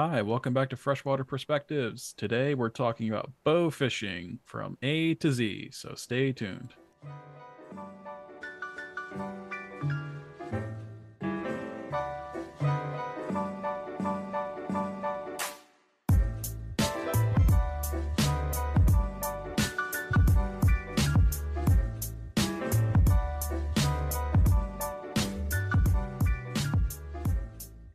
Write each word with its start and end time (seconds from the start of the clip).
Hi, 0.00 0.22
welcome 0.22 0.54
back 0.54 0.70
to 0.70 0.76
Freshwater 0.76 1.24
Perspectives. 1.24 2.14
Today 2.16 2.54
we're 2.54 2.68
talking 2.68 3.08
about 3.08 3.32
bow 3.42 3.68
fishing 3.68 4.38
from 4.44 4.78
A 4.80 5.14
to 5.14 5.32
Z, 5.32 5.70
so 5.72 5.94
stay 5.96 6.30
tuned. 6.30 6.74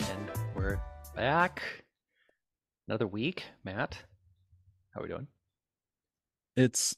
And 0.01 0.31
we're 0.53 0.81
back. 1.15 1.82
Another 2.93 3.07
week, 3.07 3.45
Matt. 3.63 3.97
How 4.93 4.99
are 4.99 5.03
we 5.05 5.09
doing? 5.09 5.25
It's 6.55 6.93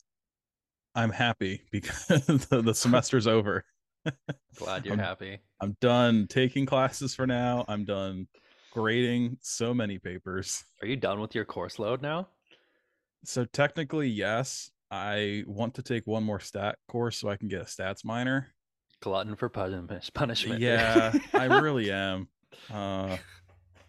I'm 0.94 1.10
happy 1.10 1.62
because 1.72 2.06
the, 2.50 2.62
the 2.62 2.74
semester's 2.74 3.28
over. 3.28 3.64
Glad 4.58 4.84
you're 4.84 4.96
I'm- 4.96 5.00
happy. 5.00 5.40
I'm 5.62 5.78
done 5.80 6.28
taking 6.28 6.66
classes 6.66 7.16
for 7.16 7.26
now. 7.26 7.64
I'm 7.70 7.86
done 7.86 8.28
grading 8.74 9.38
so 9.40 9.74
many 9.74 9.98
papers. 9.98 10.66
Are 10.82 10.88
you 10.90 10.98
done 10.98 11.22
with 11.22 11.34
your 11.34 11.46
course 11.46 11.80
load 11.80 12.02
now? 12.02 12.28
So 13.24 13.46
technically, 13.46 14.10
yes, 14.10 14.72
I 14.92 15.46
want 15.48 15.76
to 15.76 15.82
take 15.82 16.06
one 16.06 16.26
more 16.26 16.42
stat 16.42 16.78
course 16.90 17.18
so 17.20 17.30
I 17.30 17.38
can 17.38 17.48
get 17.48 17.62
a 17.62 17.64
stats 17.64 18.04
minor. 18.04 18.50
Glutton 19.00 19.38
for 19.38 19.48
punish- 19.48 20.12
punishment. 20.14 20.60
Yeah, 20.60 21.14
I 21.34 21.46
really 21.62 21.90
am. 21.90 22.28
Uh, 22.70 23.16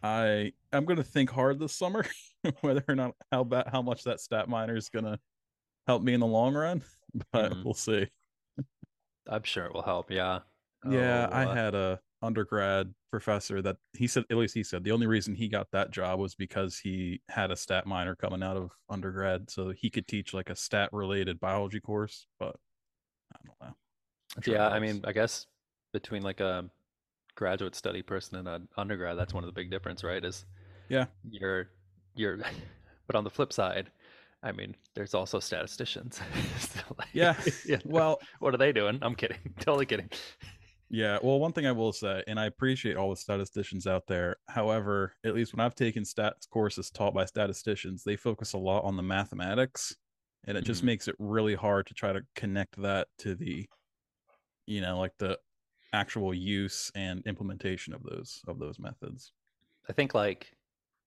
I 0.06 0.52
I'm 0.73 0.84
gonna 0.84 1.02
think 1.05 1.30
hard 1.30 1.59
this 1.59 1.73
summer 1.74 2.05
whether 2.60 2.84
or 2.88 2.95
not 2.95 3.15
how 3.33 3.45
bad 3.45 3.69
how 3.69 3.83
much 3.83 4.05
that 4.05 4.20
stat 4.20 4.48
minor 4.48 4.77
is 4.77 4.88
gonna 4.88 5.18
help 5.87 6.02
me 6.02 6.15
in 6.15 6.21
the 6.21 6.26
long 6.26 6.54
run, 6.54 6.82
but 7.32 7.52
Mhm. 7.52 7.65
we'll 7.65 7.74
see. 7.74 8.09
I'm 9.29 9.43
sure 9.43 9.66
it 9.66 9.74
will 9.74 9.82
help. 9.82 10.10
Yeah. 10.10 10.40
Yeah, 10.88 11.29
Oh, 11.30 11.35
I 11.37 11.45
uh, 11.45 11.54
had 11.54 11.74
a 11.74 12.01
undergrad 12.23 12.95
professor 13.10 13.60
that 13.63 13.76
he 13.93 14.07
said 14.07 14.24
at 14.30 14.37
least 14.37 14.54
he 14.54 14.63
said 14.63 14.85
the 14.85 14.93
only 14.93 15.07
reason 15.07 15.35
he 15.35 15.48
got 15.48 15.71
that 15.73 15.90
job 15.90 16.20
was 16.20 16.35
because 16.35 16.79
he 16.79 17.20
had 17.29 17.51
a 17.51 17.57
stat 17.57 17.87
minor 17.87 18.15
coming 18.15 18.43
out 18.43 18.57
of 18.57 18.70
undergrad, 18.88 19.51
so 19.51 19.70
he 19.70 19.91
could 19.91 20.07
teach 20.07 20.32
like 20.32 20.48
a 20.51 20.57
stat 20.57 20.91
related 20.93 21.41
biology 21.41 21.80
course. 21.80 22.26
But 22.38 22.57
I 23.32 23.38
don't 23.45 23.68
know. 23.68 23.76
Sure 24.43 24.54
Yeah, 24.54 24.68
I 24.68 24.79
mean, 24.79 25.01
I 25.04 25.13
guess 25.13 25.46
between 25.93 26.23
like 26.23 26.41
a 26.41 26.70
graduate 27.37 27.74
study 27.76 28.02
person 28.02 28.38
and 28.38 28.48
an 28.48 28.68
undergrad, 28.76 29.18
that's 29.18 29.34
one 29.34 29.45
of 29.45 29.48
the 29.48 29.52
big 29.52 29.70
difference, 29.70 30.04
right? 30.04 30.24
Is 30.24 30.46
Yeah. 30.88 31.06
you're 31.24 31.70
you're 32.15 32.38
but 33.06 33.16
on 33.16 33.24
the 33.24 33.30
flip 33.30 33.52
side, 33.52 33.92
I 34.42 34.52
mean, 34.52 34.76
there's 34.95 35.15
also 35.15 35.40
statisticians. 35.40 36.20
So, 36.59 36.82
like, 36.98 37.09
Yeah, 37.12 37.42
well, 37.84 38.26
what 38.40 38.54
are 38.54 38.59
they 38.59 38.73
doing? 38.73 38.98
I'm 39.02 39.14
kidding. 39.16 39.54
Totally 39.60 39.87
kidding. 39.87 40.10
Yeah, 40.88 41.18
well, 41.23 41.40
one 41.40 41.52
thing 41.52 41.66
I 41.66 41.73
will 41.73 41.92
say, 41.92 42.23
and 42.29 42.38
I 42.38 42.46
appreciate 42.46 42.96
all 42.96 43.10
the 43.10 43.16
statisticians 43.16 43.87
out 43.88 44.07
there. 44.07 44.37
However, 44.48 45.14
at 45.24 45.34
least 45.34 45.52
when 45.52 45.60
I've 45.60 45.74
taken 45.74 46.04
stats 46.04 46.48
courses 46.48 46.90
taught 46.90 47.12
by 47.14 47.24
statisticians, 47.24 48.04
they 48.04 48.16
focus 48.16 48.52
a 48.52 48.59
lot 48.59 48.84
on 48.84 48.96
the 48.96 49.02
mathematics, 49.02 49.96
and 50.45 50.57
it 50.57 50.62
just 50.62 50.84
Mhm. 50.84 50.84
makes 50.84 51.09
it 51.09 51.16
really 51.18 51.57
hard 51.57 51.87
to 51.88 51.95
try 51.95 52.12
to 52.12 52.23
connect 52.37 52.80
that 52.82 53.09
to 53.18 53.34
the, 53.34 53.66
you 54.66 54.80
know, 54.80 54.98
like 54.98 55.12
the 55.18 55.38
actual 55.92 56.34
use 56.34 56.90
and 56.95 57.23
implementation 57.26 57.95
of 57.95 58.02
those 58.02 58.42
of 58.48 58.59
those 58.59 58.79
methods. 58.79 59.32
I 59.88 59.92
think 59.92 60.15
like 60.15 60.52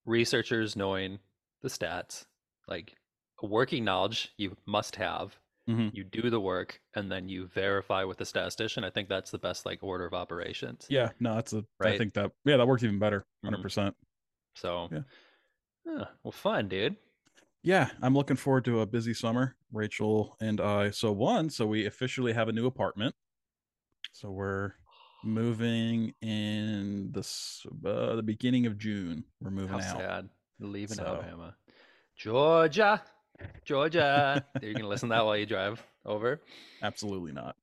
researchers 0.06 0.76
knowing 0.76 1.20
the 1.62 1.70
stats, 1.70 2.26
like 2.68 2.96
a 3.44 3.48
working 3.48 3.84
knowledge 3.84 4.34
you 4.38 4.56
must 4.66 4.96
have. 4.98 5.38
Mhm. 5.68 5.94
You 5.94 6.04
do 6.04 6.30
the 6.32 6.40
work 6.40 6.82
and 6.96 7.12
then 7.12 7.30
you 7.30 7.46
verify 7.48 8.04
with 8.04 8.18
the 8.18 8.26
statistician. 8.26 8.84
I 8.84 8.90
think 8.90 9.08
that's 9.08 9.30
the 9.32 9.38
best 9.38 9.66
like 9.66 9.84
order 9.84 10.06
of 10.06 10.14
operations. 10.14 10.88
Yeah, 10.90 11.12
no, 11.20 11.36
that's 11.36 11.54
a. 11.54 11.60
I 11.60 11.64
Right. 11.80 11.98
think 11.98 12.14
that 12.14 12.32
yeah, 12.46 12.58
that 12.58 12.68
works 12.68 12.84
even 12.84 12.98
better. 13.00 13.28
Mhm. 13.44 13.50
100 13.50 13.62
percent. 13.62 13.96
So, 14.56 14.90
Yeah. 14.92 15.04
yeah, 15.86 16.06
well, 16.24 16.32
fun, 16.32 16.70
dude. 16.70 16.98
Yeah, 17.64 17.92
I'm 18.02 18.14
looking 18.16 18.38
forward 18.38 18.66
to 18.66 18.80
a 18.82 18.86
busy 18.86 19.14
summer. 19.14 19.58
Rachel 19.72 20.38
and 20.42 20.60
I. 20.62 20.92
So 20.92 21.12
one, 21.12 21.50
so 21.50 21.68
we 21.68 21.86
officially 21.86 22.34
have 22.34 22.48
a 22.48 22.54
new 22.54 22.66
apartment. 22.66 23.16
So 24.20 24.32
we're 24.32 24.74
moving 25.24 26.14
in 26.22 27.10
this 27.14 27.66
uh, 27.86 28.16
the 28.16 28.22
beginning 28.24 28.66
of 28.66 28.78
June. 28.78 29.24
We're 29.42 29.50
moving 29.52 29.76
out. 29.76 29.84
How 29.84 29.94
out. 29.96 30.00
sad. 30.02 30.30
Leaving 30.60 30.98
So- 30.98 31.06
Alabama. 31.06 31.56
Georgia. 32.18 33.02
Georgia. 33.64 34.46
You're 34.62 34.74
gonna 34.74 34.90
listen 34.90 35.08
to 35.08 35.16
that 35.16 35.26
while 35.26 35.38
you 35.38 35.46
drive 35.46 35.82
over. 36.06 36.42
Absolutely 36.84 37.32
not. 37.32 37.56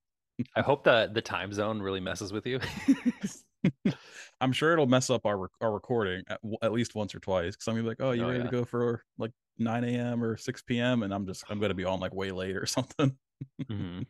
I 0.54 0.62
hope 0.62 0.84
that 0.84 1.12
the 1.12 1.20
time 1.20 1.52
zone 1.52 1.80
really 1.82 2.00
messes 2.00 2.32
with 2.32 2.46
you. 2.46 2.60
I'm 4.40 4.52
sure 4.52 4.72
it'll 4.72 4.86
mess 4.86 5.10
up 5.10 5.26
our 5.26 5.50
our 5.60 5.72
recording 5.72 6.22
at, 6.28 6.40
w- 6.40 6.56
at 6.62 6.72
least 6.72 6.94
once 6.94 7.14
or 7.14 7.20
twice. 7.20 7.54
Because 7.54 7.68
I'm 7.68 7.74
gonna 7.74 7.82
be 7.82 7.88
like, 7.88 8.00
"Oh, 8.00 8.12
you 8.12 8.22
Oh, 8.24 8.28
ready 8.28 8.38
yeah. 8.38 8.44
to 8.46 8.50
go 8.50 8.64
for 8.64 9.02
like 9.18 9.32
9 9.58 9.84
a.m. 9.84 10.22
or 10.24 10.38
6 10.38 10.62
p.m.?" 10.62 11.02
And 11.02 11.12
I'm 11.12 11.26
just 11.26 11.44
I'm 11.50 11.60
gonna 11.60 11.74
be 11.74 11.84
on 11.84 12.00
like 12.00 12.14
way 12.14 12.30
late 12.30 12.56
or 12.56 12.64
something. 12.66 13.14
Mhm. 13.62 14.06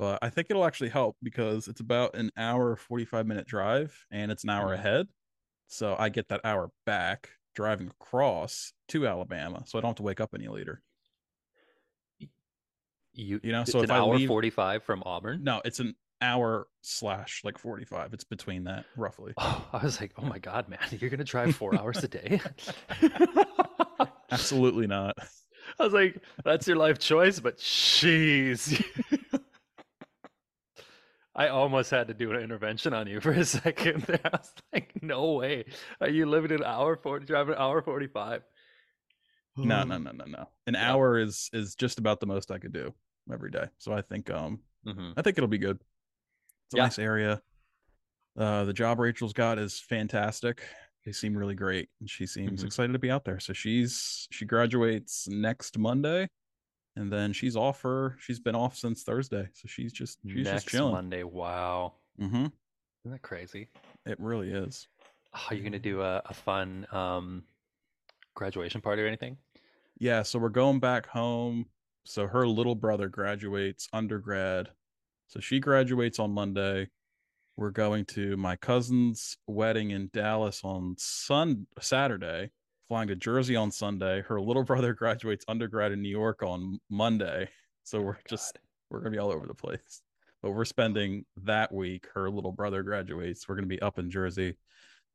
But 0.00 0.18
I 0.22 0.30
think 0.30 0.46
it'll 0.48 0.64
actually 0.64 0.88
help 0.88 1.16
because 1.22 1.68
it's 1.68 1.80
about 1.82 2.14
an 2.16 2.30
hour 2.34 2.74
45 2.74 3.26
minute 3.26 3.46
drive 3.46 3.94
and 4.10 4.32
it's 4.32 4.44
an 4.44 4.48
hour 4.50 4.70
Mhm. 4.70 4.78
ahead. 4.78 5.06
So 5.68 5.94
I 5.98 6.08
get 6.08 6.28
that 6.28 6.40
hour 6.42 6.70
back 6.86 7.28
driving 7.54 7.88
across 7.88 8.72
to 8.88 9.06
Alabama. 9.06 9.62
So 9.66 9.76
I 9.78 9.82
don't 9.82 9.90
have 9.90 9.96
to 9.96 10.02
wake 10.02 10.18
up 10.20 10.30
any 10.34 10.48
later. 10.48 10.82
You, 13.12 13.40
You 13.42 13.52
know, 13.52 13.60
it's 13.60 13.72
so 13.72 13.80
an 13.80 13.90
I 13.90 13.98
hour 13.98 14.16
leave- 14.16 14.28
45 14.28 14.82
from 14.84 15.02
Auburn. 15.04 15.44
No, 15.44 15.60
it's 15.66 15.80
an 15.80 15.94
hour 16.22 16.66
slash 16.80 17.42
like 17.44 17.58
45. 17.58 18.14
It's 18.14 18.24
between 18.24 18.64
that 18.64 18.86
roughly. 18.96 19.34
Oh, 19.36 19.68
I 19.72 19.82
was 19.82 20.00
like, 20.00 20.12
oh 20.16 20.22
my 20.22 20.38
God, 20.38 20.68
man, 20.68 20.78
you're 20.98 21.10
gonna 21.10 21.24
drive 21.24 21.54
four 21.56 21.74
hours 21.78 22.02
a 22.02 22.08
day? 22.08 22.40
Absolutely 24.30 24.86
not. 24.86 25.16
I 25.78 25.84
was 25.84 25.92
like, 25.92 26.22
that's 26.44 26.66
your 26.66 26.76
life 26.78 26.98
choice, 26.98 27.38
but 27.38 27.58
jeez. 27.58 28.82
I 31.34 31.48
almost 31.48 31.90
had 31.90 32.08
to 32.08 32.14
do 32.14 32.32
an 32.32 32.40
intervention 32.40 32.92
on 32.92 33.06
you 33.06 33.20
for 33.20 33.30
a 33.32 33.44
second 33.46 34.02
there. 34.02 34.20
I 34.24 34.30
was 34.38 34.52
like, 34.72 35.02
no 35.02 35.32
way. 35.34 35.64
Are 36.00 36.08
you 36.08 36.26
living 36.26 36.52
an 36.52 36.64
hour 36.64 36.96
40, 36.96 37.26
driving 37.26 37.54
an 37.54 37.60
hour 37.60 37.82
45? 37.82 38.42
No, 39.56 39.84
no, 39.84 39.98
no, 39.98 40.12
no, 40.12 40.24
no. 40.24 40.48
An 40.66 40.74
Yeah. 40.74 40.92
hour 40.92 41.18
is 41.18 41.50
is 41.52 41.74
just 41.74 41.98
about 41.98 42.20
the 42.20 42.26
most 42.26 42.50
I 42.50 42.58
could 42.58 42.72
do 42.72 42.94
every 43.32 43.50
day. 43.50 43.66
So 43.78 43.92
I 43.92 44.00
think 44.02 44.30
um 44.30 44.60
hmm 44.84 45.12
I 45.16 45.22
think 45.22 45.36
it'll 45.38 45.48
be 45.48 45.58
good. 45.58 45.76
It's 46.66 46.74
a 46.74 46.76
Yeah. 46.76 46.84
nice 46.84 46.98
area. 46.98 47.42
Uh, 48.38 48.64
the 48.64 48.72
job 48.72 48.98
Rachel's 48.98 49.32
got 49.32 49.58
is 49.58 49.80
fantastic. 49.80 50.62
They 51.04 51.12
seem 51.12 51.36
really 51.36 51.54
great, 51.54 51.88
and 52.00 52.08
she 52.08 52.26
seems 52.26 52.62
Mhm. 52.62 52.66
excited 52.66 52.92
to 52.92 52.98
be 52.98 53.10
out 53.10 53.24
there. 53.24 53.40
So 53.40 53.52
she's 53.52 54.28
she 54.30 54.44
graduates 54.44 55.26
next 55.28 55.76
Monday, 55.78 56.28
and 56.96 57.12
then 57.12 57.32
she's 57.32 57.56
off 57.56 57.80
for 57.80 58.16
she's 58.20 58.38
been 58.38 58.54
off 58.54 58.76
since 58.76 59.02
Thursday. 59.02 59.48
So 59.52 59.68
she's 59.68 59.92
just 59.92 60.18
she's 60.26 60.44
Next 60.44 60.64
just 60.64 60.68
chilling. 60.68 60.92
Monday. 60.92 61.22
Wow. 61.22 61.94
Mm-hmm. 62.20 62.46
Isn't 62.46 63.12
that 63.12 63.22
crazy? 63.22 63.68
It 64.06 64.18
really 64.20 64.50
is. 64.50 64.88
Oh, 65.34 65.40
are 65.50 65.54
you 65.54 65.60
going 65.62 65.72
to 65.72 65.78
do 65.78 66.02
a, 66.02 66.22
a 66.26 66.34
fun 66.34 66.86
um, 66.92 67.44
graduation 68.34 68.80
party 68.80 69.02
or 69.02 69.06
anything? 69.06 69.36
Yeah. 69.98 70.22
So 70.22 70.38
we're 70.38 70.48
going 70.48 70.80
back 70.80 71.06
home. 71.06 71.66
So 72.04 72.26
her 72.26 72.46
little 72.46 72.74
brother 72.74 73.08
graduates 73.08 73.88
undergrad. 73.92 74.70
So 75.28 75.38
she 75.40 75.60
graduates 75.60 76.18
on 76.18 76.32
Monday. 76.32 76.88
We're 77.56 77.70
going 77.70 78.06
to 78.06 78.36
my 78.36 78.56
cousin's 78.56 79.36
wedding 79.46 79.90
in 79.90 80.10
Dallas 80.12 80.62
on 80.64 80.94
Sun 80.98 81.66
Saturday, 81.78 82.50
flying 82.90 83.06
to 83.06 83.14
Jersey 83.14 83.54
on 83.54 83.70
Sunday. 83.70 84.20
Her 84.22 84.40
little 84.40 84.64
brother 84.70 84.92
graduates 84.92 85.44
undergrad 85.46 85.92
in 85.92 86.02
New 86.02 86.08
York 86.10 86.42
on 86.42 86.80
Monday. 86.90 87.48
So 87.84 88.00
we're 88.02 88.18
just 88.28 88.58
we're 88.90 88.98
gonna 88.98 89.12
be 89.12 89.18
all 89.18 89.32
over 89.32 89.46
the 89.46 89.54
place. 89.54 90.02
But 90.42 90.50
we're 90.50 90.64
spending 90.64 91.24
that 91.44 91.72
week. 91.72 92.08
Her 92.14 92.28
little 92.28 92.50
brother 92.50 92.82
graduates. 92.82 93.48
We're 93.48 93.54
gonna 93.54 93.68
be 93.68 93.80
up 93.80 94.00
in 94.00 94.10
Jersey, 94.10 94.56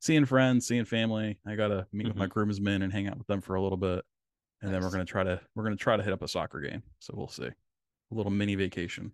seeing 0.00 0.24
friends, 0.24 0.66
seeing 0.66 0.86
family. 0.86 1.38
I 1.46 1.54
gotta 1.54 1.86
meet 1.92 2.08
with 2.08 2.16
my 2.16 2.26
groomsmen 2.26 2.80
and 2.80 2.92
hang 2.92 3.08
out 3.08 3.18
with 3.18 3.26
them 3.26 3.42
for 3.42 3.56
a 3.56 3.62
little 3.62 3.76
bit, 3.76 4.02
and 4.62 4.72
then 4.72 4.80
we're 4.80 4.90
gonna 4.90 5.04
try 5.04 5.22
to 5.24 5.38
we're 5.54 5.64
gonna 5.64 5.76
try 5.76 5.98
to 5.98 6.02
hit 6.02 6.14
up 6.14 6.22
a 6.22 6.28
soccer 6.28 6.60
game. 6.60 6.82
So 7.00 7.12
we'll 7.14 7.28
see. 7.28 7.44
A 7.48 8.14
little 8.14 8.32
mini 8.32 8.54
vacation. 8.54 9.12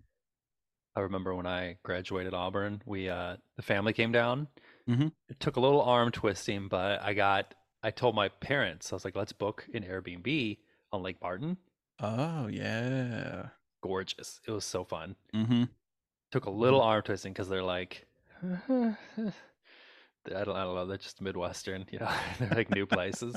I 0.94 1.00
remember 1.00 1.35
when 1.35 1.47
I 1.47 1.79
graduated 1.82 2.32
Auburn, 2.32 2.81
we 2.87 3.09
uh 3.09 3.37
the 3.56 3.62
family 3.62 3.93
came 3.93 4.12
down. 4.12 4.47
Mhm. 4.88 5.11
It 5.29 5.41
took 5.41 5.56
a 5.56 5.61
little 5.61 5.82
arm 5.82 6.12
twisting, 6.12 6.69
but 6.69 7.03
I 7.03 7.14
got 7.14 7.55
I 7.82 7.90
told 7.90 8.14
my 8.14 8.29
parents, 8.29 8.93
I 8.93 8.96
was 8.96 9.05
like, 9.05 9.17
let's 9.17 9.32
book 9.32 9.67
an 9.75 9.82
Airbnb 9.82 10.58
on 10.93 11.02
Lake 11.02 11.20
Martin. 11.20 11.56
Oh 12.00 12.46
yeah. 12.46 13.46
Gorgeous. 13.82 14.40
It 14.46 14.50
was 14.52 14.64
so 14.64 14.84
fun. 14.84 15.17
Mm-hmm. 15.34 15.64
Took 16.31 16.44
a 16.46 16.50
little 16.50 16.81
arm 16.81 17.02
twisting 17.02 17.32
because 17.32 17.49
they're 17.49 17.62
like, 17.62 18.06
I 18.43 18.94
don't, 20.44 20.56
I 20.56 20.62
don't 20.64 20.75
know. 20.75 20.87
They're 20.87 20.96
just 20.96 21.20
Midwestern, 21.20 21.84
you 21.90 21.99
know. 21.99 22.11
they're 22.38 22.50
like 22.50 22.70
new 22.70 22.87
places. 22.87 23.34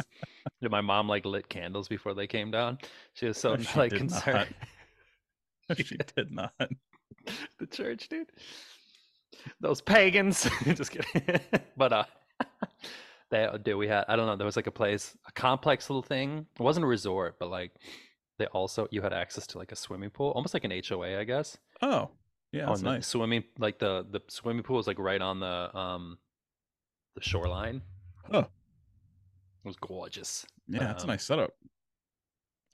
And 0.61 0.69
my 0.71 0.81
mom 0.81 1.07
like 1.09 1.25
lit 1.25 1.49
candles 1.49 1.87
before 1.87 2.13
they 2.13 2.27
came 2.27 2.51
down. 2.51 2.77
She 3.13 3.25
was 3.25 3.37
so 3.37 3.55
No, 3.55 3.63
she 3.63 3.79
like 3.79 3.91
concerned. 3.93 4.53
she 5.75 5.97
did 6.15 6.31
not. 6.31 6.53
the 7.59 7.65
church, 7.69 8.07
dude. 8.09 8.31
Those 9.59 9.81
pagans. 9.81 10.47
just 10.65 10.91
kidding. 10.91 11.39
but 11.75 11.91
uh, 11.91 12.03
they 13.31 13.47
do. 13.63 13.77
We 13.77 13.87
had. 13.87 14.05
I 14.07 14.15
don't 14.15 14.27
know. 14.27 14.35
There 14.35 14.45
was 14.45 14.55
like 14.55 14.67
a 14.67 14.71
place, 14.71 15.15
a 15.27 15.31
complex 15.31 15.89
little 15.89 16.03
thing. 16.03 16.45
It 16.59 16.63
wasn't 16.63 16.83
a 16.83 16.87
resort, 16.87 17.37
but 17.39 17.49
like 17.49 17.71
they 18.37 18.45
also 18.47 18.87
you 18.91 19.01
had 19.01 19.13
access 19.13 19.47
to 19.47 19.57
like 19.57 19.71
a 19.71 19.75
swimming 19.75 20.09
pool, 20.09 20.31
almost 20.31 20.53
like 20.53 20.63
an 20.63 20.71
HOA, 20.87 21.19
I 21.19 21.23
guess. 21.23 21.57
Oh, 21.81 22.09
yeah, 22.51 22.67
that's 22.67 22.81
nice. 22.81 23.07
Swimming 23.07 23.43
like 23.57 23.79
the 23.79 24.05
the 24.09 24.21
swimming 24.27 24.63
pool 24.63 24.77
was 24.77 24.87
like 24.87 24.99
right 24.99 25.21
on 25.21 25.39
the 25.39 25.77
um 25.77 26.17
the 27.15 27.21
shoreline. 27.21 27.81
Oh. 28.31 28.39
It 28.39 29.69
was 29.69 29.77
gorgeous. 29.77 30.45
Yeah, 30.67 30.79
that's 30.79 31.03
a 31.03 31.07
um, 31.07 31.11
nice 31.11 31.23
setup. 31.23 31.51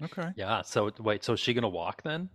Okay. 0.04 0.30
Yeah. 0.36 0.62
So 0.64 0.92
wait, 1.00 1.24
so 1.24 1.34
is 1.34 1.40
she 1.40 1.54
gonna 1.54 1.70
walk 1.70 2.02
then? 2.04 2.30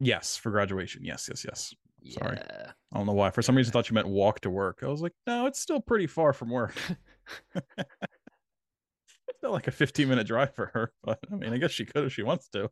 Yes, 0.00 0.36
for 0.36 0.50
graduation. 0.50 1.04
Yes, 1.04 1.28
yes, 1.28 1.44
yes. 1.44 1.74
Sorry. 2.06 2.38
I 2.38 2.96
don't 2.96 3.06
know 3.06 3.12
why. 3.12 3.30
For 3.30 3.42
some 3.42 3.56
reason, 3.56 3.70
I 3.70 3.72
thought 3.72 3.90
you 3.90 3.94
meant 3.94 4.08
walk 4.08 4.40
to 4.40 4.50
work. 4.50 4.80
I 4.82 4.86
was 4.86 5.02
like, 5.02 5.12
no, 5.26 5.46
it's 5.46 5.60
still 5.60 5.80
pretty 5.80 6.06
far 6.06 6.32
from 6.32 6.50
work. 6.50 6.74
it's 7.56 9.38
still 9.38 9.52
like 9.52 9.66
a 9.68 9.72
15 9.72 10.08
minute 10.08 10.26
drive 10.26 10.54
for 10.54 10.66
her. 10.74 10.92
But 11.02 11.18
I 11.30 11.36
mean, 11.36 11.52
I 11.52 11.58
guess 11.58 11.70
she 11.70 11.84
could 11.84 12.04
if 12.04 12.12
she 12.12 12.22
wants 12.22 12.48
to. 12.50 12.70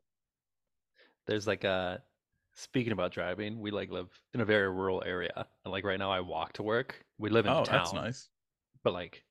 There's 1.27 1.47
like 1.47 1.65
a 1.65 2.03
speaking 2.55 2.93
about 2.93 3.13
driving, 3.13 3.61
we 3.61 3.71
like 3.71 3.91
live 3.91 4.09
in 4.33 4.41
a 4.41 4.45
very 4.45 4.69
rural 4.71 5.03
area. 5.05 5.47
And 5.65 5.73
like 5.73 5.85
right 5.85 5.99
now 5.99 6.11
I 6.11 6.21
walk 6.21 6.55
to 6.55 6.63
work. 6.63 7.05
We 7.19 7.31
live 7.31 7.47
in 7.47 7.53
Oh, 7.53 7.65
town. 7.65 7.79
that's 7.79 7.93
nice. 7.93 8.29
But 8.83 8.93
like 8.95 9.25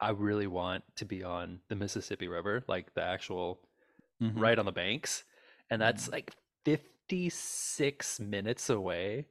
I 0.00 0.10
really 0.10 0.46
want 0.46 0.84
to 0.96 1.04
be 1.04 1.22
on 1.22 1.60
the 1.68 1.76
Mississippi 1.76 2.28
River, 2.28 2.64
like 2.66 2.92
the 2.94 3.02
actual 3.02 3.60
Mhm. 4.20 4.40
right 4.40 4.58
on 4.58 4.64
the 4.64 4.72
banks. 4.72 5.24
And 5.70 5.80
that's 5.80 6.08
like 6.10 6.34
56 7.08 8.20
minutes 8.20 8.70
away. 8.70 9.26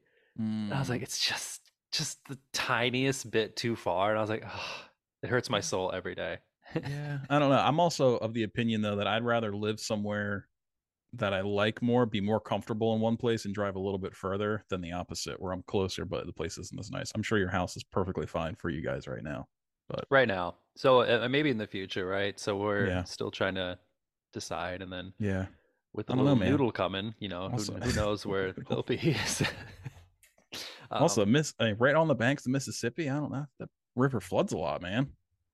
And 0.70 0.78
I 0.78 0.80
was 0.80 0.88
Mm. 0.88 0.92
like, 0.92 1.02
it's 1.02 1.20
just 1.26 1.62
just 1.92 2.26
the 2.28 2.40
tiniest 2.54 3.30
bit 3.32 3.58
too 3.58 3.76
far. 3.76 4.12
And 4.12 4.18
I 4.18 4.22
was 4.22 4.30
like, 4.30 4.44
oh, 4.48 4.86
it 5.24 5.30
hurts 5.30 5.50
my 5.50 5.60
soul 5.60 5.92
every 5.94 6.16
day. 6.16 6.38
yeah, 6.76 7.20
I 7.30 7.38
don't 7.40 7.50
know. 7.50 7.58
I'm 7.60 7.80
also 7.82 8.16
of 8.18 8.34
the 8.34 8.44
opinion 8.44 8.82
though 8.82 8.96
that 8.96 9.08
I'd 9.08 9.26
rather 9.26 9.54
live 9.56 9.80
somewhere 9.80 10.48
that 11.14 11.34
I 11.34 11.42
like 11.42 11.82
more, 11.82 12.06
be 12.06 12.22
more 12.22 12.40
comfortable 12.40 12.96
in 12.96 13.02
one 13.02 13.18
place, 13.18 13.44
and 13.44 13.54
drive 13.54 13.76
a 13.76 13.80
little 13.80 14.00
bit 14.00 14.16
further 14.16 14.64
than 14.70 14.80
the 14.80 14.94
opposite, 14.94 15.42
where 15.42 15.52
I'm 15.52 15.64
closer, 15.64 16.06
but 16.06 16.26
the 16.26 16.32
place 16.34 16.58
isn't 16.58 16.80
as 16.80 16.90
nice. 16.90 17.12
I'm 17.14 17.24
sure 17.24 17.38
your 17.38 17.50
house 17.50 17.76
is 17.76 17.84
perfectly 17.84 18.26
fine 18.26 18.56
for 18.56 18.70
you 18.70 18.82
guys 18.82 19.08
right 19.08 19.24
now. 19.24 19.50
But 19.90 20.06
right 20.10 20.28
now. 20.28 20.56
So 20.78 21.02
uh, 21.02 21.28
maybe 21.28 21.50
in 21.50 21.58
the 21.58 21.68
future, 21.68 22.08
right? 22.08 22.40
So 22.40 22.56
we're 22.56 22.88
Yeah. 22.88 23.04
still 23.04 23.32
trying 23.32 23.56
to 23.56 23.78
decide. 24.32 24.82
And 24.82 24.92
then 24.94 25.14
Yeah. 25.20 25.48
With 25.94 26.08
the 26.08 26.14
I 26.14 26.16
don't 26.18 26.26
know, 26.26 26.34
little 26.34 26.50
noodle 26.52 26.72
coming, 26.72 27.14
you 27.20 27.28
know, 27.30 27.48
who, 27.48 27.54
Also- 27.54 27.74
who 27.74 27.94
knows 27.94 28.26
where 28.26 28.54
they'll 28.70 28.84
be. 28.84 29.16
Um, 30.94 31.04
also, 31.04 31.26
miss 31.26 31.54
uh, 31.58 31.74
right 31.76 31.96
on 31.96 32.10
the 32.10 32.16
banks 32.16 32.46
of 32.46 32.52
Mississippi. 32.52 33.10
I 33.10 33.14
don't 33.14 33.32
know. 33.32 33.46
The 33.60 33.70
river 33.96 34.20
floods 34.20 34.52
a 34.52 34.58
lot, 34.58 34.82
man. 34.82 35.08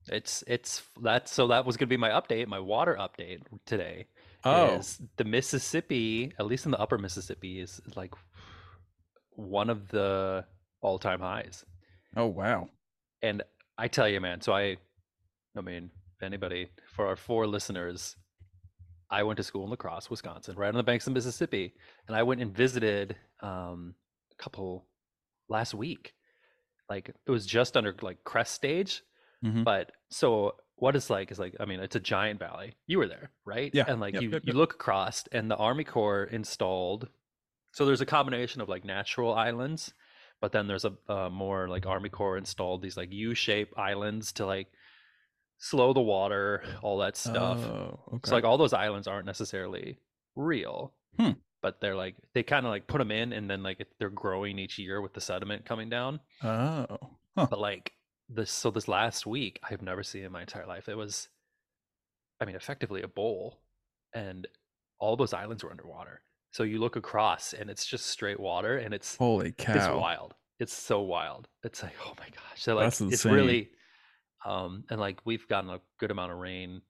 it's 0.08 0.44
it's 0.48 0.82
that. 1.04 1.30
So 1.30 1.46
that 1.50 1.64
was 1.64 1.78
going 1.78 1.88
to 1.88 1.94
be 1.94 1.98
my 1.98 2.10
update, 2.10 2.48
my 2.48 2.60
water 2.60 2.98
update 3.00 3.42
today. 3.68 4.08
Oh, 4.44 4.78
is 4.78 5.00
the 5.18 5.24
Mississippi, 5.26 6.34
at 6.40 6.48
least 6.48 6.66
in 6.66 6.72
the 6.72 6.80
upper 6.80 6.98
Mississippi, 6.98 7.60
is, 7.60 7.80
like 7.96 8.16
one 9.36 9.70
of 9.70 9.90
the 9.90 10.44
all-time 10.82 11.20
highs. 11.20 11.64
oh 12.16 12.26
wow. 12.26 12.68
And 13.22 13.44
I 13.78 13.88
tell 13.90 14.10
you, 14.10 14.20
man, 14.20 14.42
so 14.42 14.54
I, 14.54 14.78
I 15.56 15.62
mean, 15.62 15.92
anybody, 16.20 16.70
for 16.96 17.06
our 17.06 17.16
four 17.16 17.46
listeners, 17.46 18.16
I 19.10 19.24
went 19.24 19.38
to 19.38 19.44
school 19.44 19.64
in 19.64 19.70
La 19.70 19.76
Crosse, 19.76 20.10
Wisconsin, 20.10 20.56
right 20.56 20.68
on 20.70 20.76
the 20.76 20.84
banks 20.84 21.08
of 21.08 21.14
Mississippi. 21.14 21.74
And 22.08 22.16
I 22.16 22.24
went 22.24 22.42
and 22.42 22.56
visited 22.56 23.16
um, 23.42 23.96
a 24.32 24.36
couple 24.44 24.86
last 25.50 25.74
week. 25.74 26.14
Like 26.90 27.10
it 27.10 27.32
was 27.32 27.46
just 27.46 27.78
under 27.78 27.96
like 28.02 28.24
crest 28.24 28.54
stage. 28.54 29.02
Mhm. 29.44 29.64
But 29.64 29.92
so 30.10 30.56
what 30.76 30.96
it's 30.96 31.10
like 31.10 31.32
is 31.32 31.40
like, 31.40 31.56
I 31.60 31.66
mean, 31.66 31.80
it's 31.80 31.96
a 31.96 32.00
giant 32.00 32.40
valley. 32.40 32.76
You 32.86 32.98
were 33.00 33.08
there, 33.08 33.32
right? 33.46 33.72
Yeah, 33.74 33.86
And 33.88 34.00
like 34.00 34.14
yep, 34.14 34.24
you, 34.24 34.30
yep, 34.30 34.42
you 34.46 34.54
look 34.54 34.74
across 34.74 35.26
and 35.32 35.50
the 35.50 35.56
Army 35.56 35.84
Corps 35.84 36.24
installed. 36.26 37.10
So 37.72 37.86
there's 37.86 38.02
a 38.02 38.06
combination 38.06 38.62
of 38.62 38.70
like 38.70 38.86
natural 38.86 39.34
islands, 39.34 39.94
but 40.42 40.52
then 40.52 40.68
there's 40.68 40.86
a 40.86 40.94
uh, 41.08 41.30
more 41.30 41.68
like 41.68 41.86
Army 41.86 42.10
Corps 42.10 42.38
installed 42.38 42.82
these 42.82 42.98
like 42.98 43.12
U-shaped 43.12 43.74
islands 43.78 44.32
to 44.34 44.46
like 44.46 44.68
slow 45.60 45.94
the 45.94 46.02
water, 46.02 46.64
all 46.82 46.98
that 47.00 47.18
stuff. 47.18 47.58
Oh, 47.60 48.00
okay. 48.14 48.30
So 48.30 48.36
like 48.36 48.44
all 48.44 48.58
those 48.58 48.74
islands 48.74 49.08
aren't 49.08 49.26
necessarily 49.26 50.00
real, 50.36 50.94
Hmm. 51.18 51.32
but 51.62 51.82
they're 51.82 51.96
like 51.96 52.16
they 52.34 52.44
kind 52.44 52.66
of 52.66 52.72
like 52.72 52.88
put 52.88 53.00
them 53.00 53.12
in, 53.12 53.34
and 53.34 53.50
then 53.50 53.64
like 53.64 53.86
they're 54.00 54.10
growing 54.10 54.60
each 54.60 54.78
year 54.78 55.02
with 55.02 55.14
the 55.14 55.22
sediment 55.22 55.66
coming 55.66 55.90
down. 55.90 56.20
oh, 56.44 56.86
huh. 57.36 57.48
But 57.50 57.60
like 57.60 57.94
this, 58.30 58.52
so 58.52 58.70
this 58.72 58.88
last 58.88 59.26
week, 59.26 59.60
I've 59.70 59.82
never 59.82 60.04
seen 60.04 60.24
in 60.24 60.32
my 60.32 60.42
entire 60.42 60.66
life. 60.68 60.90
It 60.90 60.96
was, 60.98 61.30
I 62.42 62.46
mean, 62.46 62.56
effectively 62.56 63.02
a 63.02 63.08
bowl, 63.08 63.62
and 64.14 64.48
all 65.00 65.16
those 65.16 65.34
islands 65.34 65.64
were 65.64 65.72
underwater. 65.72 66.22
So 66.52 66.64
you 66.64 66.80
look 66.80 66.96
across, 66.96 67.54
and 67.54 67.70
it's 67.70 67.86
just 67.86 68.08
straight 68.08 68.40
water, 68.40 68.78
and 68.78 68.94
it's 68.94 69.16
holy 69.16 69.52
cow, 69.54 69.74
it's 69.76 69.88
wild. 69.88 70.34
It's 70.60 70.74
so 70.74 71.02
wild. 71.02 71.48
It's 71.64 71.84
like, 71.84 71.94
oh 72.06 72.14
my 72.20 72.26
gosh. 72.30 72.62
So 72.64 72.76
like 72.76 72.86
That's 72.86 73.02
it's 73.02 73.12
insane. 73.26 73.32
really 73.34 73.70
um 74.46 74.84
and 74.90 75.00
like 75.00 75.20
we've 75.26 75.48
gotten 75.48 75.70
a 75.70 75.82
good 76.00 76.12
amount 76.12 76.32
of 76.32 76.38
rain. 76.40 76.82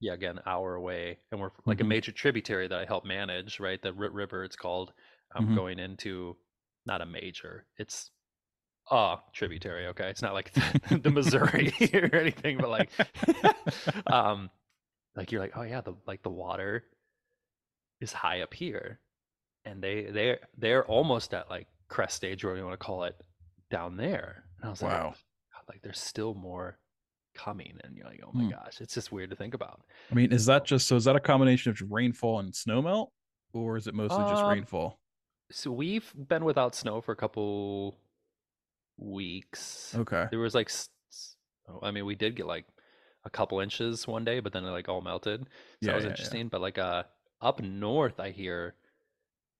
Yeah, 0.00 0.12
again, 0.12 0.40
hour 0.46 0.74
away. 0.74 1.18
And 1.32 1.40
we're 1.40 1.50
like 1.64 1.78
Mhm. 1.78 1.82
a 1.82 1.84
major 1.84 2.12
tributary 2.12 2.68
that 2.68 2.78
I 2.78 2.84
help 2.84 3.04
manage, 3.06 3.60
right? 3.60 3.80
The 3.80 3.92
Root 3.94 4.12
River 4.12 4.44
it's 4.44 4.56
called. 4.56 4.92
I'm 5.34 5.48
Mhm. 5.48 5.54
going 5.56 5.78
into 5.78 6.36
not 6.84 7.00
a 7.00 7.06
major. 7.06 7.66
It's 7.78 8.10
a 8.90 9.18
tributary, 9.32 9.86
okay? 9.88 10.08
It's 10.10 10.22
not 10.22 10.34
like 10.34 10.52
the, 10.52 10.62
the 11.02 11.10
Missouri 11.10 11.72
or 11.94 12.14
anything, 12.14 12.58
but 12.58 12.70
like 12.70 12.90
um 14.06 14.50
like 15.16 15.32
you're 15.32 15.40
like, 15.40 15.56
oh 15.56 15.62
yeah, 15.62 15.80
the 15.80 15.94
like 16.06 16.22
the 16.22 16.30
water 16.30 16.84
is 18.00 18.12
high 18.12 18.42
up 18.42 18.54
here. 18.54 19.00
And 19.64 19.82
they 19.82 20.04
they're 20.04 20.38
they're 20.56 20.84
almost 20.84 21.34
at 21.34 21.50
like 21.50 21.66
crest 21.88 22.16
stage 22.16 22.44
or 22.44 22.48
whatever 22.48 22.58
you 22.60 22.66
want 22.66 22.78
to 22.80 22.84
call 22.86 23.04
it 23.04 23.16
down 23.70 23.96
there. 23.96 24.44
And 24.58 24.66
I 24.66 24.70
was 24.70 24.82
like, 24.82 24.92
Wow. 24.92 25.14
God, 25.52 25.62
like 25.68 25.82
there's 25.82 25.98
still 26.00 26.34
more 26.34 26.78
coming 27.36 27.78
and 27.84 27.96
you're 27.96 28.06
like, 28.06 28.22
oh 28.26 28.32
my 28.32 28.42
Hmm. 28.42 28.50
gosh, 28.50 28.80
it's 28.80 28.94
just 28.94 29.12
weird 29.12 29.30
to 29.30 29.36
think 29.36 29.54
about. 29.54 29.80
I 30.10 30.14
mean, 30.14 30.32
is 30.32 30.46
that 30.46 30.64
just 30.64 30.86
so? 30.86 30.96
Is 30.96 31.04
that 31.04 31.16
a 31.16 31.20
combination 31.20 31.70
of 31.70 31.80
rainfall 31.90 32.38
and 32.40 32.52
snowmelt, 32.52 33.08
or 33.52 33.76
is 33.76 33.86
it 33.86 33.94
mostly 33.94 34.24
just 34.24 34.46
Um, 34.46 34.46
rainfall? 34.46 35.00
So 35.50 35.72
we've 35.72 36.12
been 36.16 36.44
without 36.44 36.74
snow 36.74 37.00
for 37.00 37.12
a 37.12 37.16
couple 37.16 37.96
weeks. 38.98 40.00
Okay. 40.00 40.26
There 40.30 40.38
was 40.38 40.54
like 40.54 40.70
oh, 41.68 41.80
I 41.82 41.90
mean, 41.90 42.06
we 42.06 42.14
did 42.14 42.36
get 42.36 42.46
like 42.46 42.66
a 43.24 43.30
couple 43.30 43.60
inches 43.60 44.06
one 44.06 44.24
day, 44.24 44.40
but 44.40 44.52
then 44.52 44.64
it 44.64 44.70
like 44.70 44.88
all 44.88 45.00
melted. 45.00 45.46
So 45.80 45.90
Yeah, 45.90 45.92
that 45.92 45.96
was 45.96 46.04
yeah, 46.04 46.16
yeah. 46.18 46.36
interesting. 46.36 46.48
But 46.48 46.60
like 46.60 46.78
uh 46.78 47.04
up 47.40 47.60
north 47.62 48.18
I 48.20 48.30
hear 48.30 48.74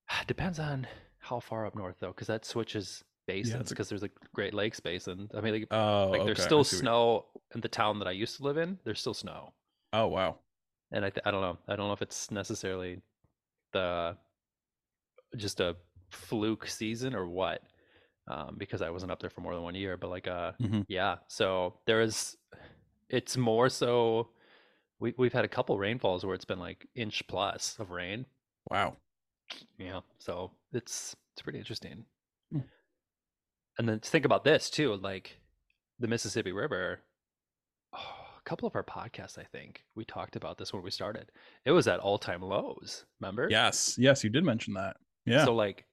depends 0.26 0.60
on 0.60 0.86
how 1.20 1.40
far 1.40 1.66
up 1.66 1.76
north 1.76 1.96
though, 2.00 2.08
because 2.08 2.28
that 2.28 2.46
switches 2.46 3.04
basins 3.26 3.70
a- 3.70 3.74
because 3.74 3.88
there's 3.88 4.02
a 4.02 4.10
Great 4.34 4.54
Lakes 4.54 4.80
basin. 4.80 5.28
I 5.34 5.40
mean 5.40 5.54
like, 5.54 5.68
Oh, 5.70 6.10
like 6.10 6.24
there's 6.24 6.38
okay, 6.38 6.44
I 6.44 6.46
still 6.46 6.64
snow 6.64 7.26
in 7.54 7.60
the 7.60 7.68
town 7.68 7.98
that 7.98 8.08
I 8.08 8.12
used 8.12 8.36
to 8.38 8.42
live 8.44 8.56
in, 8.56 8.78
there's 8.84 9.00
still 9.00 9.14
snow. 9.14 9.52
Oh 9.92 10.06
wow. 10.08 10.38
And 10.92 11.04
I 11.04 11.10
th- 11.10 11.22
I 11.26 11.30
don't 11.30 11.40
know. 11.42 11.58
I 11.68 11.76
don't 11.76 11.88
know 11.88 11.92
if 11.92 12.02
it's 12.02 12.30
necessarily 12.30 13.00
the 13.72 14.16
just 15.36 15.60
a 15.60 15.76
fluke 16.10 16.66
season 16.66 17.14
or 17.14 17.26
what. 17.26 17.62
Um, 18.28 18.56
because 18.58 18.82
I 18.82 18.90
wasn't 18.90 19.12
up 19.12 19.20
there 19.20 19.30
for 19.30 19.40
more 19.40 19.54
than 19.54 19.62
one 19.62 19.76
year, 19.76 19.96
but 19.96 20.10
like 20.10 20.26
uh 20.26 20.52
Mhm. 20.60 20.84
yeah, 20.88 21.16
so 21.28 21.78
there 21.86 22.00
is 22.00 22.36
it's 23.08 23.36
more 23.36 23.68
so 23.68 24.30
we 24.98 25.14
we've 25.16 25.32
had 25.32 25.44
a 25.44 25.48
couple 25.48 25.78
rainfalls 25.78 26.24
where 26.24 26.34
it's 26.34 26.44
been 26.44 26.58
like 26.58 26.86
inch 26.96 27.24
plus 27.28 27.78
of 27.78 27.90
rain. 27.90 28.26
Wow. 28.70 28.96
Yeah. 29.78 30.00
So 30.18 30.50
it's 30.72 31.14
it's 31.34 31.42
pretty 31.42 31.58
interesting. 31.60 32.04
Hmm. 32.50 32.60
And 33.78 33.88
then 33.88 34.00
think 34.00 34.24
about 34.24 34.44
this 34.44 34.70
too, 34.70 34.94
like 34.96 35.38
the 35.98 36.08
Mississippi 36.08 36.52
River. 36.52 37.00
Oh, 37.94 37.98
a 38.38 38.48
couple 38.48 38.66
of 38.66 38.74
our 38.74 38.84
podcasts, 38.84 39.38
I 39.38 39.44
think 39.44 39.84
we 39.94 40.04
talked 40.04 40.36
about 40.36 40.58
this 40.58 40.72
when 40.72 40.82
we 40.82 40.90
started. 40.90 41.30
It 41.64 41.72
was 41.72 41.88
at 41.88 42.00
all 42.00 42.18
time 42.18 42.42
lows. 42.42 43.04
Remember? 43.20 43.48
Yes. 43.50 43.96
Yes, 43.98 44.24
you 44.24 44.30
did 44.30 44.44
mention 44.44 44.74
that. 44.74 44.96
Yeah. 45.24 45.44
So 45.44 45.54
like 45.54 45.84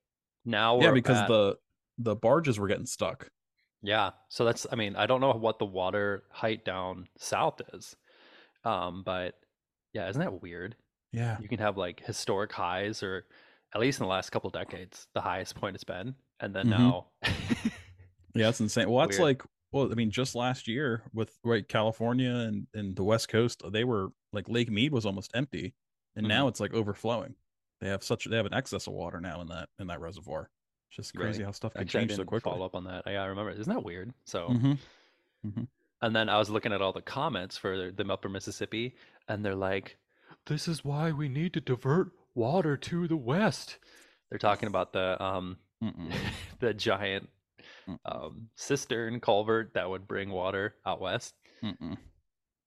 now 0.45 0.79
yeah, 0.79 0.91
because 0.91 1.17
at- 1.17 1.27
the 1.27 1.57
the 1.97 2.15
barges 2.15 2.59
were 2.59 2.67
getting 2.67 2.85
stuck. 2.85 3.29
Yeah. 3.81 4.11
So 4.29 4.45
that's 4.45 4.65
I 4.71 4.75
mean, 4.75 4.95
I 4.95 5.05
don't 5.05 5.21
know 5.21 5.33
what 5.33 5.59
the 5.59 5.65
water 5.65 6.23
height 6.31 6.63
down 6.63 7.07
south 7.17 7.61
is. 7.73 7.95
Um, 8.63 9.03
but 9.05 9.35
yeah, 9.93 10.07
isn't 10.09 10.21
that 10.21 10.41
weird? 10.41 10.75
Yeah. 11.11 11.37
You 11.41 11.47
can 11.47 11.59
have 11.59 11.77
like 11.77 12.03
historic 12.05 12.51
highs 12.51 13.03
or 13.03 13.25
at 13.75 13.81
least 13.81 13.99
in 13.99 14.05
the 14.05 14.09
last 14.09 14.29
couple 14.31 14.49
decades, 14.49 15.07
the 15.13 15.21
highest 15.21 15.55
point 15.55 15.75
it's 15.75 15.83
been. 15.83 16.15
And 16.43 16.53
then 16.53 16.67
Mhm. 16.67 16.69
now 16.69 17.07
Yeah, 18.35 18.47
that's 18.47 18.59
insane. 18.59 18.89
Well, 18.89 19.05
that's 19.05 19.17
Weird. 19.19 19.39
like, 19.39 19.43
well, 19.71 19.91
I 19.91 19.95
mean, 19.95 20.12
just 20.12 20.35
last 20.35 20.67
year 20.67 21.03
with 21.13 21.38
right 21.43 21.67
California 21.67 22.29
and 22.31 22.67
and 22.73 22.95
the 22.95 23.03
West 23.03 23.29
Coast, 23.29 23.62
they 23.71 23.83
were 23.83 24.09
like 24.31 24.50
Lake 24.50 24.69
Mead 24.71 24.91
was 24.91 25.05
almost 25.05 25.31
empty, 25.35 25.73
and 26.15 26.25
Mhm. 26.25 26.29
now 26.29 26.47
it's 26.47 26.59
like 26.59 26.73
overflowing. 26.73 27.35
They 27.79 27.89
have 27.89 28.03
such 28.03 28.25
they 28.25 28.35
have 28.35 28.45
an 28.45 28.53
excess 28.53 28.88
of 28.88 28.93
water 28.93 29.19
now 29.21 29.41
in 29.41 29.47
that 29.47 29.69
in 29.79 29.88
that 29.88 30.00
reservoir. 30.00 30.50
It's 30.89 30.97
just 30.97 31.15
crazy 31.15 31.39
Really? 31.39 31.45
how 31.45 31.51
stuff 31.51 31.73
can 31.73 31.81
Actually, 31.83 32.07
change 32.07 32.15
so 32.17 32.25
quickly. 32.25 32.51
follow 32.51 32.65
up 32.65 32.75
on 32.75 32.83
that. 32.85 33.03
Yeah, 33.07 33.23
I 33.23 33.25
remember. 33.27 33.51
Isn't 33.51 33.73
that 33.73 33.83
weird? 33.83 34.13
So, 34.25 34.47
hmm 34.50 34.73
and 36.01 36.15
then 36.15 36.27
I 36.29 36.38
was 36.38 36.50
looking 36.50 36.73
at 36.73 36.81
all 36.81 36.91
the 36.93 37.01
comments 37.01 37.57
for 37.57 37.91
the 37.91 38.05
Upper 38.12 38.29
Mississippi, 38.29 38.95
and 39.27 39.43
they're 39.45 39.55
like, 39.55 39.97
"This 40.47 40.67
is 40.67 40.83
why 40.83 41.12
we 41.12 41.29
need 41.29 41.53
to 41.53 41.62
divert 41.62 42.12
water 42.35 42.75
to 42.77 43.07
the 43.07 43.15
west." 43.17 43.77
They're 44.29 44.39
talking 44.39 44.67
about 44.67 44.91
the 44.93 45.21
um. 45.23 45.57
the 46.59 46.73
giant 46.73 47.29
um, 48.05 48.47
cistern 48.55 49.19
culvert 49.19 49.73
that 49.73 49.89
would 49.89 50.07
bring 50.07 50.29
water 50.29 50.75
out 50.85 51.01
west. 51.01 51.33
Mm-mm. 51.63 51.97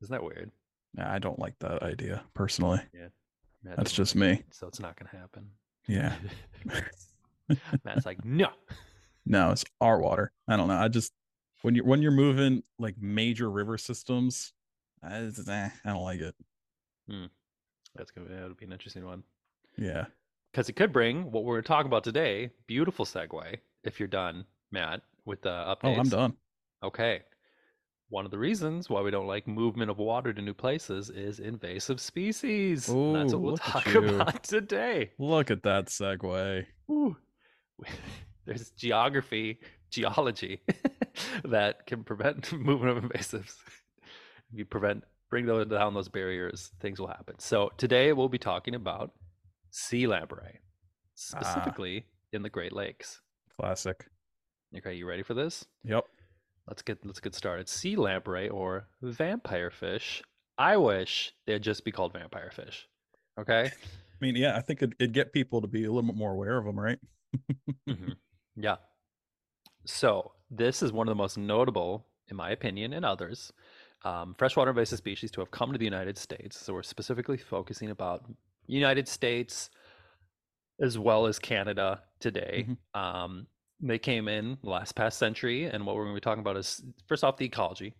Isn't 0.02 0.12
that 0.12 0.23
weird? 0.23 0.50
Yeah, 0.96 1.12
I 1.12 1.18
don't 1.18 1.38
like 1.38 1.58
that 1.61 1.82
idea 1.82 2.23
personally. 2.35 2.80
Matt 3.62 3.76
That's 3.76 3.92
just 3.92 4.14
me. 4.14 4.42
so 4.50 4.66
it's 4.66 4.80
not 4.80 4.96
gonna 4.96 5.11
happen. 5.20 5.50
Yeah. 5.88 6.14
Matt's 7.85 8.06
like, 8.06 8.25
no. 8.25 8.49
No, 9.25 9.50
it's 9.50 9.64
our 9.80 10.00
water. 10.00 10.32
I 10.49 10.56
don't 10.56 10.68
know. 10.68 10.76
I 10.76 10.88
just 10.88 11.12
when 11.62 11.75
you're 11.75 11.85
when 11.85 12.02
you're 12.02 12.12
moving 12.12 12.62
like 12.78 12.94
major 13.00 13.50
river 13.50 13.76
systems, 13.78 14.52
I, 15.02 15.20
just- 15.20 15.49
eh, 15.49 15.68
I 15.85 15.88
don't 15.92 16.02
like 16.02 16.20
it. 16.20 16.35
That's 17.94 18.11
gonna 18.11 18.28
that 18.28 18.49
would 18.49 18.56
be 18.56 18.66
an 18.66 18.73
interesting 18.73 19.04
one. 19.04 19.23
Yeah. 19.78 20.06
Because 20.57 20.71
it 20.71 20.73
could 20.73 20.91
bring 20.91 21.31
what 21.31 21.45
we're 21.45 21.61
talking 21.61 21.87
about 21.87 22.03
today. 22.03 22.49
Beautiful 22.67 23.05
segue. 23.05 23.59
If 23.85 24.01
you're 24.01 24.07
done, 24.07 24.47
Matt, 24.73 25.03
with 25.27 25.43
the 25.43 25.51
updates. 25.51 25.77
Oh, 25.83 26.01
I'm 26.01 26.09
done. 26.09 26.33
Okay. 26.83 27.21
One 28.09 28.25
of 28.25 28.31
the 28.31 28.39
reasons 28.39 28.89
why 28.89 29.03
we 29.03 29.11
don't 29.11 29.27
like 29.27 29.47
movement 29.47 29.91
of 29.91 29.99
water 29.99 30.33
to 30.33 30.41
new 30.41 30.55
places 30.55 31.11
is 31.11 31.41
invasive 31.41 32.01
species. 32.01 32.89
and 32.89 33.17
that's 33.17 33.35
what 33.35 33.43
we'll 33.43 33.59
talk 33.59 33.87
about 33.95 34.45
today. 34.45 35.11
Look 35.19 35.51
at 35.51 35.63
that 35.65 35.89
segue. 35.89 36.65
Ooh. 36.91 37.15
There's 38.47 38.71
geography, 38.71 39.59
geology 39.91 40.63
that 41.45 41.87
can 41.87 42.03
prevent 42.03 42.51
movement 42.55 42.97
of 42.97 43.05
invasives. 43.05 43.57
If 44.51 44.55
you 44.55 44.65
prevent, 44.65 45.05
bring 45.29 45.45
those 45.45 45.67
down 45.67 45.93
those 45.93 46.09
barriers, 46.09 46.71
things 46.81 46.99
will 46.99 47.09
happen. 47.09 47.39
So 47.41 47.73
today 47.77 48.15
we'll 48.15 48.31
be 48.31 48.39
talking 48.39 48.75
about 48.75 49.13
sea 49.76 50.06
lamprey, 50.06 50.59
specifically 51.14 52.06
in 52.33 52.42
the 52.42 52.49
Great 52.49 52.73
Lakes. 52.73 53.21
Classic. 53.61 54.06
Okay, 54.76 54.95
you 54.95 55.06
ready 55.06 55.23
for 55.23 55.35
this? 55.35 55.66
Yep. 55.85 56.04
Let's 56.66 56.83
get 56.83 57.04
let's 57.04 57.21
get 57.21 57.35
started. 57.35 57.68
Sea 57.68 57.95
lamprey 57.97 58.49
or 58.49 58.88
vampire 59.02 59.71
fish. 59.71 60.23
I 60.59 60.78
wish 60.78 61.33
they'd 61.47 61.62
just 61.62 61.85
be 61.85 61.92
called 61.92 62.14
vampire 62.14 62.50
fish. 62.50 62.88
Okay. 63.38 63.66
I 63.66 64.18
mean, 64.21 64.35
yeah, 64.35 64.56
I 64.56 64.62
think 64.62 64.80
it'd, 64.83 64.95
it'd 64.99 65.12
get 65.12 65.33
people 65.35 65.61
to 65.61 65.66
be 65.66 65.85
a 65.85 65.88
little 65.92 66.11
bit 66.11 66.16
more 66.16 66.33
aware 66.33 66.56
of 66.56 66.64
them, 66.64 66.78
right? 66.78 66.99
Mhm. 67.88 68.16
Yeah. 68.59 68.76
So 69.85 70.33
this 70.50 70.83
is 70.83 70.90
one 70.90 71.06
of 71.06 71.11
the 71.12 71.23
most 71.23 71.37
notable, 71.37 72.06
in 72.28 72.37
my 72.38 72.50
opinion, 72.52 72.95
and 72.95 73.04
others, 73.04 73.52
um, 74.02 74.35
freshwater 74.38 74.71
invasive 74.71 74.97
species 74.97 75.30
to 75.33 75.42
have 75.42 75.50
come 75.50 75.73
to 75.73 75.78
the 75.78 75.85
United 75.85 76.16
States. 76.16 76.59
So 76.59 76.73
we're 76.73 76.83
specifically 76.83 77.37
focusing 77.37 77.90
about 77.90 78.25
United 78.66 79.08
States 79.08 79.70
as 80.80 80.99
well 80.99 81.26
as 81.26 81.38
Canada 81.38 82.02
today. 82.20 82.66
Um, 82.94 83.46
they 83.80 83.99
came 83.99 84.28
in 84.28 84.58
last 84.62 84.94
past 84.94 85.18
century, 85.18 85.64
and 85.64 85.85
what 85.85 85.96
we're 85.96 86.04
going 86.04 86.14
to 86.14 86.20
be 86.20 86.25
talking 86.25 86.40
about 86.40 86.56
is 86.56 86.82
first 87.06 87.25
off 87.25 87.37
the 87.37 87.44
ecology, 87.44 87.94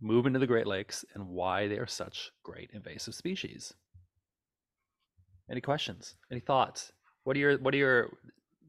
move 0.00 0.26
into 0.26 0.38
the 0.38 0.46
Great 0.46 0.66
Lakes, 0.66 1.04
and 1.14 1.26
why 1.26 1.66
they 1.66 1.78
are 1.78 1.86
such 1.86 2.30
great 2.42 2.70
invasive 2.72 3.14
species. 3.14 3.72
Any 5.50 5.60
questions? 5.60 6.14
Any 6.30 6.40
thoughts? 6.40 6.92
What 7.24 7.36
are 7.36 7.40
your 7.40 7.58
what 7.58 7.74
are 7.74 7.78
your 7.78 8.10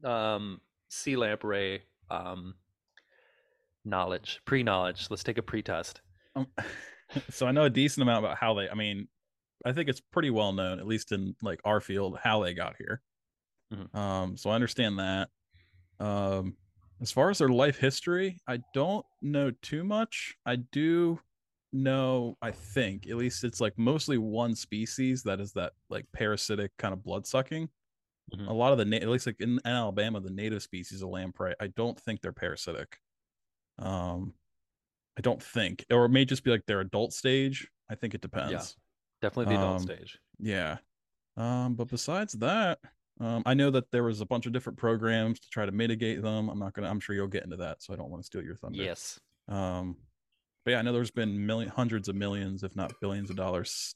um, 0.02 0.60
sea 0.88 1.16
lamprey 1.16 1.82
um, 2.10 2.54
knowledge, 3.84 4.40
pre 4.46 4.62
knowledge? 4.62 5.08
Let's 5.10 5.22
take 5.24 5.38
a 5.38 5.42
pre 5.42 5.62
test. 5.62 6.00
Um, 6.34 6.46
so 7.30 7.46
I 7.46 7.52
know 7.52 7.64
a 7.64 7.70
decent 7.70 8.02
amount 8.02 8.24
about 8.24 8.38
how 8.38 8.54
they. 8.54 8.68
I 8.68 8.74
mean, 8.74 9.08
I 9.64 9.72
think 9.72 9.88
it's 9.88 10.00
pretty 10.00 10.30
well 10.30 10.52
known, 10.52 10.78
at 10.80 10.86
least 10.86 11.12
in 11.12 11.36
like 11.42 11.60
our 11.64 11.80
field, 11.80 12.18
how 12.18 12.42
they 12.42 12.54
got 12.54 12.76
here. 12.76 13.02
Mhm. 13.72 13.94
Um, 13.94 14.36
so 14.36 14.50
I 14.50 14.54
understand 14.54 14.98
that. 14.98 15.30
Um, 16.00 16.56
as 17.00 17.12
far 17.12 17.30
as 17.30 17.38
their 17.38 17.48
life 17.48 17.78
history, 17.78 18.40
I 18.46 18.60
don't 18.74 19.06
know 19.22 19.50
too 19.50 19.84
much. 19.84 20.36
I 20.46 20.56
do 20.56 21.20
know, 21.72 22.36
I 22.42 22.52
think, 22.52 23.06
at 23.08 23.16
least 23.16 23.44
it's 23.44 23.60
like 23.60 23.78
mostly 23.78 24.18
one 24.18 24.54
species 24.56 25.22
that 25.24 25.40
is 25.40 25.52
that 25.54 25.74
like 25.90 26.06
parasitic 26.12 26.76
kind 26.78 26.92
of 26.94 27.02
blood 27.02 27.26
sucking. 27.26 27.70
Mhm. 28.34 28.48
A 28.48 28.52
lot 28.52 28.72
of 28.72 28.78
the 28.78 28.84
na- 28.86 28.98
at 28.98 29.08
least 29.08 29.26
like 29.26 29.40
in, 29.40 29.52
in 29.54 29.60
Alabama, 29.66 30.20
the 30.20 30.30
native 30.30 30.62
species 30.62 31.02
of 31.02 31.10
lamprey, 31.10 31.54
I 31.60 31.68
don't 31.68 31.98
think 32.00 32.20
they're 32.22 32.32
parasitic. 32.32 33.00
Um, 33.78 34.34
I 35.18 35.20
don't 35.22 35.42
think, 35.42 35.84
or 35.90 36.06
it 36.06 36.10
may 36.10 36.24
just 36.24 36.44
be 36.44 36.50
like 36.50 36.66
their 36.66 36.80
adult 36.80 37.12
stage. 37.12 37.70
I 37.90 37.94
think 37.96 38.14
it 38.14 38.20
depends. 38.22 38.76
Definitely 39.22 39.54
the 39.54 39.60
adult 39.60 39.76
Um, 39.76 39.82
stage. 39.82 40.18
Yeah. 40.38 40.78
Um, 41.36 41.74
but 41.74 41.88
besides 41.88 42.32
that, 42.34 42.78
um, 43.20 43.42
I 43.46 43.54
know 43.54 43.70
that 43.70 43.90
there 43.90 44.02
was 44.02 44.20
a 44.20 44.26
bunch 44.26 44.46
of 44.46 44.52
different 44.52 44.78
programs 44.78 45.40
to 45.40 45.50
try 45.50 45.66
to 45.66 45.72
mitigate 45.72 46.22
them. 46.22 46.48
I'm 46.48 46.58
not 46.58 46.72
gonna. 46.72 46.88
I'm 46.88 47.00
sure 47.00 47.14
you'll 47.14 47.26
get 47.28 47.44
into 47.44 47.56
that, 47.56 47.82
so 47.82 47.92
I 47.92 47.96
don't 47.96 48.10
want 48.10 48.22
to 48.22 48.26
steal 48.26 48.42
your 48.42 48.56
thunder. 48.56 48.82
Yes. 48.82 49.20
Um, 49.48 49.96
but 50.64 50.72
yeah, 50.72 50.78
I 50.78 50.82
know 50.82 50.92
there's 50.92 51.10
been 51.10 51.46
million, 51.46 51.70
hundreds 51.70 52.08
of 52.08 52.16
millions, 52.16 52.62
if 52.62 52.74
not 52.76 52.92
billions, 53.00 53.30
of 53.30 53.36
dollars 53.36 53.94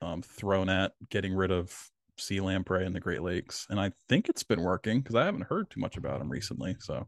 um, 0.00 0.22
thrown 0.22 0.68
at 0.68 0.92
getting 1.10 1.34
rid 1.34 1.50
of 1.50 1.90
sea 2.16 2.40
lamprey 2.40 2.84
in 2.84 2.92
the 2.92 3.00
Great 3.00 3.22
Lakes, 3.22 3.66
and 3.70 3.78
I 3.78 3.92
think 4.08 4.28
it's 4.28 4.42
been 4.42 4.62
working 4.62 5.00
because 5.00 5.14
I 5.14 5.24
haven't 5.24 5.44
heard 5.44 5.70
too 5.70 5.80
much 5.80 5.96
about 5.96 6.18
them 6.18 6.28
recently. 6.30 6.76
So 6.80 7.06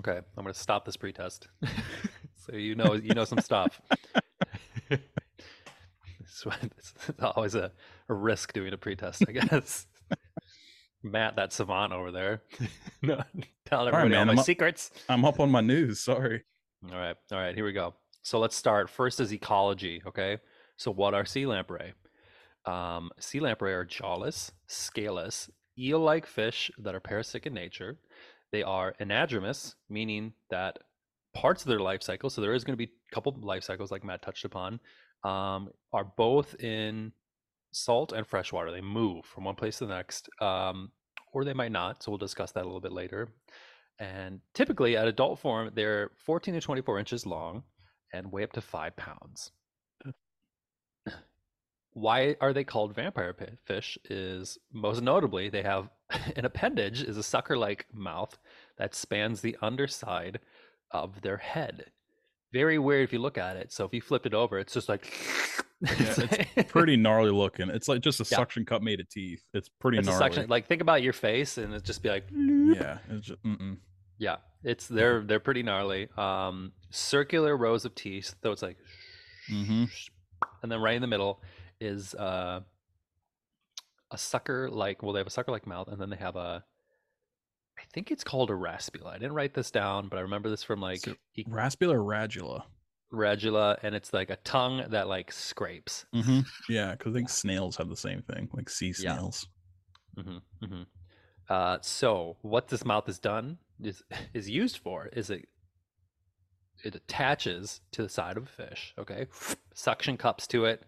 Okay, 0.00 0.18
I'm 0.36 0.44
gonna 0.44 0.54
stop 0.54 0.84
this 0.84 0.96
pretest. 0.96 1.48
so 2.36 2.54
you 2.56 2.74
know 2.74 2.94
you 2.94 3.14
know 3.14 3.24
some 3.24 3.40
stuff. 3.40 3.80
It's 6.62 6.94
it's 7.08 7.22
always 7.22 7.54
a, 7.54 7.72
a 8.08 8.14
risk 8.14 8.52
doing 8.52 8.72
a 8.72 8.76
pretest, 8.76 9.24
I 9.28 9.32
guess. 9.32 9.86
Matt, 11.02 11.36
that 11.36 11.52
savant 11.52 11.92
over 11.92 12.10
there, 12.10 12.42
no, 13.02 13.22
telling 13.64 13.92
right, 13.92 13.98
everybody 14.00 14.08
man, 14.10 14.28
all 14.28 14.30
I'm 14.30 14.36
my 14.36 14.40
up- 14.40 14.46
secrets. 14.46 14.90
I'm 15.08 15.24
up 15.24 15.38
on 15.40 15.50
my 15.50 15.60
news. 15.60 16.00
Sorry. 16.00 16.42
All 16.90 16.98
right, 16.98 17.16
all 17.32 17.38
right, 17.38 17.54
here 17.54 17.64
we 17.64 17.72
go. 17.72 17.94
So 18.22 18.38
let's 18.40 18.56
start. 18.56 18.90
First 18.90 19.20
is 19.20 19.32
ecology. 19.32 20.02
Okay, 20.06 20.38
so 20.76 20.90
what 20.90 21.14
are 21.14 21.24
sea 21.24 21.46
lamprey? 21.46 21.92
Um, 22.64 23.10
sea 23.20 23.38
lamprey 23.40 23.72
are 23.72 23.84
jawless, 23.84 24.50
scaleless, 24.66 25.48
eel-like 25.78 26.26
fish 26.26 26.70
that 26.78 26.94
are 26.94 27.00
parasitic 27.00 27.46
in 27.46 27.54
nature. 27.54 27.98
They 28.50 28.62
are 28.64 28.94
anadromous, 29.00 29.74
meaning 29.88 30.32
that 30.50 30.78
parts 31.34 31.62
of 31.62 31.68
their 31.68 31.80
life 31.80 32.02
cycle, 32.02 32.30
so 32.30 32.40
there 32.40 32.54
is 32.54 32.64
going 32.64 32.72
to 32.76 32.84
be 32.86 32.90
a 33.10 33.14
couple 33.14 33.32
of 33.32 33.44
life 33.44 33.62
cycles 33.62 33.92
like 33.92 34.02
Matt 34.04 34.22
touched 34.22 34.44
upon, 34.44 34.80
um, 35.24 35.70
are 35.92 36.04
both 36.04 36.54
in 36.60 37.12
salt 37.72 38.12
and 38.12 38.26
freshwater. 38.26 38.70
They 38.70 38.80
move 38.80 39.24
from 39.24 39.44
one 39.44 39.54
place 39.54 39.78
to 39.78 39.86
the 39.86 39.94
next, 39.94 40.28
um, 40.40 40.90
or 41.32 41.44
they 41.44 41.52
might 41.52 41.72
not. 41.72 42.02
So 42.02 42.10
we'll 42.10 42.18
discuss 42.18 42.52
that 42.52 42.62
a 42.62 42.66
little 42.68 42.80
bit 42.80 42.92
later. 42.92 43.28
And 43.98 44.40
typically, 44.54 44.96
at 44.96 45.08
adult 45.08 45.38
form, 45.38 45.70
they're 45.74 46.10
14 46.24 46.54
to 46.54 46.60
24 46.60 46.98
inches 46.98 47.26
long 47.26 47.62
and 48.12 48.30
weigh 48.30 48.44
up 48.44 48.52
to 48.52 48.60
five 48.60 48.94
pounds. 48.96 49.52
Why 51.92 52.36
are 52.40 52.52
they 52.52 52.64
called 52.64 52.94
vampire 52.94 53.34
fish? 53.64 53.98
Is 54.04 54.58
most 54.72 55.02
notably 55.02 55.48
they 55.48 55.62
have 55.62 55.88
an 56.36 56.44
appendage 56.44 57.02
is 57.02 57.16
a 57.16 57.22
sucker-like 57.22 57.86
mouth 57.92 58.38
that 58.78 58.94
spans 58.94 59.40
the 59.40 59.56
underside 59.62 60.40
of 60.90 61.22
their 61.22 61.38
head. 61.38 61.86
Very 62.52 62.78
weird 62.78 63.04
if 63.04 63.12
you 63.12 63.18
look 63.18 63.38
at 63.38 63.56
it. 63.56 63.72
So 63.72 63.84
if 63.84 63.92
you 63.92 64.00
flipped 64.00 64.26
it 64.26 64.34
over, 64.34 64.58
it's 64.58 64.72
just 64.72 64.88
like 64.88 65.12
Yeah, 65.80 66.62
Pretty 66.68 66.96
gnarly 67.06 67.30
looking. 67.30 67.68
It's 67.68 67.86
like 67.88 68.00
just 68.00 68.20
a 68.20 68.24
Yeah. 68.30 68.38
suction 68.38 68.64
cup 68.64 68.82
made 68.82 69.00
of 69.00 69.08
teeth. 69.10 69.42
It's 69.52 69.68
pretty 69.68 69.98
it's 69.98 70.08
a 70.08 70.10
gnarly. 70.12 70.24
suction. 70.24 70.48
Like 70.48 70.66
think 70.66 70.80
about 70.80 71.02
your 71.02 71.12
face, 71.12 71.58
and 71.58 71.74
it 71.74 71.84
just 71.84 72.02
be 72.02 72.08
like 72.08 72.24
yeah. 72.32 72.98
It's 73.10 73.26
just, 73.26 73.42
mm-mm. 73.42 73.76
Yeah, 74.18 74.36
it's 74.64 74.86
they're 74.86 75.20
they're 75.22 75.40
pretty 75.40 75.62
gnarly. 75.62 76.08
Um, 76.16 76.72
circular 76.90 77.54
rows 77.56 77.84
of 77.84 77.94
teeth, 77.94 78.34
though 78.40 78.52
it's 78.52 78.62
like, 78.62 78.78
Mhm. 79.50 79.90
and 80.62 80.72
then 80.72 80.80
right 80.80 80.94
in 80.96 81.02
the 81.02 81.08
middle 81.08 81.42
is 81.80 82.14
uh, 82.14 82.60
a 84.10 84.16
sucker 84.18 84.70
like. 84.70 85.02
Well, 85.02 85.12
they 85.12 85.20
have 85.20 85.26
a 85.26 85.30
sucker 85.30 85.52
like 85.52 85.66
mouth, 85.66 85.88
and 85.88 86.00
then 86.00 86.08
they 86.10 86.16
have 86.16 86.36
a. 86.36 86.64
I 87.86 87.88
think 87.94 88.10
it's 88.10 88.24
called 88.24 88.50
a 88.50 88.54
raspula. 88.54 89.10
I 89.10 89.18
didn't 89.18 89.34
write 89.34 89.54
this 89.54 89.70
down, 89.70 90.08
but 90.08 90.18
I 90.18 90.22
remember 90.22 90.50
this 90.50 90.62
from 90.62 90.80
like 90.80 91.00
So- 91.00 91.14
Raspula 91.48 91.94
or 91.94 92.00
radula. 92.04 92.64
radula, 93.12 93.78
and 93.82 93.94
it's 93.94 94.12
like 94.12 94.28
a 94.30 94.36
tongue 94.36 94.84
that 94.88 95.08
like 95.08 95.32
scrapes. 95.32 96.04
Mm-hmm. 96.14 96.40
Yeah, 96.68 96.92
because 96.92 97.14
I 97.14 97.18
think 97.18 97.28
snails 97.30 97.76
have 97.76 97.88
the 97.88 97.96
same 97.96 98.22
thing, 98.22 98.48
like 98.52 98.68
sea 98.68 98.88
Yeah. 98.98 99.16
snails. 99.16 99.46
hmm 100.16 100.38
hmm 100.62 100.82
Uh, 101.48 101.78
so 101.80 102.36
what 102.42 102.68
this 102.68 102.84
mouth 102.84 103.08
is 103.08 103.18
done 103.18 103.58
is 103.82 104.02
is 104.34 104.50
used 104.50 104.78
for 104.78 105.06
is 105.06 105.30
it 105.30 105.48
it 106.84 106.94
attaches 106.94 107.80
to 107.92 108.02
the 108.02 108.08
side 108.08 108.36
of 108.36 108.42
a 108.44 108.46
fish. 108.46 108.92
Okay, 108.98 109.26
suction 109.74 110.16
cups 110.18 110.46
to 110.48 110.66
it, 110.66 110.82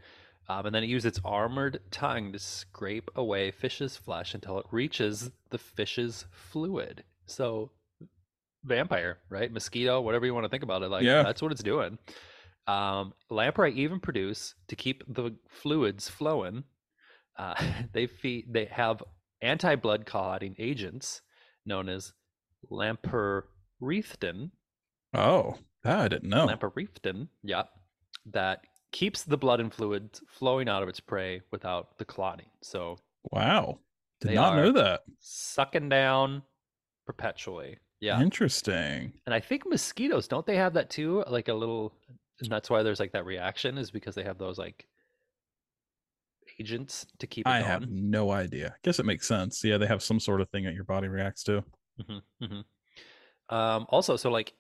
um, 0.49 0.67
and 0.67 0.75
then 0.75 0.83
it 0.85 0.89
uses 0.89 1.07
its 1.07 1.21
armored 1.25 1.81
tongue 1.91 2.33
to 2.33 2.39
scrape 2.39 3.11
away 3.17 3.51
fish's 3.51 3.97
flesh 3.97 4.35
until 4.35 4.59
it 4.59 4.67
reaches 4.71 5.31
the 5.51 5.59
fish's 5.59 6.25
fluid. 6.31 7.05
So, 7.27 7.71
vampire, 8.65 9.19
right? 9.29 9.53
Mosquito, 9.53 10.01
whatever 10.01 10.27
you 10.27 10.35
want 10.35 10.45
to 10.45 10.49
think 10.49 10.63
about 10.63 10.83
it, 10.83 10.89
like 10.91 11.05
Yeah. 11.05 11.23
that's 11.23 11.43
what 11.43 11.53
it's 11.53 11.63
doing. 11.63 11.99
Um, 12.67 13.15
lamprey 13.31 13.73
even 13.75 14.01
produce 14.01 14.55
to 14.69 14.77
keep 14.77 15.03
the 15.09 15.35
fluids 15.49 16.09
flowing. 16.09 16.65
Uh, 17.37 17.55
they 17.93 18.07
feed. 18.07 18.47
They 18.53 18.67
have 18.67 19.03
anti-blood 19.41 20.05
clotting 20.07 20.55
agents 20.59 21.21
known 21.65 21.89
as 21.89 22.13
lamperithrin. 22.71 24.51
Oh, 25.15 25.59
I 25.85 26.09
didn't 26.09 26.29
know. 26.29 26.47
Lamperithrin, 26.47 27.29
yeah, 27.43 27.65
that 28.33 28.61
keeps 28.93 29.23
the 29.25 29.37
blood 29.37 29.61
and 29.61 29.73
fluids 29.73 30.23
flowing 30.29 30.69
out 30.69 30.83
of 30.83 30.89
its 30.89 31.01
prey 31.01 31.43
without 31.51 31.99
the 31.99 32.05
clotting. 32.05 32.47
So 32.63 32.97
wow. 33.31 33.79
Did 34.21 34.35
not 34.35 34.57
know 34.57 34.73
that. 34.73 35.03
sucking 35.21 35.89
down 35.89 36.43
perpetually. 37.07 37.79
Yeah, 38.01 38.21
Interesting. 38.21 39.13
and 39.27 39.35
I 39.35 39.41
think 39.41 39.65
mosquitoes 39.67 40.29
don't 40.29 40.47
they 40.47 40.57
have 40.57 40.75
that 40.75 40.91
too? 40.91 41.25
Like 41.29 41.49
a 41.49 41.55
little, 41.55 41.93
and 42.41 42.51
that's 42.51 42.71
why 42.71 42.83
there's 42.83 43.01
like 43.01 43.13
that 43.13 43.25
reaction 43.27 43.77
is 43.79 43.91
because 43.91 44.15
they 44.15 44.23
have 44.25 44.39
those 44.39 44.59
like 44.59 44.87
agents 46.61 47.07
to 47.19 47.27
keep 47.27 47.47
it 47.47 47.51
I 47.51 47.61
going. 47.61 47.71
have 47.71 47.91
no 47.91 48.31
idea. 48.31 48.75
Guess 48.83 48.99
it 48.99 49.07
makes 49.07 49.27
sense. 49.27 49.63
Yeah, 49.65 49.79
they 49.79 49.87
have 49.87 50.03
some 50.03 50.21
sort 50.21 50.41
of 50.41 50.49
thing 50.51 50.65
that 50.65 50.75
your 50.75 50.85
body 50.85 51.09
reacts 51.09 51.43
to. 51.45 51.65
hmm 52.07 52.19
hmm 52.45 52.61
Um, 53.55 53.87
also, 53.89 54.17
so 54.17 54.31
like 54.31 54.53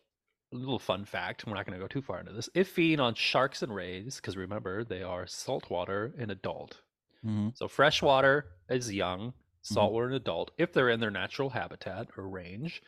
a 0.52 0.56
little 0.56 0.78
fun 0.78 1.04
fact, 1.04 1.46
we're 1.46 1.54
not 1.54 1.66
going 1.66 1.78
to 1.78 1.82
go 1.82 1.88
too 1.88 2.02
far 2.02 2.20
into 2.20 2.32
this. 2.32 2.48
If 2.54 2.68
feeding 2.68 3.00
on 3.00 3.14
sharks 3.14 3.62
and 3.62 3.74
rays, 3.74 4.16
because 4.16 4.36
remember 4.36 4.84
they 4.84 5.02
are 5.02 5.26
saltwater 5.26 6.14
and 6.18 6.30
adult. 6.30 6.82
Mhm. 7.24 7.54
So 7.54 7.68
freshwater 7.68 8.52
is 8.68 8.92
young, 8.92 9.34
saltwater 9.62 10.06
and 10.06 10.14
adult. 10.14 10.52
If 10.58 10.72
they're 10.72 10.90
in 10.90 11.00
their 11.00 11.10
natural 11.10 11.50
habitat 11.50 12.08
or 12.16 12.28
range, 12.28 12.82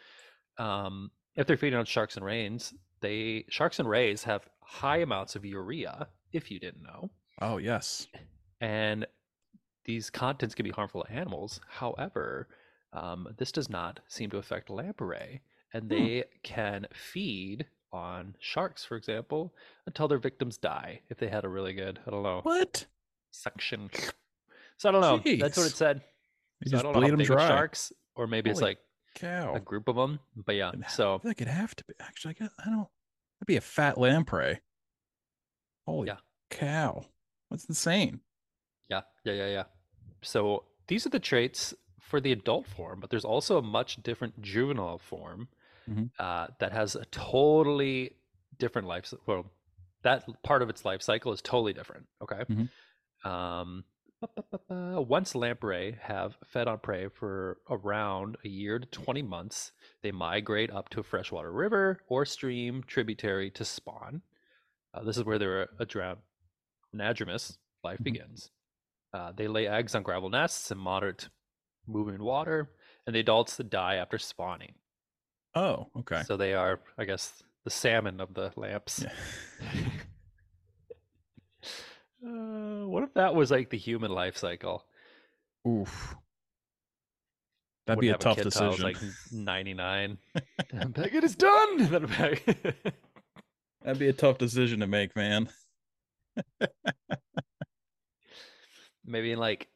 um, 0.58 1.12
if 1.36 1.46
they're 1.46 1.56
feeding 1.56 1.78
on 1.78 1.86
sharks 1.86 2.16
and 2.16 2.24
rays, 2.24 2.74
they 3.00 3.44
sharks 3.48 3.78
and 3.78 3.88
rays 3.88 4.24
have 4.24 4.48
high 4.62 4.98
amounts 4.98 5.36
of 5.36 5.44
urea. 5.44 6.10
If 6.32 6.50
you 6.50 6.60
didn't 6.60 6.82
know, 6.82 7.10
Oh 7.40 7.58
yes. 7.58 8.06
and 8.60 9.06
these 9.84 10.10
contents 10.10 10.54
can 10.54 10.64
be 10.64 10.70
harmful 10.70 11.02
to 11.04 11.12
animals. 11.12 11.60
However, 11.68 12.48
um, 12.92 13.34
this 13.38 13.52
does 13.52 13.68
not 13.70 14.00
seem 14.08 14.30
to 14.30 14.38
affect 14.38 14.70
lamprey, 14.70 15.42
and 15.72 15.84
Hmm. 15.84 15.88
they 15.88 16.24
can 16.42 16.86
feed 16.92 17.66
on 17.92 18.36
sharks, 18.38 18.84
for 18.84 18.96
example, 18.96 19.54
until 19.86 20.06
their 20.08 20.18
victims 20.18 20.56
die. 20.56 21.02
If 21.08 21.18
they 21.18 21.28
had 21.28 21.44
a 21.44 21.48
really 21.48 21.72
good, 21.72 21.98
I 22.06 22.10
don't 22.10 22.22
know, 22.22 22.40
What? 22.42 22.86
suction. 23.32 23.90
So 24.76 24.88
I 24.88 24.92
don't 24.92 25.00
know. 25.00 25.18
That's 25.38 25.56
what 25.56 25.66
it 25.66 25.76
said. 25.76 26.02
You 26.60 26.70
So 26.70 26.76
I 26.76 26.80
just 26.80 26.84
don't 26.84 26.92
bleed 26.94 27.10
how 27.10 27.16
them 27.16 27.26
dry. 27.26 27.48
sharks, 27.48 27.92
or 28.14 28.26
maybe 28.26 28.50
it's 28.50 28.60
like 28.60 28.78
Cow. 29.14 29.54
a 29.54 29.60
group 29.60 29.88
of 29.88 29.96
them. 29.96 30.20
But 30.36 30.54
yeah, 30.54 30.70
Then 30.72 30.84
I 30.84 30.88
so 30.88 31.18
feel 31.18 31.30
like 31.30 31.40
it'd 31.40 31.52
have 31.52 31.74
to 31.76 31.84
be. 31.84 31.94
Actually, 32.00 32.36
I, 32.38 32.44
guess, 32.44 32.54
I 32.64 32.70
don't. 32.70 32.88
That'd 33.38 33.46
be 33.46 33.56
a 33.56 33.60
fat 33.60 33.98
lamprey. 33.98 34.60
Holy 35.86 36.08
Yeah. 36.08 36.18
cow! 36.50 37.04
That's 37.50 37.64
insane. 37.64 38.20
Yeah, 38.88 39.02
yeah, 39.24 39.32
yeah, 39.32 39.46
yeah. 39.48 39.64
So 40.22 40.64
these 40.86 41.06
are 41.06 41.10
the 41.10 41.18
traits 41.20 41.74
for 42.00 42.20
the 42.20 42.32
adult 42.32 42.66
form, 42.66 43.00
but 43.00 43.10
there's 43.10 43.24
also 43.24 43.56
a 43.58 43.62
much 43.62 44.02
different 44.02 44.40
juvenile 44.40 44.98
form 44.98 45.48
Mhm. 45.88 46.10
uh, 46.18 46.49
that 46.58 46.72
has 46.72 46.94
a 46.96 47.04
totally 47.06 48.16
different 48.58 48.87
life. 48.88 49.12
Well, 49.26 49.50
that 50.02 50.25
part 50.42 50.62
of 50.62 50.70
its 50.70 50.84
life 50.84 51.02
cycle 51.02 51.32
is 51.32 51.42
totally 51.42 51.72
different. 51.72 52.06
Okay. 52.22 52.44
Mhm. 52.44 52.68
Um, 53.28 53.84
once 54.68 55.34
lamprey 55.34 55.93
have 56.02 56.36
fed 56.47 56.69
on 56.69 56.78
prey 56.78 57.08
for 57.08 57.58
around 57.69 58.36
a 58.45 58.49
year 58.49 58.78
to 58.78 58.86
20 58.86 59.23
months, 59.23 59.73
they 60.02 60.12
migrate 60.12 60.71
up 60.71 60.88
to 60.90 61.00
a 61.00 61.02
freshwater 61.02 61.52
river 61.52 62.00
or 62.08 62.25
stream 62.26 62.82
tributary 62.82 63.50
to 63.52 63.64
spawn. 63.64 64.23
Uh, 64.93 65.02
this 65.02 65.16
is 65.16 65.25
where 65.25 65.38
their 65.38 65.66
adra- 65.78 66.19
anadromous 66.95 67.58
life 67.82 67.99
Mhm. 68.00 68.04
begins. 68.04 68.50
Uh, 69.12 69.32
they 69.32 69.49
lay 69.49 69.66
eggs 69.66 69.95
on 69.95 70.02
gravel 70.02 70.28
nests 70.28 70.71
in 70.71 70.78
moderate 70.78 71.28
moving 71.86 72.23
water, 72.23 72.76
and 73.06 73.14
the 73.16 73.21
adults 73.21 73.56
die 73.56 73.97
after 73.97 74.19
spawning. 74.19 74.75
Oh, 75.54 75.89
okay. 75.99 76.23
So 76.26 76.36
they 76.36 76.54
are, 76.54 76.80
I 76.99 77.04
guess, 77.04 77.43
the 77.65 77.71
salmon 77.71 78.21
of 78.21 78.34
the 78.34 78.52
lamps. 78.56 79.04
Yeah. 79.04 79.80
Uh, 82.23 82.86
what 82.86 83.02
if 83.02 83.15
that 83.15 83.34
was 83.34 83.50
like 83.50 83.71
the 83.71 83.78
human 83.78 84.10
life 84.10 84.36
cycle? 84.36 84.84
Oof. 85.67 86.15
That'd 87.86 87.97
Wouldn't 87.97 88.00
be 88.00 88.08
a 88.10 88.19
tough 88.19 88.36
kid 88.36 88.52
till 88.52 88.63
I 88.63 88.69
was, 88.69 88.76
decision. 88.76 89.02
like 89.02 89.32
99. 89.32 90.19
I'm 90.75 90.95
like, 90.97 91.15
it 91.15 91.25
is 91.25 91.34
done. 91.34 91.78
Then 91.78 92.04
I'm 92.04 92.10
back. 92.10 92.45
That'd 93.82 93.99
be 93.99 94.08
a 94.08 94.13
tough 94.13 94.36
decision 94.36 94.80
to 94.80 94.86
make, 94.86 95.17
man. 95.17 95.49
Maybe 99.06 99.32
in 99.32 99.39
like 99.39 99.69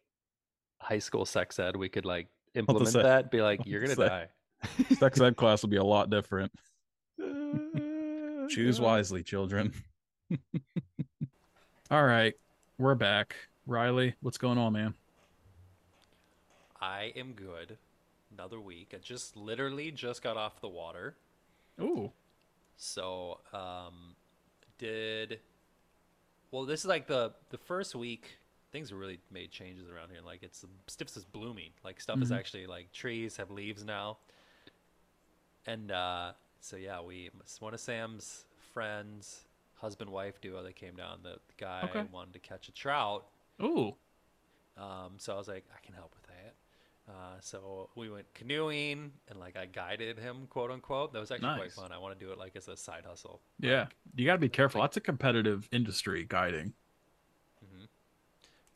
high 0.80 0.98
school 0.98 1.24
sex 1.24 1.58
ed, 1.58 1.76
we 1.76 1.88
could 1.88 2.04
like 2.04 2.28
implement 2.54 2.92
that. 2.92 3.30
Be 3.30 3.40
like, 3.40 3.60
you're 3.64 3.80
gonna 3.80 3.96
die. 3.96 4.28
Sex 4.98 5.20
ed 5.20 5.36
class 5.36 5.62
will 5.62 5.70
be 5.70 5.76
a 5.76 5.84
lot 5.84 6.10
different. 6.10 6.52
Choose 8.50 8.80
wisely, 8.80 9.22
children. 9.22 9.72
All 11.90 12.04
right, 12.04 12.34
we're 12.78 12.94
back. 12.94 13.36
Riley, 13.66 14.14
what's 14.20 14.38
going 14.38 14.58
on, 14.58 14.72
man? 14.72 14.94
I 16.80 17.12
am 17.16 17.32
good. 17.32 17.78
Another 18.32 18.60
week. 18.60 18.92
I 18.94 18.98
just 18.98 19.36
literally 19.36 19.90
just 19.90 20.22
got 20.22 20.36
off 20.36 20.60
the 20.60 20.68
water. 20.68 21.16
Ooh. 21.80 22.10
So, 22.76 23.40
um, 23.52 24.14
did 24.78 25.40
well. 26.50 26.64
This 26.64 26.80
is 26.80 26.86
like 26.86 27.06
the 27.06 27.32
the 27.50 27.58
first 27.58 27.94
week. 27.94 28.38
Things 28.72 28.90
have 28.90 28.98
really 28.98 29.20
made 29.30 29.52
changes 29.52 29.88
around 29.88 30.10
here. 30.10 30.20
Like 30.24 30.42
it's 30.42 30.64
stuff 30.88 31.16
is 31.16 31.24
blooming. 31.24 31.70
Like 31.84 32.00
stuff 32.00 32.20
is 32.20 32.30
Mhm. 32.32 32.38
actually 32.38 32.66
like 32.66 32.92
trees 32.92 33.36
have 33.36 33.50
leaves 33.50 33.84
now. 33.84 34.18
And 35.66 35.90
uh, 35.90 36.32
so 36.60 36.76
yeah, 36.76 37.00
we 37.00 37.30
one 37.60 37.74
of 37.74 37.80
Sam's 37.80 38.44
friends, 38.72 39.44
husband 39.76 40.10
wife 40.10 40.40
duo, 40.40 40.62
they 40.62 40.72
came 40.72 40.94
down. 40.96 41.18
The, 41.22 41.34
the 41.46 41.54
guy 41.58 41.82
Okay. 41.90 42.04
wanted 42.12 42.32
to 42.34 42.38
catch 42.40 42.68
a 42.68 42.72
trout. 42.72 43.26
Ooh. 43.62 43.94
Um, 44.76 45.12
so 45.18 45.34
I 45.34 45.36
was 45.38 45.48
like, 45.48 45.64
I 45.74 45.84
can 45.84 45.94
help 45.94 46.12
with 46.14 46.26
that. 46.28 46.54
Uh, 47.06 47.36
so 47.40 47.90
we 47.96 48.08
went 48.10 48.24
canoeing 48.34 49.12
and 49.28 49.38
like 49.38 49.56
I 49.56 49.66
guided 49.66 50.18
him, 50.18 50.46
quote 50.48 50.70
unquote. 50.70 51.12
That 51.12 51.20
was 51.20 51.30
actually 51.30 51.54
quite 51.56 51.72
fun. 51.72 51.92
I 51.92 51.98
want 51.98 52.18
to 52.18 52.24
do 52.24 52.32
it 52.32 52.38
like 52.38 52.56
as 52.56 52.66
a 52.68 52.76
side 52.76 53.04
hustle. 53.06 53.40
Yeah, 53.60 53.80
Like, 53.80 53.94
you 54.16 54.24
got 54.26 54.32
to 54.32 54.38
be 54.38 54.48
careful. 54.48 54.80
like- 54.80 54.90
That's 54.90 54.96
a 54.98 55.00
competitive 55.02 55.68
industry, 55.70 56.24
guiding. 56.28 56.72
mhm. 57.64 57.86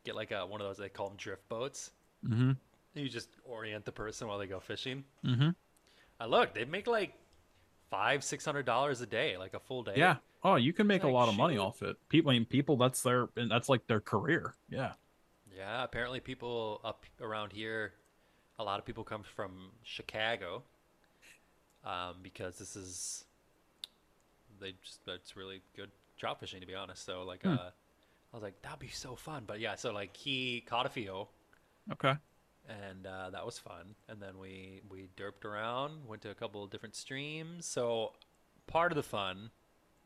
Get 0.05 0.15
like 0.15 0.31
a, 0.31 0.47
one 0.47 0.61
of 0.61 0.67
those 0.67 0.77
they 0.77 0.89
call 0.91 1.09
them 1.09 1.17
drift 1.17 1.49
boats. 1.49 1.91
Mm-hmm. 2.27 2.53
You 2.95 3.09
just 3.09 3.31
orient 3.45 3.85
the 3.85 3.93
person 3.93 4.29
while 4.29 4.39
they 4.39 4.47
go 4.47 4.61
fishing. 4.61 5.05
Mm-hmm. 5.25 5.51
I 6.21 6.27
look, 6.27 6.55
they 6.55 6.65
make 6.65 6.87
like 6.87 7.15
five, 7.91 8.23
six 8.25 8.45
hundred 8.45 8.67
dollars 8.67 9.01
a 9.01 9.07
day, 9.07 9.37
like 9.37 9.55
a 9.55 9.61
full 9.61 9.83
day. 9.83 9.95
Yeah. 9.97 10.17
Oh, 10.45 10.55
you 10.57 10.73
can 10.73 10.87
make 10.87 11.03
a 11.03 11.09
lot 11.09 11.29
of 11.29 11.37
money 11.37 11.55
shoot. 11.57 11.63
off 11.63 11.83
it. 11.83 11.97
People, 12.09 12.31
I 12.31 12.35
mean, 12.35 12.45
people. 12.45 12.77
That's 12.77 13.03
their. 13.03 13.29
That's 13.37 13.69
like 13.69 13.87
their 13.87 14.01
career. 14.01 14.55
Yeah. 14.69 14.93
Yeah, 15.57 15.83
apparently 15.83 16.21
people 16.21 16.81
up 16.85 17.05
around 17.21 17.53
here, 17.53 17.93
a 18.61 18.65
lot 18.65 18.79
of 18.79 18.85
people 18.85 19.03
come 19.03 19.25
from 19.25 19.73
Chicago, 19.83 20.63
um, 21.85 22.17
because 22.23 22.59
this 22.59 22.77
is, 22.77 23.25
they 24.61 24.75
just 24.85 25.05
that's 25.05 25.37
really 25.37 25.61
good 25.75 25.91
trout 26.17 26.39
fishing 26.39 26.61
to 26.61 26.67
be 26.67 26.77
honest. 26.77 27.05
So 27.05 27.25
like, 27.25 27.43
Hmm. 27.43 27.49
uh, 27.55 27.71
I 28.33 28.37
was 28.37 28.43
like, 28.43 28.61
that'd 28.63 28.79
be 28.79 28.87
so 28.89 29.17
fun. 29.17 29.43
But 29.47 29.59
yeah, 29.59 29.75
so 29.75 29.93
like 29.93 30.17
he 30.17 30.61
caught 30.61 30.87
a 30.87 30.91
few, 30.91 31.27
Okay. 31.93 32.15
And 32.69 33.07
uh, 33.07 33.31
that 33.31 33.45
was 33.45 33.59
fun. 33.59 33.95
And 34.09 34.21
then 34.21 34.39
we 34.39 34.81
we 34.91 35.09
derped 35.17 35.45
around, 35.45 36.07
went 36.07 36.23
to 36.23 36.31
a 36.31 36.35
couple 36.35 36.63
of 36.63 36.71
different 36.71 36.95
streams. 36.95 37.67
So 37.67 38.13
part 38.67 38.93
of 38.93 38.97
the 38.97 39.03
fun 39.03 39.51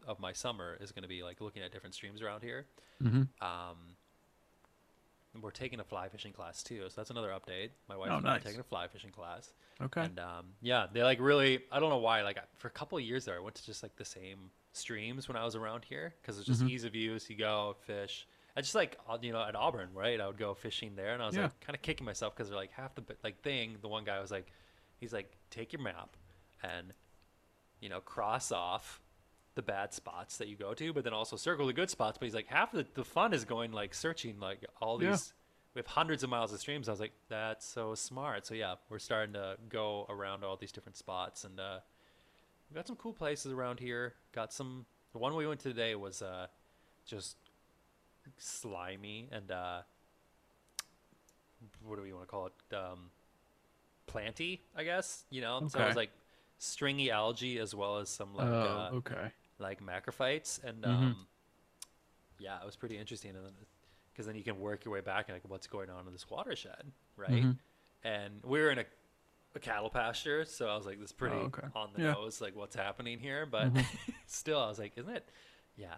of 0.06 0.18
my 0.20 0.32
summer 0.32 0.76
is 0.80 0.92
going 0.92 1.02
to 1.02 1.08
be 1.08 1.22
like 1.22 1.40
looking 1.40 1.62
at 1.62 1.72
different 1.72 1.94
streams 1.94 2.22
around 2.22 2.42
here. 2.42 2.66
Mm-hmm. 3.02 3.22
Um, 3.44 3.76
we're 5.40 5.50
taking 5.50 5.80
a 5.80 5.84
fly 5.84 6.08
fishing 6.08 6.32
class 6.32 6.62
too, 6.62 6.82
so 6.88 6.92
that's 6.96 7.10
another 7.10 7.30
update. 7.30 7.70
My 7.88 7.96
wife 7.96 8.10
Oh, 8.12 8.16
and 8.18 8.26
I 8.26 8.30
are 8.30 8.34
nice. 8.34 8.44
taking 8.44 8.60
a 8.60 8.64
fly 8.64 8.86
fishing 8.86 9.10
class, 9.10 9.52
Okay. 9.80 10.02
and 10.02 10.18
um, 10.18 10.46
yeah, 10.60 10.86
they 10.92 11.02
like 11.02 11.20
really. 11.20 11.60
I 11.72 11.80
don't 11.80 11.88
know 11.88 11.96
why. 11.98 12.22
Like 12.22 12.38
for 12.58 12.68
a 12.68 12.72
couple 12.72 12.98
of 12.98 13.04
years 13.04 13.24
there, 13.24 13.36
I 13.36 13.40
went 13.40 13.54
to 13.56 13.64
just 13.64 13.82
like 13.82 13.96
the 13.96 14.04
same 14.04 14.50
streams 14.74 15.28
when 15.28 15.36
I 15.36 15.44
was 15.44 15.56
around 15.56 15.84
here 15.84 16.14
because 16.20 16.36
it's 16.38 16.46
just 16.46 16.62
Mhm. 16.62 16.70
ease 16.70 16.84
of 16.84 16.94
use. 16.94 17.30
You 17.30 17.36
go 17.36 17.76
fish. 17.86 18.26
I 18.56 18.60
just 18.60 18.74
like 18.74 18.98
you 19.22 19.32
know 19.32 19.42
at 19.42 19.54
Auburn, 19.56 19.88
right? 19.94 20.20
I 20.20 20.26
would 20.26 20.38
go 20.38 20.54
fishing 20.54 20.94
there, 20.96 21.14
and 21.14 21.22
I 21.22 21.26
was 21.26 21.36
Yeah. 21.36 21.44
like 21.44 21.60
kind 21.60 21.74
of 21.76 21.82
kicking 21.82 22.04
myself 22.04 22.34
because 22.34 22.48
they're 22.48 22.58
like 22.58 22.72
half 22.72 22.94
the 22.94 23.02
like 23.24 23.40
thing. 23.42 23.76
The 23.80 23.88
one 23.88 24.04
guy 24.04 24.20
was 24.20 24.30
like, 24.30 24.46
he's 24.98 25.12
like, 25.12 25.32
take 25.50 25.72
your 25.72 25.82
map 25.82 26.16
and 26.62 26.92
you 27.80 27.88
know 27.88 28.00
cross 28.00 28.52
off 28.52 29.00
the 29.54 29.62
bad 29.62 29.92
spots 29.92 30.38
that 30.38 30.48
you 30.48 30.56
go 30.56 30.72
to, 30.74 30.92
but 30.92 31.04
then 31.04 31.12
also 31.12 31.36
circle 31.36 31.66
the 31.66 31.72
good 31.72 31.90
spots. 31.90 32.16
But 32.18 32.24
he's 32.26 32.34
like, 32.34 32.46
half 32.48 32.72
the, 32.72 32.86
the 32.94 33.04
fun 33.04 33.32
is 33.34 33.44
going 33.44 33.72
like 33.72 33.94
searching 33.94 34.38
like 34.40 34.64
all 34.80 34.98
these. 34.98 35.08
Yeah. 35.08 35.16
We 35.74 35.78
have 35.78 35.86
hundreds 35.86 36.22
of 36.22 36.28
miles 36.28 36.52
of 36.52 36.60
streams. 36.60 36.86
I 36.86 36.92
was 36.92 37.00
like, 37.00 37.12
that's 37.30 37.64
so 37.66 37.94
smart. 37.94 38.46
So 38.46 38.52
yeah, 38.52 38.74
we're 38.90 38.98
starting 38.98 39.32
to 39.32 39.56
go 39.70 40.04
around 40.10 40.44
all 40.44 40.56
these 40.58 40.70
different 40.72 40.98
spots, 40.98 41.44
and 41.44 41.58
uh, 41.58 41.78
we 42.70 42.74
got 42.74 42.86
some 42.86 42.96
cool 42.96 43.14
places 43.14 43.52
around 43.52 43.80
here. 43.80 44.12
Got 44.32 44.52
some. 44.52 44.84
The 45.12 45.18
one 45.18 45.34
we 45.34 45.46
went 45.46 45.60
to 45.60 45.70
today 45.70 45.94
was 45.94 46.20
uh, 46.20 46.48
just 47.06 47.36
slimy 48.38 49.28
and 49.32 49.50
uh, 49.50 49.82
what 51.84 51.96
do 51.96 52.02
we 52.02 52.12
want 52.12 52.24
to 52.24 52.30
call 52.30 52.46
it? 52.46 52.74
Um, 52.76 53.10
planty, 54.06 54.62
I 54.76 54.84
guess. 54.84 55.24
You 55.30 55.40
know, 55.40 55.64
so 55.68 55.82
it 55.82 55.86
was 55.86 55.96
like 55.96 56.10
stringy 56.58 57.10
algae 57.10 57.58
as 57.58 57.74
well 57.74 57.98
as 57.98 58.08
some 58.08 58.34
like 58.34 58.46
Oh, 58.46 58.66
uh, 58.66 58.90
okay. 58.96 59.32
like 59.58 59.80
macrophytes, 59.82 60.62
and 60.64 60.84
Mhm. 60.84 61.14
um, 61.14 61.26
yeah, 62.38 62.58
it 62.60 62.66
was 62.66 62.76
pretty 62.76 62.98
interesting. 62.98 63.30
And 63.30 63.38
because 64.12 64.26
then 64.26 64.36
you 64.36 64.42
can 64.44 64.58
work 64.58 64.84
your 64.84 64.92
way 64.94 65.00
back 65.00 65.28
and 65.28 65.36
like 65.36 65.48
what's 65.48 65.66
going 65.66 65.90
on 65.90 66.06
in 66.06 66.12
this 66.12 66.28
watershed, 66.28 66.92
right? 67.16 67.44
Mhm. 67.44 67.58
And 68.04 68.42
we 68.44 68.60
were 68.60 68.70
in 68.70 68.78
a, 68.78 68.84
a 69.54 69.60
cattle 69.60 69.90
pasture, 69.90 70.44
so 70.44 70.68
I 70.68 70.76
was 70.76 70.86
like, 70.86 70.98
this 70.98 71.10
is 71.10 71.12
pretty 71.12 71.36
Oh, 71.36 71.46
okay. 71.46 71.68
on 71.74 71.90
the 71.92 72.00
Yeah. 72.00 72.14
nose, 72.14 72.40
like 72.40 72.56
what's 72.56 72.74
happening 72.74 73.18
here. 73.18 73.46
But 73.46 73.68
Mhm. 73.68 73.86
still, 74.26 74.58
I 74.60 74.68
was 74.68 74.78
like, 74.78 74.92
isn't 74.96 75.14
it? 75.14 75.28
Yeah, 75.76 75.94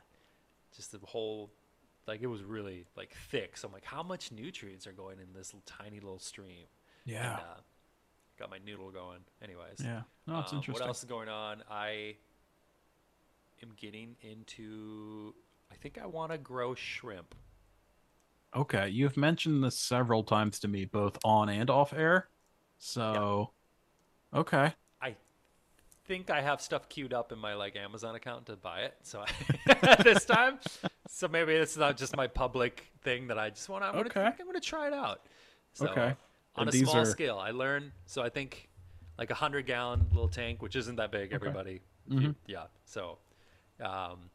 just 0.76 0.92
the 0.92 0.98
whole. 1.04 1.50
Like 2.06 2.20
it 2.22 2.26
was 2.26 2.42
really 2.42 2.86
like 2.96 3.14
thick, 3.30 3.56
so 3.56 3.68
I'm 3.68 3.72
like, 3.74 3.84
how 3.84 4.02
much 4.02 4.30
nutrients 4.30 4.86
are 4.86 4.92
going 4.92 5.18
in 5.18 5.26
this 5.34 5.54
tiny 5.64 6.00
little 6.00 6.18
stream? 6.18 6.66
Yeah. 7.04 7.32
And, 7.32 7.40
uh, 7.40 7.60
got 8.38 8.50
my 8.50 8.58
noodle 8.64 8.90
going. 8.90 9.20
Anyways, 9.42 9.80
yeah. 9.82 10.02
No, 10.26 10.40
it's 10.40 10.52
um, 10.52 10.58
interesting. 10.58 10.82
What 10.82 10.88
else 10.88 10.98
is 10.98 11.08
going 11.08 11.28
on? 11.28 11.62
I 11.70 12.16
am 13.62 13.70
getting 13.76 14.16
into. 14.22 15.34
I 15.72 15.76
think 15.76 15.98
I 16.02 16.06
want 16.06 16.32
to 16.32 16.38
grow 16.38 16.74
shrimp. 16.74 17.34
Okay, 18.54 18.88
you've 18.88 19.16
mentioned 19.16 19.64
this 19.64 19.78
several 19.78 20.22
times 20.22 20.60
to 20.60 20.68
me, 20.68 20.84
both 20.84 21.18
on 21.24 21.48
and 21.48 21.68
off 21.70 21.92
air. 21.92 22.28
So, 22.78 23.50
okay. 24.32 24.74
Think 26.06 26.28
I 26.28 26.42
have 26.42 26.60
stuff 26.60 26.88
queued 26.90 27.14
up 27.14 27.32
in 27.32 27.38
my 27.38 27.54
like 27.54 27.76
Amazon 27.76 28.14
account 28.14 28.46
to 28.46 28.56
buy 28.56 28.80
it. 28.80 28.94
So 29.02 29.24
I, 29.66 29.94
this 30.02 30.24
time, 30.26 30.58
so 31.08 31.28
maybe 31.28 31.52
it's 31.54 31.76
not 31.78 31.96
just 31.96 32.14
my 32.16 32.26
public 32.26 32.84
thing 33.02 33.28
that 33.28 33.38
I 33.38 33.48
just 33.50 33.68
want 33.70 33.84
to. 33.84 33.88
I'm 33.88 33.96
Okay. 33.96 34.10
gonna, 34.14 34.36
I'm 34.38 34.46
gonna 34.46 34.60
try 34.60 34.86
it 34.88 34.92
out. 34.92 35.22
So, 35.72 35.88
Okay. 35.88 36.14
On 36.56 36.68
And 36.68 36.74
a 36.74 36.76
small 36.78 36.98
are- 36.98 37.04
scale, 37.06 37.38
I 37.38 37.50
learned. 37.52 37.92
So 38.06 38.22
I 38.22 38.28
think 38.28 38.68
like 39.18 39.30
a 39.30 39.34
hundred 39.34 39.64
gallon 39.66 40.06
little 40.12 40.28
tank, 40.28 40.60
which 40.60 40.76
isn't 40.76 40.96
that 40.96 41.10
big. 41.10 41.32
Everybody, 41.32 41.80
If 42.06 42.12
you- 42.22 42.28
Mhm. 42.30 42.34
yeah. 42.46 42.64
So, 42.84 43.18
um, 43.80 44.28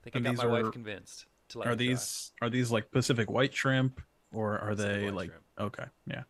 I 0.00 0.02
think 0.04 0.16
And 0.16 0.26
I 0.28 0.32
got 0.34 0.38
my 0.38 0.50
are- 0.58 0.62
wife 0.62 0.72
convinced 0.72 1.26
to 1.50 1.58
let 1.58 1.68
Are 1.68 1.70
me 1.72 1.76
try. 1.76 1.86
these 1.88 2.32
are 2.40 2.48
these 2.50 2.70
like 2.72 2.90
Pacific 2.90 3.30
white 3.30 3.54
shrimp 3.54 4.00
or 4.32 4.58
are 4.58 4.70
Pacific 4.70 5.00
they 5.02 5.10
like 5.10 5.28
shrimp. 5.30 5.44
okay, 5.60 5.84
yeah. 6.06 6.22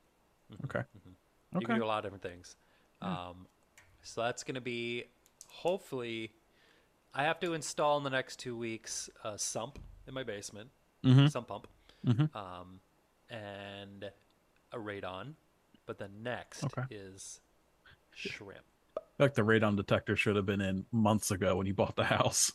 Mhm, 0.53 0.65
Okay. 0.65 0.81
mhm. 0.81 1.61
You 1.61 1.67
can 1.67 1.77
do 1.79 1.85
a 1.85 1.87
lot 1.87 1.99
of 1.99 2.03
different 2.11 2.23
things. 2.23 2.57
Yeah. 3.03 3.29
Um, 3.29 3.47
so 4.03 4.23
that's 4.23 4.43
going 4.45 4.55
to 4.57 4.61
be 4.61 5.05
hopefully. 5.49 6.33
I 7.15 7.25
have 7.25 7.41
to 7.41 7.55
install 7.55 7.97
in 7.99 8.05
the 8.05 8.11
next 8.11 8.39
two 8.39 8.57
weeks 8.57 9.09
a 9.25 9.39
sump 9.39 9.79
in 10.07 10.13
my 10.13 10.23
basement, 10.23 10.71
Mhm. 11.03 11.31
sump 11.31 11.49
pump, 11.49 11.67
Mhm. 12.05 12.35
um, 12.37 12.81
and 13.31 14.05
a 14.73 14.77
radon. 14.77 15.35
But 15.87 15.99
the 15.99 16.09
next 16.09 16.65
Okay. 16.65 16.83
is 16.91 17.41
shrimp. 18.13 18.65
Like 19.19 19.33
the 19.35 19.43
radon 19.43 19.77
detector 19.77 20.15
should 20.15 20.37
have 20.37 20.45
been 20.47 20.61
in 20.61 20.85
months 20.93 21.31
ago 21.31 21.57
when 21.57 21.67
you 21.67 21.73
bought 21.75 21.97
the 21.97 22.05
house. 22.05 22.53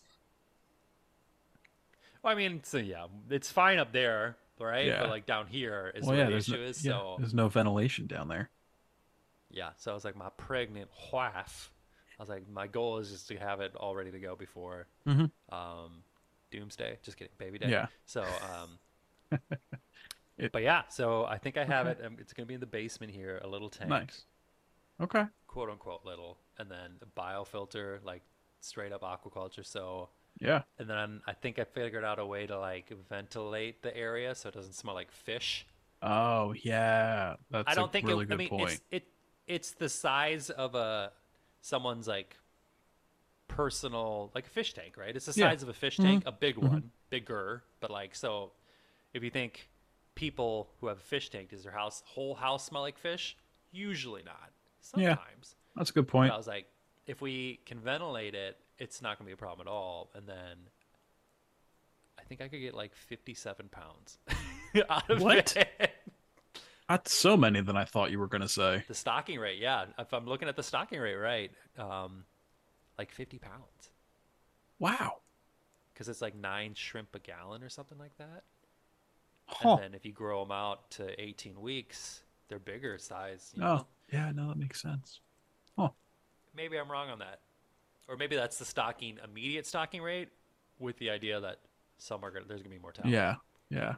Well, 2.24 2.32
I 2.34 2.36
mean, 2.36 2.64
so 2.64 2.78
yeah, 2.78 3.08
it's 3.30 3.52
fine 3.52 3.80
up 3.80 3.92
there, 3.94 4.38
right? 4.60 4.86
Yeah. 4.86 5.02
But 5.02 5.10
like 5.10 5.26
down 5.26 5.48
here 5.48 5.92
is 5.96 6.04
well, 6.06 6.16
where 6.16 6.26
yeah, 6.26 6.30
the 6.30 6.38
issue 6.38 6.52
no, 6.58 6.62
is. 6.62 6.86
yeah, 6.86 6.92
So 6.92 7.16
there's 7.18 7.34
no 7.34 7.48
ventilation 7.50 8.06
down 8.06 8.28
there. 8.28 8.50
Yeah, 9.52 9.70
so 9.78 9.92
I 9.92 9.94
was 9.94 10.06
like, 10.06 10.16
my 10.16 10.30
pregnant 10.38 10.90
wife. 11.12 11.72
I 12.20 12.22
was 12.24 12.30
like, 12.30 12.48
my 12.50 12.68
goal 12.68 12.98
is 13.00 13.10
just 13.12 13.28
to 13.30 13.38
have 13.38 13.62
it 13.62 13.76
all 13.76 13.96
ready 13.96 14.12
to 14.12 14.20
go 14.20 14.36
before 14.36 14.88
Mhm. 15.08 15.32
um, 15.52 16.04
Doomsday. 16.52 17.00
Just 17.04 17.18
kidding, 17.18 17.34
baby 17.38 17.58
day. 17.60 17.70
Yeah. 17.70 17.88
So, 18.06 18.24
um, 18.24 18.80
It- 20.38 20.52
but 20.52 20.64
yeah, 20.64 20.84
so 20.90 21.26
I 21.26 21.38
think 21.38 21.58
I 21.58 21.66
have 21.66 21.88
Okay. 21.88 22.02
it. 22.02 22.06
Um, 22.06 22.18
it's 22.20 22.34
gonna 22.34 22.46
be 22.48 22.54
in 22.56 22.60
the 22.60 22.66
basement 22.66 23.12
here, 23.12 23.40
a 23.44 23.48
little 23.48 23.70
tank, 23.70 23.90
Nice. 23.90 24.26
Okay. 25.00 25.26
quote 25.48 25.70
unquote 25.70 26.04
little, 26.06 26.38
and 26.58 26.70
then 26.72 27.00
a 27.02 27.06
biofilter, 27.20 28.04
like 28.04 28.24
straight 28.60 28.92
up 28.92 29.02
aquaculture. 29.02 29.66
So, 29.66 30.10
Yeah. 30.40 30.64
and 30.80 30.90
then 30.90 31.22
I 31.28 31.34
think 31.34 31.60
I 31.60 31.64
figured 31.66 32.04
out 32.04 32.18
a 32.20 32.26
way 32.26 32.48
to 32.48 32.58
like 32.58 32.90
ventilate 33.10 33.82
the 33.84 33.96
area 33.96 34.34
so 34.34 34.50
it 34.50 34.56
doesn't 34.56 34.74
smell 34.74 34.96
like 34.96 35.12
fish. 35.12 35.66
Oh 36.02 36.54
yeah. 36.54 37.36
That's 37.52 37.68
I 37.70 37.76
don't 37.76 37.90
a 37.90 37.92
think 37.92 38.08
really 38.08 38.24
it, 38.24 38.30
good 38.30 38.34
I 38.34 38.38
mean 38.38 38.50
point. 38.50 38.72
it's 38.72 38.82
it 38.90 39.11
it's 39.48 39.72
the 39.72 39.90
size 39.90 40.50
of 40.50 40.76
a 40.76 41.12
someone's 41.62 42.08
like 42.08 42.38
personal 43.48 44.32
like 44.34 44.46
a 44.48 44.50
fish 44.50 44.74
tank, 44.74 44.96
right? 44.98 45.16
It's 45.16 45.26
the 45.26 45.40
Yeah. 45.40 45.50
size 45.50 45.64
of 45.64 45.70
a 45.70 45.74
fish 45.74 45.98
Mhm. 45.98 46.04
tank, 46.04 46.24
a 46.26 46.32
big 46.32 46.56
Mhm. 46.56 46.70
one, 46.70 46.92
bigger, 47.10 47.64
but 47.80 47.92
like 47.92 48.16
so 48.16 48.54
if 49.14 49.24
you 49.24 49.30
think 49.30 49.70
people 50.16 50.70
who 50.80 50.88
have 50.88 50.98
a 50.98 51.02
fish 51.02 51.30
tank 51.30 51.50
does 51.50 51.64
their 51.64 51.72
house 51.74 52.02
whole 52.06 52.36
house 52.36 52.66
smell 52.66 52.82
like 52.82 52.98
fish? 52.98 53.36
Usually 53.72 54.24
not. 54.24 54.52
Yeah. 54.96 55.16
Sometimes. 55.16 55.56
That's 55.76 55.90
a 55.90 55.94
good 55.94 56.06
But 56.08 56.12
point. 56.12 56.32
I 56.34 56.38
was 56.38 56.48
like 56.48 56.68
if 57.08 57.22
we 57.22 57.58
can 57.66 57.80
ventilate 57.80 58.36
it, 58.36 58.58
it's 58.78 59.02
not 59.02 59.18
going 59.18 59.26
to 59.26 59.30
be 59.30 59.34
a 59.34 59.38
problem 59.38 59.68
at 59.68 59.72
all 59.72 60.12
and 60.14 60.28
then 60.28 60.70
I 62.18 62.24
think 62.24 62.40
I 62.42 62.48
could 62.48 62.60
get 62.62 62.74
like 62.74 62.96
57 62.96 63.68
pounds 63.70 64.18
out 64.90 65.10
of 65.10 65.22
What? 65.22 65.56
it. 65.58 65.94
That's 66.92 67.14
so 67.14 67.38
many 67.38 67.62
than 67.62 67.78
I 67.78 67.86
thought 67.86 68.12
you 68.12 68.20
were 68.20 68.28
gonna 68.28 68.50
say. 68.50 68.84
The 68.88 68.94
stocking 68.94 69.40
rate, 69.40 69.60
yeah. 69.60 69.86
If 69.98 70.14
I'm 70.14 70.26
looking 70.26 70.50
at 70.50 70.58
the 70.58 70.64
stocking 70.64 71.00
rate 71.00 71.16
right, 71.16 71.52
um, 71.78 72.26
like 72.98 73.12
50 73.12 73.40
pounds, 73.40 73.92
Wow. 74.78 75.20
because 75.94 76.10
it's 76.10 76.22
like 76.22 76.36
nine 76.36 76.74
shrimp 76.74 77.16
a 77.16 77.20
gallon 77.20 77.64
or 77.64 77.70
something 77.70 77.98
like 77.98 78.18
that. 78.18 78.44
Huh. 79.48 79.76
And 79.76 79.84
then 79.84 79.94
if 79.94 80.06
you 80.06 80.12
grow 80.12 80.44
them 80.44 80.52
out 80.52 80.90
to 80.92 81.20
18 81.22 81.62
weeks, 81.62 82.24
they're 82.50 82.60
bigger 82.60 82.98
size. 82.98 83.52
You 83.56 83.62
know? 83.62 83.82
Oh, 83.82 83.88
yeah, 84.12 84.32
no, 84.34 84.50
that 84.50 84.58
makes 84.58 84.82
sense. 84.82 85.22
Oh. 85.78 85.94
Maybe 86.56 86.78
I'm 86.78 86.92
wrong 86.92 87.10
on 87.10 87.20
that, 87.20 87.40
or 88.10 88.18
maybe 88.18 88.36
that's 88.36 88.58
the 88.58 88.66
stocking 88.66 89.18
immediate 89.24 89.66
stocking 89.66 90.02
rate, 90.02 90.28
with 90.80 90.98
the 90.98 91.10
idea 91.10 91.40
that 91.40 91.60
some 92.00 92.26
are 92.26 92.32
gonna 92.32 92.46
there's 92.48 92.62
gonna 92.62 92.76
be 92.76 92.82
more 92.82 92.92
talent. 92.92 93.14
Yeah, 93.14 93.36
yeah. 93.70 93.96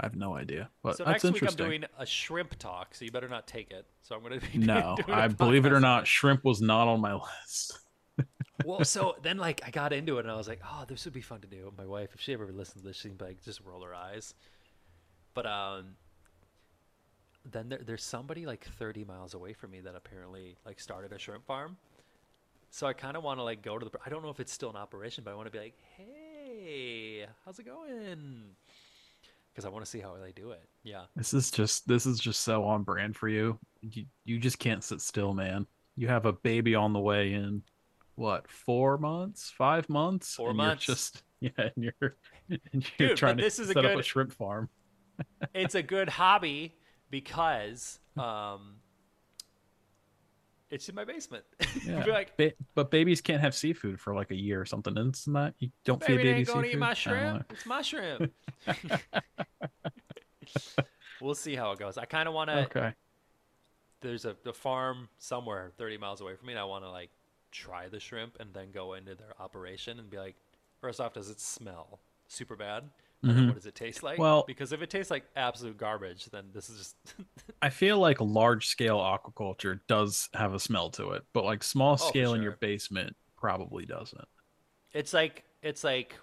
I 0.00 0.06
have 0.06 0.16
no 0.16 0.34
idea, 0.34 0.70
but 0.82 0.96
So 0.96 1.04
next 1.04 1.22
week 1.22 1.46
I'm 1.46 1.54
doing 1.54 1.84
a 1.98 2.04
shrimp 2.04 2.58
talk, 2.58 2.94
so 2.94 3.04
you 3.04 3.12
better 3.12 3.28
not 3.28 3.46
take 3.46 3.70
it. 3.70 3.86
So 4.02 4.16
I'm 4.16 4.22
gonna 4.22 4.40
be 4.40 4.58
no, 4.58 4.96
I 5.06 5.28
believe 5.28 5.66
it 5.66 5.72
or 5.72 5.80
not, 5.80 6.06
shrimp 6.06 6.44
was 6.44 6.60
not 6.60 6.88
on 6.88 7.00
my 7.00 7.14
list. 7.42 7.78
well, 8.64 8.84
so 8.84 9.14
then 9.22 9.38
like 9.38 9.60
I 9.64 9.70
got 9.70 9.92
into 9.92 10.18
it 10.18 10.24
and 10.24 10.30
I 10.30 10.36
was 10.36 10.48
like, 10.48 10.60
oh, 10.64 10.84
this 10.88 11.04
would 11.04 11.14
be 11.14 11.20
fun 11.20 11.40
to 11.42 11.46
do. 11.46 11.72
My 11.78 11.86
wife, 11.86 12.10
if 12.14 12.20
she 12.20 12.32
ever 12.32 12.50
listens 12.50 12.82
to 12.82 12.88
this, 12.88 12.96
she'd 12.96 13.16
be 13.16 13.24
like, 13.24 13.42
just 13.44 13.60
roll 13.60 13.82
her 13.82 13.94
eyes. 13.94 14.34
But 15.32 15.46
um, 15.46 15.96
then 17.44 17.68
there, 17.68 17.80
there's 17.84 18.04
somebody 18.04 18.46
like 18.46 18.64
30 18.64 19.04
miles 19.04 19.34
away 19.34 19.52
from 19.52 19.70
me 19.70 19.80
that 19.80 19.94
apparently 19.94 20.56
like 20.66 20.80
started 20.80 21.12
a 21.12 21.18
shrimp 21.18 21.46
farm. 21.46 21.76
So 22.70 22.88
I 22.88 22.92
kind 22.94 23.16
of 23.16 23.22
want 23.22 23.38
to 23.38 23.44
like 23.44 23.62
go 23.62 23.78
to 23.78 23.84
the. 23.84 23.92
I 24.04 24.10
don't 24.10 24.24
know 24.24 24.30
if 24.30 24.40
it's 24.40 24.52
still 24.52 24.70
in 24.70 24.76
operation, 24.76 25.22
but 25.22 25.30
I 25.30 25.34
want 25.34 25.46
to 25.46 25.52
be 25.52 25.60
like, 25.60 25.76
hey, 25.96 27.26
how's 27.44 27.60
it 27.60 27.66
going? 27.66 28.42
Because 29.54 29.64
I 29.64 29.68
want 29.68 29.84
to 29.84 29.90
see 29.90 30.00
how 30.00 30.16
they 30.20 30.32
do 30.32 30.50
it. 30.50 30.68
Yeah. 30.82 31.02
This 31.14 31.32
is 31.32 31.50
just 31.50 31.86
this 31.86 32.06
is 32.06 32.18
just 32.18 32.40
so 32.40 32.64
on 32.64 32.82
brand 32.82 33.16
for 33.16 33.28
you. 33.28 33.58
You 33.82 34.06
you 34.24 34.38
just 34.38 34.58
can't 34.58 34.82
sit 34.82 35.00
still, 35.00 35.32
man. 35.32 35.66
You 35.96 36.08
have 36.08 36.26
a 36.26 36.32
baby 36.32 36.74
on 36.74 36.92
the 36.92 36.98
way 36.98 37.34
in 37.34 37.62
what 38.16 38.48
four 38.48 38.98
months, 38.98 39.52
five 39.56 39.88
months, 39.88 40.34
Four 40.34 40.48
and 40.48 40.56
months. 40.56 40.88
You're 40.88 40.94
just 40.94 41.22
yeah, 41.40 41.50
and 41.56 41.72
you're 41.76 42.16
and 42.72 42.90
you're 42.98 43.10
Dude, 43.10 43.16
trying 43.16 43.36
to 43.36 43.42
this 43.42 43.58
is 43.58 43.70
a 43.70 43.72
set 43.74 43.84
up 43.84 43.98
a 43.98 44.02
shrimp 44.02 44.32
farm. 44.32 44.68
it's 45.54 45.76
a 45.76 45.82
good 45.82 46.08
hobby 46.08 46.74
because 47.10 48.00
um, 48.16 48.76
it's 50.74 50.88
in 50.88 50.94
my 50.94 51.04
basement. 51.04 51.44
Yeah. 51.86 52.04
Like, 52.06 52.36
Ba- 52.36 52.52
but 52.74 52.90
babies 52.90 53.20
can't 53.20 53.40
have 53.42 53.54
seafood 53.54 54.00
for 54.00 54.14
like 54.14 54.30
a 54.30 54.34
year 54.34 54.60
or 54.60 54.64
something. 54.64 54.96
Isn't 54.96 55.32
that 55.34 55.54
you 55.58 55.70
don't 55.84 56.02
feed 56.02 56.16
Baby 56.16 56.22
baby 56.22 56.38
ain't 56.38 56.48
gonna 56.48 56.62
seafood? 56.62 56.74
eat 56.74 56.78
my 56.78 56.94
shrimp. 56.94 57.52
It's 57.52 57.66
my 57.66 57.82
shrimp. 57.82 58.32
we'll 61.20 61.34
see 61.34 61.54
how 61.54 61.72
it 61.72 61.78
goes. 61.78 61.98
I 61.98 62.04
kind 62.06 62.26
of 62.28 62.34
want 62.34 62.50
to. 62.50 62.58
Okay. 62.64 62.94
There's 64.00 64.24
a, 64.24 64.36
a 64.46 64.52
farm 64.52 65.08
somewhere 65.18 65.72
30 65.76 65.98
miles 65.98 66.20
away 66.20 66.36
from 66.36 66.46
me, 66.46 66.52
and 66.54 66.60
I 66.60 66.64
want 66.64 66.84
to 66.84 66.90
like 66.90 67.10
try 67.52 67.88
the 67.88 68.00
shrimp 68.00 68.36
and 68.40 68.52
then 68.54 68.70
go 68.72 68.94
into 68.94 69.14
their 69.14 69.34
operation 69.40 69.98
and 69.98 70.08
be 70.10 70.18
like, 70.18 70.36
first 70.80 71.00
off, 71.00 71.12
does 71.12 71.28
it 71.30 71.40
smell 71.40 71.98
super 72.28 72.56
bad? 72.56 72.84
Mhm. 73.24 73.46
what 73.48 73.54
does 73.56 73.66
it 73.66 73.74
taste 73.74 74.02
like? 74.02 74.18
Well- 74.18 74.44
because 74.46 74.72
if 74.72 74.82
it 74.82 74.90
tastes 74.90 75.10
like 75.10 75.24
absolute 75.36 75.76
garbage, 75.76 76.26
then 76.26 76.50
this 76.52 76.68
is 76.70 76.78
just 76.78 76.96
I 77.62 77.70
feel 77.70 77.98
like 77.98 78.20
large 78.20 78.66
scale 78.68 78.98
aquaculture 78.98 79.80
does 79.86 80.28
have 80.34 80.54
a 80.54 80.60
smell 80.60 80.90
to 80.90 81.10
it, 81.12 81.24
but 81.32 81.44
like 81.44 81.62
small 81.62 81.94
Oh, 81.94 81.96
scale 82.08 82.34
in 82.34 82.42
your 82.42 82.56
basement 82.56 83.16
probably 83.36 83.86
doesn't. 83.86 84.26
It's 84.92 85.12
like 85.12 85.44
it's 85.62 85.82
like 85.84 86.14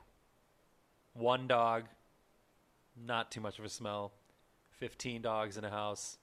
one 1.14 1.48
dog, 1.48 1.84
not 2.96 3.32
too 3.32 3.42
much 3.42 3.60
of 3.60 3.66
a 3.66 3.70
smell. 3.70 4.14
Fifteen 4.70 5.22
dogs 5.22 5.58
in 5.58 5.64
a 5.64 5.70
house, 5.70 6.18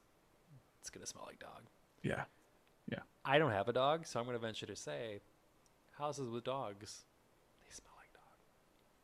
it's 0.81 0.91
gonna 0.91 1.07
smell 1.07 1.25
like 1.27 1.39
dog. 1.39 1.63
Yeah, 2.03 2.25
yeah. 2.91 3.01
I 3.25 3.39
don't 3.39 3.53
have 3.53 3.69
a 3.69 3.73
dog, 3.73 4.07
so 4.07 4.19
I'm 4.19 4.27
gonna 4.27 4.39
venture 4.39 4.67
to 4.67 4.75
say, 4.77 5.21
houses 5.93 6.29
with 6.29 6.45
dogs, 6.45 7.05
they 7.61 7.73
smell 7.73 7.93
like 7.99 8.13
dog. 8.13 8.23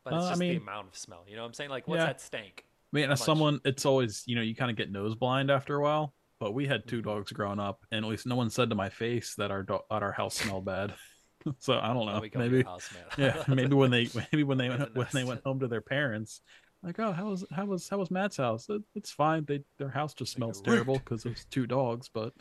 But 0.05 0.15
it's 0.15 0.23
Uh, 0.25 0.27
I 0.27 0.31
just 0.31 0.41
mean- 0.41 0.51
the 0.57 0.61
amount 0.61 0.89
of 0.89 0.97
smell. 0.97 1.25
You 1.27 1.37
know 1.37 1.43
what 1.43 1.49
I'm 1.49 1.55
saying? 1.55 1.71
Like, 1.71 1.89
what's 1.89 2.01
Yeah. 2.01 2.07
that 2.07 2.21
stank? 2.21 2.67
I 2.93 2.97
mean, 2.97 3.07
How 3.07 3.13
as 3.13 3.21
much? 3.21 3.27
someone, 3.27 3.61
it's 3.65 3.85
always 3.87 4.23
you 4.27 4.37
know 4.37 4.43
you 4.43 4.55
kind 4.55 4.71
of 4.71 4.77
get 4.77 4.91
nose 4.93 5.15
blind 5.15 5.51
after 5.51 5.77
a 5.77 5.83
while. 5.83 6.15
But 6.41 6.53
we 6.53 6.67
had 6.67 6.87
two 6.87 7.01
Mhm. 7.01 7.05
dogs 7.05 7.33
growing 7.33 7.59
up, 7.61 7.87
and 7.91 8.05
at 8.05 8.09
least 8.11 8.27
no 8.27 8.37
one 8.37 8.51
said 8.51 8.69
to 8.71 8.75
my 8.77 8.89
face 8.91 9.35
that 9.37 9.51
our 9.51 9.63
do- 9.63 9.81
that 9.91 10.03
our 10.03 10.13
house 10.13 10.35
smelled 10.35 10.65
bad. 10.67 10.95
so 11.59 11.79
I 11.79 11.93
don't 11.95 12.07
Now 12.07 12.15
know. 12.15 12.21
we 12.21 12.31
Maybe 12.35 12.63
house, 12.63 12.93
yeah, 13.17 13.45
maybe 13.49 13.75
when 13.75 13.91
they 13.91 14.09
maybe 14.33 14.43
when 14.45 14.59
they 14.59 14.69
went, 14.69 14.95
when 14.95 15.07
they 15.13 15.25
went 15.25 15.43
home 15.45 15.61
to 15.61 15.69
their 15.69 15.81
parents, 15.81 16.41
like, 16.83 16.99
oh, 16.99 17.13
how 17.13 17.31
was 17.31 17.45
how 17.51 17.65
was 17.65 17.89
how 17.89 17.99
was 17.99 18.11
Matt's 18.11 18.37
house? 18.37 18.69
It, 18.69 18.83
it's 18.95 19.11
fine. 19.11 19.45
They 19.45 19.65
their 19.79 19.89
house 19.91 20.13
just 20.13 20.33
Like 20.35 20.37
smells 20.39 20.61
terrible 20.61 20.99
because 20.99 21.25
it's 21.25 21.45
two 21.47 21.67
dogs. 21.67 22.09
But 22.09 22.35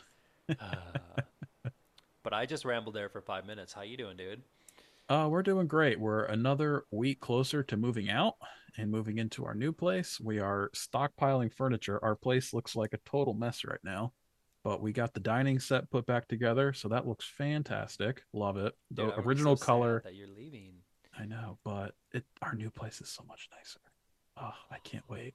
Uh, 0.60 0.74
but 2.22 2.32
I 2.34 2.46
just 2.46 2.64
rambled 2.64 2.94
there 2.94 3.08
for 3.08 3.20
five 3.22 3.46
minutes. 3.46 3.72
How 3.72 3.82
you 3.82 3.96
doing, 3.96 4.16
dude? 4.16 4.42
Uh, 5.08 5.28
we're 5.30 5.42
doing 5.42 5.66
great. 5.66 5.98
We're 6.00 6.24
another 6.24 6.84
week 6.90 7.20
closer 7.20 7.62
to 7.64 7.76
moving 7.76 8.10
out 8.10 8.34
and 8.76 8.90
moving 8.90 9.18
into 9.18 9.44
our 9.44 9.54
new 9.54 9.72
place. 9.72 10.18
We 10.20 10.38
are 10.40 10.70
stockpiling 10.74 11.52
furniture. 11.52 12.02
Our 12.02 12.16
place 12.16 12.52
looks 12.52 12.74
like 12.74 12.92
a 12.92 12.98
total 13.04 13.34
mess 13.34 13.64
right 13.64 13.80
now, 13.84 14.12
but 14.62 14.80
we 14.80 14.92
got 14.92 15.14
the 15.14 15.20
dining 15.20 15.58
set 15.58 15.90
put 15.90 16.06
back 16.06 16.26
together, 16.26 16.72
so 16.72 16.88
that 16.88 17.06
looks 17.06 17.26
fantastic. 17.26 18.22
Love 18.32 18.56
it. 18.56 18.72
The 18.90 19.04
Dude, 19.04 19.12
I'm 19.14 19.22
so 19.22 19.28
original 19.28 19.56
color. 19.56 20.00
that 20.04 20.14
you're 20.14 20.28
leaving. 20.28 20.72
I 21.18 21.26
know, 21.26 21.58
but 21.64 21.94
it 22.12 22.24
our 22.42 22.54
new 22.54 22.70
place 22.70 23.00
is 23.00 23.08
so 23.08 23.24
much 23.28 23.48
nicer. 23.56 23.80
Oh, 24.36 24.54
I 24.70 24.78
can't 24.82 25.08
wait. 25.08 25.34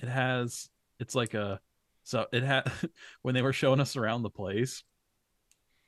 It 0.00 0.08
has 0.08 0.68
it's 1.00 1.14
like 1.14 1.34
a 1.34 1.60
so 2.04 2.26
it 2.32 2.42
had 2.42 2.70
when 3.22 3.34
they 3.34 3.42
were 3.42 3.52
showing 3.52 3.80
us 3.80 3.96
around 3.96 4.22
the 4.22 4.30
place, 4.30 4.84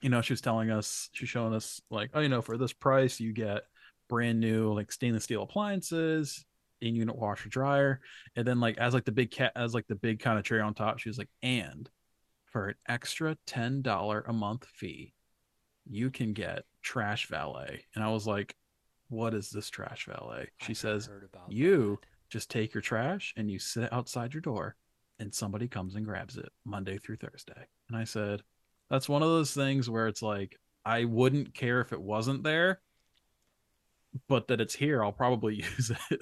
you 0.05 0.11
know, 0.11 0.21
she 0.21 0.35
was 0.35 0.43
telling 0.43 0.71
us 0.71 1.09
she's 1.15 1.31
showing 1.31 1.55
us 1.55 1.81
like, 1.91 2.11
oh, 2.13 2.21
you 2.21 2.29
know, 2.29 2.43
for 2.43 2.59
this 2.59 2.75
price 2.75 3.19
you 3.19 3.33
get 3.33 3.63
brand 4.07 4.39
new 4.39 4.71
like 4.75 4.93
stainless 4.93 5.25
steel 5.25 5.43
appliances, 5.45 6.45
in 6.83 6.95
unit 6.95 7.17
washer 7.17 7.49
dryer, 7.49 8.03
and 8.37 8.47
then 8.47 8.61
like 8.61 8.77
as 8.77 8.93
like 8.93 9.07
the 9.07 9.13
big 9.13 9.31
cat 9.31 9.53
as 9.57 9.73
like 9.73 9.87
the 9.87 9.95
big 9.95 10.21
kind 10.21 10.39
of 10.39 10.45
cherry 10.45 10.61
on 10.61 10.75
top, 10.75 10.99
she 10.99 11.09
was 11.09 11.17
like, 11.17 11.31
and 11.43 11.89
for 12.45 12.69
an 12.69 12.75
extra 12.87 13.35
ten 13.47 13.81
dollar 13.81 14.23
a 14.29 14.33
month 14.35 14.67
fee, 14.67 15.15
you 15.89 16.11
can 16.11 16.35
get 16.35 16.65
trash 16.83 17.27
valet. 17.29 17.87
And 17.95 18.05
I 18.05 18.11
was 18.11 18.27
like, 18.27 18.55
what 19.09 19.33
is 19.33 19.49
this 19.49 19.71
trash 19.71 20.05
valet? 20.05 20.51
She 20.61 20.73
I've 20.73 20.77
says, 20.77 21.09
"You 21.49 21.99
that. 22.03 22.09
just 22.29 22.51
take 22.51 22.75
your 22.75 22.83
trash 22.83 23.33
and 23.39 23.51
you 23.51 23.59
sit 23.59 23.91
outside 23.91 24.35
your 24.35 24.43
door 24.43 24.77
and 25.19 25.35
somebody 25.35 25.67
comes 25.67 25.95
and 25.95 26.05
grabs 26.05 26.37
it 26.37 26.51
Monday 26.67 26.99
through 26.99 27.17
Thursday. 27.17 27.69
And 27.89 27.97
I 27.97 28.05
said, 28.05 28.43
that's 28.91 29.09
one 29.09 29.23
of 29.23 29.29
those 29.29 29.53
things 29.53 29.89
where 29.89 30.07
it's 30.09 30.23
like, 30.23 30.59
I 30.85 31.05
wouldn't 31.05 31.55
care 31.55 31.81
if 31.81 31.93
it 31.93 32.01
wasn't 32.01 32.43
there, 32.43 32.81
but 34.29 34.49
that 34.49 34.61
it's 34.61 34.75
here, 34.75 35.03
I'll 35.03 35.13
probably 35.13 35.55
use 35.77 35.91
it 36.11 36.21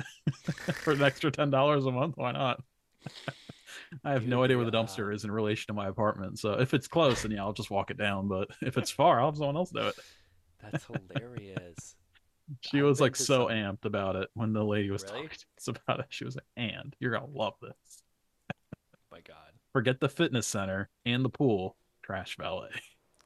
for 0.75 0.92
an 0.92 1.03
extra 1.03 1.31
$10 1.31 1.88
a 1.88 1.90
month. 1.92 2.16
Why 2.16 2.33
not? 2.33 2.62
I 4.05 4.12
have 4.12 4.27
no 4.27 4.42
idea 4.42 4.57
where 4.57 4.66
the 4.66 4.72
dumpster 4.72 5.12
is 5.12 5.25
in 5.25 5.31
relation 5.31 5.66
to 5.68 5.72
my 5.75 5.88
apartment. 5.88 6.38
So 6.38 6.53
if 6.53 6.72
it's 6.75 6.88
close, 6.88 7.22
then 7.22 7.33
yeah, 7.33 7.42
I'll 7.42 7.53
just 7.53 7.70
walk 7.70 7.90
it 7.90 7.98
down. 7.98 8.29
But 8.29 8.48
if 8.61 8.79
it's 8.79 8.90
far, 8.90 9.20
I'll 9.20 9.27
have 9.27 9.37
someone 9.37 9.57
else 9.57 9.70
do 9.70 9.81
it. 9.88 9.94
That's 10.62 10.87
hilarious. 10.87 11.96
She 12.61 12.79
I've 12.79 12.85
was 12.85 13.01
like 13.01 13.16
so 13.16 13.46
amped 13.46 13.85
about 13.87 14.16
it 14.16 14.29
when 14.35 14.53
the 14.53 14.64
lady 14.64 14.90
was 14.90 15.05
Really? 15.05 15.22
talking 15.22 15.38
to 15.38 15.46
us 15.57 15.68
about 15.68 16.01
it. 16.01 16.07
She 16.11 16.25
was 16.25 16.35
like, 16.35 16.44
"And 16.57 16.94
you're 16.98 17.12
gonna 17.12 17.31
love 17.33 17.55
this. 17.62 18.03
My 19.11 19.20
God. 19.20 19.53
Forget 19.72 20.01
the 20.01 20.09
fitness 20.09 20.46
center 20.46 20.90
and 21.07 21.25
the 21.25 21.31
pool. 21.31 21.77
Trash 22.03 22.37
valet. 22.37 22.71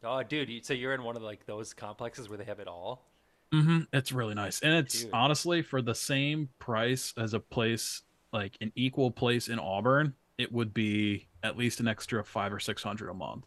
Oh, 0.04 0.22
dude. 0.22 0.64
So 0.64 0.74
you're 0.74 0.94
in 0.94 1.02
one 1.02 1.16
of 1.16 1.22
like 1.22 1.46
those 1.46 1.74
complexes 1.74 2.28
where 2.28 2.38
they 2.38 2.44
have 2.44 2.60
it 2.60 2.68
all. 2.68 3.06
Mm-hmm. 3.52 3.80
It's 3.92 4.12
really 4.12 4.34
nice, 4.34 4.60
and 4.60 4.74
it's 4.74 5.02
Dude. 5.02 5.10
honestly 5.12 5.62
for 5.62 5.80
the 5.80 5.94
same 5.94 6.48
price 6.58 7.14
as 7.16 7.32
a 7.32 7.40
place 7.40 8.02
like 8.32 8.56
an 8.60 8.72
equal 8.74 9.10
place 9.10 9.48
in 9.48 9.58
Auburn. 9.58 10.14
It 10.36 10.52
would 10.52 10.74
be 10.74 11.28
at 11.42 11.56
least 11.56 11.80
an 11.80 11.88
extra 11.88 12.22
five 12.24 12.52
or 12.52 12.60
six 12.60 12.82
hundred 12.82 13.08
a 13.08 13.14
month. 13.14 13.46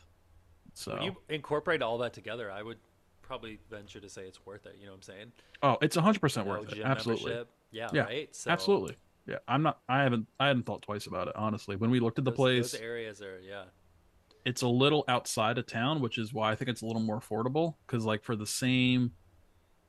So, 0.74 0.94
When 0.94 1.04
you 1.04 1.16
incorporate 1.28 1.82
all 1.82 1.98
that 2.00 2.14
together, 2.14 2.50
I 2.50 2.64
would 2.64 2.78
probably 3.22 3.60
venture 3.70 4.00
to 4.00 4.10
say 4.10 4.24
it's 4.24 4.46
worth 4.46 4.66
it. 4.66 4.76
You 4.80 4.86
know 4.86 4.94
what 4.94 4.98
I'm 4.98 5.02
saying? 5.04 5.32
oh, 5.62 5.78
it's 5.82 5.96
hundred 5.96 6.22
percent 6.22 6.48
worth 6.48 6.72
it. 6.72 6.82
Absolutely. 6.84 7.46
Yeah, 7.72 7.90
Yeah, 7.94 8.02
right. 8.04 8.36
So 8.36 8.50
Absolutely. 8.52 8.96
Yeah, 9.28 9.38
I'm 9.48 9.62
not. 9.62 9.80
I 9.88 10.04
haven't. 10.04 10.28
I 10.40 10.48
hadn't 10.48 10.66
thought 10.66 10.82
twice 10.82 11.06
about 11.06 11.28
it. 11.28 11.36
Honestly, 11.36 11.76
when 11.76 11.92
we 11.92 12.00
looked 12.00 12.18
at 12.18 12.26
the 12.26 12.32
those, 12.32 12.38
place, 12.38 12.72
Those 12.72 12.82
areas 12.82 13.22
are 13.22 13.40
yeah. 13.48 13.66
It's 14.46 14.62
a 14.62 14.68
little 14.68 15.04
outside 15.08 15.58
of 15.58 15.66
town, 15.66 16.02
which 16.02 16.18
is 16.18 16.34
why 16.34 16.52
I 16.52 16.56
think 16.56 16.70
it's 16.70 16.82
a 16.82 16.86
little 16.86 17.02
more 17.02 17.20
affordable. 17.20 17.76
Because 17.86 18.06
like 18.06 18.24
for 18.24 18.36
the 18.36 18.48
same 18.48 19.12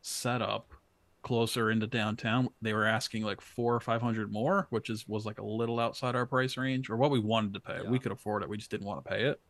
setup, 0.03 0.73
closer 1.23 1.71
into 1.71 1.87
downtown, 1.87 2.49
they 2.63 2.73
were 2.73 2.87
asking 2.87 3.23
like 3.25 3.41
four 3.41 3.75
or 3.75 3.81
five 3.81 4.01
hundred 4.01 4.33
more, 4.33 4.67
which 4.71 4.91
is 4.91 5.07
was 5.07 5.27
like 5.27 5.39
a 5.39 5.45
little 5.45 5.79
outside 5.79 6.15
our 6.15 6.27
price 6.27 6.57
range 6.57 6.91
or 6.91 6.97
what 6.97 7.11
we 7.11 7.19
wanted 7.19 7.55
to 7.55 7.61
pay. 7.61 7.81
Yeah. 7.83 7.91
We 7.91 7.99
could 7.99 8.13
afford 8.13 8.43
it. 8.43 8.49
We 8.49 8.57
just 8.57 8.71
didn't 8.71 8.87
want 8.87 9.05
to 9.05 9.11
pay 9.11 9.25
it. 9.25 9.41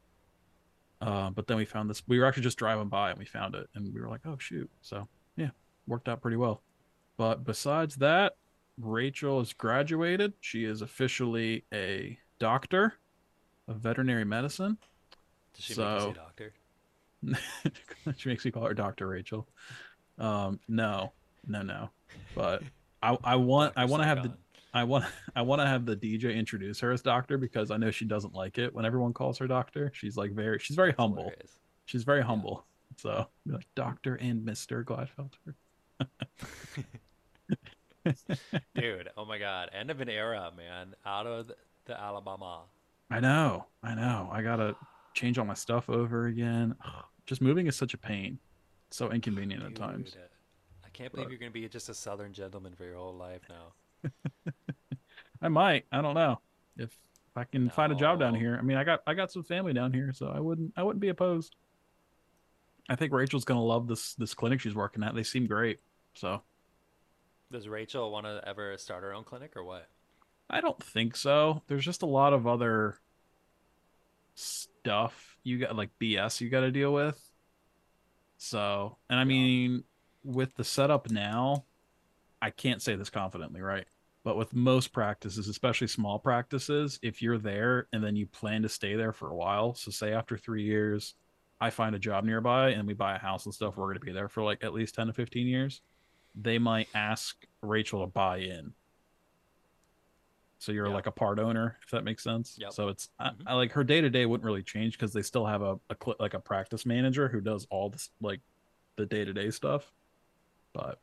Uh, 1.01 1.31
but 1.31 1.47
then 1.47 1.57
we 1.57 1.65
found 1.65 1.89
this. 1.89 2.03
We 2.07 2.19
were 2.19 2.27
actually 2.27 2.43
just 2.43 2.59
driving 2.59 2.89
by 2.89 3.11
and 3.11 3.19
we 3.19 3.25
found 3.25 3.55
it, 3.55 3.69
and 3.75 3.93
we 3.95 4.01
were 4.01 4.09
like, 4.09 4.21
"Oh 4.27 4.37
shoot!" 4.39 4.71
So 4.83 5.09
yeah, 5.37 5.51
worked 5.87 6.09
out 6.09 6.21
pretty 6.21 6.37
well. 6.37 6.63
But 7.17 7.45
besides 7.45 7.97
that, 7.97 8.37
Rachel 8.79 9.39
has 9.39 9.53
graduated. 9.53 10.35
She 10.41 10.65
is 10.65 10.83
officially 10.83 11.65
a 11.73 12.19
doctor 12.39 12.95
of 13.69 13.77
veterinary 13.77 14.25
medicine. 14.25 14.79
Does 15.61 15.77
she 15.77 15.81
make 15.81 15.89
you 15.95 16.01
So- 16.01 16.09
say 16.09 16.15
doctor? 16.15 16.53
she 18.17 18.29
makes 18.31 18.45
me 18.47 18.51
call 18.51 18.65
her 18.67 18.73
Doctor 18.75 19.07
Rachel. 19.07 19.47
Um, 20.19 20.59
no, 20.69 21.13
no, 21.47 21.61
no. 21.63 21.91
But 22.35 22.63
I, 23.03 23.17
I 23.23 23.37
want, 23.37 23.75
I 23.77 23.85
want 23.85 24.03
to 24.03 24.07
have 24.07 24.23
the, 24.23 24.33
I 24.73 24.85
want, 24.85 25.05
I 25.37 25.43
want 25.43 25.61
to 25.61 25.67
have 25.67 25.85
the 25.85 25.97
DJ 25.97 26.35
introduce 26.35 26.81
her 26.81 26.93
as 26.93 27.03
Doctor 27.03 27.37
because 27.37 27.71
I 27.71 27.77
know 27.77 27.91
she 27.91 28.07
doesn't 28.07 28.35
like 28.35 28.57
it 28.57 28.75
when 28.75 28.87
everyone 28.87 29.13
calls 29.13 29.37
her 29.39 29.47
Doctor. 29.47 29.93
She's 29.95 30.17
like 30.17 30.33
very, 30.33 30.59
she's 30.61 30.77
very 30.77 30.93
That's 30.93 31.01
humble. 31.01 31.25
hilarious. 31.25 31.59
She's 31.85 32.05
very 32.05 32.23
humble. 32.23 32.65
So 32.97 33.27
be 33.47 33.53
like 33.53 33.67
Doctor 33.75 34.15
and 34.17 34.43
Mister 34.45 34.83
Gladfelter. 34.83 35.55
Dude, 38.75 39.11
oh 39.17 39.25
my 39.27 39.39
god. 39.39 39.71
End 39.79 39.91
of 39.91 40.01
an 40.01 40.09
era, 40.09 40.51
man. 40.57 40.95
Out 41.05 41.27
of 41.27 41.49
the, 41.49 41.55
the 41.85 42.01
Alabama. 42.01 42.63
I 43.11 43.21
know, 43.21 43.67
I 43.83 43.95
know. 43.95 44.31
I 44.33 44.41
gotta 44.43 44.75
change 45.15 45.39
all 45.39 45.45
my 45.45 45.55
stuff 45.55 45.89
over 45.91 46.27
again. 46.27 46.75
Just 47.27 47.41
moving 47.41 47.67
is 47.67 47.77
such 47.77 47.95
a 47.95 47.99
pain. 47.99 48.39
It's 48.89 48.97
so 48.97 49.11
inconvenient 49.11 49.63
at 49.63 49.75
times. 49.75 50.17
I 50.85 50.89
can't 50.93 51.13
believe 51.13 51.27
But- 51.27 51.31
you're 51.31 51.39
going 51.39 51.53
to 51.53 51.59
be 51.59 51.69
just 51.69 51.89
a 51.89 51.95
southern 51.95 52.33
gentleman 52.33 52.75
for 52.75 52.85
your 52.85 52.97
whole 52.97 53.15
life 53.15 53.43
now. 53.49 54.13
I 55.43 55.49
might. 55.49 55.87
I 55.93 56.03
don't 56.03 56.15
know 56.15 56.41
if 56.77 56.91
if 57.31 57.37
I 57.37 57.45
can 57.45 57.71
find 57.71 57.93
a 57.93 57.95
job 57.95 58.19
down 58.19 58.35
here. 58.35 58.57
I 58.59 58.63
mean, 58.63 58.77
I 58.77 58.85
got 58.85 59.03
I 59.07 59.15
got 59.15 59.31
some 59.31 59.45
family 59.45 59.73
down 59.73 59.93
here, 59.93 60.13
so 60.13 60.29
I 60.35 60.41
wouldn't 60.41 60.73
I 60.77 60.83
wouldn't 60.83 61.01
be 61.01 61.09
opposed. 61.11 61.55
I 62.89 62.97
think 62.97 63.13
Rachel's 63.13 63.45
gonna 63.45 63.63
love 63.63 63.87
this 63.87 64.15
this 64.15 64.35
clinic 64.35 64.61
she's 64.61 64.75
working 64.75 65.03
at. 65.05 65.15
They 65.15 65.23
seem 65.23 65.47
great. 65.47 65.79
So 66.15 66.43
Does 67.53 67.69
Rachel 67.69 68.11
want 68.11 68.27
to 68.27 68.43
ever 68.47 68.77
start 68.79 69.03
her 69.05 69.15
own 69.15 69.23
clinic 69.25 69.53
or 69.57 69.63
what? 69.65 69.89
I 70.51 70.61
don't 70.61 70.83
think 70.83 71.15
so. 71.17 71.63
There's 71.69 71.85
just 71.85 72.03
a 72.03 72.07
lot 72.07 72.33
of 72.33 72.47
other 72.49 72.99
stuff 74.35 75.37
you 75.43 75.59
got 75.59 75.77
like 75.77 75.91
BS 76.01 76.41
you 76.41 76.51
got 76.51 76.61
to 76.61 76.71
deal 76.71 76.93
with. 76.93 77.21
So, 78.37 78.97
and 79.09 79.19
I 79.19 79.25
mean, 79.25 79.85
with 80.25 80.55
the 80.57 80.65
setup 80.65 81.11
now, 81.11 81.65
I 82.41 82.51
can't 82.51 82.81
say 82.81 82.97
this 82.97 83.11
confidently, 83.11 83.61
right? 83.61 83.87
But 84.25 84.37
with 84.37 84.55
most 84.55 84.93
practices, 84.93 85.49
especially 85.49 85.87
small 85.87 86.19
practices, 86.19 86.99
if 87.03 87.23
you're 87.23 87.39
there 87.39 87.87
and 87.93 88.03
then 88.03 88.17
you 88.17 88.27
plan 88.27 88.63
to 88.63 88.69
stay 88.69 88.95
there 88.95 89.13
for 89.13 89.31
a 89.31 89.35
while, 89.35 89.75
so 89.75 89.91
say 89.91 90.13
after 90.13 90.37
three 90.37 90.63
years, 90.63 91.15
I 91.61 91.71
find 91.71 91.95
a 91.95 91.99
job 91.99 92.25
nearby 92.25 92.71
and 92.71 92.87
we 92.87 92.95
buy 92.95 93.15
a 93.15 93.19
house 93.19 93.45
and 93.45 93.55
stuff, 93.55 93.77
we're 93.77 93.87
going 93.87 93.99
to 93.99 94.05
be 94.07 94.13
there 94.13 94.29
for 94.29 94.43
like 94.43 94.65
at 94.65 94.73
least 94.73 94.95
10 94.95 95.09
to 95.09 95.13
15 95.13 95.47
years. 95.47 95.83
They 96.35 96.59
might 96.59 96.89
ask 96.95 97.37
Rachel 97.61 98.01
to 98.01 98.07
buy 98.07 98.39
in. 98.39 98.73
So 100.61 100.73
you're 100.73 100.89
Yeah. 100.89 100.93
like 100.95 101.07
a 101.07 101.11
part 101.11 101.39
owner, 101.39 101.79
if 101.83 101.91
that 101.91 102.05
makes 102.05 102.23
sense. 102.23 102.57
Yep. 102.61 102.73
So 102.75 102.89
it's 102.89 103.09
I, 103.19 103.31
Mhm. 103.31 103.43
I 103.47 103.55
like 103.55 103.73
her 103.73 103.83
day 103.83 104.03
to 104.03 104.11
day 104.11 104.27
wouldn't 104.27 104.45
really 104.45 104.63
change 104.63 104.93
because 104.99 105.13
they 105.13 105.23
still 105.23 105.47
have 105.47 105.63
a, 105.63 105.81
a 105.89 105.97
cl- 106.01 106.17
like 106.21 106.35
a 106.35 106.39
practice 106.39 106.85
manager 106.85 107.29
who 107.29 107.41
does 107.41 107.67
all 107.71 107.89
this 107.89 108.11
like 108.21 108.41
the 108.97 109.07
day 109.07 109.25
to 109.25 109.33
day 109.33 109.51
stuff. 109.51 109.91
But 110.75 111.01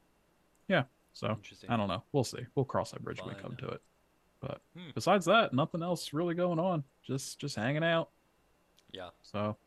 yeah, 0.67 0.83
so 1.13 1.39
I 1.67 1.75
don't 1.75 1.87
know. 1.87 2.03
We'll 2.11 2.23
see. 2.23 2.45
We'll 2.53 2.65
cross 2.65 2.91
that 2.91 3.03
bridge 3.03 3.19
when 3.19 3.35
we 3.35 3.41
come 3.41 3.55
to 3.57 3.67
it. 3.69 3.81
But 4.41 4.61
Hmm. 4.75 4.91
besides 4.93 5.25
that, 5.25 5.53
nothing 5.53 5.81
else 5.81 6.13
really 6.13 6.35
going 6.35 6.59
on. 6.59 6.83
Just 7.01 7.39
just 7.39 7.55
hanging 7.55 7.83
out. 7.83 8.11
Yeah. 8.91 9.09
So 9.23 9.57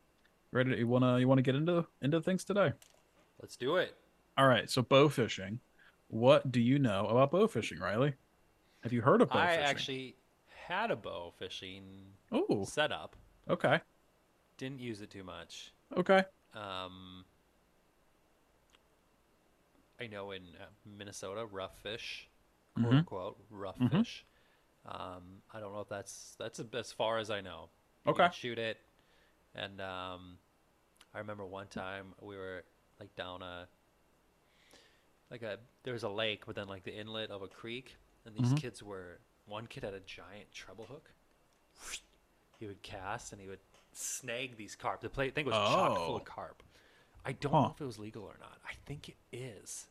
ready? 0.52 0.70
To, 0.70 0.78
you 0.78 0.86
wanna 0.86 1.18
you 1.18 1.26
wanna 1.26 1.42
get 1.42 1.56
into 1.56 1.84
into 2.00 2.22
things 2.22 2.44
today? 2.44 2.72
Let's 3.42 3.56
do 3.56 3.76
it. 3.76 3.96
All 4.38 4.46
right, 4.46 4.70
so 4.70 4.82
bow 4.82 5.08
fishing. 5.08 5.58
What 6.06 6.52
do 6.52 6.60
you 6.60 6.78
know 6.78 7.06
about 7.08 7.32
bow 7.32 7.48
fishing, 7.48 7.80
Riley? 7.80 8.14
Have 8.82 8.92
you 8.92 9.02
heard 9.02 9.20
of 9.22 9.28
bow 9.30 9.40
I 9.40 9.52
fishing? 9.52 9.66
actually 9.66 10.16
had 10.66 10.90
a 10.90 10.96
bow 10.96 11.32
fishing 11.38 12.14
Oh, 12.32 12.64
setup. 12.64 13.16
okay. 13.48 13.80
Didn't 14.56 14.80
use 14.80 15.00
it 15.00 15.10
too 15.10 15.24
much. 15.24 15.72
Okay. 15.96 16.24
Um, 16.54 17.24
I 20.00 20.06
know 20.06 20.30
in 20.32 20.42
uh, 20.60 20.66
Minnesota, 20.84 21.44
rough 21.46 21.76
fish, 21.82 22.28
quote 22.74 22.92
Mhm. 22.92 22.98
unquote, 22.98 23.38
rough 23.50 23.78
Mhm. 23.78 23.90
fish. 23.90 24.24
Um, 24.86 25.42
I 25.52 25.60
don't 25.60 25.72
know 25.72 25.80
if 25.80 25.88
that's 25.88 26.34
that's 26.38 26.60
as 26.60 26.92
far 26.92 27.18
as 27.18 27.30
I 27.30 27.40
know. 27.40 27.68
Okay. 28.06 28.30
shoot 28.32 28.58
it, 28.58 28.78
and 29.54 29.80
um, 29.80 30.38
I 31.14 31.18
remember 31.18 31.46
one 31.46 31.68
time 31.68 32.14
we 32.20 32.36
were 32.36 32.64
like 32.98 33.14
down 33.14 33.42
a 33.42 33.68
like 35.30 35.42
a 35.42 35.58
there 35.82 35.92
was 35.92 36.02
a 36.02 36.08
lake, 36.08 36.46
but 36.46 36.54
then 36.56 36.66
like 36.68 36.84
the 36.84 36.94
inlet 36.96 37.30
of 37.30 37.42
a 37.42 37.48
creek, 37.48 37.96
and 38.24 38.34
these 38.34 38.52
Mhm. 38.52 38.56
kids 38.60 38.82
were 38.82 39.20
one 39.46 39.66
kid 39.66 39.82
had 39.84 39.94
a 39.94 40.00
giant 40.00 40.52
treble 40.52 40.86
hook. 40.86 41.10
He 42.58 42.66
would 42.66 42.82
cast 42.82 43.32
and 43.32 43.40
he 43.40 43.48
would 43.48 43.60
snag 43.92 44.56
these 44.58 44.76
carp. 44.76 45.00
The 45.00 45.08
plate 45.08 45.34
thing 45.34 45.46
was 45.46 45.54
chock 45.54 45.96
full 45.96 46.12
Oh. 46.12 46.16
of 46.16 46.24
carp. 46.26 46.62
I 47.24 47.32
don't 47.32 47.52
Huh. 47.52 47.60
know 47.62 47.70
if 47.74 47.80
it 47.80 47.84
was 47.86 47.98
legal 47.98 48.22
or 48.24 48.36
not. 48.38 48.58
I 48.68 48.74
think 48.84 49.08
it 49.08 49.16
is. 49.32 49.86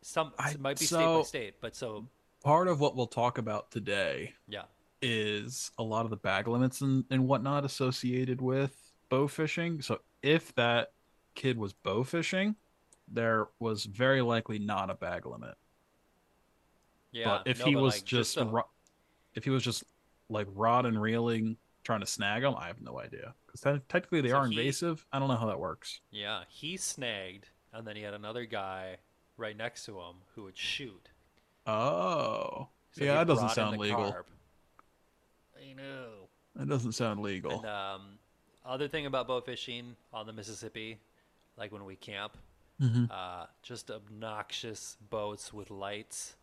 Some 0.00 0.32
I- 0.38 0.52
it 0.52 0.60
might 0.60 0.78
be 0.78 0.86
state 0.86 1.04
by 1.04 1.22
state, 1.22 1.60
but 1.60 1.74
so 1.74 2.06
Part 2.44 2.68
of 2.68 2.78
what 2.78 2.94
we'll 2.94 3.08
talk 3.08 3.38
about 3.38 3.72
today 3.72 4.36
yeah. 4.46 4.66
is 5.02 5.72
a 5.78 5.82
lot 5.82 6.04
of 6.04 6.10
the 6.10 6.16
bag 6.16 6.46
limits 6.46 6.80
and, 6.80 7.04
and 7.10 7.26
whatnot 7.26 7.64
associated 7.64 8.40
with 8.40 8.92
bow 9.08 9.26
fishing. 9.26 9.82
So 9.82 10.00
if 10.22 10.54
that 10.54 10.92
kid 11.34 11.58
was 11.58 11.72
bow 11.72 12.04
fishing, 12.04 12.54
there 13.08 13.48
was 13.58 13.86
very 13.86 14.22
likely 14.22 14.60
not 14.60 14.88
a 14.90 14.94
bag 14.94 15.26
limit. 15.26 15.58
Yeah. 17.12 17.24
but 17.26 17.42
if 17.46 17.58
no, 17.60 17.64
he 17.66 17.74
but, 17.74 17.82
was 17.82 17.94
like, 17.96 18.04
just, 18.04 18.34
the- 18.34 18.46
ro- 18.46 18.68
if 19.34 19.44
he 19.44 19.50
was 19.50 19.62
just 19.62 19.84
like 20.28 20.46
rod 20.54 20.86
and 20.86 21.00
reeling 21.00 21.56
trying 21.84 22.00
to 22.00 22.06
snag 22.06 22.42
them, 22.42 22.54
I 22.58 22.66
have 22.66 22.80
no 22.80 22.98
idea 22.98 23.34
because 23.46 23.60
technically 23.88 24.20
they 24.20 24.30
So 24.30 24.36
are 24.36 24.46
he- 24.46 24.58
invasive. 24.58 25.06
I 25.12 25.18
don't 25.18 25.28
know 25.28 25.36
how 25.36 25.46
that 25.46 25.60
works. 25.60 26.00
yeah, 26.10 26.42
he 26.48 26.76
snagged, 26.76 27.48
and 27.72 27.86
then 27.86 27.96
he 27.96 28.02
had 28.02 28.14
another 28.14 28.44
guy 28.44 28.96
right 29.36 29.56
next 29.56 29.84
to 29.86 29.98
him 29.98 30.16
who 30.34 30.42
would 30.44 30.56
shoot. 30.58 31.08
Oh, 31.66 32.68
So 32.92 33.04
yeah, 33.04 33.14
that 33.14 33.26
doesn't 33.26 33.50
sound 33.50 33.78
legal. 33.78 34.10
carp. 34.12 34.28
I 35.60 35.72
know. 35.74 36.28
That 36.54 36.68
doesn't 36.68 36.92
sound 36.92 37.20
legal. 37.20 37.58
And 37.58 37.66
um, 37.66 38.02
other 38.64 38.88
thing 38.88 39.06
about 39.06 39.26
boat 39.26 39.44
fishing 39.46 39.96
on 40.12 40.26
the 40.26 40.32
Mississippi, 40.32 40.98
like 41.56 41.72
when 41.72 41.84
we 41.84 41.96
camp, 41.96 42.36
Mhm. 42.80 43.10
uh, 43.10 43.46
just 43.62 43.90
obnoxious 43.90 44.96
boats 45.10 45.52
with 45.52 45.70
lights. 45.70 46.36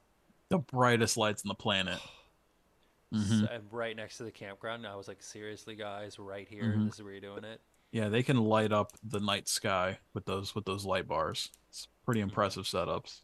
The 0.53 0.59
brightest 0.59 1.17
lights 1.17 1.43
on 1.43 1.49
the 1.49 1.55
planet. 1.55 1.99
S- 3.13 3.19
Mhm. 3.29 3.55
and 3.55 3.63
right 3.71 3.95
next 3.95 4.17
to 4.17 4.23
the 4.23 4.31
campground. 4.31 4.87
I 4.87 4.95
was 4.95 5.07
like, 5.07 5.21
seriously, 5.21 5.75
guys, 5.75 6.17
right 6.17 6.47
here. 6.47 6.73
Mhm. 6.75 6.85
This 6.85 6.95
is 6.95 7.03
where 7.03 7.11
you're 7.11 7.21
doing 7.21 7.43
it. 7.43 7.61
Yeah, 7.91 8.09
they 8.09 8.23
can 8.23 8.37
light 8.37 8.71
up 8.71 8.91
the 9.03 9.19
night 9.19 9.47
sky 9.47 9.99
with 10.15 10.25
those 10.25 10.55
with 10.55 10.65
those 10.65 10.83
light 10.83 11.07
bars. 11.07 11.49
It's 11.69 11.87
pretty 12.05 12.21
Mm-hmm. 12.21 12.29
impressive 12.29 12.63
setups. 12.65 13.21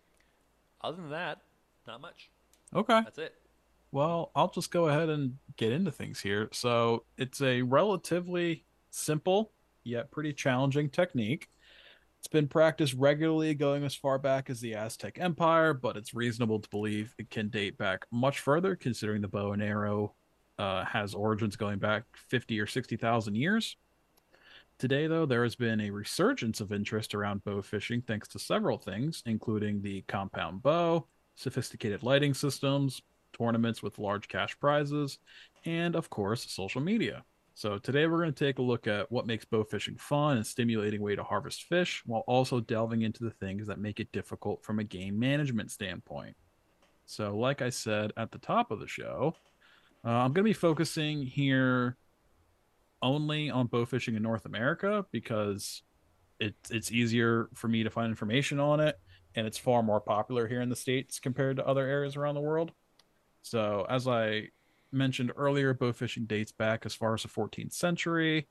Other 0.82 0.98
than 0.98 1.10
that, 1.10 1.42
not 1.88 2.02
much. 2.02 2.30
Okay. 2.74 3.02
That's 3.02 3.18
it. 3.18 3.36
Well, 3.92 4.32
I'll 4.36 4.52
just 4.52 4.70
go 4.72 4.88
ahead 4.90 5.10
and 5.10 5.38
get 5.58 5.72
into 5.72 5.92
things 5.92 6.20
here. 6.20 6.50
So, 6.52 7.06
it's 7.18 7.42
a 7.42 7.64
relatively 7.64 8.64
simple 8.92 9.52
yet 9.84 10.12
pretty 10.12 10.34
challenging 10.34 10.90
technique. 10.92 11.50
It's 12.20 12.28
been 12.28 12.50
practiced 12.50 12.96
regularly 12.96 13.54
going 13.54 13.86
as 13.86 13.96
far 13.96 14.20
back 14.20 14.50
as 14.50 14.60
the 14.60 14.76
Aztec 14.76 15.18
Empire, 15.20 15.74
but 15.74 15.96
it's 15.96 16.14
reasonable 16.14 16.60
to 16.60 16.70
believe 16.70 17.16
it 17.18 17.30
can 17.30 17.48
date 17.48 17.78
back 17.78 18.06
much 18.12 18.42
further, 18.42 18.76
considering 18.76 19.22
the 19.22 19.30
bow 19.30 19.54
and 19.54 19.64
arrow 19.64 20.16
uh, 20.58 20.84
has 20.84 21.14
origins 21.14 21.56
going 21.56 21.80
back 21.80 22.04
50 22.28 22.60
or 22.60 22.68
60,000 22.68 23.36
years. 23.36 23.78
Today, 24.78 25.08
though, 25.08 25.26
there 25.26 25.44
has 25.44 25.56
been 25.56 25.80
a 25.80 25.92
resurgence 25.92 26.60
of 26.60 26.74
interest 26.74 27.16
around 27.16 27.44
bow 27.46 27.62
fishing 27.62 28.02
thanks 28.02 28.28
to 28.30 28.40
several 28.40 28.78
things, 28.78 29.24
including 29.26 29.82
the 29.82 30.02
compound 30.04 30.62
bow, 30.62 31.08
sophisticated 31.36 32.04
lighting 32.04 32.34
systems, 32.34 33.02
tournaments 33.38 33.82
with 33.82 33.98
large 33.98 34.28
cash 34.28 34.60
prizes, 34.60 35.20
and 35.66 35.96
of 35.96 36.10
course, 36.10 36.52
social 36.52 36.82
media. 36.82 37.24
So 37.60 37.78
today 37.78 38.08
we're 38.08 38.22
going 38.22 38.34
to 38.34 38.46
take 38.46 38.60
a 38.60 38.62
look 38.62 38.88
at 38.88 39.12
what 39.12 39.28
makes 39.28 39.44
bow 39.44 39.66
fishing 39.66 39.98
fun 39.98 40.38
and 40.38 40.48
stimulating 40.48 41.02
way 41.02 41.18
to 41.18 41.24
harvest 41.26 41.64
fish, 41.64 42.02
while 42.06 42.24
also 42.26 42.62
delving 42.62 43.02
into 43.02 43.26
the 43.26 43.32
things 43.32 43.68
that 43.68 43.80
make 43.80 44.00
it 44.00 44.10
difficult 44.14 44.64
from 44.64 44.80
a 44.80 44.84
game 44.86 45.20
management 45.20 45.70
standpoint. 45.70 46.38
So, 47.06 47.36
like 47.36 47.62
I 47.62 47.70
said 47.70 48.14
at 48.16 48.32
the 48.32 48.38
top 48.38 48.72
of 48.72 48.80
the 48.80 48.88
show, 48.88 49.36
uh, 50.06 50.10
I'm 50.10 50.32
going 50.32 50.46
to 50.46 50.50
be 50.50 50.54
focusing 50.54 51.22
here 51.22 51.98
only 53.02 53.50
on 53.50 53.68
bow 53.68 53.84
fishing 53.84 54.16
in 54.16 54.24
North 54.24 54.46
America 54.46 55.06
because 55.12 55.82
it, 56.40 56.56
it's 56.72 56.94
easier 56.94 57.50
for 57.56 57.68
me 57.68 57.84
to 57.84 57.90
find 57.90 58.10
information 58.10 58.62
on 58.62 58.80
it, 58.80 58.98
and 59.36 59.46
it's 59.46 59.58
far 59.58 59.84
more 59.84 60.00
popular 60.00 60.48
here 60.48 60.62
in 60.62 60.70
the 60.70 60.78
states 60.78 61.20
compared 61.20 61.58
to 61.58 61.68
other 61.68 61.86
areas 61.86 62.16
around 62.16 62.36
the 62.36 62.42
world. 62.42 62.72
So, 63.42 63.86
as 63.90 64.08
I 64.08 64.48
mentioned 64.92 65.32
earlier, 65.36 65.74
bow 65.74 65.94
fishing 65.94 66.26
dates 66.26 66.52
back 66.52 66.86
as 66.86 66.96
far 66.96 67.14
as 67.14 67.24
the 67.24 67.30
14th 67.30 67.74
century. 67.74 68.48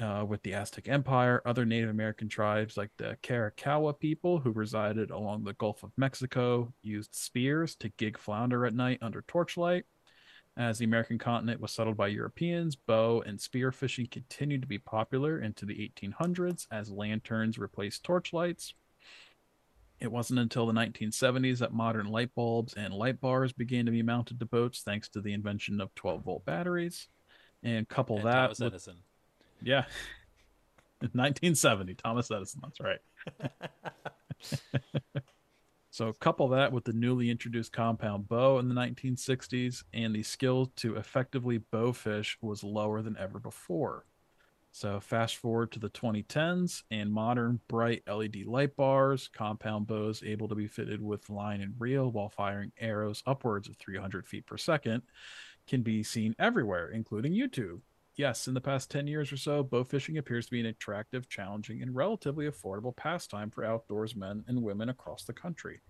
Uh, 0.00 0.24
with 0.24 0.40
the 0.44 0.54
Aztec 0.54 0.88
Empire, 0.88 1.42
other 1.44 1.64
Native 1.64 1.90
American 1.90 2.28
tribes 2.28 2.76
like 2.76 2.90
the 2.98 3.16
Karankawa 3.20 3.98
people 3.98 4.38
who 4.38 4.52
resided 4.52 5.10
along 5.10 5.42
the 5.42 5.54
Gulf 5.54 5.82
of 5.82 5.90
Mexico 5.96 6.72
used 6.82 7.16
spears 7.16 7.74
to 7.76 7.88
gig 7.88 8.16
flounder 8.16 8.64
at 8.64 8.74
night 8.74 9.00
under 9.02 9.22
torchlight. 9.22 9.86
As 10.56 10.78
the 10.78 10.84
American 10.84 11.18
continent 11.18 11.60
was 11.60 11.72
settled 11.72 11.96
by 11.96 12.08
Europeans, 12.08 12.76
bow 12.76 13.22
and 13.26 13.40
spear 13.40 13.72
fishing 13.72 14.06
continued 14.06 14.62
to 14.62 14.68
be 14.68 14.78
popular 14.78 15.40
into 15.40 15.66
the 15.66 15.74
1800s 15.74 16.66
as 16.70 16.92
lanterns 16.92 17.58
replaced 17.58 18.04
torchlights. 18.04 18.74
It 20.00 20.12
wasn't 20.12 20.38
until 20.38 20.66
the 20.66 20.72
1970s 20.72 21.58
that 21.58 21.72
modern 21.72 22.06
light 22.06 22.34
bulbs 22.34 22.74
and 22.74 22.94
light 22.94 23.20
bars 23.20 23.52
began 23.52 23.86
to 23.86 23.90
be 23.90 24.02
mounted 24.02 24.38
to 24.38 24.46
boats 24.46 24.82
thanks 24.82 25.08
to 25.10 25.20
the 25.20 25.32
invention 25.32 25.80
of 25.80 25.94
12 25.96 26.22
volt 26.24 26.44
batteries. 26.44 27.08
And 27.62 27.88
couple 27.88 28.18
And 28.18 28.26
that 28.26 28.32
Thomas 28.32 28.60
with 28.60 28.74
Edison. 28.74 28.96
yeah. 29.62 29.84
1970, 31.00 31.94
Thomas 31.94 32.30
Edison. 32.30 32.60
That's 32.62 32.80
right. 32.80 33.00
so, 35.90 36.12
couple 36.14 36.48
that 36.48 36.72
with 36.72 36.84
the 36.84 36.92
newly 36.92 37.30
introduced 37.30 37.72
compound 37.72 38.28
bow 38.28 38.58
in 38.58 38.68
the 38.68 38.74
1960s, 38.74 39.84
and 39.92 40.14
the 40.14 40.24
skill 40.24 40.72
to 40.76 40.96
effectively 40.96 41.58
bow 41.58 41.92
fish 41.92 42.36
was 42.40 42.64
lower 42.64 43.00
than 43.00 43.16
ever 43.16 43.38
before. 43.38 44.06
So, 44.78 45.00
fast 45.00 45.38
forward 45.38 45.72
to 45.72 45.80
the 45.80 45.90
2010s, 45.90 46.84
and 46.92 47.12
modern 47.12 47.58
bright 47.66 48.04
LED 48.06 48.46
light 48.46 48.76
bars, 48.76 49.26
compound 49.26 49.88
bows 49.88 50.22
able 50.24 50.46
to 50.46 50.54
be 50.54 50.68
fitted 50.68 51.02
with 51.02 51.28
line 51.28 51.60
and 51.60 51.74
reel 51.80 52.12
while 52.12 52.28
firing 52.28 52.70
arrows 52.78 53.20
upwards 53.26 53.68
of 53.68 53.76
300 53.78 54.24
feet 54.28 54.46
per 54.46 54.56
second, 54.56 55.02
can 55.66 55.82
be 55.82 56.04
seen 56.04 56.36
everywhere, 56.38 56.90
including 56.90 57.32
YouTube 57.32 57.80
yes, 58.18 58.48
in 58.48 58.54
the 58.54 58.60
past 58.60 58.90
10 58.90 59.06
years 59.06 59.32
or 59.32 59.36
so, 59.36 59.62
bow 59.62 59.84
fishing 59.84 60.18
appears 60.18 60.46
to 60.46 60.50
be 60.50 60.60
an 60.60 60.66
attractive, 60.66 61.28
challenging, 61.28 61.80
and 61.80 61.94
relatively 61.94 62.46
affordable 62.46 62.94
pastime 62.94 63.50
for 63.50 63.64
outdoors 63.64 64.14
men 64.14 64.44
and 64.48 64.62
women 64.62 64.88
across 64.90 65.24
the 65.24 65.32
country. 65.32 65.80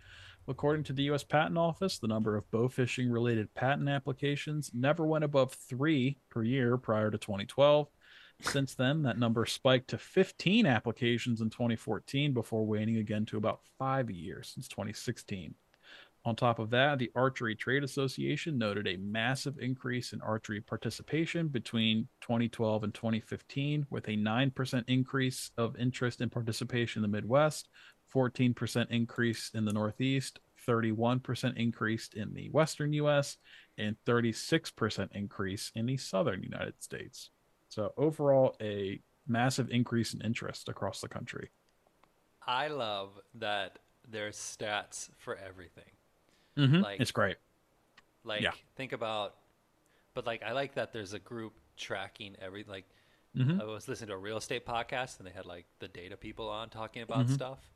According 0.46 0.85
to 0.85 0.92
the 0.92 1.05
U.S. 1.05 1.24
Patent 1.24 1.59
Office, 1.59 1.98
the 1.98 2.07
number 2.07 2.37
of 2.37 2.51
bow 2.51 2.68
fishing 2.68 3.11
related 3.11 3.53
patent 3.55 3.88
applications 3.88 4.70
never 4.72 5.07
went 5.07 5.24
above 5.24 5.53
three 5.53 6.18
per 6.31 6.42
year 6.42 6.77
prior 6.77 7.11
to 7.11 7.18
2012. 7.18 7.88
Since 8.40 8.74
then, 8.74 9.03
that 9.03 9.18
number 9.18 9.44
spiked 9.46 9.89
to 9.89 9.99
15 9.99 10.64
applications 10.64 11.41
in 11.41 11.51
2014 11.51 12.32
before 12.32 12.64
waning 12.64 12.97
again 12.97 13.26
to 13.26 13.36
about 13.36 13.61
five 13.78 14.09
a 14.09 14.14
year 14.14 14.43
since 14.43 14.68
2016. 14.68 15.55
On 16.24 16.36
top 16.36 16.59
of 16.59 16.70
that, 16.70 16.99
the 16.99 17.11
Archery 17.14 17.55
Trade 17.55 17.84
Association 17.84 18.59
noted 18.59 18.86
a 18.86 18.97
massive 18.99 19.59
increase 19.59 20.12
in 20.12 20.20
archery 20.20 20.61
participation 20.61 21.49
between 21.49 22.09
2012 22.20 22.84
and 22.84 22.95
2015, 22.95 23.86
with 23.91 24.07
a 24.09 24.16
9% 24.16 24.84
increase 24.89 25.51
of 25.57 25.76
interest 25.76 26.20
in 26.20 26.28
participation 26.28 27.03
in 27.03 27.11
the 27.11 27.16
Midwest, 27.16 27.68
14% 28.14 28.91
increase 28.91 29.51
in 29.55 29.64
the 29.64 29.72
Northeast, 29.72 30.39
31% 30.66 31.57
increase 31.57 32.11
in 32.14 32.34
the 32.34 32.51
Western 32.51 32.93
US, 32.95 33.39
and 33.78 33.97
36% 34.07 35.09
increase 35.12 35.72
in 35.74 35.86
the 35.86 35.97
Southern 35.97 36.43
United 36.43 36.82
States. 36.82 37.30
So, 37.69 37.93
overall, 37.97 38.57
a 38.61 39.01
massive 39.27 39.71
increase 39.71 40.14
in 40.14 40.21
interest 40.23 40.69
across 40.69 41.01
the 41.01 41.09
country. 41.09 41.51
I 42.47 42.69
love 42.69 43.11
that 43.35 43.79
there's 44.11 44.37
stats 44.37 45.11
for 45.19 45.37
everything. 45.37 45.91
Mm-hmm. 46.57 46.81
Like- 46.81 47.01
it's 47.01 47.11
great. 47.11 47.37
Like 48.25 48.41
Yeah. 48.43 48.53
think 48.77 48.93
about 48.93 49.37
but 50.14 50.27
like 50.27 50.43
I 50.43 50.51
like 50.53 50.75
that 50.75 50.93
there's 50.93 51.12
a 51.12 51.19
group 51.21 51.53
tracking 51.77 52.35
every 52.41 52.64
like 52.64 52.85
Mhm. 53.37 53.61
I 53.61 53.64
was 53.64 53.87
listening 53.87 54.09
to 54.09 54.14
a 54.14 54.19
real 54.19 54.39
estate 54.39 54.66
podcast 54.66 55.19
and 55.19 55.27
they 55.29 55.31
had 55.31 55.47
like 55.47 55.66
the 55.79 55.87
data 55.87 56.16
people 56.16 56.49
on 56.49 56.71
talking 56.71 57.03
about 57.03 57.27
Mhm. 57.27 57.35
stuff. 57.35 57.71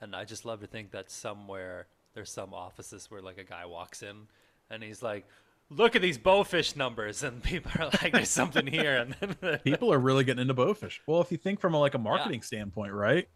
And 0.00 0.14
I 0.14 0.24
just 0.24 0.44
love 0.44 0.60
to 0.60 0.66
think 0.68 0.92
that 0.92 1.10
somewhere 1.10 1.88
there's 2.14 2.30
some 2.30 2.54
offices 2.54 3.10
where 3.10 3.20
like 3.20 3.38
a 3.38 3.42
guy 3.44 3.64
walks 3.66 4.02
in 4.02 4.28
and 4.70 4.82
he's 4.82 5.02
like, 5.02 5.26
"Look 5.70 5.96
at 5.96 6.02
these 6.02 6.18
bowfish 6.18 6.76
numbers," 6.76 7.22
and 7.22 7.42
people 7.42 7.70
are 7.78 7.86
like, 7.86 8.12
"There's 8.12 8.30
something 8.30 8.66
here." 8.66 8.96
And 8.96 9.14
then 9.40 9.58
People 9.64 9.92
are 9.92 9.98
really 9.98 10.24
getting 10.24 10.42
into 10.42 10.54
bowfish. 10.54 10.98
Well, 11.06 11.20
if 11.20 11.30
you 11.30 11.38
think 11.38 11.60
from 11.60 11.74
a, 11.74 11.78
like 11.78 11.94
a 11.94 11.98
marketing 11.98 12.42
standpoint, 12.42 12.92
right? 12.92 13.28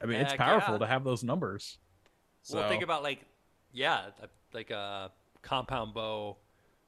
I 0.00 0.06
mean, 0.06 0.20
it's 0.20 0.34
powerful 0.34 0.74
yeah. 0.74 0.78
to 0.78 0.86
have 0.86 1.04
those 1.04 1.22
numbers. 1.22 1.78
So, 2.42 2.58
well, 2.58 2.68
think 2.68 2.82
about 2.82 3.04
like, 3.04 3.20
yeah, 3.72 4.06
like 4.52 4.70
a 4.70 5.12
compound 5.42 5.94
bow 5.94 6.38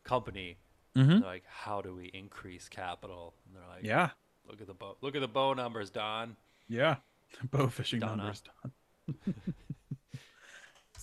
company. 0.03 0.59
Mhm. 0.97 1.09
They're 1.09 1.18
like, 1.20 1.45
"How 1.47 1.80
do 1.80 1.95
we 1.95 2.07
increase 2.07 2.68
capital?" 2.68 3.35
And 3.47 3.57
they're 3.57 3.68
like, 3.68 3.85
yeah, 3.85 4.11
Look 4.49 4.61
at 4.61 4.66
the 4.66 4.74
bow. 4.74 4.97
Look 5.01 5.14
at 5.14 5.20
the 5.20 5.28
bow 5.28 5.55
numbers, 5.55 5.91
Don. 5.91 6.37
yeah, 6.68 6.97
bow 7.51 7.68
fishing 7.68 8.01
Donna. 8.01 8.16
numbers 8.16 8.43
done. 8.43 9.35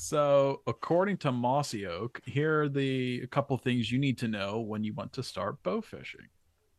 So, 0.02 0.64
according 0.66 1.18
to 1.18 1.32
Mossy 1.32 1.86
Oak, 1.86 2.22
here 2.26 2.64
are 2.64 2.70
the 2.70 3.22
a 3.22 3.28
couple 3.28 3.56
things 3.60 3.92
you 3.92 4.00
need 4.00 4.18
to 4.18 4.28
know 4.28 4.60
when 4.60 4.84
you 4.84 4.96
want 4.96 5.14
to 5.14 5.22
start 5.22 5.62
bow 5.62 5.80
fishing. 5.80 6.26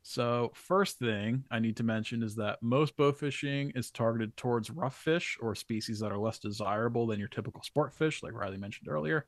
So, 0.02 0.50
first 0.54 0.98
thing 0.98 1.44
I 1.48 1.60
need 1.60 1.76
to 1.76 1.84
mention 1.84 2.24
is 2.24 2.34
that 2.34 2.60
most 2.64 2.96
bow 2.96 3.12
fishing 3.12 3.70
is 3.76 3.92
targeted 3.92 4.36
towards 4.36 4.70
rough 4.72 4.96
fish 4.96 5.38
or 5.40 5.54
species 5.54 6.00
that 6.00 6.10
are 6.10 6.18
less 6.18 6.40
desirable 6.40 7.06
than 7.06 7.20
your 7.20 7.28
typical 7.28 7.62
sport 7.62 7.92
fish, 7.94 8.24
like 8.24 8.32
Riley 8.32 8.56
mentioned 8.56 8.88
earlier. 8.88 9.26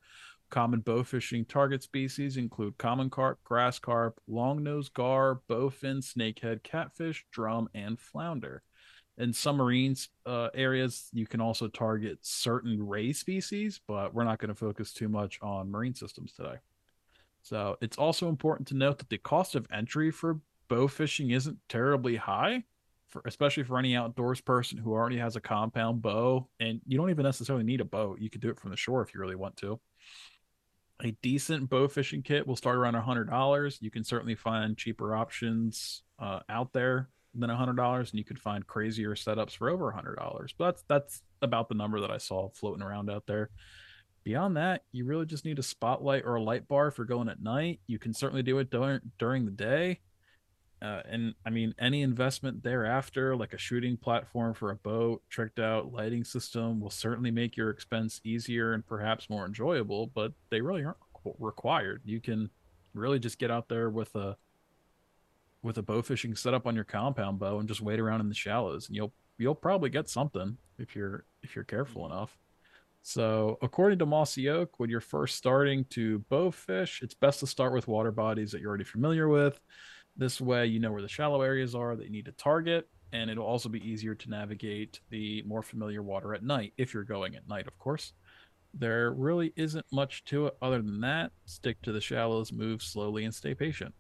Common 0.51 0.81
bow 0.81 1.05
fishing 1.05 1.45
target 1.45 1.85
species 1.85 2.37
include 2.37 2.77
common 2.79 3.11
carp, 3.11 3.39
grass 3.45 3.79
carp, 3.79 4.21
long-nosed 4.27 4.93
gar, 4.95 5.41
bowfin, 5.49 5.99
snakehead, 5.99 6.65
catfish, 6.65 7.25
drum, 7.31 7.69
and 7.75 8.01
flounder. 8.01 8.65
In 9.17 9.33
some 9.33 9.57
marine 9.57 9.95
uh, 10.27 10.49
areas, 10.55 11.09
you 11.12 11.27
can 11.27 11.41
also 11.41 11.69
target 11.69 12.19
certain 12.23 12.85
ray 12.85 13.12
species, 13.12 13.81
but 13.87 14.12
we're 14.12 14.25
not 14.25 14.39
going 14.39 14.49
to 14.49 14.55
focus 14.55 14.93
too 14.93 15.09
much 15.09 15.39
on 15.41 15.71
marine 15.71 15.95
systems 15.95 16.33
today. 16.33 16.57
So 17.43 17.77
it's 17.81 17.97
also 17.97 18.29
important 18.29 18.67
to 18.69 18.75
note 18.75 18.99
that 18.99 19.11
the 19.11 19.19
cost 19.19 19.55
of 19.55 19.67
entry 19.73 20.11
for 20.11 20.41
bow 20.67 20.89
fishing 20.89 21.31
isn't 21.31 21.59
terribly 21.69 22.17
high, 22.17 22.65
for 23.07 23.23
especially 23.25 23.62
for 23.62 23.79
any 23.79 23.95
outdoors 23.95 24.41
person 24.41 24.79
who 24.79 24.93
already 24.93 25.19
has 25.19 25.37
a 25.37 25.41
compound 25.41 26.03
bow, 26.03 26.49
and 26.59 26.81
you 26.87 26.99
don't 26.99 27.11
even 27.11 27.25
necessarily 27.25 27.65
need 27.65 27.81
a 27.81 27.85
boat. 27.85 28.21
You 28.21 28.31
could 28.31 28.41
do 28.41 28.51
it 28.51 28.59
from 28.59 28.71
the 28.71 28.77
shore 28.77 29.03
if 29.03 29.15
you 29.15 29.21
really 29.21 29.37
want 29.37 29.57
to. 29.59 29.79
A 31.05 31.12
decent 31.23 31.69
bow 31.71 31.87
fishing 31.87 32.23
kit 32.23 32.47
will 32.47 32.57
start 32.57 32.77
around 32.77 32.95
hundred 32.95 33.31
dollars. 33.31 33.79
You 33.81 33.91
can 33.91 34.03
certainly 34.03 34.35
find 34.35 34.77
cheaper 34.77 35.15
options 35.15 36.03
uh, 36.19 36.41
out 36.49 36.73
there 36.73 37.11
than 37.35 37.51
hundred 37.51 37.76
dollars, 37.76 38.11
and 38.11 38.18
you 38.18 38.24
could 38.24 38.39
find 38.39 38.66
crazier 38.66 39.14
setups 39.14 39.57
for 39.57 39.70
over 39.70 39.91
hundred 39.91 40.16
dollars. 40.16 40.55
But 40.57 40.76
that's 40.76 40.85
that's 40.89 41.22
about 41.43 41.68
the 41.68 41.74
number 41.74 42.01
that 42.01 42.11
I 42.11 42.18
saw 42.18 42.49
floating 42.51 42.82
around 42.82 43.11
out 43.11 43.26
there. 43.26 43.51
Beyond 44.24 44.57
that, 44.57 44.82
you 44.93 45.05
really 45.05 45.26
just 45.26 45.45
need 45.45 45.59
a 45.59 45.62
spotlight 45.62 46.24
or 46.24 46.37
a 46.37 46.43
light 46.43 46.66
bar 46.66 46.91
for 46.91 47.05
going 47.05 47.28
at 47.28 47.43
night. 47.43 47.80
You 47.87 47.99
can 47.99 48.14
certainly 48.14 48.43
do 48.43 48.59
it 48.59 48.70
during 48.70 49.01
during 49.18 49.45
the 49.45 49.51
day. 49.51 50.01
Uh, 50.82 51.03
and 51.09 51.35
I 51.47 51.51
mean, 51.51 51.74
any 51.78 52.03
investment 52.03 52.62
thereafter, 52.62 53.37
like 53.37 53.55
a 53.55 53.59
shooting 53.59 53.97
platform 53.97 54.53
for 54.55 54.70
a 54.70 54.76
boat, 54.76 55.22
tricked 55.30 55.59
out 55.59 55.93
lighting 55.93 56.24
system, 56.24 56.80
will 56.80 56.91
certainly 56.91 57.30
make 57.30 57.57
your 57.57 57.70
expense 57.70 58.20
easier 58.24 58.74
and 58.74 58.87
perhaps 58.87 59.30
more 59.30 59.47
enjoyable. 59.47 60.09
But 60.09 60.32
they 60.51 60.61
really 60.61 60.85
aren't 60.85 60.99
required. 61.39 62.03
You 62.05 62.20
can 62.20 62.51
really 62.93 63.18
just 63.18 63.39
get 63.39 63.51
out 63.51 63.68
there 63.68 63.91
with 63.91 64.14
a 64.14 64.37
with 65.65 65.79
a 65.79 65.83
bow 65.83 66.03
fishing 66.03 66.37
setup 66.37 66.67
on 66.67 66.75
your 66.75 66.85
compound 66.85 67.39
bow 67.39 67.59
and 67.59 67.67
just 67.67 67.81
wait 67.81 67.99
around 67.99 68.21
in 68.21 68.29
the 68.29 68.35
shallows, 68.35 68.87
and 68.87 68.95
you'll 68.95 69.12
you'll 69.39 69.55
probably 69.55 69.91
get 69.91 70.09
something 70.09 70.59
if 70.79 70.95
you're 70.95 71.25
if 71.43 71.57
you're 71.57 71.65
careful 71.65 72.07
enough. 72.07 72.39
So, 73.03 73.59
according 73.61 73.99
to 73.99 74.07
Mossy 74.07 74.49
Oak, 74.49 74.79
when 74.79 74.89
you're 74.89 75.01
first 75.01 75.37
starting 75.37 75.85
to 75.91 76.21
bow 76.31 76.51
fish, 76.51 77.01
it's 77.03 77.15
best 77.15 77.41
to 77.41 77.47
start 77.47 77.73
with 77.73 77.89
water 77.89 78.12
bodies 78.12 78.53
that 78.53 78.61
you're 78.61 78.71
already 78.71 78.85
familiar 78.85 79.29
with. 79.29 79.61
This 80.17 80.41
way, 80.41 80.67
you 80.67 80.79
know 80.79 80.93
where 80.93 81.03
the 81.03 81.09
shallow 81.09 81.43
areas 81.43 81.75
are 81.75 81.97
that 81.97 82.05
you 82.05 82.12
need 82.12 82.25
to 82.27 82.33
target, 82.33 82.89
and 83.12 83.29
it'll 83.29 83.47
also 83.47 83.69
be 83.69 83.87
easier 83.87 84.15
to 84.15 84.31
navigate 84.31 85.01
the 85.11 85.43
more 85.47 85.62
familiar 85.62 86.03
water 86.03 86.35
at 86.35 86.45
night 86.45 86.73
if 86.79 86.95
you're 86.95 87.05
going 87.05 87.35
at 87.35 87.49
night, 87.49 87.67
of 87.67 87.77
course. 87.79 88.12
There 88.73 89.12
really 89.12 89.53
isn't 89.57 89.87
much 89.93 90.25
to 90.25 90.47
it 90.47 90.57
other 90.62 90.81
than 90.83 91.01
that. 91.03 91.33
Stick 91.45 91.81
to 91.83 91.93
the 91.93 92.01
shallows, 92.01 92.53
move 92.53 92.83
slowly, 92.83 93.25
and 93.25 93.35
stay 93.35 93.55
patient. 93.55 93.95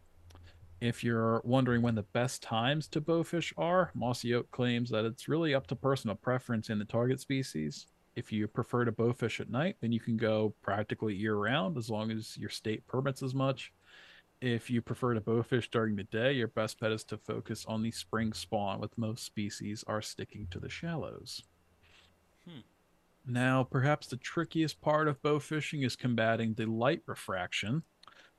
If 0.84 1.02
you're 1.02 1.40
wondering 1.44 1.80
when 1.80 1.94
the 1.94 2.02
best 2.02 2.42
times 2.42 2.88
to 2.88 3.00
bowfish 3.00 3.54
are, 3.56 3.90
Mossy 3.94 4.34
Oak 4.34 4.50
claims 4.50 4.90
that 4.90 5.06
it's 5.06 5.28
really 5.28 5.54
up 5.54 5.66
to 5.68 5.74
personal 5.74 6.14
preference 6.14 6.68
in 6.68 6.78
the 6.78 6.84
target 6.84 7.20
species. 7.20 7.86
If 8.16 8.30
you 8.30 8.46
prefer 8.46 8.84
to 8.84 8.92
bowfish 8.92 9.40
at 9.40 9.48
night, 9.48 9.76
then 9.80 9.92
you 9.92 10.00
can 10.00 10.18
go 10.18 10.52
practically 10.60 11.14
year 11.14 11.36
round 11.36 11.78
as 11.78 11.88
long 11.88 12.10
as 12.10 12.36
your 12.36 12.50
state 12.50 12.86
permits 12.86 13.22
as 13.22 13.34
much. 13.34 13.72
If 14.42 14.68
you 14.68 14.82
prefer 14.82 15.14
to 15.14 15.22
bowfish 15.22 15.70
during 15.70 15.96
the 15.96 16.02
day, 16.02 16.34
your 16.34 16.48
best 16.48 16.78
bet 16.78 16.92
is 16.92 17.04
to 17.04 17.16
focus 17.16 17.64
on 17.66 17.82
the 17.82 17.90
spring 17.90 18.34
spawn, 18.34 18.78
with 18.78 18.98
most 18.98 19.24
species 19.24 19.84
are 19.86 20.02
sticking 20.02 20.48
to 20.50 20.60
the 20.60 20.68
shallows. 20.68 21.44
Hmm. 22.46 22.60
Now, 23.26 23.64
perhaps 23.64 24.06
the 24.06 24.18
trickiest 24.18 24.82
part 24.82 25.08
of 25.08 25.22
bow 25.22 25.38
fishing 25.38 25.80
is 25.80 25.96
combating 25.96 26.52
the 26.52 26.66
light 26.66 27.00
refraction. 27.06 27.84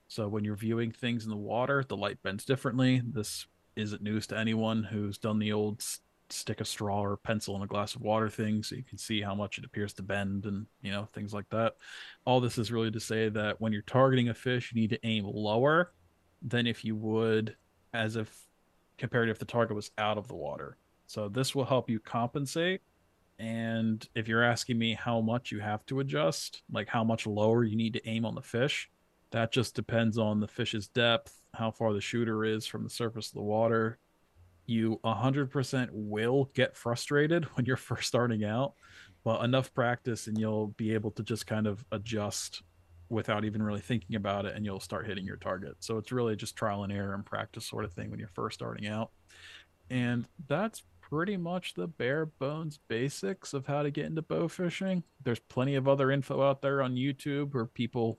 So, 0.07 0.27
when 0.27 0.43
you're 0.43 0.55
viewing 0.55 0.91
things 0.91 1.23
in 1.23 1.29
the 1.29 1.35
water, 1.35 1.83
the 1.87 1.97
light 1.97 2.21
bends 2.23 2.45
differently. 2.45 3.01
This 3.05 3.47
isn't 3.75 4.01
news 4.01 4.27
to 4.27 4.37
anyone 4.37 4.83
who's 4.83 5.17
done 5.17 5.39
the 5.39 5.51
old 5.51 5.83
stick 6.29 6.59
a 6.59 6.65
straw 6.65 7.03
or 7.03 7.17
pencil 7.17 7.55
in 7.55 7.61
a 7.61 7.67
glass 7.67 7.95
of 7.95 8.01
water 8.01 8.29
thing, 8.29 8.63
so 8.63 8.75
you 8.75 8.83
can 8.83 8.97
see 8.97 9.21
how 9.21 9.35
much 9.35 9.57
it 9.57 9.65
appears 9.65 9.93
to 9.93 10.03
bend 10.03 10.45
and 10.45 10.65
you 10.81 10.91
know 10.91 11.07
things 11.13 11.33
like 11.33 11.49
that. 11.49 11.75
All 12.25 12.39
this 12.39 12.57
is 12.57 12.71
really 12.71 12.91
to 12.91 12.99
say 12.99 13.29
that 13.29 13.59
when 13.59 13.73
you're 13.73 13.81
targeting 13.83 14.29
a 14.29 14.33
fish, 14.33 14.71
you 14.73 14.81
need 14.81 14.89
to 14.91 15.05
aim 15.05 15.25
lower 15.25 15.93
than 16.41 16.67
if 16.67 16.83
you 16.83 16.95
would 16.95 17.55
as 17.93 18.15
if 18.15 18.47
compared 18.97 19.29
if 19.29 19.39
the 19.39 19.45
target 19.45 19.75
was 19.75 19.91
out 19.97 20.17
of 20.17 20.27
the 20.27 20.35
water. 20.35 20.77
So 21.07 21.29
this 21.29 21.53
will 21.53 21.65
help 21.65 21.89
you 21.89 21.99
compensate. 21.99 22.81
And 23.37 24.07
if 24.15 24.27
you're 24.27 24.43
asking 24.43 24.77
me 24.77 24.93
how 24.93 25.19
much 25.19 25.51
you 25.51 25.59
have 25.59 25.85
to 25.87 25.99
adjust, 25.99 26.63
like 26.71 26.87
how 26.87 27.03
much 27.03 27.27
lower 27.27 27.63
you 27.63 27.75
need 27.75 27.93
to 27.93 28.07
aim 28.07 28.25
on 28.25 28.35
the 28.35 28.41
fish, 28.41 28.89
that 29.35 29.51
just 29.51 29.75
depends 29.75 30.17
on 30.17 30.39
the 30.39 30.47
fish's 30.47 30.87
depth, 30.87 31.41
how 31.53 31.69
far 31.69 31.91
the 31.91 31.99
shooter 31.99 32.45
is 32.45 32.65
from 32.65 32.85
the 32.85 32.89
surface 32.89 33.27
of 33.27 33.33
the 33.33 33.41
water. 33.41 33.99
You 34.65 34.97
100% 35.03 35.89
will 35.91 36.49
get 36.53 36.77
frustrated 36.77 37.43
when 37.55 37.65
you're 37.65 37.75
first 37.75 38.07
starting 38.07 38.45
out, 38.45 38.75
but 39.25 39.43
enough 39.43 39.73
practice 39.73 40.27
and 40.27 40.37
you'll 40.37 40.67
be 40.77 40.93
able 40.93 41.11
to 41.11 41.23
just 41.23 41.47
kind 41.47 41.67
of 41.67 41.83
adjust 41.91 42.63
without 43.09 43.43
even 43.43 43.61
really 43.61 43.81
thinking 43.81 44.15
about 44.15 44.45
it 44.45 44.55
and 44.55 44.63
you'll 44.63 44.79
start 44.79 45.05
hitting 45.05 45.25
your 45.25 45.35
target. 45.35 45.75
So 45.79 45.97
it's 45.97 46.13
really 46.13 46.37
just 46.37 46.55
trial 46.55 46.85
and 46.85 46.93
error 46.93 47.13
and 47.13 47.25
practice 47.25 47.67
sort 47.67 47.83
of 47.83 47.91
thing 47.91 48.11
when 48.11 48.19
you're 48.19 48.29
first 48.29 48.55
starting 48.55 48.87
out. 48.87 49.11
And 49.89 50.25
that's 50.47 50.81
pretty 51.01 51.35
much 51.35 51.73
the 51.73 51.87
bare 51.87 52.25
bones 52.25 52.79
basics 52.87 53.53
of 53.53 53.67
how 53.67 53.83
to 53.83 53.91
get 53.91 54.05
into 54.05 54.21
bow 54.21 54.47
fishing. 54.47 55.03
There's 55.25 55.39
plenty 55.39 55.75
of 55.75 55.89
other 55.89 56.09
info 56.09 56.41
out 56.41 56.61
there 56.61 56.81
on 56.81 56.95
YouTube 56.95 57.53
where 57.53 57.65
people, 57.65 58.17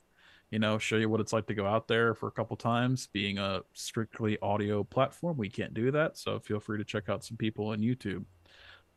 you 0.51 0.59
know, 0.59 0.79
show 0.79 0.97
you 0.97 1.09
what 1.09 1.21
it's 1.21 1.33
like 1.33 1.47
to 1.47 1.55
go 1.55 1.67
out 1.67 1.89
there 1.89 2.15
for 2.15 2.29
a 2.29 2.33
couple 2.33 2.57
times. 2.57 3.09
Being 3.13 3.39
a 3.39 3.63
strictly 3.73 4.39
audio 4.41 4.85
platform, 4.85 5.37
we 5.37 5.49
can't 5.49 5.75
do 5.75 5.91
that. 5.91 6.17
So 6.17 6.39
feel 6.39 6.61
free 6.61 6.79
to 6.79 6.85
check 6.85 7.09
out 7.09 7.25
some 7.25 7.37
people 7.37 7.69
on 7.69 7.81
YouTube. 7.81 8.25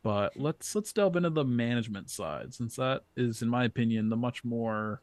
But 0.02 0.36
let's 0.36 0.74
let's 0.74 0.92
delve 0.92 1.16
into 1.16 1.30
the 1.30 1.44
management 1.44 2.08
side, 2.08 2.54
since 2.54 2.76
that 2.76 3.02
is, 3.16 3.42
in 3.42 3.48
my 3.48 3.64
opinion, 3.64 4.08
the 4.08 4.16
much 4.16 4.44
more 4.44 5.02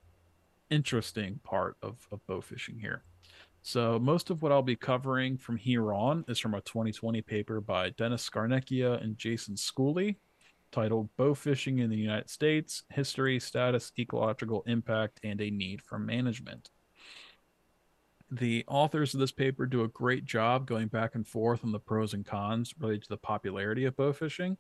interesting 0.69 1.39
part 1.43 1.77
of, 1.81 2.07
of 2.11 2.25
bow 2.27 2.41
fishing 2.41 2.79
here. 2.79 3.03
So 3.61 3.99
most 3.99 4.29
of 4.29 4.41
what 4.41 4.51
I'll 4.51 4.61
be 4.61 4.75
covering 4.75 5.37
from 5.37 5.57
here 5.57 5.93
on 5.93 6.23
is 6.27 6.39
from 6.39 6.53
a 6.53 6.61
2020 6.61 7.21
paper 7.21 7.59
by 7.59 7.89
Dennis 7.91 8.27
Scarnecchia 8.27 9.03
and 9.03 9.17
Jason 9.17 9.55
Schooley 9.55 10.15
titled 10.71 11.09
Bow 11.17 11.33
Fishing 11.33 11.79
in 11.79 11.89
the 11.89 11.97
United 11.97 12.29
States 12.29 12.83
History, 12.89 13.39
Status, 13.39 13.91
Ecological 13.97 14.63
Impact, 14.67 15.19
and 15.23 15.41
a 15.41 15.49
Need 15.49 15.81
for 15.81 15.99
Management. 15.99 16.69
The 18.29 18.65
authors 18.67 19.13
of 19.13 19.21
this 19.21 19.31
paper 19.31 19.65
do 19.65 19.83
a 19.83 19.87
great 19.87 20.25
job 20.25 20.67
going 20.67 20.87
back 20.87 21.15
and 21.15 21.25
forth 21.25 21.63
on 21.63 21.71
the 21.71 21.79
pros 21.79 22.13
and 22.13 22.25
cons 22.25 22.73
related 22.77 23.03
to 23.03 23.09
the 23.09 23.17
popularity 23.17 23.85
of 23.85 23.95
bow 23.95 24.11
fishing. 24.11 24.57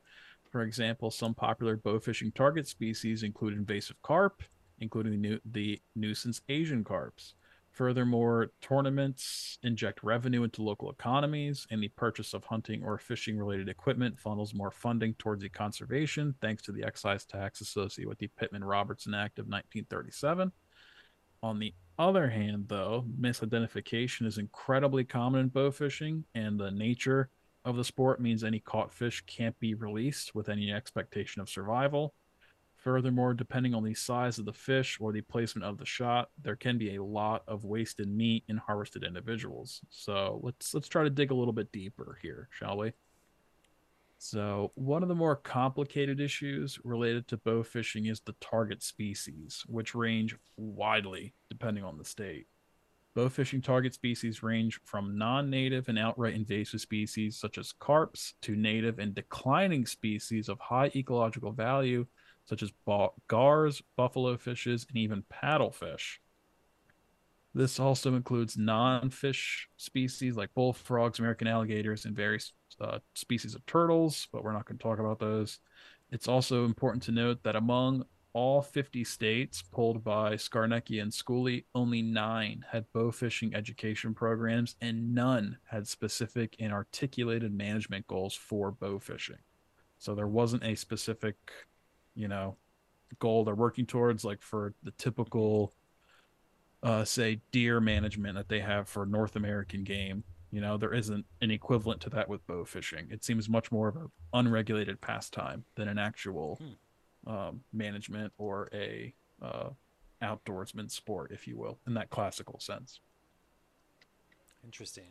For 0.51 0.61
example, 0.61 1.11
some 1.11 1.33
popular 1.33 1.75
bow 1.75 1.99
fishing 1.99 2.31
target 2.31 2.67
species 2.67 3.23
include 3.23 3.53
invasive 3.53 4.01
carp, 4.01 4.41
including 4.79 5.11
the, 5.11 5.17
nu- 5.17 5.39
the 5.43 5.81
nuisance 5.95 6.41
Asian 6.47 6.83
carps. 6.83 7.33
Furthermore, 7.77 8.53
tournaments 8.59 9.59
inject 9.61 10.03
revenue 10.03 10.41
into 10.41 10.63
local 10.63 10.89
economies, 10.89 11.67
and 11.69 11.79
the 11.79 11.89
purchase 11.89 12.33
of 12.33 12.43
hunting 12.43 12.83
or 12.83 12.97
fishing 12.97 13.37
related 13.37 13.69
equipment 13.69 14.19
funnels 14.19 14.55
more 14.55 14.71
funding 14.71 15.13
towards 15.19 15.43
the 15.43 15.49
conservation 15.49 16.33
thanks 16.41 16.63
to 16.63 16.71
the 16.71 16.83
excise 16.83 17.23
tax 17.23 17.61
associated 17.61 18.09
with 18.09 18.17
the 18.17 18.29
Pittman 18.29 18.63
Robertson 18.63 19.13
Act 19.13 19.37
of 19.37 19.45
1937. 19.45 20.51
On 21.43 21.59
the 21.59 21.71
other 21.99 22.27
hand, 22.27 22.65
though, 22.67 23.05
misidentification 23.21 24.25
is 24.25 24.39
incredibly 24.39 25.03
common 25.03 25.41
in 25.41 25.49
bow 25.49 25.69
fishing, 25.69 26.25
and 26.33 26.59
the 26.59 26.71
nature 26.71 27.29
of 27.63 27.75
the 27.75 27.83
sport 27.83 28.19
means 28.19 28.43
any 28.43 28.59
caught 28.59 28.91
fish 28.91 29.23
can't 29.27 29.59
be 29.59 29.75
released 29.75 30.33
with 30.33 30.49
any 30.49 30.71
expectation 30.71 31.43
of 31.43 31.49
survival. 31.49 32.15
Furthermore, 32.87 33.33
depending 33.33 33.75
on 33.75 33.83
the 33.83 33.93
size 33.93 34.39
of 34.39 34.45
the 34.45 34.53
fish 34.53 34.97
or 35.01 35.11
the 35.11 35.19
placement 35.19 35.65
of 35.65 35.77
the 35.77 35.85
shot, 35.85 36.29
there 36.41 36.55
can 36.55 36.77
be 36.77 36.95
a 36.95 37.03
lot 37.03 37.43
of 37.45 37.65
wasted 37.65 38.07
meat 38.07 38.45
in 38.47 38.55
harvested 38.55 39.03
individuals. 39.03 39.81
So 39.89 40.39
let's 40.41 40.73
let's 40.73 40.87
try 40.87 41.03
to 41.03 41.09
dig 41.09 41.31
a 41.31 41.33
little 41.33 41.51
bit 41.51 41.69
deeper 41.73 42.17
here, 42.21 42.47
shall 42.49 42.77
we? 42.77 42.93
So, 44.19 44.71
one 44.75 45.03
of 45.03 45.09
the 45.09 45.15
more 45.15 45.35
complicated 45.35 46.21
issues 46.21 46.79
related 46.85 47.27
to 47.27 47.35
bow 47.35 47.61
fishing 47.61 48.05
is 48.05 48.21
the 48.21 48.35
target 48.39 48.81
species, 48.81 49.65
which 49.67 49.93
range 49.93 50.37
widely 50.55 51.33
depending 51.49 51.83
on 51.83 51.97
the 51.97 52.05
state. 52.05 52.47
Bow 53.15 53.27
fishing 53.27 53.61
target 53.61 53.95
species 53.95 54.43
range 54.43 54.79
from 54.85 55.17
non 55.17 55.49
native 55.49 55.89
and 55.89 55.99
outright 55.99 56.35
invasive 56.35 56.79
species 56.79 57.35
such 57.35 57.57
as 57.57 57.73
carps 57.73 58.35
to 58.43 58.55
native 58.55 58.99
and 58.99 59.13
declining 59.13 59.85
species 59.85 60.47
of 60.47 60.57
high 60.61 60.89
ecological 60.95 61.51
value 61.51 62.05
such 62.47 62.63
as 62.63 62.71
gars, 63.27 63.81
buffalo 63.95 64.37
fishes, 64.37 64.85
and 64.89 64.97
even 64.97 65.23
paddlefish. 65.31 66.17
This 67.53 67.79
also 67.79 68.15
includes 68.15 68.57
non 68.57 69.09
fish 69.09 69.67
species 69.77 70.35
like 70.35 70.53
bullfrogs, 70.53 71.19
American 71.19 71.47
alligators, 71.47 72.05
and 72.05 72.15
various 72.15 72.53
uh, 72.79 72.99
species 73.15 73.55
of 73.55 73.65
turtles, 73.65 74.27
but 74.31 74.43
we're 74.43 74.51
not 74.51 74.65
going 74.65 74.77
to 74.77 74.83
talk 74.83 74.99
about 74.99 75.19
those. 75.19 75.59
It's 76.11 76.27
also 76.27 76.65
important 76.65 77.03
to 77.03 77.11
note 77.11 77.43
that 77.43 77.55
among 77.55 78.05
all 78.33 78.61
50 78.61 79.03
states 79.03 79.63
polled 79.63 80.03
by 80.03 80.35
Scarnecchia 80.35 81.01
and 81.01 81.11
Schooley, 81.11 81.65
only 81.73 82.03
nine 82.03 82.63
had 82.69 82.85
bow 82.93 83.11
fishing 83.11 83.55
education 83.55 84.13
programs, 84.13 84.75
and 84.79 85.15
none 85.15 85.57
had 85.65 85.87
specific 85.87 86.55
and 86.59 86.71
articulated 86.71 87.51
management 87.51 88.05
goals 88.05 88.35
for 88.35 88.71
bow 88.71 88.99
fishing. 88.99 89.39
So 89.97 90.13
there 90.13 90.27
wasn't 90.27 90.63
a 90.63 90.75
specific, 90.75 91.35
you 92.17 92.27
know, 92.27 92.57
goal 93.19 93.45
they're 93.45 93.55
working 93.55 93.85
towards, 93.85 94.25
like 94.25 94.41
for 94.41 94.73
the 94.83 94.91
typical, 94.91 95.73
uh, 96.83 97.05
say, 97.05 97.39
deer 97.51 97.79
management 97.79 98.35
that 98.35 98.49
they 98.49 98.59
have 98.59 98.89
for 98.89 99.05
North 99.05 99.35
American 99.35 99.83
game. 99.83 100.23
You 100.51 100.61
know, 100.61 100.77
there 100.77 100.93
isn't 100.93 101.25
an 101.41 101.51
equivalent 101.51 102.01
to 102.01 102.09
that 102.11 102.27
with 102.27 102.45
bow 102.47 102.65
fishing. 102.65 103.07
It 103.11 103.23
seems 103.23 103.49
much 103.49 103.71
more 103.71 103.89
of 103.89 103.95
an 103.95 104.09
unregulated 104.33 104.99
pastime 105.01 105.63
than 105.75 105.87
an 105.87 105.97
actual. 105.97 106.57
Hmm 106.61 106.73
um, 107.27 107.61
management 107.73 108.31
or 108.37 108.69
a 108.73 109.13
uh, 109.41 109.69
outdoorsman 110.23 110.89
sport, 110.89 111.31
if 111.31 111.47
you 111.47 111.57
will, 111.57 111.77
in 111.85 111.93
that 111.95 112.09
classical 112.09 112.59
sense. 112.59 112.99
Interesting. 114.63 115.09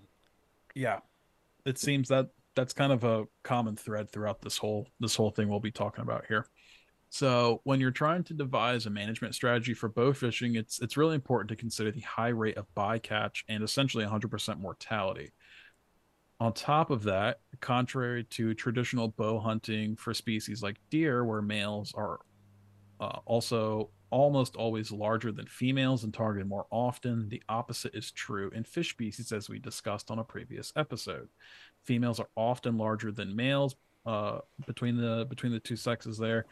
Yeah, 0.74 1.00
it 1.64 1.78
seems 1.78 2.08
that 2.08 2.30
that's 2.54 2.72
kind 2.72 2.92
of 2.92 3.04
a 3.04 3.26
common 3.42 3.76
thread 3.76 4.10
throughout 4.10 4.40
this 4.40 4.58
whole 4.58 4.88
this 4.98 5.14
whole 5.14 5.30
thing 5.30 5.48
we'll 5.48 5.60
be 5.60 5.70
talking 5.70 6.02
about 6.02 6.24
here. 6.26 6.46
So 7.16 7.62
when 7.64 7.80
you're 7.80 7.92
trying 7.92 8.24
to 8.24 8.34
devise 8.34 8.84
a 8.84 8.90
management 8.90 9.34
strategy 9.34 9.72
for 9.72 9.88
bow 9.88 10.12
fishing, 10.12 10.54
it's 10.54 10.80
it's 10.80 10.98
really 10.98 11.14
important 11.14 11.48
to 11.48 11.56
consider 11.56 11.90
the 11.90 12.02
high 12.02 12.28
rate 12.28 12.58
of 12.58 12.66
bycatch 12.76 13.42
and 13.48 13.64
essentially 13.64 14.04
100% 14.04 14.60
mortality. 14.60 15.32
On 16.40 16.52
top 16.52 16.90
of 16.90 17.04
that, 17.04 17.40
contrary 17.62 18.24
to 18.24 18.52
traditional 18.52 19.08
bow 19.08 19.38
hunting 19.38 19.96
for 19.96 20.12
species 20.12 20.62
like 20.62 20.76
deer, 20.90 21.24
where 21.24 21.40
males 21.40 21.94
are 21.96 22.18
uh, 23.00 23.20
also 23.24 23.88
almost 24.10 24.54
always 24.54 24.92
larger 24.92 25.32
than 25.32 25.46
females 25.46 26.04
and 26.04 26.12
targeted 26.12 26.46
more 26.46 26.66
often, 26.70 27.30
the 27.30 27.42
opposite 27.48 27.94
is 27.94 28.12
true 28.12 28.50
in 28.54 28.62
fish 28.62 28.90
species, 28.90 29.32
as 29.32 29.48
we 29.48 29.58
discussed 29.58 30.10
on 30.10 30.18
a 30.18 30.24
previous 30.24 30.70
episode. 30.76 31.30
Females 31.82 32.20
are 32.20 32.28
often 32.36 32.76
larger 32.76 33.10
than 33.10 33.34
males 33.34 33.74
uh, 34.04 34.38
between 34.66 34.96
the 34.96 35.26
between 35.28 35.52
the 35.52 35.60
two 35.60 35.76
sexes 35.76 36.16
there, 36.16 36.46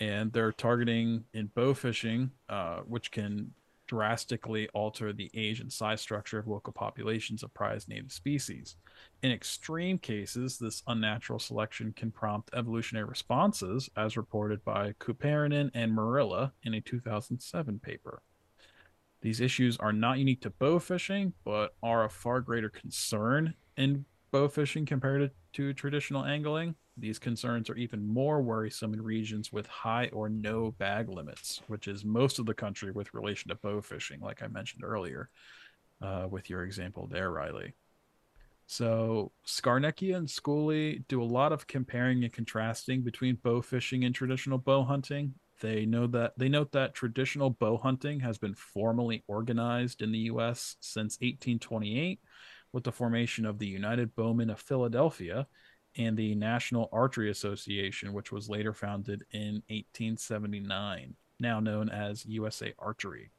and 0.00 0.32
they're 0.32 0.52
targeting 0.52 1.24
in 1.34 1.46
bow 1.54 1.74
fishing, 1.74 2.30
uh, 2.48 2.78
which 2.78 3.10
can 3.10 3.52
drastically 3.86 4.68
alter 4.68 5.12
the 5.12 5.30
age 5.34 5.58
and 5.58 5.72
size 5.72 6.00
structure 6.00 6.38
of 6.38 6.46
local 6.46 6.72
populations 6.72 7.42
of 7.42 7.52
prized 7.52 7.88
native 7.88 8.12
species. 8.12 8.76
In 9.22 9.32
extreme 9.32 9.98
cases, 9.98 10.58
this 10.58 10.82
unnatural 10.86 11.40
selection 11.40 11.92
can 11.92 12.12
prompt 12.12 12.50
evolutionary 12.54 13.08
responses, 13.08 13.90
as 13.96 14.16
reported 14.16 14.64
by 14.64 14.92
Kuparinen 15.00 15.70
and 15.74 15.92
Merilä 15.92 16.52
in 16.62 16.74
a 16.74 16.80
2007 16.80 17.80
paper. 17.80 18.22
These 19.22 19.40
issues 19.40 19.76
are 19.78 19.92
not 19.92 20.18
unique 20.18 20.42
to 20.42 20.50
bow 20.50 20.78
fishing, 20.78 21.34
but 21.44 21.74
are 21.82 22.04
of 22.04 22.12
far 22.12 22.40
greater 22.40 22.70
concern 22.70 23.54
in 23.76 24.04
bow 24.30 24.48
fishing 24.48 24.86
compared 24.86 25.32
to 25.54 25.72
traditional 25.74 26.24
angling. 26.24 26.76
These 27.00 27.18
concerns 27.18 27.70
are 27.70 27.76
even 27.76 28.06
more 28.06 28.42
worrisome 28.42 28.92
in 28.92 29.02
regions 29.02 29.52
with 29.52 29.66
high 29.66 30.08
or 30.12 30.28
no 30.28 30.72
bag 30.72 31.08
limits, 31.08 31.62
which 31.66 31.88
is 31.88 32.04
most 32.04 32.38
of 32.38 32.46
the 32.46 32.54
country 32.54 32.92
with 32.92 33.14
relation 33.14 33.48
to 33.48 33.54
bow 33.54 33.80
fishing, 33.80 34.20
like 34.20 34.42
I 34.42 34.48
mentioned 34.48 34.84
earlier, 34.84 35.30
uh, 36.02 36.26
with 36.30 36.50
your 36.50 36.64
example 36.64 37.06
there, 37.06 37.30
Riley. 37.30 37.74
So 38.66 39.32
Scarnecchia 39.46 40.16
and 40.16 40.28
Schooley 40.28 41.02
do 41.08 41.22
a 41.22 41.24
lot 41.24 41.52
of 41.52 41.66
comparing 41.66 42.22
and 42.22 42.32
contrasting 42.32 43.02
between 43.02 43.34
bow 43.42 43.62
fishing 43.62 44.04
and 44.04 44.14
traditional 44.14 44.58
bow 44.58 44.84
hunting. 44.84 45.34
They 45.60 45.86
know 45.86 46.06
that 46.08 46.34
they 46.38 46.48
note 46.48 46.70
that 46.72 46.94
traditional 46.94 47.50
bow 47.50 47.78
hunting 47.78 48.20
has 48.20 48.38
been 48.38 48.54
formally 48.54 49.24
organized 49.26 50.02
in 50.02 50.12
the 50.12 50.20
U.S. 50.30 50.76
since 50.80 51.16
1828, 51.16 52.20
with 52.72 52.84
the 52.84 52.92
formation 52.92 53.44
of 53.44 53.58
the 53.58 53.66
United 53.66 54.14
Bowmen 54.14 54.50
of 54.50 54.60
Philadelphia 54.60 55.46
and 55.96 56.16
the 56.16 56.34
National 56.34 56.88
Archery 56.92 57.30
Association, 57.30 58.12
which 58.12 58.32
was 58.32 58.48
later 58.48 58.72
founded 58.72 59.24
in 59.32 59.62
1879, 59.68 61.14
now 61.38 61.60
known 61.60 61.88
as 61.88 62.26
USA 62.26 62.72
Archery. 62.78 63.30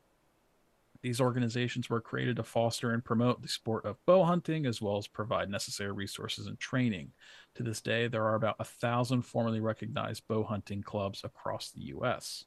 These 1.01 1.21
organizations 1.21 1.89
were 1.89 2.01
created 2.01 2.35
to 2.35 2.43
foster 2.43 2.91
and 2.91 3.03
promote 3.03 3.41
the 3.41 3.47
sport 3.47 3.85
of 3.85 4.03
bow 4.05 4.23
hunting, 4.23 4.67
as 4.67 4.81
well 4.81 4.97
as 4.97 5.07
provide 5.07 5.49
necessary 5.49 5.91
resources 5.91 6.45
and 6.45 6.59
training. 6.59 7.11
To 7.55 7.63
this 7.63 7.81
day, 7.81 8.07
there 8.07 8.23
are 8.23 8.35
about 8.35 8.57
a 8.59 8.63
thousand 8.63 9.23
formally 9.23 9.59
recognized 9.59 10.27
bow 10.27 10.43
hunting 10.43 10.83
clubs 10.83 11.23
across 11.23 11.71
the 11.71 11.81
U.S. 11.85 12.45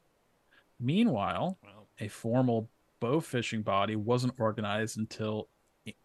Meanwhile, 0.79 1.57
wow. 1.63 1.87
a 1.99 2.07
formal 2.07 2.69
bow 3.01 3.19
fishing 3.19 3.61
body 3.61 3.97
wasn't 3.97 4.39
organized 4.39 4.97
until 4.97 5.49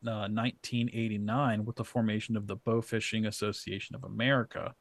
1989 0.02 1.60
uh, 1.60 1.62
with 1.62 1.76
the 1.76 1.84
formation 1.84 2.36
of 2.36 2.46
the 2.46 2.56
Bow 2.56 2.80
Fishing 2.80 3.26
Association 3.26 3.96
of 3.96 4.04
America. 4.04 4.74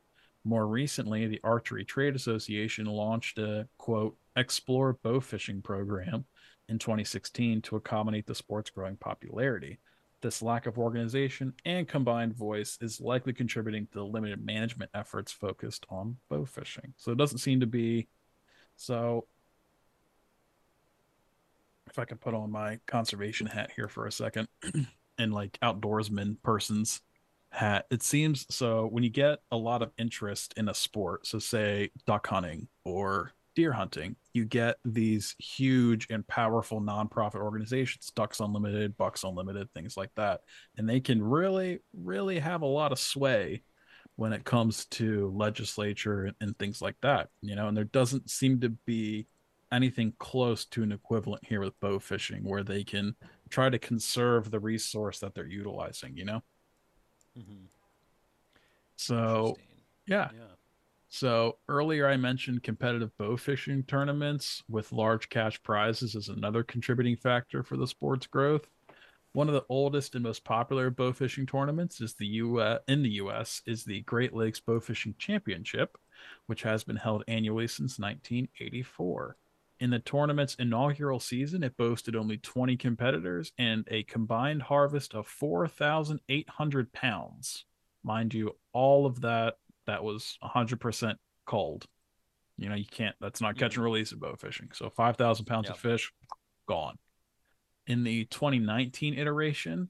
More 0.43 0.68
recently, 0.68 1.28
the 1.28 1.41
Archery 1.43 1.84
Trade 1.86 2.16
Association 2.16 2.86
launched 2.86 3.38
a 3.38 3.68
quote 3.78 4.18
explore 4.36 4.93
bow 5.04 5.20
fishing 5.20 5.62
program 5.62 6.26
in 6.70 6.80
2016 6.80 7.62
to 7.64 7.76
accommodate 7.76 8.26
the 8.26 8.36
sport's 8.36 8.70
growing 8.70 8.95
popularity. 8.95 9.80
This 10.22 10.41
lack 10.41 10.66
of 10.66 10.78
organization 10.78 11.54
and 11.66 11.88
combined 11.88 12.36
voice 12.36 12.78
is 12.82 13.02
likely 13.02 13.34
contributing 13.34 13.88
to 13.88 14.00
the 14.00 14.06
limited 14.06 14.45
management 14.45 14.91
efforts 14.93 15.32
focused 15.32 15.86
on 15.89 16.18
bow 16.30 16.45
fishing. 16.45 16.93
So 16.97 17.12
it 17.12 17.18
doesn't 17.18 17.39
seem 17.39 17.60
to 17.62 17.68
be 17.68 18.08
so 18.76 19.28
if 21.89 21.99
I 21.99 22.05
could 22.05 22.21
put 22.21 22.33
on 22.33 22.51
my 22.51 22.79
conservation 22.87 23.47
hat 23.47 23.71
here 23.75 23.87
for 23.87 24.05
a 24.05 24.11
second 24.11 24.47
and 25.17 25.33
like 25.33 25.57
outdoorsman 25.61 26.37
person's 26.43 27.01
hat. 27.51 27.85
It 27.89 28.03
seems 28.03 28.45
so 28.49 28.87
when 28.87 29.03
you 29.03 29.09
get 29.09 29.39
a 29.51 29.57
lot 29.57 29.81
of 29.81 29.91
interest 29.97 30.53
in 30.57 30.69
a 30.69 30.73
sport, 30.73 31.25
so 31.27 31.39
say 31.39 31.91
duck 32.05 32.27
hunting 32.27 32.67
or 32.85 33.33
deer 33.55 33.73
hunting, 33.73 34.15
you 34.33 34.45
get 34.45 34.77
these 34.85 35.35
huge 35.39 36.07
and 36.09 36.25
powerful 36.27 36.79
nonprofit 36.79 37.41
organizations, 37.41 38.11
Ducks 38.15 38.39
Unlimited, 38.39 38.95
Bucks 38.97 39.23
Unlimited, 39.23 39.67
things 39.73 39.97
like 39.97 40.11
that. 40.15 40.41
And 40.77 40.87
they 40.87 40.99
can 40.99 41.21
really, 41.21 41.79
really 41.93 42.39
have 42.39 42.61
a 42.61 42.67
lot 42.67 42.91
of 42.91 42.99
sway 42.99 43.63
when 44.15 44.33
it 44.33 44.43
comes 44.43 44.85
to 44.85 45.33
legislature 45.35 46.31
and, 46.41 46.57
things 46.59 46.81
like 46.81 46.95
that, 47.01 47.29
you 47.41 47.55
know, 47.55 47.67
and 47.67 47.75
there 47.75 47.85
doesn't 47.85 48.29
seem 48.29 48.59
to 48.59 48.69
be 48.69 49.27
anything 49.72 50.13
close 50.20 50.65
to 50.65 50.84
an 50.84 50.91
equivalent 50.91 51.43
here 51.45 51.61
with 51.61 51.80
bow 51.80 51.99
fishing 51.99 52.43
where 52.43 52.63
they 52.63 52.84
can 52.84 53.15
try 53.49 53.70
to 53.70 53.80
conserve 53.80 54.51
the 54.51 54.59
resource 54.59 55.20
that 55.20 55.34
they're 55.34 55.47
utilizing 55.47 56.15
you 56.15 56.26
know 56.26 56.41
mm-hmm. 57.38 57.65
so 58.95 59.57
yeah. 60.07 60.30
yeah 60.34 60.39
so 61.09 61.57
earlier 61.67 62.07
i 62.07 62.17
mentioned 62.17 62.63
competitive 62.63 63.15
bow 63.17 63.36
fishing 63.36 63.84
tournaments 63.84 64.63
with 64.70 64.91
large 64.91 65.30
cash 65.30 65.61
prizes 65.63 66.15
is 66.15 66.30
another 66.30 66.63
contributing 66.63 67.15
factor 67.15 67.63
for 67.63 67.78
the 67.78 67.88
sport's 67.88 68.28
growth 68.28 68.67
one 69.34 69.47
of 69.47 69.53
the 69.53 69.65
oldest 69.70 70.15
and 70.15 70.24
most 70.24 70.43
popular 70.43 70.89
bow 70.89 71.13
fishing 71.13 71.45
tournaments 71.45 72.01
is 72.01 72.15
the 72.15 72.26
U 72.26 72.61
in 72.88 73.03
the 73.03 73.11
US 73.11 73.61
is 73.67 73.84
the 73.84 74.01
Great 74.01 74.34
Lakes 74.34 74.59
Bow 74.59 74.80
Fishing 74.80 75.13
Championship, 75.20 75.97
which 76.47 76.63
has 76.63 76.84
been 76.84 76.95
held 76.95 77.24
annually 77.28 77.67
since 77.67 77.99
1984. 77.99 79.38
In 79.80 79.91
the 79.91 79.99
tournament's 79.99 80.55
inaugural 80.55 81.21
season, 81.21 81.63
it 81.63 81.77
boasted 81.77 82.15
only 82.15 82.38
20 82.38 82.75
competitors 82.75 83.53
and 83.57 83.88
a 83.89 84.03
combined 84.03 84.63
harvest 84.63 85.13
of 85.13 85.25
4,800 85.27 86.91
pounds. 86.91 87.65
Mind 88.03 88.34
you, 88.34 88.57
all 88.73 89.05
of 89.05 89.21
that 89.21 89.55
that 89.86 90.03
was 90.03 90.38
100% 90.43 91.15
culled. 91.45 91.86
You 92.57 92.67
know, 92.67 92.75
you 92.75 92.86
can't. 92.86 93.15
That's 93.21 93.39
not 93.39 93.57
catch 93.57 93.75
and 93.75 93.84
release 93.84 94.11
of 94.11 94.19
bow 94.19 94.36
fishing. 94.36 94.69
So 94.73 94.89
five 94.89 95.15
thousand 95.15 95.45
pounds 95.45 95.67
Yep. 95.69 95.75
of 95.75 95.82
fish, 95.82 96.11
gone. 96.67 96.97
In 97.88 98.03
the 98.03 98.25
2019 98.25 99.17
iteration, 99.17 99.89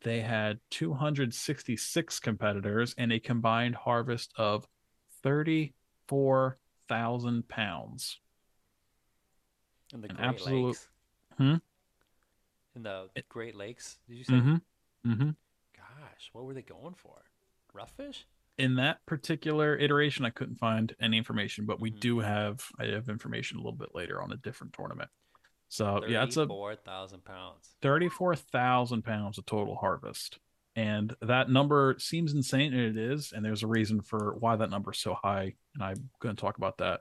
they 0.00 0.20
had 0.20 0.60
266 0.70 2.20
competitors 2.20 2.94
and 2.96 3.12
a 3.12 3.18
combined 3.18 3.74
harvest 3.74 4.32
of 4.36 4.66
34,000 6.96 7.48
pounds. 7.48 8.18
In 9.94 10.00
the 10.00 10.08
An 10.10 10.16
Great 10.16 10.28
absolute- 10.28 10.66
Lakes. 10.66 10.88
Hmm? 11.38 11.54
In 12.74 12.82
the 12.82 13.08
It- 13.14 13.28
Great 13.28 13.54
Lakes, 13.54 13.98
did 14.08 14.16
you 14.16 14.24
say? 14.24 14.32
Mm-hmm. 14.34 15.10
Mm-hmm. 15.12 15.30
Gosh, 15.76 16.30
what 16.32 16.44
were 16.44 16.54
they 16.54 16.62
going 16.62 16.94
for? 16.94 17.22
Rough 17.72 17.92
fish? 17.96 18.26
in 18.58 18.74
that 18.76 19.04
particular 19.06 19.74
iteration, 19.78 20.26
I 20.26 20.30
couldn't 20.30 20.56
find 20.56 20.94
any 21.00 21.16
information, 21.16 21.64
but 21.64 21.80
we 21.80 21.90
Mhm. 21.90 22.00
do 22.00 22.18
have 22.18 22.70
I 22.78 22.84
have 22.88 23.08
information 23.08 23.56
a 23.56 23.60
little 23.60 23.72
bit 23.78 23.94
later 23.94 24.20
on 24.20 24.30
a 24.30 24.36
different 24.36 24.74
tournament. 24.74 25.10
So 25.68 26.04
yeah, 26.04 26.22
it's 26.22 26.36
a 26.36 26.40
Thirty-four 26.42 26.76
thousand 26.76 27.24
pounds. 27.24 27.74
thirty-four 27.80 28.36
thousand 28.36 29.02
pounds 29.02 29.38
of 29.38 29.46
total 29.46 29.76
harvest, 29.76 30.38
and 30.76 31.14
that 31.20 31.50
number 31.50 31.96
seems 31.98 32.32
insane, 32.34 32.72
and 32.72 32.96
it 32.96 32.96
is. 32.96 33.32
And 33.32 33.44
there's 33.44 33.62
a 33.62 33.66
reason 33.66 34.00
for 34.00 34.36
why 34.38 34.56
that 34.56 34.70
number 34.70 34.92
is 34.92 34.98
so 34.98 35.14
high, 35.14 35.54
and 35.74 35.82
I'm 35.82 36.10
going 36.20 36.34
to 36.34 36.40
talk 36.40 36.56
about 36.58 36.78
that 36.78 37.00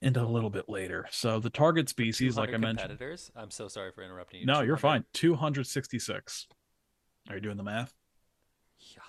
in 0.00 0.16
a 0.16 0.28
little 0.28 0.50
bit 0.50 0.68
later. 0.68 1.06
So 1.10 1.38
the 1.40 1.50
target 1.50 1.88
species, 1.88 2.36
like 2.36 2.50
I 2.50 2.52
200 2.52 2.66
mentioned, 2.66 2.90
competitors. 2.90 3.30
I'm 3.36 3.50
so 3.50 3.68
sorry 3.68 3.92
for 3.92 4.02
interrupting 4.02 4.40
you. 4.40 4.46
no, 4.46 4.62
you're 4.62 4.76
fine. 4.76 5.04
Two 5.12 5.34
hundred 5.34 5.66
sixty-six. 5.66 6.46
Are 7.28 7.36
you 7.36 7.40
doing 7.40 7.56
the 7.56 7.62
math? 7.62 7.94
Yeah. 8.96 9.02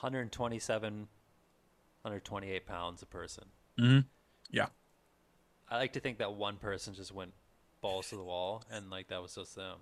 127, 0.00 0.92
128 2.02 2.66
pounds 2.66 3.02
a 3.02 3.06
person. 3.06 3.44
mm-hmm. 3.78 4.00
Yeah. 4.50 4.66
I 5.70 5.76
like 5.76 5.92
to 5.92 6.00
think 6.00 6.18
that 6.18 6.32
one 6.32 6.56
person 6.56 6.94
just 6.94 7.14
went 7.14 7.32
balls 7.80 8.10
to 8.10 8.16
the 8.16 8.22
wall 8.22 8.62
and 8.70 8.90
like 8.90 9.08
that 9.08 9.22
was 9.22 9.34
just 9.34 9.56
them. 9.56 9.78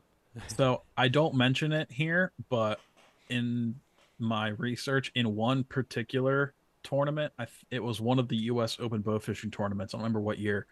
So 0.57 0.83
I 0.97 1.09
don't 1.09 1.35
mention 1.35 1.73
it 1.73 1.91
here, 1.91 2.33
but 2.49 2.81
in 3.29 3.77
my 4.19 4.49
research, 4.49 5.11
in 5.15 5.37
one 5.37 5.65
particular 5.65 6.55
tournament, 6.83 7.33
I 7.39 7.45
th- 7.45 7.67
it 7.71 7.83
was 7.83 8.01
one 8.01 8.19
of 8.19 8.29
the 8.29 8.37
U.S. 8.37 8.79
Open 8.81 9.01
bow 9.01 9.19
fishing 9.19 9.51
tournaments. 9.51 9.95
I 9.95 9.99
don't 9.99 10.03
remember 10.03 10.21
what 10.21 10.39
year. 10.39 10.67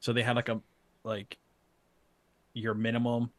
So 0.00 0.12
they 0.12 0.22
had 0.22 0.36
like 0.36 0.48
a 0.48 0.60
like 1.04 1.38
your 2.52 2.74
minimum, 2.74 3.30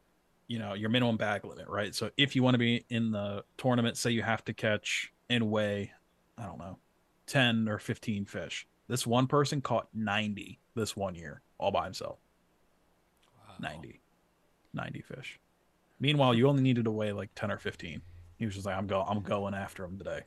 you 0.47 0.59
know, 0.59 0.73
your 0.73 0.89
minimum 0.89 1.17
bag 1.17 1.45
limit, 1.45 1.67
right? 1.67 1.93
So 1.93 2.11
if 2.17 2.35
you 2.35 2.43
want 2.43 2.55
to 2.55 2.59
be 2.59 2.85
in 2.89 3.11
the 3.11 3.43
tournament, 3.57 3.97
say 3.97 4.11
you 4.11 4.23
have 4.23 4.43
to 4.45 4.53
catch 4.53 5.11
and 5.29 5.49
weigh, 5.49 5.91
I 6.37 6.45
don't 6.45 6.59
know, 6.59 6.77
ten 7.25 7.67
or 7.67 7.79
fifteen 7.79 8.25
fish. 8.25 8.67
This 8.87 9.05
one 9.05 9.27
person 9.27 9.61
caught 9.61 9.87
ninety 9.93 10.59
this 10.75 10.95
one 10.95 11.15
year 11.15 11.41
all 11.57 11.71
by 11.71 11.85
himself. 11.85 12.19
Wow. 13.61 13.69
90 13.71 14.01
90 14.73 15.01
fish 15.01 15.39
meanwhile 15.99 16.33
you 16.33 16.47
only 16.47 16.61
needed 16.63 16.85
to 16.85 16.91
weigh 16.91 17.11
like 17.11 17.29
10 17.35 17.51
or 17.51 17.57
15 17.57 18.01
he 18.37 18.45
was 18.45 18.53
just 18.55 18.65
like 18.65 18.75
i'm 18.77 18.87
going 18.87 19.05
i'm 19.09 19.21
going 19.21 19.53
after 19.53 19.83
him 19.83 19.97
today 19.97 20.21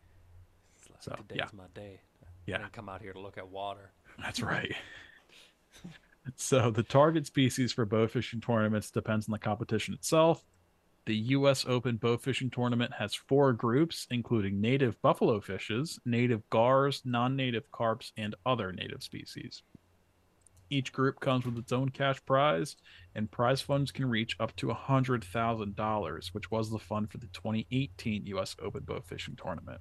It's 0.79 0.91
like, 0.91 1.03
So, 1.03 1.13
today's 1.29 1.39
yeah. 1.39 1.49
my 1.57 1.65
day. 1.75 2.01
I 2.23 2.27
Yeah. 2.47 2.59
didn't 2.59 2.73
come 2.73 2.89
out 2.89 3.01
here 3.03 3.13
to 3.13 3.21
look 3.21 3.39
at 3.39 3.49
water. 3.49 3.93
that's 4.19 4.41
right 4.55 4.75
so 6.37 6.71
the 6.71 6.83
target 6.83 7.27
species 7.27 7.73
for 7.73 7.85
bow 7.87 8.07
fishing 8.07 8.41
tournaments 8.41 8.91
depends 8.91 9.29
on 9.29 9.33
the 9.33 9.39
competition 9.39 9.95
itself 9.95 10.45
the 11.07 11.15
us 11.15 11.65
open 11.67 11.97
bow 11.97 12.17
fishing 12.19 12.51
tournament 12.51 12.93
has 12.99 13.15
four 13.15 13.53
groups 13.53 14.07
including 14.11 14.61
native 14.61 15.01
buffalo 15.03 15.41
fishes 15.41 15.99
native 16.05 16.49
gars 16.51 17.03
non-native 17.05 17.71
carps 17.73 18.13
and 18.17 18.35
other 18.45 18.71
native 18.73 19.03
species 19.03 19.63
each 20.71 20.93
group 20.93 21.21
comes 21.21 21.45
with 21.45 21.59
its 21.59 21.73
own 21.73 21.91
cash 21.91 22.25
prize, 22.25 22.77
and 23.15 23.31
prize 23.31 23.61
funds 23.61 23.93
can 23.93 24.09
reach 24.09 24.37
up 24.41 24.55
to 24.57 24.69
$100,000, 24.69 26.35
which 26.35 26.51
was 26.51 26.71
the 26.71 26.79
fund 26.79 27.11
for 27.11 27.19
the 27.19 27.27
2018 27.29 28.27
U.S. 28.27 28.57
Open 28.63 28.85
Bow 28.85 29.01
Fishing 29.01 29.37
Tournament. 29.37 29.81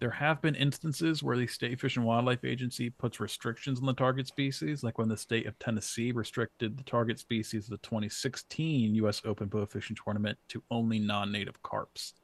There 0.00 0.10
have 0.10 0.40
been 0.40 0.54
instances 0.54 1.24
where 1.24 1.36
the 1.36 1.48
State 1.48 1.80
Fish 1.80 1.96
and 1.96 2.06
Wildlife 2.06 2.44
Agency 2.44 2.88
puts 2.88 3.18
restrictions 3.18 3.80
on 3.80 3.86
the 3.86 3.92
target 3.92 4.28
species, 4.28 4.84
like 4.84 4.96
when 4.96 5.08
the 5.08 5.16
state 5.16 5.46
of 5.46 5.58
Tennessee 5.58 6.12
restricted 6.12 6.78
the 6.78 6.84
target 6.84 7.18
species 7.18 7.64
of 7.64 7.70
the 7.70 7.78
2016 7.78 8.94
U.S. 8.94 9.22
Open 9.24 9.48
Bow 9.48 9.66
Fishing 9.66 9.96
Tournament 10.02 10.38
to 10.48 10.62
only 10.70 11.00
non 11.00 11.32
native 11.32 11.60
carps. 11.64 12.14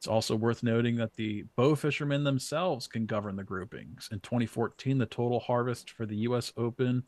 It's 0.00 0.08
also 0.08 0.34
worth 0.34 0.62
noting 0.62 0.96
that 0.96 1.12
the 1.12 1.44
bow 1.56 1.74
fishermen 1.74 2.24
themselves 2.24 2.88
can 2.88 3.04
govern 3.04 3.36
the 3.36 3.44
groupings. 3.44 4.08
In 4.10 4.18
2014, 4.20 4.96
the 4.96 5.04
total 5.04 5.40
harvest 5.40 5.90
for 5.90 6.06
the 6.06 6.16
U.S. 6.20 6.54
Open 6.56 7.02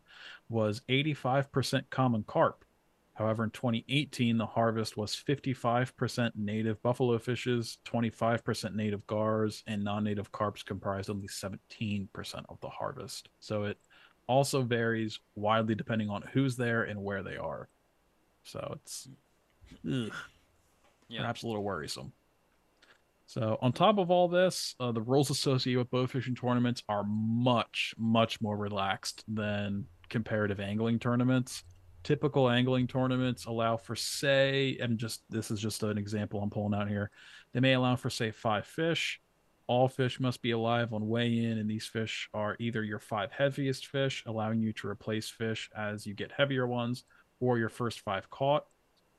was 0.50 0.82
85% 0.90 1.88
common 1.88 2.22
carp. 2.24 2.66
However, 3.14 3.44
in 3.44 3.50
2018, 3.50 4.36
the 4.36 4.44
harvest 4.44 4.98
was 4.98 5.16
55% 5.16 6.32
native 6.36 6.82
buffalo 6.82 7.16
fishes, 7.16 7.78
25% 7.86 8.74
native 8.74 9.06
gars, 9.06 9.62
and 9.66 9.82
non 9.82 10.04
native 10.04 10.30
carps 10.30 10.62
comprised 10.62 11.08
only 11.08 11.28
17% 11.28 12.08
of 12.50 12.60
the 12.60 12.68
harvest. 12.68 13.30
So 13.40 13.64
it 13.64 13.78
also 14.26 14.60
varies 14.60 15.18
widely 15.34 15.74
depending 15.74 16.10
on 16.10 16.24
who's 16.34 16.56
there 16.56 16.82
and 16.82 17.02
where 17.02 17.22
they 17.22 17.38
are. 17.38 17.70
So 18.44 18.76
it's 18.82 19.08
Yeah. 19.82 20.10
perhaps 21.20 21.42
a 21.42 21.46
little 21.46 21.64
worrisome. 21.64 22.12
So, 23.32 23.56
on 23.62 23.72
top 23.72 23.96
of 23.96 24.10
all 24.10 24.28
this, 24.28 24.74
uh, 24.78 24.92
the 24.92 25.00
rules 25.00 25.30
associated 25.30 25.78
with 25.78 25.90
bow 25.90 26.06
fishing 26.06 26.34
tournaments 26.34 26.82
are 26.86 27.02
much, 27.02 27.94
much 27.96 28.42
more 28.42 28.58
relaxed 28.58 29.24
than 29.26 29.86
comparative 30.10 30.60
angling 30.60 30.98
tournaments. 30.98 31.64
Typical 32.02 32.50
angling 32.50 32.88
tournaments 32.88 33.46
allow 33.46 33.78
for, 33.78 33.96
say, 33.96 34.76
and 34.82 34.98
just 34.98 35.22
this 35.30 35.50
is 35.50 35.62
just 35.62 35.82
an 35.82 35.96
example 35.96 36.42
I'm 36.42 36.50
pulling 36.50 36.78
out 36.78 36.90
here. 36.90 37.10
They 37.54 37.60
may 37.60 37.72
allow 37.72 37.96
for, 37.96 38.10
say, 38.10 38.32
five 38.32 38.66
fish. 38.66 39.18
All 39.66 39.88
fish 39.88 40.20
must 40.20 40.42
be 40.42 40.50
alive 40.50 40.92
on 40.92 41.08
weigh 41.08 41.38
in, 41.38 41.56
and 41.56 41.70
these 41.70 41.86
fish 41.86 42.28
are 42.34 42.54
either 42.60 42.84
your 42.84 42.98
five 42.98 43.32
heaviest 43.32 43.86
fish, 43.86 44.22
allowing 44.26 44.60
you 44.60 44.74
to 44.74 44.88
replace 44.88 45.30
fish 45.30 45.70
as 45.74 46.06
you 46.06 46.12
get 46.12 46.32
heavier 46.32 46.66
ones, 46.66 47.04
or 47.40 47.56
your 47.56 47.70
first 47.70 48.00
five 48.00 48.28
caught 48.28 48.66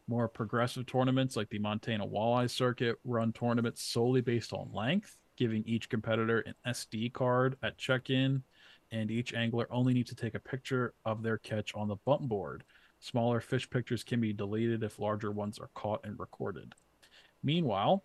more 0.07 0.27
progressive 0.27 0.85
tournaments 0.85 1.35
like 1.35 1.49
the 1.49 1.59
Montana 1.59 2.05
Walleye 2.05 2.49
Circuit 2.49 2.97
run 3.03 3.31
tournaments 3.33 3.83
solely 3.83 4.21
based 4.21 4.53
on 4.53 4.69
length, 4.73 5.17
giving 5.37 5.63
each 5.65 5.89
competitor 5.89 6.39
an 6.41 6.55
SD 6.67 7.13
card 7.13 7.55
at 7.63 7.77
check 7.77 8.09
in, 8.09 8.43
and 8.91 9.09
each 9.09 9.33
angler 9.33 9.67
only 9.71 9.93
needs 9.93 10.09
to 10.09 10.15
take 10.15 10.35
a 10.35 10.39
picture 10.39 10.93
of 11.05 11.23
their 11.23 11.37
catch 11.37 11.73
on 11.75 11.87
the 11.87 11.95
bump 12.05 12.21
board. 12.23 12.63
Smaller 12.99 13.41
fish 13.41 13.69
pictures 13.69 14.03
can 14.03 14.21
be 14.21 14.33
deleted 14.33 14.83
if 14.83 14.99
larger 14.99 15.31
ones 15.31 15.59
are 15.59 15.69
caught 15.73 16.05
and 16.05 16.19
recorded. 16.19 16.73
Meanwhile, 17.43 18.03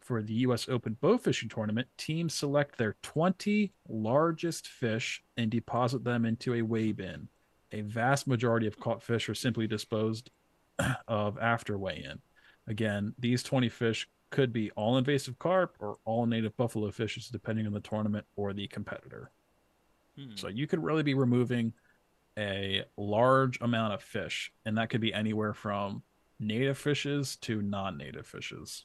for 0.00 0.22
the 0.22 0.32
U.S. 0.34 0.68
Open 0.70 0.96
Bow 1.00 1.18
Fishing 1.18 1.50
Tournament, 1.50 1.88
teams 1.98 2.32
select 2.32 2.78
their 2.78 2.96
20 3.02 3.72
largest 3.88 4.66
fish 4.66 5.22
and 5.36 5.50
deposit 5.50 6.02
them 6.02 6.24
into 6.24 6.54
a 6.54 6.62
weigh 6.62 6.92
bin. 6.92 7.28
A 7.72 7.82
vast 7.82 8.26
majority 8.26 8.66
of 8.66 8.80
caught 8.80 9.02
fish 9.02 9.28
are 9.28 9.34
simply 9.34 9.66
disposed 9.66 10.30
of 11.08 11.38
after 11.38 11.78
weigh 11.78 12.04
in. 12.04 12.20
Again, 12.66 13.14
these 13.18 13.42
20 13.42 13.68
fish 13.68 14.08
could 14.30 14.52
be 14.52 14.70
all 14.72 14.98
invasive 14.98 15.38
carp 15.38 15.76
or 15.80 15.98
all 16.04 16.26
native 16.26 16.56
buffalo 16.56 16.90
fishes, 16.90 17.28
depending 17.28 17.66
on 17.66 17.72
the 17.72 17.80
tournament 17.80 18.26
or 18.36 18.52
the 18.52 18.66
competitor. 18.68 19.30
Hmm. 20.16 20.34
So 20.34 20.48
you 20.48 20.66
could 20.66 20.82
really 20.82 21.02
be 21.02 21.14
removing 21.14 21.72
a 22.36 22.84
large 22.96 23.60
amount 23.60 23.94
of 23.94 24.02
fish, 24.02 24.52
and 24.64 24.76
that 24.76 24.90
could 24.90 25.00
be 25.00 25.12
anywhere 25.12 25.54
from 25.54 26.02
native 26.38 26.78
fishes 26.78 27.36
to 27.36 27.62
non 27.62 27.96
native 27.96 28.26
fishes. 28.26 28.84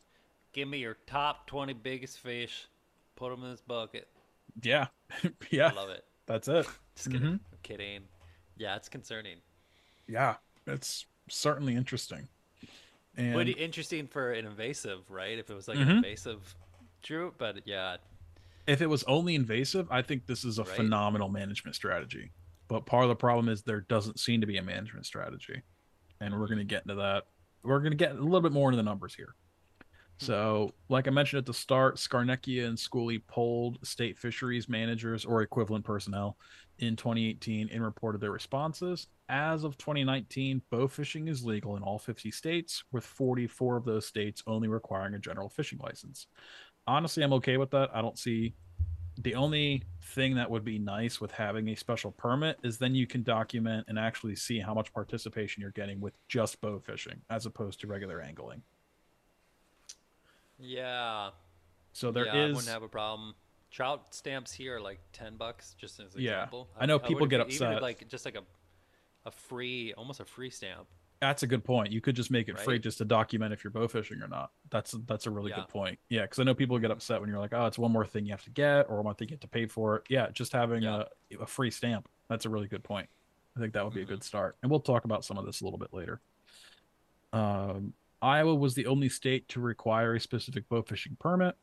Give 0.53 0.67
me 0.67 0.79
your 0.79 0.97
top 1.07 1.47
20 1.47 1.73
biggest 1.73 2.19
fish. 2.19 2.67
Put 3.15 3.29
them 3.29 3.43
in 3.43 3.51
this 3.51 3.61
bucket. 3.61 4.07
Yeah. 4.61 4.87
yeah. 5.49 5.67
I 5.67 5.73
love 5.73 5.89
it. 5.89 6.05
That's 6.25 6.47
it. 6.47 6.67
Just 6.95 7.11
kidding. 7.11 7.27
I'm 7.27 7.39
kidding. 7.63 8.01
Yeah, 8.57 8.75
it's 8.75 8.89
concerning. 8.89 9.37
Yeah. 10.07 10.35
It's 10.67 11.05
certainly 11.29 11.75
interesting. 11.75 12.27
And 13.15 13.45
be 13.45 13.51
interesting 13.51 14.07
for 14.07 14.31
an 14.33 14.45
invasive, 14.45 15.09
right? 15.09 15.37
If 15.37 15.49
it 15.49 15.53
was 15.53 15.67
like 15.67 15.77
an 15.77 15.87
Mhm. 15.87 15.97
invasive 15.97 16.55
Drew, 17.03 17.33
but 17.37 17.67
yeah, 17.67 17.97
if 18.65 18.81
it 18.81 18.87
was 18.87 19.03
only 19.03 19.35
invasive, 19.35 19.87
I 19.91 20.01
think 20.01 20.25
this 20.25 20.43
is 20.45 20.57
a 20.57 20.63
Right. 20.63 20.75
phenomenal 20.77 21.29
management 21.29 21.75
strategy. 21.75 22.31
But 22.69 22.85
part 22.85 23.03
of 23.03 23.09
the 23.09 23.15
problem 23.15 23.49
is 23.49 23.61
there 23.61 23.81
doesn't 23.81 24.19
seem 24.19 24.41
to 24.41 24.47
be 24.47 24.57
a 24.57 24.63
management 24.63 25.05
strategy. 25.05 25.61
And 26.21 26.39
we're 26.39 26.47
going 26.47 26.59
to 26.59 26.63
get 26.63 26.83
into 26.83 26.95
that. 26.95 27.25
We're 27.63 27.79
going 27.79 27.91
to 27.91 27.97
get 27.97 28.11
a 28.11 28.21
little 28.21 28.41
bit 28.41 28.53
more 28.53 28.69
into 28.69 28.77
the 28.77 28.83
numbers 28.83 29.13
here. 29.13 29.35
So, 30.17 30.73
like 30.89 31.07
I 31.07 31.11
mentioned 31.11 31.39
at 31.39 31.45
the 31.45 31.53
start, 31.53 31.97
Scarnecchia 31.97 32.65
and 32.65 32.77
Schooley 32.77 33.25
polled 33.27 33.85
state 33.85 34.17
fisheries 34.17 34.69
managers 34.69 35.25
or 35.25 35.41
equivalent 35.41 35.83
personnel 35.83 36.37
in 36.77 36.95
2018 36.95 37.69
and 37.69 37.83
reported 37.83 38.21
their 38.21 38.31
responses. 38.31 39.07
As 39.29 39.63
of 39.63 39.77
2019, 39.77 40.61
bow 40.69 40.87
fishing 40.87 41.27
is 41.29 41.45
legal 41.45 41.77
in 41.77 41.83
all 41.83 41.97
50 41.97 42.29
states, 42.31 42.83
with 42.91 43.05
44 43.05 43.77
of 43.77 43.85
those 43.85 44.05
states 44.05 44.43
only 44.47 44.67
requiring 44.67 45.13
a 45.13 45.19
general 45.19 45.47
fishing 45.49 45.79
license. 45.79 46.27
Honestly, 46.87 47.23
I'm 47.23 47.33
okay 47.33 47.55
with 47.57 47.71
that. 47.71 47.89
I 47.93 48.01
don't 48.01 48.19
see 48.19 48.53
the 49.21 49.35
only 49.35 49.83
thing 50.01 50.35
that 50.35 50.49
would 50.49 50.65
be 50.65 50.77
nice 50.77 51.21
with 51.21 51.31
having 51.31 51.69
a 51.69 51.75
special 51.75 52.11
permit 52.11 52.57
is 52.63 52.77
then 52.77 52.95
you 52.95 53.07
can 53.07 53.23
document 53.23 53.85
and 53.87 53.97
actually 53.97 54.35
see 54.35 54.59
how 54.59 54.73
much 54.73 54.91
participation 54.91 55.61
you're 55.61 55.71
getting 55.71 56.01
with 56.01 56.13
just 56.27 56.59
bow 56.59 56.79
fishing 56.79 57.21
as 57.29 57.45
opposed 57.45 57.79
to 57.79 57.87
regular 57.87 58.19
angling. 58.19 58.61
Yeah. 60.59 61.29
So 61.93 62.11
there 62.11 62.25
yeah, 62.25 62.33
I 62.33 62.45
wouldn't 62.47 62.67
have 62.67 62.83
a 62.83 62.87
problem. 62.89 63.35
Trout 63.71 64.13
stamps 64.13 64.51
here 64.51 64.77
are 64.77 64.81
like 64.81 64.99
ten 65.13 65.35
bucks, 65.37 65.75
just 65.79 65.99
as 65.99 66.13
an 66.15 66.21
Yeah. 66.21 66.31
example. 66.41 66.69
I 66.77 66.85
know 66.85 66.97
would 66.97 67.05
people 67.05 67.25
get 67.27 67.39
agree- 67.41 67.55
even 67.55 67.67
upset. 67.67 67.81
like 67.81 68.07
just 68.07 68.25
like 68.25 68.35
a 68.35 68.43
a 69.25 69.31
free, 69.31 69.93
almost 69.93 70.19
a 70.19 70.25
free 70.25 70.49
stamp. 70.49 70.87
That's 71.21 71.43
a 71.43 71.47
good 71.47 71.63
point. 71.63 71.91
You 71.91 72.01
could 72.01 72.15
just 72.17 72.31
make 72.31 72.49
it 72.49 72.59
free 72.59 72.79
just 72.79 72.97
to 72.97 73.05
document 73.05 73.53
if 73.53 73.63
you're 73.63 73.71
bow 73.71 73.87
fishing 73.87 74.21
or 74.21 74.27
not. 74.27 74.51
That's 74.69 74.91
that's 75.07 75.25
a 75.25 75.31
really 75.31 75.51
Yeah. 75.51 75.57
good 75.61 75.69
point. 75.69 75.97
Yeah, 76.09 76.23
because 76.23 76.39
I 76.39 76.43
know 76.43 76.53
people 76.53 76.77
get 76.79 76.91
upset 76.91 77.21
when 77.21 77.29
you're 77.29 77.39
like, 77.39 77.53
oh, 77.53 77.65
it's 77.65 77.79
one 77.79 77.93
more 77.93 78.05
thing 78.05 78.25
you 78.25 78.31
have 78.31 78.43
to 78.43 78.49
get 78.49 78.89
or 78.89 78.97
one 78.97 79.05
more 79.05 79.13
thing 79.13 79.29
you 79.29 79.33
have 79.35 79.39
to 79.39 79.47
pay 79.47 79.65
for 79.65 79.95
it. 79.97 80.03
Yeah, 80.09 80.29
just 80.31 80.51
having 80.51 80.83
Yeah. 80.83 81.03
a, 81.31 81.43
a 81.43 81.45
free 81.45 81.71
stamp. 81.71 82.09
That's 82.27 82.45
a 82.45 82.49
really 82.49 82.67
good 82.67 82.83
point. 82.83 83.07
I 83.55 83.61
think 83.61 83.71
that 83.73 83.85
would 83.85 83.93
be 83.93 84.01
Mhm. 84.01 84.05
a 84.05 84.07
good 84.07 84.23
start. 84.23 84.57
And 84.61 84.69
we'll 84.69 84.81
talk 84.81 85.05
about 85.05 85.23
some 85.23 85.37
of 85.37 85.45
this 85.45 85.61
a 85.61 85.63
little 85.63 85.79
bit 85.79 85.93
later. 85.93 86.19
Um, 87.31 87.93
Iowa 88.21 88.55
was 88.55 88.73
the 88.75 88.85
only 88.87 89.09
state 89.09 89.47
to 89.49 89.59
require 89.61 90.15
a 90.15 90.19
specific 90.19 90.67
bow 90.69 90.81
fishing 90.81 91.15
permit. 91.19 91.55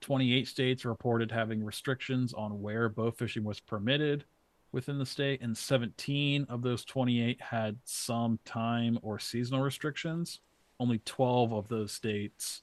28 0.00 0.46
states 0.46 0.84
reported 0.84 1.30
having 1.32 1.64
restrictions 1.64 2.32
on 2.34 2.60
where 2.60 2.88
bow 2.88 3.10
fishing 3.10 3.44
was 3.44 3.60
permitted 3.60 4.24
within 4.72 4.98
the 4.98 5.06
state, 5.06 5.40
and 5.40 5.56
17 5.56 6.46
of 6.48 6.62
those 6.62 6.84
28 6.84 7.40
had 7.40 7.78
some 7.84 8.38
time 8.44 8.98
or 9.02 9.18
seasonal 9.18 9.62
restrictions. 9.62 10.40
Only 10.78 10.98
12 11.04 11.52
of 11.52 11.68
those 11.68 11.92
states 11.92 12.62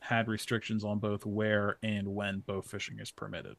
had 0.00 0.28
restrictions 0.28 0.84
on 0.84 0.98
both 0.98 1.24
where 1.24 1.78
and 1.82 2.14
when 2.14 2.40
bow 2.40 2.60
fishing 2.60 2.98
is 2.98 3.10
permitted. 3.10 3.56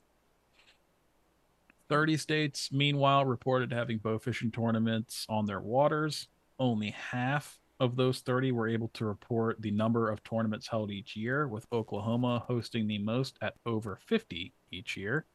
30 1.89 2.17
states, 2.17 2.71
meanwhile, 2.71 3.25
reported 3.25 3.71
having 3.71 3.97
bow 3.97 4.19
fishing 4.19 4.51
tournaments 4.51 5.25
on 5.29 5.45
their 5.45 5.59
waters. 5.59 6.27
Only 6.59 6.91
half 6.91 7.59
of 7.79 7.95
those 7.95 8.19
30 8.21 8.51
were 8.51 8.67
able 8.67 8.89
to 8.89 9.05
report 9.05 9.61
the 9.61 9.71
number 9.71 10.09
of 10.09 10.23
tournaments 10.23 10.67
held 10.67 10.91
each 10.91 11.15
year, 11.15 11.47
with 11.47 11.67
Oklahoma 11.71 12.43
hosting 12.47 12.87
the 12.87 12.99
most 12.99 13.37
at 13.41 13.55
over 13.65 13.99
50 14.05 14.53
each 14.71 14.97
year. 14.97 15.25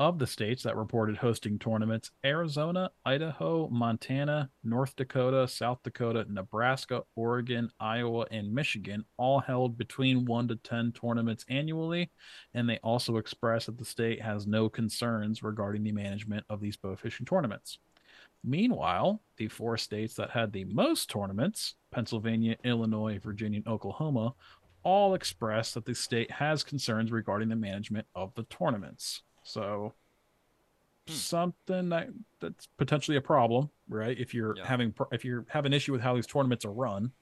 Of 0.00 0.18
the 0.18 0.26
states 0.26 0.62
that 0.62 0.78
reported 0.78 1.18
hosting 1.18 1.58
tournaments, 1.58 2.10
Arizona, 2.24 2.90
Idaho, 3.04 3.68
Montana, 3.68 4.48
North 4.64 4.96
Dakota, 4.96 5.46
South 5.46 5.82
Dakota, 5.82 6.24
Nebraska, 6.26 7.02
Oregon, 7.16 7.70
Iowa, 7.78 8.24
and 8.30 8.50
Michigan 8.50 9.04
all 9.18 9.40
held 9.40 9.76
between 9.76 10.24
1 10.24 10.48
to 10.48 10.56
10 10.56 10.92
tournaments 10.92 11.44
annually, 11.50 12.10
and 12.54 12.66
they 12.66 12.78
also 12.78 13.18
expressed 13.18 13.66
that 13.66 13.76
the 13.76 13.84
state 13.84 14.22
has 14.22 14.46
no 14.46 14.70
concerns 14.70 15.42
regarding 15.42 15.84
the 15.84 15.92
management 15.92 16.46
of 16.48 16.62
these 16.62 16.78
bow 16.78 16.96
fishing 16.96 17.26
tournaments. 17.26 17.78
Meanwhile, 18.42 19.20
the 19.36 19.48
four 19.48 19.76
states 19.76 20.14
that 20.14 20.30
had 20.30 20.50
the 20.50 20.64
most 20.64 21.10
tournaments, 21.10 21.74
Pennsylvania, 21.90 22.56
Illinois, 22.64 23.18
Virginia, 23.18 23.58
and 23.58 23.68
Oklahoma, 23.68 24.34
all 24.82 25.12
expressed 25.12 25.74
that 25.74 25.84
the 25.84 25.94
state 25.94 26.30
has 26.30 26.64
concerns 26.64 27.12
regarding 27.12 27.50
the 27.50 27.56
management 27.56 28.06
of 28.14 28.32
the 28.34 28.44
tournaments. 28.44 29.24
So 29.42 29.94
Hmm. 31.08 31.14
something 31.14 31.88
that 31.88 32.08
that's 32.40 32.66
potentially 32.78 33.16
a 33.16 33.20
problem, 33.22 33.70
right? 33.88 34.18
If 34.18 34.34
you're 34.34 34.56
Yeah. 34.56 34.66
having 34.66 34.94
if 35.12 35.24
you 35.24 35.44
have 35.48 35.64
an 35.64 35.72
issue 35.72 35.92
with 35.92 36.00
how 36.00 36.14
these 36.14 36.26
tournaments 36.26 36.64
are 36.64 36.72
run, 36.72 37.12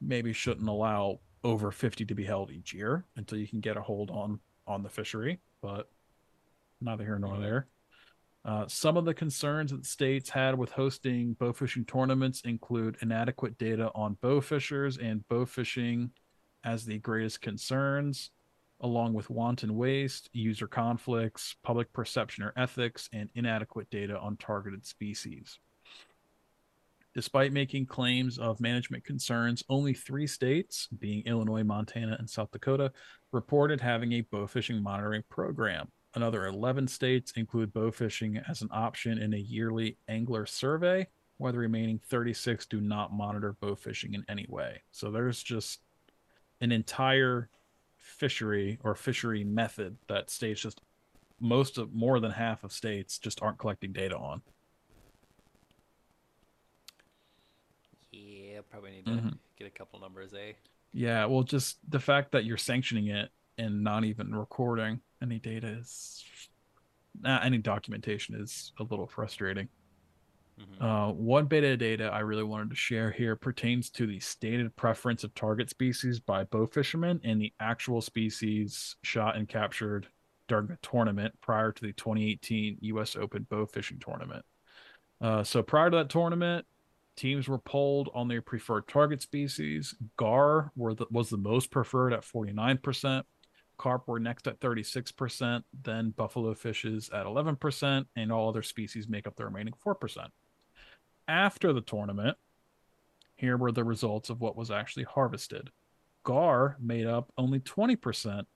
maybe 0.00 0.32
shouldn't 0.32 0.68
allow 0.68 1.20
over 1.44 1.70
50 1.70 2.04
to 2.04 2.14
be 2.14 2.24
held 2.24 2.50
each 2.50 2.74
year 2.74 3.04
until 3.16 3.38
you 3.38 3.46
can 3.46 3.60
get 3.60 3.76
a 3.76 3.82
hold 3.82 4.10
on 4.10 4.40
on 4.66 4.82
the 4.82 4.88
fishery, 4.88 5.40
but 5.62 5.90
neither 6.80 7.04
here 7.04 7.18
nor 7.18 7.38
there. 7.38 7.68
Uh, 8.44 8.66
some 8.68 8.96
of 8.96 9.04
the 9.04 9.14
concerns 9.14 9.70
that 9.72 9.84
states 9.86 10.30
had 10.30 10.56
with 10.56 10.70
hosting 10.72 11.34
bow 11.34 11.52
fishing 11.52 11.84
tournaments 11.84 12.40
include 12.42 12.96
inadequate 13.02 13.56
data 13.58 13.90
on 13.94 14.14
bow 14.20 14.40
fishers 14.40 14.98
and 14.98 15.26
bow 15.28 15.44
fishing 15.44 16.10
as 16.64 16.84
the 16.84 16.98
greatest 16.98 17.40
concerns, 17.40 18.30
along 18.80 19.14
with 19.14 19.30
wanton 19.30 19.76
waste, 19.76 20.28
user 20.32 20.66
conflicts, 20.66 21.56
public 21.62 21.92
perception 21.92 22.44
or 22.44 22.52
ethics, 22.56 23.08
and 23.12 23.30
inadequate 23.34 23.88
data 23.90 24.18
on 24.18 24.36
targeted 24.36 24.84
species. 24.84 25.58
Despite 27.14 27.52
making 27.52 27.86
claims 27.86 28.38
of 28.38 28.60
management 28.60 29.04
concerns, 29.04 29.64
only 29.70 29.94
three 29.94 30.26
states, 30.26 30.86
being 30.98 31.22
Illinois, 31.24 31.64
Montana, 31.64 32.16
and 32.18 32.28
South 32.28 32.50
Dakota, 32.50 32.92
reported 33.32 33.80
having 33.80 34.12
a 34.12 34.20
bow 34.20 34.46
fishing 34.46 34.82
monitoring 34.82 35.22
program. 35.30 35.88
Another 36.14 36.46
11 36.46 36.88
states 36.88 37.32
include 37.36 37.72
bow 37.72 37.90
fishing 37.90 38.38
as 38.48 38.60
an 38.60 38.68
option 38.70 39.16
in 39.16 39.32
a 39.32 39.38
yearly 39.38 39.96
angler 40.08 40.44
survey, 40.44 41.06
while 41.38 41.52
the 41.52 41.58
remaining 41.58 41.98
36 42.06 42.66
do 42.66 42.82
not 42.82 43.14
monitor 43.14 43.56
bow 43.60 43.74
fishing 43.74 44.12
in 44.12 44.24
any 44.28 44.44
way. 44.50 44.82
So 44.90 45.10
there's 45.10 45.42
just 45.42 45.80
an 46.60 46.70
entire 46.70 47.48
fishery 48.06 48.78
or 48.84 48.94
fishery 48.94 49.44
method 49.44 49.96
that 50.08 50.30
states 50.30 50.60
just 50.60 50.80
most 51.40 51.76
of 51.76 51.92
more 51.92 52.20
than 52.20 52.30
half 52.30 52.64
of 52.64 52.72
states 52.72 53.18
just 53.18 53.42
aren't 53.42 53.58
collecting 53.58 53.92
data 53.92 54.16
on. 54.16 54.40
Yeah, 58.12 58.60
probably 58.70 58.92
need 58.92 59.06
to 59.06 59.10
Mhm. 59.10 59.38
get 59.58 59.66
a 59.66 59.70
couple 59.70 60.00
numbers, 60.00 60.32
eh? 60.32 60.52
Yeah, 60.92 61.26
well, 61.26 61.42
just 61.42 61.78
the 61.90 62.00
fact 62.00 62.32
that 62.32 62.44
you're 62.44 62.56
sanctioning 62.56 63.08
it 63.08 63.30
and 63.58 63.82
not 63.82 64.04
even 64.04 64.34
recording 64.34 65.02
any 65.20 65.38
data 65.38 65.66
is, 65.66 66.24
nah, 67.20 67.40
any 67.42 67.58
documentation 67.58 68.34
is 68.34 68.72
a 68.78 68.84
little 68.84 69.06
frustrating. 69.06 69.68
Mhm. 70.58 70.82
Uh, 70.82 71.12
one 71.12 71.46
bit 71.46 71.64
of 71.64 71.78
data 71.78 72.10
I 72.10 72.20
really 72.20 72.42
wanted 72.42 72.70
to 72.70 72.76
share 72.76 73.10
here 73.10 73.36
pertains 73.36 73.90
to 73.90 74.06
the 74.06 74.20
stated 74.20 74.74
preference 74.76 75.22
of 75.22 75.34
target 75.34 75.68
species 75.68 76.18
by 76.18 76.44
bow 76.44 76.66
fishermen 76.66 77.20
and 77.24 77.40
the 77.40 77.52
actual 77.60 78.00
species 78.00 78.96
shot 79.02 79.36
and 79.36 79.48
captured 79.48 80.08
during 80.48 80.68
the 80.68 80.78
tournament 80.80 81.34
prior 81.40 81.72
to 81.72 81.82
the 81.82 81.92
2018 81.92 82.78
U.S. 82.80 83.16
Open 83.16 83.42
bow 83.50 83.66
fishing 83.66 83.98
tournament. 83.98 84.44
Uh, 85.20 85.42
so 85.42 85.62
prior 85.62 85.90
to 85.90 85.96
that 85.98 86.10
tournament, 86.10 86.66
teams 87.16 87.48
were 87.48 87.58
polled 87.58 88.10
on 88.14 88.28
their 88.28 88.42
preferred 88.42 88.86
target 88.86 89.22
species. 89.22 89.94
Gar 90.16 90.72
the, 90.76 91.06
was 91.10 91.30
the 91.30 91.36
most 91.36 91.70
preferred 91.70 92.12
at 92.12 92.22
49%. 92.22 93.24
Carp 93.78 94.08
were 94.08 94.18
next 94.18 94.46
at 94.46 94.58
36%, 94.60 95.62
then 95.82 96.10
buffalo 96.10 96.54
fishes 96.54 97.10
at 97.12 97.26
11%, 97.26 98.06
and 98.16 98.32
all 98.32 98.48
other 98.48 98.62
species 98.62 99.08
make 99.08 99.26
up 99.26 99.36
the 99.36 99.44
remaining 99.44 99.74
4%. 99.84 100.28
After 101.28 101.72
the 101.72 101.80
tournament, 101.80 102.36
here 103.34 103.56
were 103.56 103.72
the 103.72 103.84
results 103.84 104.30
of 104.30 104.40
what 104.40 104.56
was 104.56 104.70
actually 104.70 105.04
harvested. 105.04 105.70
Gar 106.22 106.76
made 106.80 107.06
up 107.06 107.32
only 107.36 107.60
20% 107.60 108.46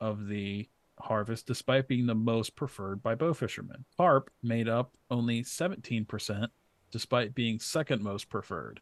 of 0.00 0.26
the 0.26 0.68
harvest, 0.98 1.46
despite 1.46 1.88
being 1.88 2.06
the 2.06 2.14
most 2.14 2.54
preferred 2.56 3.02
by 3.02 3.14
bow 3.14 3.34
fishermen. 3.34 3.84
Carp 3.96 4.30
made 4.42 4.68
up 4.68 4.96
only 5.10 5.42
17%, 5.42 6.48
despite 6.90 7.34
being 7.34 7.58
second 7.58 8.02
most 8.02 8.28
preferred. 8.28 8.80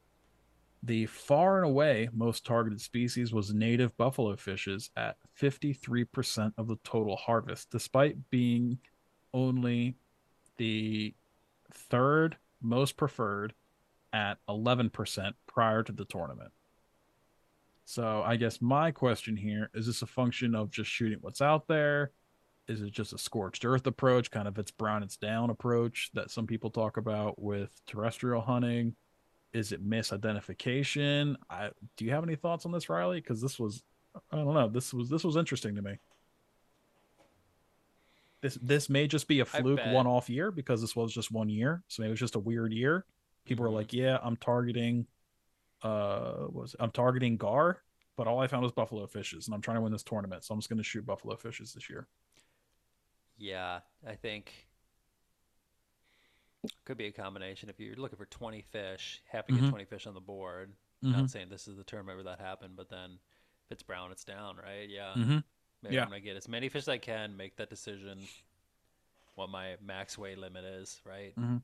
The 0.82 1.07
far 1.07 1.57
and 1.57 1.66
away 1.66 2.09
most 2.12 2.47
targeted 2.47 2.80
species 2.80 3.32
was 3.32 3.53
native 3.53 3.97
buffalo 3.97 4.36
fishes 4.36 4.91
at 4.97 5.16
53% 5.41 6.53
of 6.57 6.68
the 6.68 6.76
total 6.84 7.16
harvest, 7.16 7.70
despite 7.70 8.30
being 8.30 8.78
only 9.34 9.97
the 10.57 11.14
third 11.72 12.36
most 12.61 12.96
preferred 12.96 13.54
at 14.12 14.38
11% 14.48 15.32
prior 15.46 15.82
to 15.82 15.92
the 15.92 16.04
tournament. 16.04 16.52
So 17.84 18.22
I 18.24 18.36
guess 18.36 18.61
my 18.61 18.90
question 18.90 19.36
here 19.36 19.70
is 19.74 19.86
this 19.86 20.02
a 20.02 20.06
function 20.06 20.54
of 20.54 20.70
just 20.70 20.90
shooting 20.90 21.18
what's 21.20 21.40
out 21.40 21.66
there? 21.68 22.12
Is 22.66 22.82
it 22.82 22.90
just 22.90 23.14
a 23.14 23.18
scorched 23.18 23.64
earth 23.64 23.86
approach, 23.86 24.30
kind 24.30 24.46
of 24.46 24.59
its 24.59 24.70
brown, 24.70 25.02
it's 25.02 25.16
down 25.16 25.48
approach 25.48 26.11
that 26.12 26.30
some 26.30 26.46
people 26.46 26.70
talk 26.70 26.98
about 26.98 27.40
with 27.40 27.80
terrestrial 27.86 28.42
hunting? 28.42 28.94
Is 29.54 29.72
it 29.72 29.88
misidentification? 29.88 31.36
I 31.48 31.70
do 31.96 32.04
you 32.04 32.11
have 32.11 32.24
any 32.24 32.36
thoughts 32.36 32.66
on 32.66 32.72
this, 32.72 32.90
Riley? 32.90 33.20
Because 33.22 33.40
this 33.40 33.59
was 33.59 33.82
I 34.30 34.36
don't 34.36 34.52
know. 34.52 34.68
This 34.68 34.92
was 34.92 35.09
this 35.09 35.24
was 35.24 35.36
interesting 35.36 35.74
to 35.76 35.82
me. 35.82 35.98
This 38.41 38.55
this 38.62 38.89
may 38.89 39.07
just 39.09 39.26
be 39.26 39.41
a 39.41 39.45
fluke 39.45 39.80
one 39.86 40.07
off 40.07 40.28
year 40.30 40.51
because 40.53 40.80
this 40.80 40.95
was 40.95 41.12
just 41.12 41.32
one 41.32 41.49
year. 41.49 41.82
So 41.89 42.03
maybe 42.03 42.11
it 42.11 42.12
was 42.12 42.20
just 42.20 42.36
a 42.36 42.41
weird 42.41 42.72
year. 42.72 43.05
People 43.45 43.64
Mhm. 43.64 43.68
were 43.68 43.74
like, 43.74 43.93
Yeah, 43.93 44.18
I'm 44.22 44.36
targeting 44.36 45.07
uh 45.82 46.47
was 46.51 46.74
I'm 46.80 46.91
targeting 46.91 47.36
Gar 47.36 47.82
but 48.16 48.26
all 48.26 48.41
I 48.41 48.49
found 48.49 48.64
was 48.64 48.72
buffalo 48.72 49.07
fishes, 49.07 49.47
and 49.47 49.55
I'm 49.55 49.61
trying 49.61 49.76
to 49.76 49.80
win 49.80 49.93
this 49.93 50.03
tournament, 50.03 50.43
so 50.43 50.53
I'm 50.53 50.59
just 50.59 50.68
going 50.68 50.78
to 50.78 50.82
shoot 50.82 51.07
buffalo 51.07 51.36
fishes 51.36 51.72
this 51.72 51.89
year. 51.89 52.09
Yeah, 53.36 53.78
I 54.05 54.16
think 54.16 54.66
could 56.84 56.99
be 56.99 57.07
a 57.07 57.12
combination. 57.12 57.68
If 57.68 57.78
you're 57.78 57.95
looking 57.95 58.16
for 58.18 58.26
20 58.26 58.62
fish, 58.62 59.22
happy 59.30 59.53
to 59.53 59.61
get 59.61 59.70
20 59.70 59.84
fish 59.84 60.09
on 60.09 60.14
the 60.14 60.20
board. 60.20 60.72
Mhm. 61.05 61.12
Not 61.12 61.30
saying 61.30 61.49
this 61.49 61.68
is 61.68 61.76
the 61.76 61.84
tournament 61.84 62.16
where 62.16 62.24
that 62.24 62.41
happened, 62.41 62.74
but 62.76 62.89
then 62.89 63.20
if 63.66 63.70
it's 63.70 63.84
brown, 63.84 64.11
it's 64.11 64.24
down, 64.24 64.57
right? 64.57 64.89
Yeah. 64.89 65.14
Mm-hmm. 65.16 65.39
Maybe 65.83 65.97
Yeah. 65.97 66.03
I'm 66.03 66.09
gonna 66.09 66.20
get 66.20 66.37
as 66.37 66.49
many 66.49 66.68
fish 66.68 66.83
as 66.83 66.89
I 66.89 66.99
can, 66.99 67.37
make 67.37 67.57
that 67.57 67.70
decision. 67.70 68.18
What 69.35 69.51
my 69.51 69.76
max 69.81 70.18
weight 70.18 70.39
limit 70.39 70.64
is, 70.64 71.01
right? 71.05 71.35
Mm-hmm. 71.37 71.59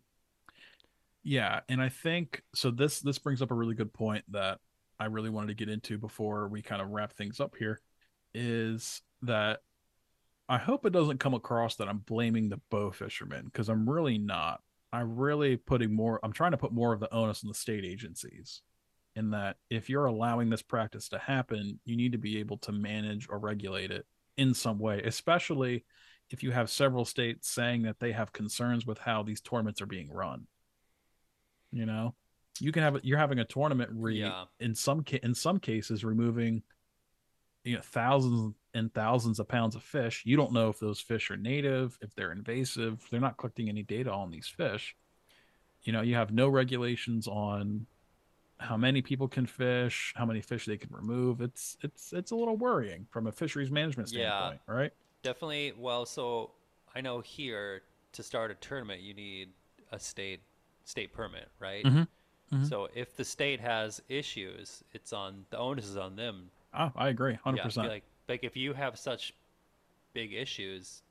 Yeah, 1.25 1.61
and 1.69 1.81
I 1.81 1.89
think 1.89 2.43
so. 2.55 2.71
This 2.71 3.01
this 3.01 3.19
brings 3.19 3.43
up 3.43 3.51
a 3.51 3.55
really 3.55 3.75
good 3.75 3.93
point 3.93 4.25
that 4.31 4.61
I 5.01 5.07
really 5.07 5.31
wanted 5.31 5.49
to 5.49 5.55
get 5.55 5.69
into 5.69 5.99
before 5.99 6.49
we 6.49 6.63
kind 6.63 6.81
of 6.81 6.91
wrap 6.91 7.15
things 7.15 7.41
up 7.41 7.57
here. 7.59 7.81
Is 8.35 9.01
that 9.23 9.61
I 10.49 10.59
hope 10.59 10.85
it 10.85 10.93
doesn't 10.93 11.19
come 11.19 11.35
across 11.35 11.77
that 11.77 11.89
I'm 11.89 11.99
blaming 11.99 12.49
the 12.49 12.61
bow 12.71 12.91
fishermen 12.91 13.47
because 13.47 13.69
I'm 13.69 13.89
really 13.89 14.19
not. 14.19 14.61
I'm 14.93 15.17
really 15.17 15.57
putting 15.57 15.95
more. 15.95 16.21
I'm 16.23 16.33
trying 16.33 16.53
to 16.53 16.59
put 16.59 16.73
more 16.73 16.93
of 16.93 17.01
the 17.01 17.13
onus 17.13 17.43
on 17.43 17.49
the 17.49 17.55
state 17.55 17.85
agencies. 17.85 18.61
In 19.17 19.31
that, 19.31 19.59
if 19.71 19.89
you're 19.89 20.07
allowing 20.07 20.51
this 20.51 20.63
practice 20.63 21.09
to 21.11 21.19
happen, 21.19 21.79
you 21.85 21.97
need 21.97 22.13
to 22.13 22.19
be 22.19 22.39
able 22.39 22.59
to 22.59 22.73
manage 22.73 23.29
or 23.29 23.39
regulate 23.39 23.91
it 23.93 24.07
in 24.37 24.55
some 24.55 24.79
way, 24.81 25.01
especially 25.03 25.85
if 26.31 26.43
you 26.43 26.51
have 26.51 26.69
several 26.69 27.05
states 27.05 27.49
saying 27.49 27.83
that 27.83 28.01
they 28.01 28.11
have 28.13 28.33
concerns 28.33 28.85
with 28.87 28.99
how 28.99 29.23
these 29.23 29.41
tournaments 29.41 29.81
are 29.81 29.87
being 29.87 30.11
run. 30.11 30.47
You 31.71 31.87
know 31.87 32.15
you 32.61 32.73
can 32.73 32.83
have 32.83 33.01
you're 33.03 33.19
having 33.19 33.41
a 33.41 33.45
tournament 33.45 33.95
where 33.95 34.13
Yeah. 34.13 34.45
in 34.61 34.75
some 34.75 35.05
in 35.23 35.35
some 35.35 35.59
cases 35.59 36.05
removing 36.05 36.63
you 37.65 37.75
know 37.77 37.83
thousands 37.83 38.55
and 38.75 38.93
thousands 38.93 39.39
of 39.41 39.49
pounds 39.49 39.75
of 39.75 39.83
fish. 39.83 40.23
You 40.25 40.37
don't 40.37 40.53
know 40.53 40.69
if 40.69 40.79
those 40.79 41.01
fish 41.01 41.31
are 41.31 41.37
native 41.37 41.99
if 42.01 42.15
they're 42.15 42.33
invasive. 42.33 43.07
They're 43.11 43.21
not 43.21 43.37
collecting 43.39 43.69
any 43.69 43.83
data 43.83 44.13
on 44.13 44.31
these 44.31 44.49
fish. 44.49 44.97
You 45.83 45.93
know 45.93 46.03
you 46.03 46.15
have 46.15 46.33
no 46.33 46.49
regulations 46.49 47.27
on 47.27 47.87
how 48.59 48.77
many 48.77 49.03
people 49.03 49.29
can 49.29 49.47
fish 49.47 50.13
how 50.17 50.25
many 50.25 50.41
fish 50.41 50.65
they 50.67 50.77
can 50.77 50.91
remove 50.95 51.41
it's 51.41 51.77
it's 51.83 52.13
it's 52.13 52.31
a 52.31 52.37
little 52.37 52.57
worrying 52.57 53.07
from 53.11 53.27
a 53.27 53.33
fisheries 53.33 53.71
management 53.71 54.09
Yeah. 54.09 54.31
standpoint 54.39 54.61
right 54.67 54.93
Definitely. 55.23 55.73
Well, 55.79 56.05
so 56.05 56.51
I 56.95 57.01
know 57.01 57.21
here 57.21 57.81
to 58.13 58.23
start 58.23 58.51
a 58.51 58.55
tournament, 58.57 59.01
you 59.01 59.15
need 59.15 59.49
a 59.91 59.99
state 59.99 60.41
state 60.85 61.15
permit, 61.15 61.49
right? 61.59 61.83
Mhm. 61.85 62.07
Mhm. 62.53 62.69
So 62.69 62.89
if 62.95 63.17
the 63.17 63.25
state 63.25 63.59
has 63.61 64.03
issues, 64.11 64.85
it's 64.93 65.15
on 65.15 65.47
the 65.51 65.57
onus 65.57 65.87
is 65.87 65.97
on 65.97 66.17
them. 66.17 66.51
oh, 66.75 66.93
i 66.97 67.09
agree 67.09 67.33
100% 67.35 67.77
Yeah, 67.77 67.83
be 67.83 67.89
like 67.89 68.05
like 68.29 68.45
if 68.45 68.55
you 68.57 68.75
have 68.75 68.99
such 68.99 69.33
big 70.13 70.33
issues, 70.35 71.03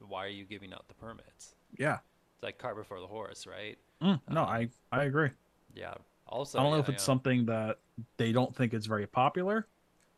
why 0.00 0.24
are 0.24 0.28
you 0.28 0.44
giving 0.44 0.72
out 0.72 0.88
the 0.88 0.94
permits? 0.94 1.54
yeah 1.78 1.98
It's 2.34 2.42
like 2.42 2.58
cart 2.58 2.76
before 2.76 3.00
the 3.00 3.06
horse, 3.06 3.46
right? 3.46 3.78
Mm, 4.02 4.20
no 4.30 4.42
Um, 4.42 4.48
i 4.48 4.68
i 4.90 5.04
agree 5.04 5.30
Yeah. 5.74 5.94
Also, 6.32 6.58
I 6.58 6.62
don't 6.62 6.72
know 6.72 6.78
yeah, 6.78 6.82
if 6.82 6.88
it's 6.88 7.02
yeah. 7.02 7.06
something 7.06 7.46
that 7.46 7.76
they 8.18 8.32
don't 8.32 8.54
think 8.54 8.74
it's 8.74 8.86
very 8.86 9.06
popular, 9.06 9.68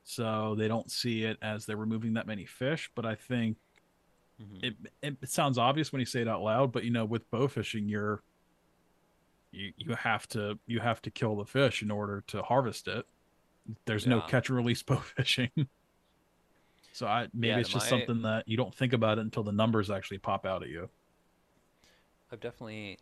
so 0.05 0.55
they 0.57 0.69
don't 0.69 0.91
see 0.91 1.25
it 1.25 1.39
as 1.43 1.67
they're 1.67 1.77
removing 1.77 2.15
that 2.15 2.27
many 2.27 2.47
fish. 2.47 2.91
But 2.95 3.07
I 3.07 3.15
think 3.15 3.59
Mhm. 4.39 4.61
it, 4.63 4.75
it 5.03 5.29
sounds 5.29 5.59
obvious 5.59 5.93
when 5.93 6.01
you 6.01 6.07
say 6.07 6.23
it 6.23 6.29
out 6.29 6.43
loud. 6.43 6.73
But 6.73 6.85
you 6.85 6.91
know, 6.91 7.05
with 7.05 7.31
bow 7.31 7.49
fishing, 7.49 7.89
you're 7.89 8.23
you 9.53 9.73
you 9.77 9.95
have 9.95 10.27
to 10.29 10.59
you 10.67 10.81
have 10.81 11.01
to 11.03 11.11
kill 11.11 11.37
the 11.37 11.45
fish 11.47 11.83
in 11.83 11.91
order 11.91 12.25
to 12.29 12.43
harvest 12.43 12.89
it. 12.89 13.05
There's 13.87 14.07
no 14.07 14.21
catch 14.21 14.49
and 14.49 14.57
release 14.57 14.83
bow 14.85 14.97
fishing. 15.17 15.51
So 16.93 17.07
I 17.07 17.29
maybe 17.35 17.49
Yeah, 17.49 17.61
it's 17.61 17.69
just 17.71 17.87
my- 17.87 17.89
something 17.89 18.23
that 18.23 18.45
you 18.47 18.57
don't 18.57 18.75
think 18.75 18.93
about 18.93 19.19
it 19.19 19.23
until 19.23 19.43
the 19.43 19.53
numbers 19.53 19.91
actually 19.91 20.19
pop 20.19 20.47
out 20.47 20.63
at 20.63 20.69
you. 20.69 20.91
I've 22.31 22.41
definitely 22.41 22.99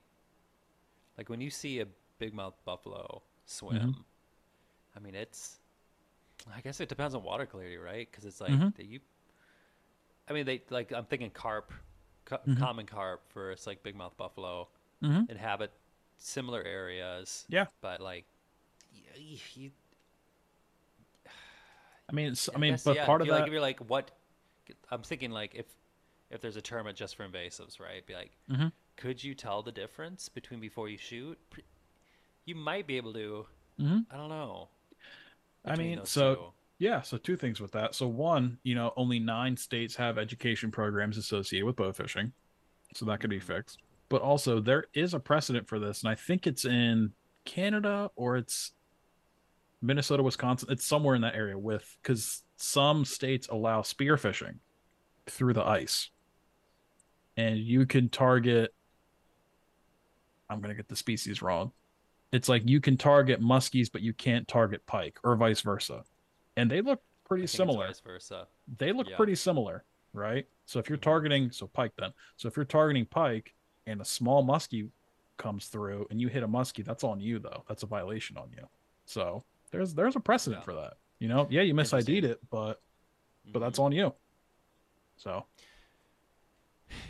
like 1.17 1.29
when 1.29 1.41
you 1.41 1.51
see 1.51 1.81
a 1.81 1.87
big 2.23 2.35
mouth 2.35 2.55
buffalo 2.65 3.23
swim. 3.47 3.77
Mm-hmm. 3.77 4.01
I 4.97 5.01
mean, 5.01 5.15
it's. 5.15 5.59
I 6.55 6.61
guess 6.61 6.81
it 6.81 6.89
depends 6.89 7.15
on 7.15 7.23
water 7.23 7.47
clarity, 7.47 7.77
right? 7.79 8.09
Because 8.11 8.25
it's 8.25 8.41
like 8.41 8.53
Mhm. 8.53 8.73
you. 8.79 9.01
I 10.29 10.33
mean, 10.33 10.47
they 10.47 10.63
like 10.71 10.93
I'm 10.93 11.05
thinking 11.05 11.31
carp, 11.31 11.73
co- 12.25 12.41
Mhm. 12.47 12.59
common 12.59 12.87
carp 12.87 13.23
for 13.33 13.51
it's 13.51 13.67
like 13.67 13.83
big 13.83 13.97
mouth 13.97 14.17
buffalo 14.17 14.69
Mhm. 15.03 15.29
inhabit 15.29 15.73
similar 16.19 16.63
areas. 16.63 17.47
Yeah. 17.49 17.67
But 17.81 18.01
like, 18.01 18.27
you, 19.17 19.39
you 19.55 19.71
I 22.09 22.13
mean, 22.13 22.29
it's, 22.33 22.49
I 22.55 22.59
I 22.59 22.59
mean, 22.59 22.73
guess, 22.73 22.85
but 22.85 22.97
yeah, 22.97 23.07
part 23.07 23.23
of 23.23 23.29
that, 23.29 23.35
like 23.35 23.47
if 23.47 23.53
you're 23.53 23.61
like 23.61 23.81
what 23.91 24.11
I'm 24.91 25.03
thinking 25.03 25.31
like 25.31 25.55
if 25.55 25.67
if 26.31 26.41
there's 26.41 26.57
a 26.57 26.63
tournament 26.63 26.97
just 26.97 27.17
for 27.17 27.29
invasives, 27.29 27.81
right? 27.81 28.07
Be 28.07 28.15
like, 28.15 28.33
Mhm. 28.49 28.73
could 28.97 29.23
you 29.23 29.35
tell 29.35 29.63
the 29.63 29.73
difference 29.73 30.29
between 30.29 30.61
before 30.61 30.89
you 30.89 30.99
shoot? 30.99 31.39
You 32.45 32.55
might 32.55 32.87
be 32.87 32.97
able 32.97 33.13
to. 33.15 33.47
Mhm. 33.79 34.07
I 34.11 34.17
don't 34.17 34.29
know. 34.29 34.69
I 35.65 35.77
mean, 35.77 36.05
so 36.05 36.35
two. 36.35 36.53
Yeah, 36.79 37.03
so 37.03 37.17
two 37.17 37.37
things 37.37 37.61
with 37.61 37.71
that. 37.73 37.95
So 37.95 38.09
one, 38.09 38.59
you 38.65 38.75
know, 38.75 38.93
only 38.97 39.21
nine 39.21 39.57
states 39.57 39.95
have 39.97 40.19
education 40.19 40.71
programs 40.73 41.17
associated 41.17 41.65
with 41.65 41.77
bow 41.77 41.93
fishing, 41.93 42.33
so 42.95 43.05
that 43.07 43.21
could 43.21 43.31
be 43.31 43.39
fixed. 43.39 43.79
But 44.09 44.23
also, 44.23 44.61
there 44.61 44.87
is 44.93 45.15
a 45.15 45.21
precedent 45.21 45.69
for 45.69 45.79
this, 45.79 46.03
and 46.03 46.11
I 46.11 46.15
think 46.17 46.47
it's 46.47 46.65
in 46.65 47.13
Canada 47.45 48.11
or 48.17 48.37
it's 48.37 48.73
Minnesota, 49.81 50.23
Wisconsin. 50.23 50.69
It's 50.71 50.85
somewhere 50.85 51.15
in 51.15 51.23
that 51.23 51.35
area 51.35 51.57
with 51.57 51.97
because 52.03 52.43
some 52.57 53.05
states 53.05 53.49
allow 53.49 53.83
spear 53.83 54.17
fishing 54.17 54.59
through 55.27 55.55
the 55.55 55.65
ice, 55.65 56.11
and 57.37 57.59
you 57.59 57.87
can 57.87 58.09
target. 58.09 58.75
I'm 60.51 60.61
gonna 60.61 60.75
get 60.75 60.89
the 60.89 60.97
species 60.97 61.41
wrong. 61.41 61.73
It's 62.33 62.49
like 62.49 62.63
you 62.67 62.81
can 62.81 62.97
target 62.97 63.41
muskies, 63.43 63.93
but 63.93 64.01
you 64.03 64.13
can't 64.15 64.49
target 64.49 64.85
pike, 64.87 65.19
or 65.23 65.37
vice 65.37 65.61
versa 65.61 66.05
and 66.57 66.71
they 66.71 66.81
look 66.83 67.01
pretty 67.25 67.47
similar. 67.47 67.87
vice 67.87 68.01
versa. 68.01 68.47
They 68.79 68.93
look 68.93 69.09
Yeah. 69.09 69.17
pretty 69.17 69.35
similar, 69.35 69.85
right? 70.13 70.47
So 70.67 70.79
if 70.79 70.89
you're 70.89 70.99
Mhm. 70.99 71.03
targeting 71.03 71.51
so 71.51 71.67
pike 71.67 71.93
then. 71.97 72.13
So 72.37 72.49
if 72.49 72.57
you're 72.57 72.65
targeting 72.67 73.07
pike 73.07 73.55
and 73.87 74.01
a 74.01 74.05
small 74.05 74.45
muskie 74.45 74.91
comes 75.39 75.69
through 75.69 76.07
and 76.11 76.21
you 76.21 76.29
hit 76.29 76.43
a 76.43 76.49
muskie, 76.49 76.85
that's 76.85 77.05
on 77.05 77.21
you 77.21 77.39
though. 77.39 77.65
That's 77.69 77.83
a 77.83 77.87
violation 77.87 78.37
on 78.37 78.51
you. 78.53 78.69
So 79.07 79.45
there's 79.71 79.95
there's 79.95 80.17
a 80.17 80.21
precedent 80.21 80.61
Yeah. 80.61 80.65
for 80.65 80.75
that. 80.75 80.99
You 81.19 81.29
know, 81.29 81.47
yeah, 81.51 81.63
you 81.63 81.75
mis 81.75 81.93
ID'd 81.93 82.25
it, 82.25 82.41
but 82.51 82.83
but 83.47 83.59
that's 83.61 83.79
Mhm. 83.79 83.85
on 83.85 83.93
you. 83.93 84.15
So 85.17 85.47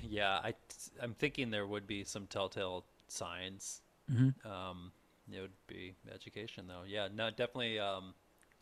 Yeah, 0.03 0.39
I 0.43 0.55
I'm 1.01 1.15
thinking 1.15 1.51
there 1.51 1.67
would 1.67 1.87
be 1.87 2.05
some 2.05 2.27
telltale 2.29 2.85
signs. 3.09 3.83
Mhm. 4.09 4.45
Um, 4.47 4.93
it 5.31 5.41
would 5.41 5.53
be 5.67 5.95
education 6.13 6.67
though. 6.67 6.83
Yeah, 6.87 7.09
no, 7.13 7.31
definitely. 7.31 7.79
Um, 7.79 8.15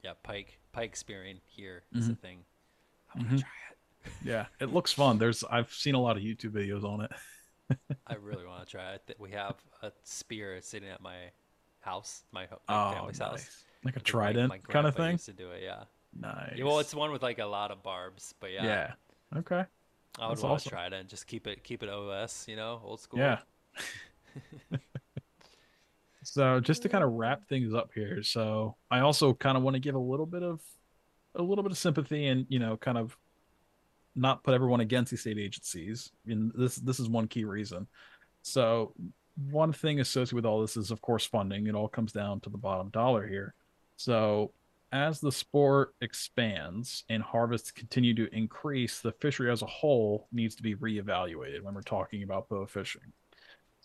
yeah, 0.02 0.12
pike 0.22 0.58
pike 0.72 0.96
spearing 0.96 1.40
here 1.46 1.84
is 1.94 2.08
a 2.08 2.12
Mhm. 2.12 2.18
thing. 2.20 2.44
I 3.14 3.18
want 3.18 3.30
to 3.30 3.36
Mhm. 3.36 3.40
try 3.40 3.50
it. 3.70 3.76
yeah, 4.24 4.46
it 4.60 4.72
looks 4.72 4.92
fun. 4.92 5.18
There's 5.18 5.44
I've 5.44 5.72
seen 5.72 5.94
a 5.94 6.00
lot 6.00 6.16
of 6.16 6.22
YouTube 6.22 6.52
videos 6.52 6.84
on 6.84 7.02
it. 7.02 7.12
I 8.06 8.14
really 8.14 8.46
want 8.46 8.64
to 8.64 8.70
try 8.70 8.94
it. 8.94 9.06
Th- 9.06 9.18
We 9.18 9.30
have 9.32 9.56
a 9.82 9.92
spear 10.04 10.60
sitting 10.62 10.88
at 10.88 11.00
my 11.00 11.30
house, 11.80 12.24
my, 12.32 12.46
ho- 12.46 12.60
Oh, 12.68 12.86
my 12.88 12.94
family's 12.94 13.18
house. 13.18 13.64
Like 13.84 13.96
a 13.96 14.00
trident 14.00 14.48
my 14.48 14.58
kind 14.58 14.86
of 14.86 14.94
thing. 14.96 15.12
Used 15.12 15.26
to 15.26 15.32
do 15.32 15.50
it, 15.50 15.62
yeah. 15.62 15.84
Nice. 16.12 16.54
Yeah, 16.56 16.64
Well, 16.64 16.80
it's 16.80 16.94
one 16.94 17.12
with 17.12 17.22
like 17.22 17.38
a 17.38 17.46
lot 17.46 17.70
of 17.70 17.82
barbs, 17.82 18.34
but 18.40 18.50
yeah, 18.52 18.64
yeah. 18.64 18.92
Okay. 19.38 19.64
I 20.18 20.26
would 20.26 20.32
that's 20.36 20.42
want 20.42 20.54
awesome. 20.54 20.70
to 20.70 20.74
try 20.76 20.86
it 20.86 20.92
and 20.92 21.08
just 21.08 21.26
keep 21.26 21.46
it 21.46 21.62
keep 21.62 21.82
it 21.82 21.88
OS, 21.88 22.48
you 22.48 22.56
know, 22.56 22.80
old 22.84 23.00
school. 23.00 23.20
Yeah. 23.20 23.40
So 26.22 26.60
just 26.60 26.82
to 26.82 26.88
kind 26.88 27.02
of 27.02 27.10
mm. 27.10 27.18
wrap 27.18 27.48
things 27.48 27.74
up 27.74 27.90
here, 27.94 28.22
so 28.22 28.76
I 28.90 29.00
also 29.00 29.32
kind 29.34 29.56
of 29.56 29.62
want 29.62 29.74
to 29.74 29.80
give 29.80 29.94
a 29.94 29.98
little 29.98 30.26
bit 30.26 30.42
of 30.42 30.60
a 31.34 31.42
little 31.42 31.62
bit 31.62 31.72
of 31.72 31.78
sympathy 31.78 32.26
and 32.26 32.46
you 32.48 32.58
know 32.58 32.76
kind 32.76 32.98
of 32.98 33.16
not 34.16 34.42
put 34.42 34.54
everyone 34.54 34.80
against 34.80 35.10
the 35.10 35.16
state 35.16 35.38
agencies. 35.38 36.10
And 36.26 36.52
this 36.54 36.76
this 36.76 37.00
is 37.00 37.08
one 37.08 37.28
key 37.28 37.44
reason. 37.44 37.86
So 38.42 38.92
one 39.50 39.72
thing 39.72 40.00
associated 40.00 40.34
with 40.34 40.46
all 40.46 40.60
this 40.60 40.76
is 40.76 40.90
of 40.90 41.00
course 41.00 41.24
funding. 41.24 41.66
It 41.66 41.74
all 41.74 41.88
comes 41.88 42.12
down 42.12 42.40
to 42.40 42.50
the 42.50 42.58
bottom 42.58 42.90
dollar 42.90 43.26
here. 43.26 43.54
So 43.96 44.52
as 44.92 45.20
the 45.20 45.30
sport 45.30 45.94
expands 46.00 47.04
and 47.08 47.22
harvests 47.22 47.70
continue 47.70 48.14
to 48.14 48.34
increase, 48.34 49.00
the 49.00 49.12
fishery 49.12 49.50
as 49.50 49.62
a 49.62 49.66
whole 49.66 50.26
needs 50.32 50.56
to 50.56 50.62
be 50.62 50.74
reevaluated 50.74 51.62
when 51.62 51.74
we're 51.74 51.82
talking 51.82 52.24
about 52.24 52.48
bow 52.48 52.66
fishing. 52.66 53.12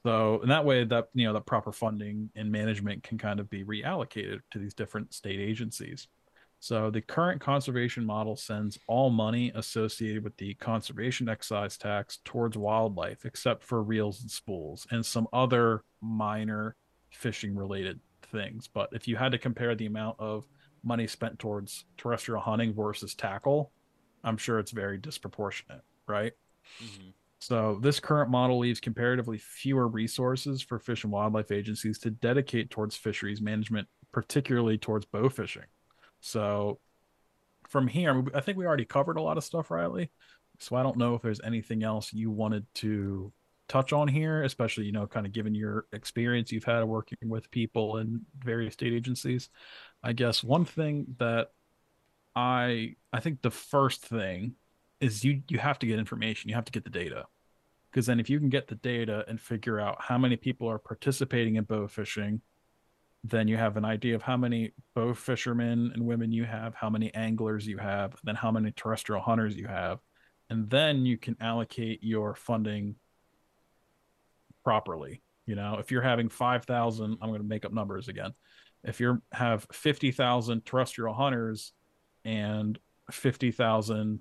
So 0.05 0.39
in 0.43 0.49
that 0.49 0.65
way, 0.65 0.83
that 0.83 1.07
you 1.15 1.25
know, 1.25 1.33
the 1.33 1.41
proper 1.41 1.71
funding 1.71 2.29
and 2.35 2.51
management 2.51 3.01
can 3.01 3.17
kind 3.17 3.39
of 3.39 3.49
be 3.49 3.63
reallocated 3.63 4.39
to 4.51 4.59
these 4.59 4.75
different 4.75 5.13
state 5.15 5.39
agencies. 5.39 6.07
So 6.59 6.91
the 6.91 7.01
current 7.01 7.41
conservation 7.41 8.05
model 8.05 8.35
sends 8.35 8.77
all 8.87 9.09
money 9.09 9.51
associated 9.55 10.23
with 10.23 10.37
the 10.37 10.53
conservation 10.55 11.27
excise 11.27 11.77
tax 11.77 12.19
towards 12.23 12.55
wildlife, 12.55 13.25
except 13.25 13.63
for 13.63 13.81
reels 13.81 14.21
and 14.21 14.29
spools 14.29 14.85
and 14.91 15.03
some 15.03 15.27
other 15.33 15.83
minor 16.01 16.75
fishing 17.11 17.55
related 17.55 17.99
things. 18.31 18.67
But 18.67 18.89
if 18.91 19.07
you 19.07 19.15
had 19.15 19.31
to 19.31 19.39
compare 19.39 19.73
the 19.73 19.87
amount 19.87 20.19
of 20.19 20.45
money 20.83 21.07
spent 21.07 21.39
towards 21.39 21.85
terrestrial 21.97 22.41
hunting 22.41 22.75
versus 22.75 23.15
tackle, 23.15 23.71
I'm 24.23 24.37
sure 24.37 24.59
it's 24.59 24.71
very 24.71 24.99
disproportionate, 24.99 25.81
right? 26.07 26.33
Mhm. 26.81 27.13
So 27.39 27.79
this 27.81 27.99
current 27.99 28.29
model 28.31 28.59
leaves 28.59 28.79
comparatively 28.79 29.37
fewer 29.37 29.87
resources 29.87 30.61
for 30.61 30.79
fish 30.79 31.03
and 31.03 31.13
wildlife 31.13 31.51
agencies 31.51 31.99
to 31.99 32.09
dedicate 32.09 32.69
towards 32.69 32.95
fisheries 32.95 33.41
management, 33.41 33.87
particularly 34.11 34.77
towards 34.77 35.05
bow 35.05 35.29
fishing. 35.29 35.65
So 36.21 36.79
from 37.69 37.87
here, 37.87 38.23
I 38.33 38.41
think 38.41 38.57
we 38.57 38.65
already 38.65 38.85
covered 38.85 39.17
a 39.17 39.21
lot 39.21 39.37
of 39.37 39.43
stuff, 39.43 39.69
Riley. 39.69 40.11
So 40.59 40.75
I 40.75 40.83
don't 40.83 40.97
know 40.97 41.15
if 41.15 41.21
there's 41.21 41.41
anything 41.41 41.83
else 41.83 42.13
you 42.13 42.31
wanted 42.31 42.65
to 42.75 43.31
touch 43.67 43.93
on 43.93 44.07
here, 44.07 44.43
especially, 44.43 44.85
you 44.85 44.91
know, 44.91 45.07
kind 45.07 45.25
of 45.25 45.31
given 45.31 45.53
your 45.53 45.85
experience 45.91 46.51
you've 46.51 46.63
had 46.63 46.83
working 46.83 47.17
with 47.25 47.51
people 47.51 47.97
in 47.97 48.21
various 48.39 48.73
state 48.73 48.93
agencies. 48.93 49.49
I 50.03 50.13
guess 50.13 50.43
one 50.43 50.65
thing 50.65 51.15
that 51.19 51.49
I 52.35 52.95
I 53.11 53.19
think 53.19 53.41
the 53.41 53.51
first 53.51 54.05
thing 54.05 54.55
is 54.99 55.23
you 55.23 55.41
you 55.49 55.59
have 55.59 55.79
to 55.79 55.87
get 55.87 55.99
information, 55.99 56.49
you 56.49 56.55
have 56.55 56.65
to 56.65 56.71
get 56.71 56.83
the 56.83 56.89
data. 56.89 57.25
Because 57.91 58.05
then 58.07 58.19
if 58.19 58.29
you 58.29 58.39
can 58.39 58.49
get 58.49 58.67
the 58.67 58.75
data 58.75 59.23
and 59.27 59.39
figure 59.39 59.79
out 59.79 60.01
how 60.01 60.17
many 60.17 60.35
people 60.35 60.69
are 60.69 60.77
participating 60.77 61.55
in 61.55 61.63
bow 61.63 61.87
fishing, 61.87 62.41
then 63.23 63.47
you 63.47 63.57
have 63.57 63.77
an 63.77 63.85
idea 63.85 64.15
of 64.15 64.21
how 64.21 64.35
many 64.37 64.73
bow 64.93 65.13
fishermen 65.13 65.91
and 65.93 66.05
women 66.05 66.31
you 66.31 66.43
have, 66.43 66.75
how 66.75 66.89
many 66.89 67.13
anglers 67.15 67.65
you 67.65 67.77
have, 67.77 68.13
then 68.23 68.35
how 68.35 68.51
many 68.51 68.71
terrestrial 68.71 69.21
hunters 69.21 69.55
you 69.55 69.67
have. 69.67 69.99
And 70.49 70.69
then 70.69 71.05
you 71.05 71.17
can 71.17 71.35
allocate 71.39 72.03
your 72.03 72.35
funding 72.35 72.95
properly. 74.63 75.21
You 75.45 75.55
know, 75.55 75.77
if 75.79 75.89
you're 75.89 76.01
having 76.01 76.29
5,000, 76.29 77.17
I'm 77.21 77.29
going 77.29 77.41
to 77.41 77.47
make 77.47 77.65
up 77.65 77.73
numbers 77.73 78.09
again. 78.09 78.33
If 78.83 78.99
you 78.99 79.21
have 79.31 79.65
50,000 79.71 80.65
terrestrial 80.65 81.13
hunters 81.13 81.73
and 82.25 82.77
50,000 83.09 84.19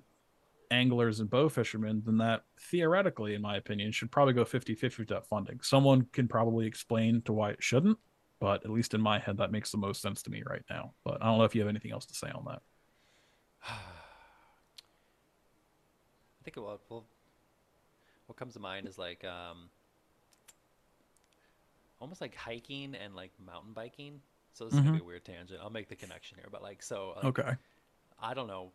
anglers 0.71 1.19
and 1.19 1.29
bow 1.29 1.49
fishermen, 1.49 2.01
then 2.05 2.17
that 2.17 2.43
theoretically, 2.59 3.33
in 3.35 3.41
my 3.41 3.57
opinion, 3.57 3.91
should 3.91 4.11
probably 4.11 4.33
go 4.33 4.45
50 4.45 4.75
50 4.75 5.01
with 5.01 5.09
that 5.09 5.27
funding. 5.27 5.59
Someone 5.61 6.07
can 6.13 6.27
probably 6.27 6.65
explain 6.67 7.21
to 7.23 7.33
why 7.33 7.51
it 7.51 7.63
shouldn't, 7.63 7.97
but 8.39 8.63
at 8.65 8.71
least 8.71 8.93
in 8.93 9.01
my 9.01 9.19
head, 9.19 9.37
that 9.37 9.51
makes 9.51 9.71
the 9.71 9.77
most 9.77 10.01
sense 10.01 10.21
to 10.23 10.29
me 10.29 10.43
right 10.49 10.63
now. 10.69 10.93
But 11.03 11.21
I 11.21 11.25
don't 11.25 11.37
know 11.37 11.43
if 11.45 11.55
you 11.55 11.61
have 11.61 11.69
anything 11.69 11.91
else 11.91 12.05
to 12.07 12.13
say 12.13 12.29
on 12.29 12.45
that. 12.45 12.61
I 13.69 13.73
think 16.43 16.57
what 16.57 16.79
what 16.89 17.03
what 18.27 18.37
comes 18.37 18.53
to 18.53 18.59
mind 18.59 18.87
is 18.87 18.97
like 18.97 19.23
um, 19.23 19.69
almost 21.99 22.21
like 22.21 22.35
hiking 22.35 22.95
and 22.95 23.15
like 23.15 23.31
mountain 23.43 23.73
biking. 23.73 24.21
So 24.53 24.65
this 24.65 24.73
is 24.75 24.79
gonna 24.79 24.93
be 24.93 24.99
a 24.99 25.03
weird 25.03 25.25
tangent. 25.25 25.59
I'll 25.61 25.69
make 25.69 25.89
the 25.89 25.95
connection 25.95 26.37
here, 26.37 26.47
but 26.51 26.61
like 26.61 26.81
so 26.81 27.13
like, 27.17 27.25
Okay. 27.25 27.51
I 28.21 28.33
don't 28.33 28.47
know, 28.47 28.71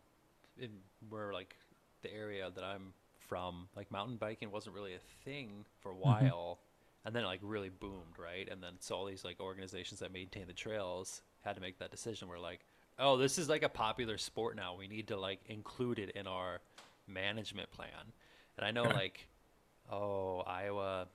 in 0.59 0.69
where 1.09 1.33
like 1.33 1.55
the 2.01 2.13
area 2.13 2.49
that 2.53 2.63
I'm 2.63 2.93
from, 3.19 3.67
like 3.75 3.91
mountain 3.91 4.17
biking 4.17 4.51
wasn't 4.51 4.75
really 4.75 4.93
a 4.93 5.23
thing 5.25 5.65
for 5.79 5.91
a 5.91 5.95
mm-hmm. 5.95 6.01
while, 6.01 6.59
and 7.05 7.15
then 7.15 7.23
it, 7.23 7.27
like 7.27 7.39
really 7.41 7.69
boomed, 7.69 8.17
right? 8.17 8.47
And 8.49 8.61
then 8.61 8.73
so 8.79 8.95
all 8.95 9.05
these 9.05 9.23
like 9.23 9.39
organizations 9.39 9.99
that 10.01 10.11
maintain 10.11 10.47
the 10.47 10.53
trails 10.53 11.21
had 11.43 11.55
to 11.55 11.61
make 11.61 11.79
that 11.79 11.91
decision. 11.91 12.27
Where 12.27 12.39
like, 12.39 12.61
oh, 12.99 13.17
this 13.17 13.37
is 13.37 13.49
like 13.49 13.63
a 13.63 13.69
popular 13.69 14.17
sport 14.17 14.55
now. 14.55 14.75
We 14.75 14.87
need 14.87 15.07
to 15.07 15.17
like 15.17 15.39
include 15.47 15.99
it 15.99 16.11
in 16.11 16.27
our 16.27 16.59
management 17.07 17.71
plan. 17.71 18.13
And 18.57 18.65
I 18.65 18.71
know 18.71 18.83
Okay. 18.83 18.93
like, 18.93 19.27
oh, 19.89 20.39
Iowa, 20.41 21.07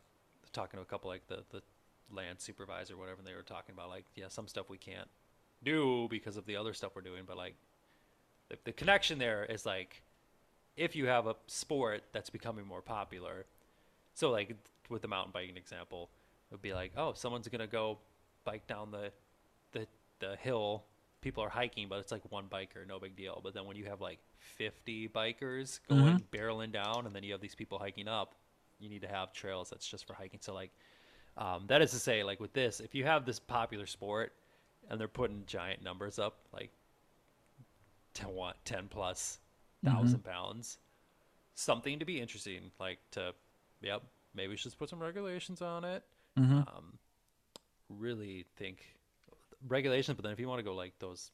talking 0.53 0.79
to 0.79 0.83
a 0.83 0.87
couple 0.87 1.11
like 1.11 1.27
the 1.29 1.45
the 1.51 1.63
land 2.11 2.41
supervisor, 2.41 2.97
whatever, 2.97 3.19
and 3.19 3.27
they 3.27 3.35
were 3.35 3.43
talking 3.43 3.75
about 3.75 3.89
like, 3.89 4.05
yeah, 4.15 4.29
some 4.29 4.49
stuff 4.49 4.71
we 4.71 4.79
can't 4.79 5.09
do 5.65 6.07
because 6.11 6.37
of 6.37 6.47
the 6.47 6.57
other 6.57 6.73
stuff 6.73 6.93
we're 6.95 7.03
doing, 7.03 7.25
but 7.27 7.37
like 7.37 7.57
the, 8.49 8.59
the 8.65 8.73
connection 8.73 9.19
there 9.19 9.45
is 9.45 9.67
like 9.67 10.03
if 10.77 10.95
you 10.95 11.07
have 11.07 11.27
a 11.27 11.35
sport 11.47 12.03
that's 12.13 12.31
becoming 12.31 12.67
more 12.67 12.83
popular 12.83 13.47
so 14.15 14.31
like 14.31 14.55
with 14.89 15.03
the 15.03 15.09
mountain 15.09 15.33
biking 15.33 15.57
example 15.57 16.11
it 16.51 16.55
would 16.55 16.63
be 16.63 16.73
like 16.73 16.93
oh 16.97 17.13
someone's 17.15 17.49
gonna 17.49 17.67
go 17.67 17.99
bike 18.47 18.67
down 18.67 18.91
the 18.91 19.13
the, 19.73 19.87
the 20.21 20.37
hill. 20.37 20.85
People 21.21 21.43
are 21.43 21.51
hiking 21.51 21.89
but 21.89 21.99
it's 21.99 22.13
like 22.13 22.23
one 22.31 22.47
biker 22.49 22.87
no 22.89 22.99
big 22.99 23.15
deal. 23.17 23.41
But 23.43 23.53
then 23.53 23.67
when 23.67 23.77
you 23.77 23.85
have 23.87 24.01
like 24.01 24.19
50 24.39 25.09
bikers 25.09 25.81
going 25.89 26.23
barreling 26.33 26.73
down 26.73 27.05
and 27.05 27.15
then 27.15 27.23
you 27.23 27.33
have 27.33 27.43
these 27.43 27.55
people 27.55 27.79
hiking 27.79 28.09
up 28.09 28.35
you 28.79 28.89
need 28.89 29.03
to 29.03 29.09
have 29.09 29.33
trails 29.33 29.71
that's 29.71 29.87
just 29.87 30.07
for 30.07 30.15
hiking. 30.15 30.41
So 30.41 30.55
like 30.55 30.71
um, 31.37 31.65
that 31.67 31.83
is 31.83 31.91
to 31.91 31.99
say 31.99 32.23
like 32.23 32.41
with 32.41 32.53
this 32.55 32.81
if 32.81 32.95
you 32.95 33.05
have 33.05 33.27
this 33.27 33.39
popular 33.39 33.87
sport 33.87 34.33
and 34.89 34.99
they're 35.01 35.09
putting 35.09 35.43
giant 35.47 35.83
numbers 35.83 36.19
up 36.19 36.39
like 36.53 36.71
10, 38.15 38.31
10 38.65 38.89
plus 38.89 39.41
Mm-hmm. 39.85 39.97
1000 39.97 40.25
pounds 40.25 40.79
something 41.55 41.99
to 41.99 42.05
be 42.05 42.21
interesting 42.21 42.71
like 42.81 42.99
to 43.13 43.35
yep 43.83 44.03
maybe 44.35 44.49
we 44.51 44.57
should 44.57 44.65
just 44.71 44.79
put 44.79 44.89
some 44.89 45.01
regulations 45.01 45.63
on 45.63 45.85
it 45.85 46.03
Mhm. 46.39 46.67
um 46.69 46.99
really 47.89 48.45
think 48.57 48.97
regulations 49.69 50.17
but 50.17 50.23
then 50.23 50.33
if 50.33 50.41
you 50.41 50.49
want 50.49 50.59
to 50.59 50.63
go 50.65 50.75
like 50.75 50.99
those 50.99 51.31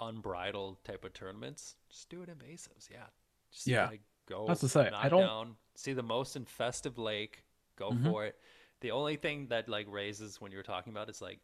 unbridled 0.00 0.82
type 0.84 1.04
of 1.04 1.12
tournaments 1.12 1.76
just 1.88 2.08
do 2.08 2.22
it 2.22 2.28
invasives 2.28 2.88
yeah 2.90 3.06
just 3.52 3.66
Yeah. 3.66 3.86
like 3.88 4.00
go 4.26 4.46
That's 4.46 4.60
to 4.60 4.68
say, 4.68 4.88
I 4.88 5.08
don't- 5.08 5.20
down 5.22 5.56
see 5.74 5.92
the 5.92 6.02
most 6.02 6.36
infestive 6.36 6.98
lake 6.98 7.44
go 7.76 7.90
Mhm. 7.92 8.04
for 8.10 8.24
it 8.26 8.38
the 8.80 8.90
only 8.92 9.16
thing 9.16 9.48
that 9.48 9.68
like 9.68 9.86
raises 9.88 10.40
when 10.40 10.52
you're 10.52 10.62
talking 10.62 10.92
about 10.92 11.08
is 11.10 11.20
like 11.22 11.40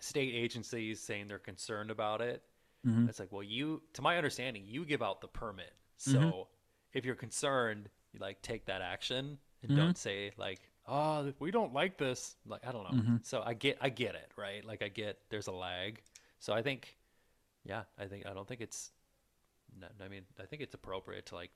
state 0.00 0.34
agencies 0.34 1.00
saying 1.00 1.26
they're 1.28 1.38
concerned 1.38 1.90
about 1.90 2.20
it 2.20 2.42
Mhm. 2.86 3.08
it's 3.08 3.18
like, 3.18 3.32
well, 3.32 3.42
you, 3.42 3.82
to 3.94 4.02
my 4.02 4.16
understanding, 4.16 4.64
you 4.66 4.84
give 4.84 5.02
out 5.02 5.20
the 5.20 5.28
permit. 5.28 5.72
So 5.96 6.18
Mhm. 6.20 6.46
if 6.92 7.04
you're 7.04 7.14
concerned, 7.16 7.90
you 8.12 8.20
like 8.20 8.40
take 8.42 8.64
that 8.66 8.80
action 8.82 9.38
and 9.62 9.72
Mhm. 9.72 9.76
don't 9.76 9.98
say 9.98 10.32
like, 10.36 10.70
oh, 10.86 11.32
we 11.38 11.50
don't 11.50 11.72
like 11.72 11.98
this. 11.98 12.36
Like, 12.46 12.64
I 12.66 12.72
don't 12.72 12.84
know. 12.84 13.02
Mhm. 13.02 13.24
So 13.24 13.42
I 13.42 13.54
get, 13.54 13.78
I 13.80 13.90
get 13.90 14.14
it, 14.14 14.32
right? 14.36 14.64
Like 14.64 14.82
I 14.82 14.88
get 14.88 15.28
there's 15.30 15.48
a 15.48 15.52
lag. 15.52 16.02
So 16.38 16.52
I 16.52 16.62
think, 16.62 16.96
yeah, 17.64 17.84
I 17.98 18.06
think, 18.06 18.26
I 18.26 18.32
don't 18.32 18.46
think 18.46 18.60
it's, 18.60 18.92
no, 19.76 19.88
I 20.00 20.08
mean, 20.08 20.24
I 20.38 20.46
think 20.46 20.62
it's 20.62 20.74
appropriate 20.74 21.26
to 21.26 21.34
like 21.34 21.50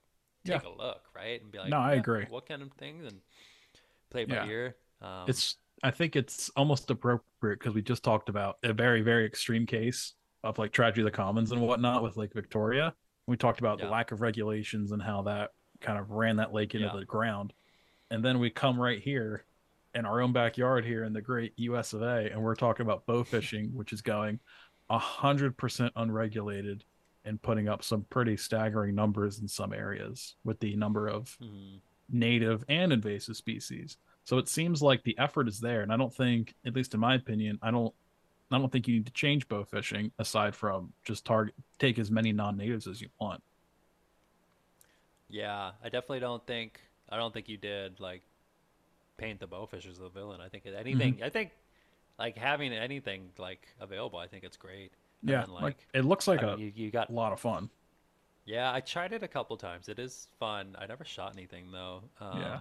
take 0.44 0.64
a 0.64 0.68
look, 0.68 1.08
right? 1.14 1.40
And 1.40 1.50
be 1.50 1.58
like, 1.58 1.70
No, 1.70 1.78
I 1.78 1.94
agree. 1.94 2.26
What 2.26 2.46
kind 2.46 2.62
of 2.62 2.72
things 2.72 3.04
and 3.06 3.20
play 4.10 4.24
by 4.24 4.34
Yeah. 4.34 4.46
ear. 4.46 4.76
Um, 5.00 5.28
it's 5.28 5.56
I 5.82 5.90
think 5.90 6.14
it's 6.16 6.48
almost 6.50 6.90
appropriate 6.90 7.58
because 7.58 7.74
we 7.74 7.82
just 7.82 8.04
talked 8.04 8.28
about 8.28 8.58
a 8.62 8.72
very 8.72 9.00
very 9.02 9.24
extreme 9.24 9.66
case 9.66 10.14
of 10.44 10.58
like 10.58 10.72
tragedy 10.72 11.02
of 11.02 11.06
the 11.06 11.10
commons 11.10 11.52
and 11.52 11.60
whatnot 11.60 12.02
with 12.02 12.16
Lake 12.16 12.32
Victoria. 12.34 12.94
We 13.26 13.36
talked 13.36 13.60
about 13.60 13.78
Yeah. 13.78 13.86
the 13.86 13.90
lack 13.92 14.12
of 14.12 14.20
regulations 14.20 14.92
and 14.92 15.00
how 15.00 15.22
that 15.22 15.52
kind 15.80 15.98
of 15.98 16.10
ran 16.10 16.36
that 16.36 16.52
lake 16.52 16.74
into 16.74 16.86
Yeah. 16.88 16.96
the 16.96 17.04
ground. 17.04 17.52
And 18.10 18.24
then 18.24 18.38
we 18.38 18.50
come 18.50 18.80
right 18.80 19.00
here 19.00 19.44
in 19.94 20.04
our 20.04 20.20
own 20.20 20.32
backyard 20.32 20.84
here 20.84 21.04
in 21.04 21.12
the 21.12 21.20
great 21.20 21.52
US 21.56 21.92
of 21.92 22.02
A 22.02 22.30
and 22.30 22.42
we're 22.42 22.54
talking 22.54 22.84
about 22.84 23.06
bow 23.06 23.24
fishing, 23.24 23.74
which 23.74 23.92
is 23.92 24.02
going 24.02 24.40
a 24.90 24.98
hundred 24.98 25.56
percent 25.56 25.92
unregulated 25.96 26.84
and 27.24 27.40
putting 27.40 27.68
up 27.68 27.84
some 27.84 28.02
pretty 28.10 28.36
staggering 28.36 28.94
numbers 28.94 29.38
in 29.38 29.46
some 29.46 29.72
areas 29.72 30.34
with 30.44 30.58
the 30.60 30.74
number 30.76 31.06
of 31.06 31.36
mhm. 31.40 31.80
native 32.08 32.64
and 32.68 32.92
invasive 32.92 33.36
species. 33.36 33.96
So 34.24 34.38
it 34.38 34.48
seems 34.48 34.82
like 34.82 35.02
the 35.02 35.16
effort 35.18 35.48
is 35.48 35.60
there, 35.60 35.82
and 35.82 35.92
I 35.92 35.96
don't 35.96 36.14
think, 36.14 36.54
at 36.64 36.74
least 36.74 36.94
in 36.94 37.00
my 37.00 37.14
opinion, 37.14 37.58
I 37.62 37.70
don't, 37.70 37.94
I 38.54 38.58
don't 38.58 38.70
think 38.72 38.88
you 38.88 38.94
need 38.94 39.06
to 39.06 39.12
change 39.12 39.48
bow 39.48 39.64
fishing 39.64 40.12
aside 40.18 40.54
from 40.56 40.92
just 41.04 41.24
target 41.24 41.54
take 41.78 41.98
as 41.98 42.10
many 42.10 42.32
non-natives 42.32 42.86
as 42.86 43.00
you 43.00 43.08
want. 43.20 43.42
Yeah, 45.28 45.72
I 45.82 45.88
definitely 45.88 46.20
don't 46.20 46.46
think 46.46 46.80
I 47.08 47.16
don't 47.16 47.32
think 47.32 47.48
you 47.48 47.56
did 47.56 48.00
like 48.00 48.22
paint 49.18 49.40
the 49.40 49.48
bowfish 49.48 49.86
as 49.88 49.98
the 49.98 50.08
villain. 50.10 50.40
I 50.40 50.48
think 50.48 50.66
anything 50.66 51.16
Mm-hmm. 51.16 51.24
I 51.24 51.30
think 51.30 51.52
like 52.18 52.36
having 52.36 52.72
anything 52.72 53.30
like 53.38 53.68
available, 53.80 54.18
I 54.18 54.28
think 54.28 54.44
it's 54.44 54.56
great. 54.56 54.92
Yeah, 55.22 55.46
then, 55.46 55.50
like, 55.50 55.86
it 55.94 56.04
looks 56.04 56.26
like 56.26 56.42
I 56.42 56.44
a 56.44 56.56
mean, 56.56 56.58
you, 56.58 56.72
you 56.74 56.90
got 56.90 57.10
a 57.10 57.12
lot 57.12 57.32
of 57.32 57.40
fun. 57.40 57.70
yeah, 58.44 58.72
I 58.72 58.80
tried 58.80 59.12
it 59.12 59.22
a 59.22 59.28
couple 59.28 59.56
times. 59.56 59.88
It 59.88 59.98
is 59.98 60.28
fun. 60.38 60.74
I 60.78 60.86
never 60.86 61.04
shot 61.04 61.32
anything 61.36 61.70
though. 61.70 62.02
Um, 62.20 62.38
Yeah. 62.40 62.58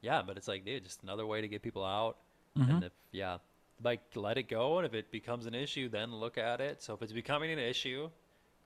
Yeah, 0.00 0.22
but 0.22 0.36
it's 0.36 0.48
like, 0.48 0.64
dude, 0.64 0.84
just 0.84 1.02
another 1.02 1.26
way 1.26 1.40
to 1.40 1.48
get 1.48 1.62
people 1.62 1.84
out. 1.84 2.18
Mhm. 2.58 2.68
And 2.76 2.84
if 2.84 2.92
yeah, 3.12 3.38
like 3.82 4.00
let 4.14 4.38
it 4.38 4.44
go, 4.48 4.78
and 4.78 4.86
if 4.86 4.94
it 4.94 5.10
becomes 5.10 5.46
an 5.46 5.54
issue, 5.54 5.88
then 5.88 6.14
look 6.14 6.38
at 6.38 6.60
it. 6.60 6.82
So 6.82 6.94
if 6.94 7.02
it's 7.02 7.12
becoming 7.12 7.50
an 7.50 7.58
issue, 7.58 8.08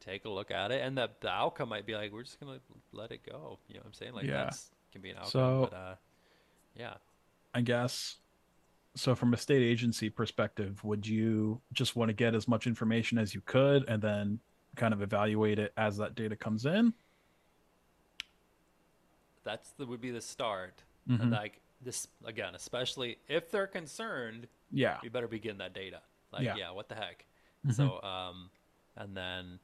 take 0.01 0.25
a 0.25 0.29
look 0.29 0.51
at 0.51 0.71
it, 0.71 0.83
and 0.83 0.97
the 0.97 1.11
the 1.21 1.31
outcome 1.31 1.69
might 1.71 1.87
be 1.87 1.95
like 1.95 2.13
we're 2.13 2.23
just 2.25 2.39
gonna 2.41 2.61
let 2.93 3.11
it 3.13 3.21
go. 3.25 3.59
You 3.69 3.75
know 3.75 3.81
what 3.81 3.87
I'm 3.87 3.95
saying? 3.95 4.13
Like 4.15 4.27
Yeah. 4.27 4.45
that's 4.45 4.71
can 4.93 5.01
be 5.03 5.11
an 5.11 5.17
outcome. 5.17 5.31
So- 5.31 5.69
but 5.71 5.77
uh, 5.77 5.95
yeah, 6.77 6.95
I 7.55 7.61
guess. 7.63 8.17
So, 8.95 9.15
from 9.15 9.33
a 9.33 9.37
state 9.37 9.63
agency 9.63 10.11
perspective, 10.11 10.83
would 10.83 11.07
you 11.07 11.61
just 11.73 11.95
want 11.95 12.09
to 12.09 12.13
get 12.13 12.35
as 12.35 12.49
much 12.49 12.67
information 12.67 13.17
as 13.17 13.33
you 13.33 13.41
could 13.43 13.85
and 13.89 14.03
then 14.03 14.41
kind 14.75 14.93
of 14.93 15.03
evaluate 15.03 15.59
it 15.61 15.73
as 15.77 15.99
that 15.99 16.15
data 16.17 16.35
comes 16.35 16.67
in? 16.67 16.93
that's 19.45 19.71
the 19.79 19.87
would 19.87 20.01
be 20.01 20.11
the 20.11 20.21
start. 20.21 20.83
Mhm. 21.09 21.21
And 21.23 21.31
like 21.31 21.61
this 21.81 22.09
again, 22.25 22.55
especially 22.55 23.19
if 23.29 23.51
they're 23.51 23.67
concerned, 23.67 24.49
Yeah, 24.71 24.99
you 25.03 25.11
better 25.11 25.29
be 25.29 25.39
getting 25.39 25.59
that 25.59 25.75
data. 25.75 26.01
Like, 26.33 26.45
Yeah. 26.45 26.57
yeah, 26.57 26.71
what 26.73 26.89
the 26.89 26.95
heck? 26.97 27.25
Mhm. 27.67 27.75
So 27.75 28.03
um, 28.03 28.51
and 28.97 29.17
then 29.17 29.59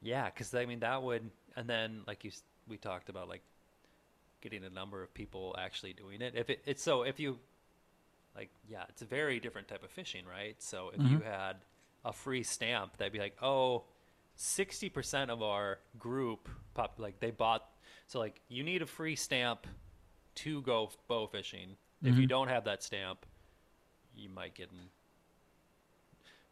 yeah, 0.00 0.26
because 0.26 0.54
I 0.54 0.64
mean 0.66 0.80
that 0.80 1.02
would 1.02 1.30
and 1.56 1.68
then 1.68 2.02
like 2.06 2.24
you 2.24 2.30
we 2.68 2.76
talked 2.76 3.08
about 3.08 3.28
like 3.28 3.42
getting 4.40 4.62
a 4.64 4.70
number 4.70 5.02
of 5.02 5.12
people 5.14 5.56
actually 5.58 5.92
doing 5.92 6.22
it. 6.22 6.34
If 6.36 6.50
it, 6.50 6.62
it's 6.64 6.82
so 6.82 7.02
if 7.02 7.18
you 7.18 7.38
like 8.36 8.50
yeah, 8.68 8.84
it's 8.88 9.02
a 9.02 9.06
very 9.06 9.40
different 9.40 9.68
type 9.68 9.82
of 9.82 9.90
fishing, 9.90 10.24
right? 10.26 10.60
So 10.62 10.90
if 10.94 11.00
you 11.02 11.18
Mhm. 11.18 11.24
had 11.24 11.56
a 12.04 12.12
free 12.12 12.42
stamp, 12.44 12.96
that'd 12.98 13.12
be 13.12 13.18
like 13.18 13.36
oh. 13.42 13.84
60% 14.40 15.30
of 15.30 15.42
our 15.42 15.80
group 15.98 16.48
pop 16.72 16.94
like 17.00 17.18
they 17.18 17.32
bought 17.32 17.68
so 18.06 18.20
like 18.20 18.40
you 18.48 18.62
need 18.62 18.82
a 18.82 18.86
free 18.86 19.16
stamp 19.16 19.66
to 20.42 20.62
go 20.62 20.90
bow 21.08 21.26
fishing 21.26 21.76
if 22.02 22.16
you 22.16 22.26
Mhm. 22.26 22.28
don't 22.28 22.48
have 22.48 22.64
that 22.64 22.82
stamp 22.82 23.26
you 24.14 24.28
might 24.28 24.54
get 24.54 24.70
in 24.70 24.78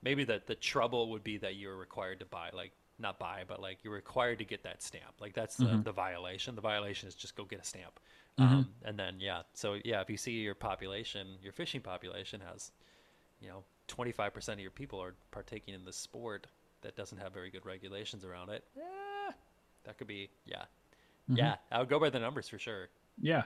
maybe 0.02 0.24
the 0.24 0.42
the 0.46 0.54
trouble 0.54 1.10
would 1.10 1.22
be 1.24 1.36
that 1.38 1.56
you're 1.56 1.76
required 1.76 2.18
to 2.20 2.26
buy 2.26 2.50
like 2.52 2.72
not 2.98 3.18
buy 3.18 3.44
but 3.46 3.60
like 3.60 3.78
you're 3.84 3.92
required 3.92 4.38
to 4.38 4.44
get 4.44 4.62
that 4.62 4.82
stamp 4.82 5.14
like 5.20 5.34
that's 5.34 5.56
the, 5.56 5.64
Mhm. 5.64 5.84
the 5.84 5.92
violation 5.92 6.54
the 6.54 6.60
violation 6.60 7.08
is 7.08 7.14
just 7.14 7.36
go 7.36 7.44
get 7.44 7.60
a 7.60 7.64
stamp 7.64 8.00
Mhm. 8.38 8.44
um, 8.44 8.74
and 8.84 8.98
then 8.98 9.20
yeah 9.20 9.42
so 9.54 9.78
yeah 9.84 10.00
if 10.00 10.08
you 10.10 10.16
see 10.16 10.32
your 10.32 10.54
population 10.54 11.38
your 11.42 11.52
fishing 11.52 11.80
population 11.80 12.40
has 12.40 12.72
you 13.40 13.48
know 13.48 13.64
25% 13.88 14.54
of 14.54 14.60
your 14.60 14.70
people 14.70 15.00
are 15.00 15.14
partaking 15.30 15.74
in 15.74 15.84
this 15.84 15.96
sport 15.96 16.46
that 16.80 16.96
doesn't 16.96 17.18
have 17.18 17.32
very 17.32 17.50
good 17.50 17.64
regulations 17.64 18.24
around 18.24 18.48
it 18.50 18.64
eh, 18.76 19.32
that 19.84 19.96
could 19.98 20.06
be 20.08 20.28
yeah 20.44 20.64
Mhm. 21.30 21.36
yeah 21.36 21.56
i 21.70 21.78
would 21.78 21.88
go 21.88 22.00
by 22.00 22.10
the 22.10 22.18
numbers 22.18 22.48
for 22.48 22.58
sure 22.58 22.88
Yeah. 23.18 23.44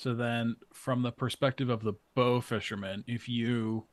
So 0.00 0.14
then, 0.14 0.56
from 0.72 1.02
the 1.02 1.12
perspective 1.12 1.68
of 1.68 1.82
the 1.82 1.92
bow 2.14 2.40
fisherman, 2.40 3.04
if 3.06 3.28
you 3.28 3.84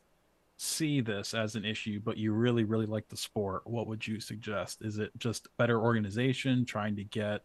see 0.56 1.02
this 1.02 1.34
as 1.34 1.58
an 1.58 1.66
issue, 1.66 2.00
but 2.00 2.16
you 2.16 2.32
really, 2.32 2.64
really 2.64 2.86
like 2.86 3.10
the 3.10 3.18
sport, 3.18 3.68
what 3.68 3.88
would 3.88 4.08
you 4.08 4.22
suggest? 4.22 4.82
Is 4.82 5.00
it 5.00 5.12
just 5.18 5.50
better 5.58 5.82
organization, 5.82 6.64
trying 6.64 6.96
to 6.96 7.04
get 7.04 7.44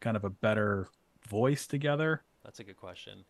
kind 0.00 0.18
of 0.18 0.24
a 0.24 0.28
better 0.28 0.88
voice 1.26 1.66
together? 1.66 2.24
That's 2.44 2.60
a 2.60 2.64
good 2.64 2.76
question. 2.76 3.20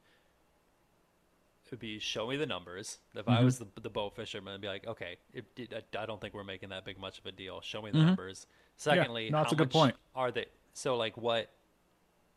It 1.66 1.70
would 1.70 1.78
be 1.78 2.00
show 2.00 2.26
me 2.26 2.36
the 2.36 2.44
numbers. 2.44 2.98
If 3.14 3.28
I 3.28 3.42
Mhm. 3.42 3.44
was 3.44 3.60
the, 3.60 3.68
the 3.80 3.90
bow 3.90 4.10
fisherman, 4.10 4.54
I'd 4.54 4.60
be 4.60 4.66
like, 4.66 4.88
okay, 4.88 5.18
it, 5.32 5.46
it, 5.56 5.72
I 5.72 6.02
I 6.02 6.04
don't 6.04 6.20
think 6.20 6.34
we're 6.34 6.42
making 6.42 6.70
that 6.70 6.84
big 6.84 6.98
much 6.98 7.20
of 7.20 7.26
a 7.26 7.32
deal. 7.32 7.60
Show 7.60 7.80
me 7.80 7.92
the 7.92 7.98
Mhm. 7.98 8.06
numbers. 8.06 8.48
Secondly, 8.76 9.30
no, 9.30 9.38
that's 9.38 9.52
a 9.52 9.56
good 9.56 9.68
much 9.68 9.72
point. 9.72 9.96
are 10.16 10.32
they? 10.32 10.46
So 10.72 10.96
like 10.96 11.16
what? 11.16 11.48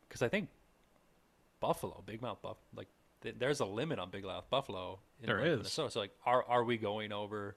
Because 0.08 0.22
I 0.22 0.28
think 0.28 0.48
buffalo, 1.60 2.02
big 2.06 2.20
mouth 2.22 2.40
buff, 2.42 2.56
like 2.74 2.88
th- 3.22 3.36
there's 3.38 3.60
a 3.60 3.64
limit 3.64 3.98
on 3.98 4.10
big 4.10 4.24
mouth 4.24 4.48
buffalo. 4.50 4.98
In 5.20 5.26
There 5.26 5.38
like, 5.38 5.46
is. 5.48 5.56
Minnesota. 5.58 5.90
So 5.90 6.00
like, 6.00 6.12
are 6.24 6.44
are 6.44 6.64
we 6.64 6.76
going 6.76 7.12
over 7.12 7.56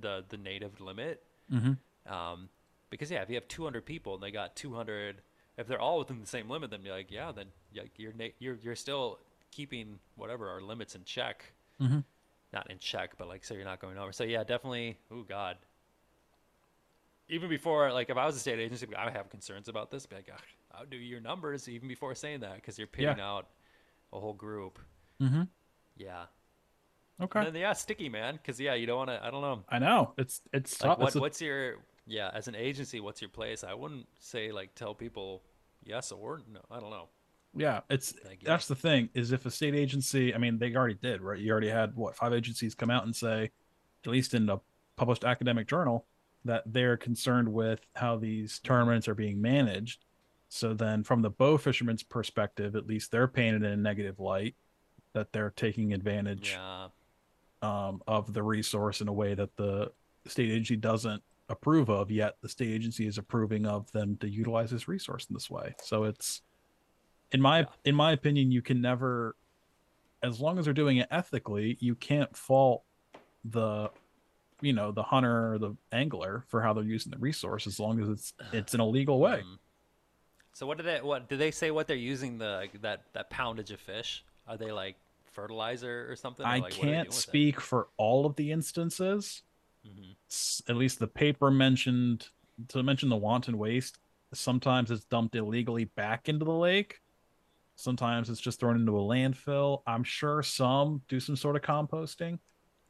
the 0.00 0.24
the 0.28 0.36
native 0.36 0.80
limit? 0.80 1.22
Mm-hmm. 1.52 2.12
Um, 2.12 2.48
because 2.90 3.10
yeah, 3.10 3.22
if 3.22 3.28
you 3.28 3.34
have 3.36 3.48
200 3.48 3.84
people 3.84 4.14
and 4.14 4.22
they 4.22 4.30
got 4.30 4.54
200, 4.56 5.20
if 5.58 5.66
they're 5.66 5.80
all 5.80 5.98
within 5.98 6.20
the 6.20 6.26
same 6.26 6.48
limit, 6.48 6.70
then 6.70 6.80
you're 6.84 6.94
like, 6.94 7.10
yeah, 7.10 7.32
then 7.32 7.46
you're 7.96 8.12
na- 8.12 8.28
you're 8.38 8.56
you're 8.62 8.76
still 8.76 9.18
keeping 9.50 9.98
whatever 10.16 10.48
our 10.50 10.60
limits 10.60 10.94
in 10.94 11.04
check, 11.04 11.52
Mhm. 11.80 12.04
not 12.52 12.70
in 12.70 12.78
check, 12.78 13.16
but 13.16 13.26
like 13.28 13.44
so 13.44 13.54
you're 13.54 13.64
not 13.64 13.80
going 13.80 13.96
over. 13.98 14.12
So 14.12 14.24
yeah, 14.24 14.44
definitely. 14.44 14.98
Oh 15.10 15.22
God. 15.22 15.56
Even 17.28 17.48
before, 17.48 17.92
like, 17.92 18.08
if 18.08 18.16
I 18.16 18.24
was 18.24 18.36
a 18.36 18.38
state 18.38 18.60
agency, 18.60 18.86
I 18.96 19.04
would 19.06 19.14
have 19.14 19.28
concerns 19.30 19.66
about 19.68 19.90
this. 19.90 20.06
Be 20.06 20.14
like, 20.14 20.28
"Ugh, 20.32 20.38
I'll 20.38 20.55
do 20.84 20.96
your 20.96 21.20
numbers 21.20 21.68
even 21.68 21.88
before 21.88 22.14
saying 22.14 22.40
that 22.40 22.56
because 22.56 22.78
you're 22.78 22.88
Yeah. 22.98 23.16
out 23.20 23.48
a 24.12 24.20
whole 24.20 24.34
group. 24.34 24.78
Mm-hmm. 25.20 25.42
Yeah. 25.96 26.24
Okay. 27.20 27.38
And 27.40 27.48
then 27.48 27.60
yeah, 27.62 27.72
sticky 27.72 28.08
man, 28.08 28.34
because 28.34 28.60
yeah, 28.60 28.74
you 28.74 28.86
don't 28.86 28.98
want 28.98 29.10
to. 29.10 29.24
I 29.24 29.30
don't 29.30 29.40
know. 29.40 29.64
I 29.68 29.78
know 29.78 30.12
it's 30.18 30.42
it's 30.52 30.80
like 30.82 30.90
tough. 30.90 30.98
what, 30.98 31.06
It's 31.08 31.16
a- 31.16 31.20
what's 31.20 31.40
your 31.40 31.76
yeah 32.08 32.30
as 32.34 32.46
an 32.46 32.54
agency 32.54 33.00
what's 33.00 33.20
your 33.20 33.28
place 33.30 33.64
i 33.64 33.74
wouldn't 33.74 34.06
say 34.20 34.52
like 34.52 34.72
tell 34.76 34.94
people 34.94 35.42
yes 35.82 36.12
or 36.12 36.40
no 36.48 36.60
i 36.70 36.78
don't 36.78 36.90
know 36.90 37.08
yeah, 37.58 37.80
it's 37.90 38.14
Like, 38.24 38.42
yeah. 38.44 38.50
that's 38.50 38.68
the 38.68 38.76
thing 38.76 39.08
is 39.14 39.32
if 39.32 39.44
a 39.46 39.50
state 39.50 39.74
agency, 39.74 40.32
I 40.34 40.38
mean, 40.38 40.58
they 40.58 40.74
already 40.76 40.98
did 41.02 41.22
right. 41.22 41.38
You 41.40 41.50
already 41.50 41.70
had 41.70 41.96
what 41.96 42.14
five 42.14 42.34
agencies 42.34 42.74
come 42.74 42.90
out 42.90 43.04
and 43.06 43.16
say, 43.16 43.50
at 44.04 44.10
least 44.10 44.34
in 44.34 44.50
a 44.50 44.60
published 44.96 45.24
academic 45.24 45.66
journal, 45.66 46.04
that 46.44 46.64
they're 46.66 46.98
concerned 46.98 47.50
with 47.50 47.80
how 47.94 48.18
these 48.18 48.58
tournaments 48.58 49.08
are 49.08 49.14
being 49.14 49.40
managed. 49.40 50.04
So 50.48 50.74
then, 50.74 51.02
from 51.04 51.22
the 51.22 51.30
bow 51.30 51.58
fisherman's 51.58 52.02
perspective, 52.02 52.76
at 52.76 52.86
least 52.86 53.10
they're 53.10 53.28
painted 53.28 53.62
in 53.64 53.72
a 53.72 53.76
negative 53.76 54.20
light 54.20 54.54
that 55.12 55.32
they're 55.32 55.50
taking 55.50 55.92
advantage 55.92 56.52
yeah 56.52 56.88
um, 57.62 58.02
of 58.06 58.32
the 58.34 58.42
resource 58.42 59.00
in 59.00 59.08
a 59.08 59.12
way 59.12 59.34
that 59.34 59.56
the 59.56 59.90
state 60.26 60.50
agency 60.50 60.76
doesn't 60.76 61.22
approve 61.48 61.88
of. 61.88 62.10
Yet 62.10 62.36
the 62.42 62.48
state 62.48 62.70
agency 62.70 63.06
is 63.06 63.18
approving 63.18 63.66
of 63.66 63.90
them 63.92 64.16
to 64.18 64.28
utilize 64.28 64.70
this 64.70 64.88
resource 64.88 65.26
in 65.30 65.34
this 65.34 65.50
way. 65.50 65.74
So 65.82 66.04
it's, 66.04 66.42
in 67.32 67.40
my 67.40 67.60
Yeah. 67.60 67.66
in 67.86 67.94
my 67.94 68.12
opinion, 68.12 68.52
you 68.52 68.62
can 68.62 68.80
never, 68.80 69.36
as 70.22 70.38
long 70.38 70.58
as 70.58 70.66
they're 70.66 70.74
doing 70.74 70.98
it 70.98 71.08
ethically, 71.10 71.76
you 71.80 71.94
can't 71.94 72.36
fault 72.36 72.84
the, 73.44 73.90
you 74.60 74.72
know, 74.74 74.92
the 74.92 75.02
hunter 75.02 75.54
or 75.54 75.58
the 75.58 75.76
angler 75.92 76.44
for 76.48 76.60
how 76.60 76.72
they're 76.72 76.84
using 76.84 77.10
the 77.10 77.18
resource 77.18 77.66
as 77.66 77.80
long 77.80 78.00
as 78.00 78.08
it's 78.08 78.34
it's 78.52 78.74
in 78.74 78.80
a 78.80 78.86
legal 78.86 79.18
way. 79.18 79.42
Mhm. 79.42 79.58
So 80.56 80.66
what 80.66 80.78
did 80.78 80.86
they 80.86 81.02
what 81.02 81.28
did 81.28 81.38
they 81.38 81.50
say 81.50 81.70
what 81.70 81.86
they're 81.86 81.96
using 81.96 82.38
the 82.38 82.46
like, 82.46 82.80
that 82.80 83.02
that 83.12 83.28
poundage 83.28 83.70
of 83.70 83.78
fish? 83.78 84.24
Are 84.48 84.56
they 84.56 84.72
like 84.72 84.96
fertilizer 85.24 86.10
or 86.10 86.16
something 86.16 86.46
or, 86.46 86.48
I 86.48 86.54
like, 86.54 86.62
what 86.62 86.72
are 86.72 86.76
they 86.76 86.80
doing 86.82 86.94
can't 86.94 87.12
speak 87.12 87.60
for 87.60 87.88
all 87.98 88.24
of 88.24 88.36
the 88.36 88.50
instances. 88.52 89.42
Mhm. 89.86 90.16
at 90.68 90.74
least 90.74 90.98
the 90.98 91.06
paper 91.06 91.48
mentioned 91.48 92.30
to 92.68 92.82
mention 92.82 93.08
the 93.08 93.16
wanton 93.16 93.56
waste 93.56 93.98
sometimes 94.32 94.90
it's 94.90 95.04
dumped 95.04 95.36
illegally 95.36 95.84
back 95.84 96.28
into 96.28 96.44
the 96.44 96.52
lake. 96.52 97.02
Sometimes 97.74 98.30
it's 98.30 98.40
just 98.40 98.58
thrown 98.58 98.76
into 98.76 98.98
a 98.98 99.02
landfill. 99.02 99.82
I'm 99.86 100.02
sure 100.02 100.42
some 100.42 101.02
do 101.06 101.20
some 101.20 101.36
sort 101.36 101.56
of 101.56 101.62
composting. 101.62 102.38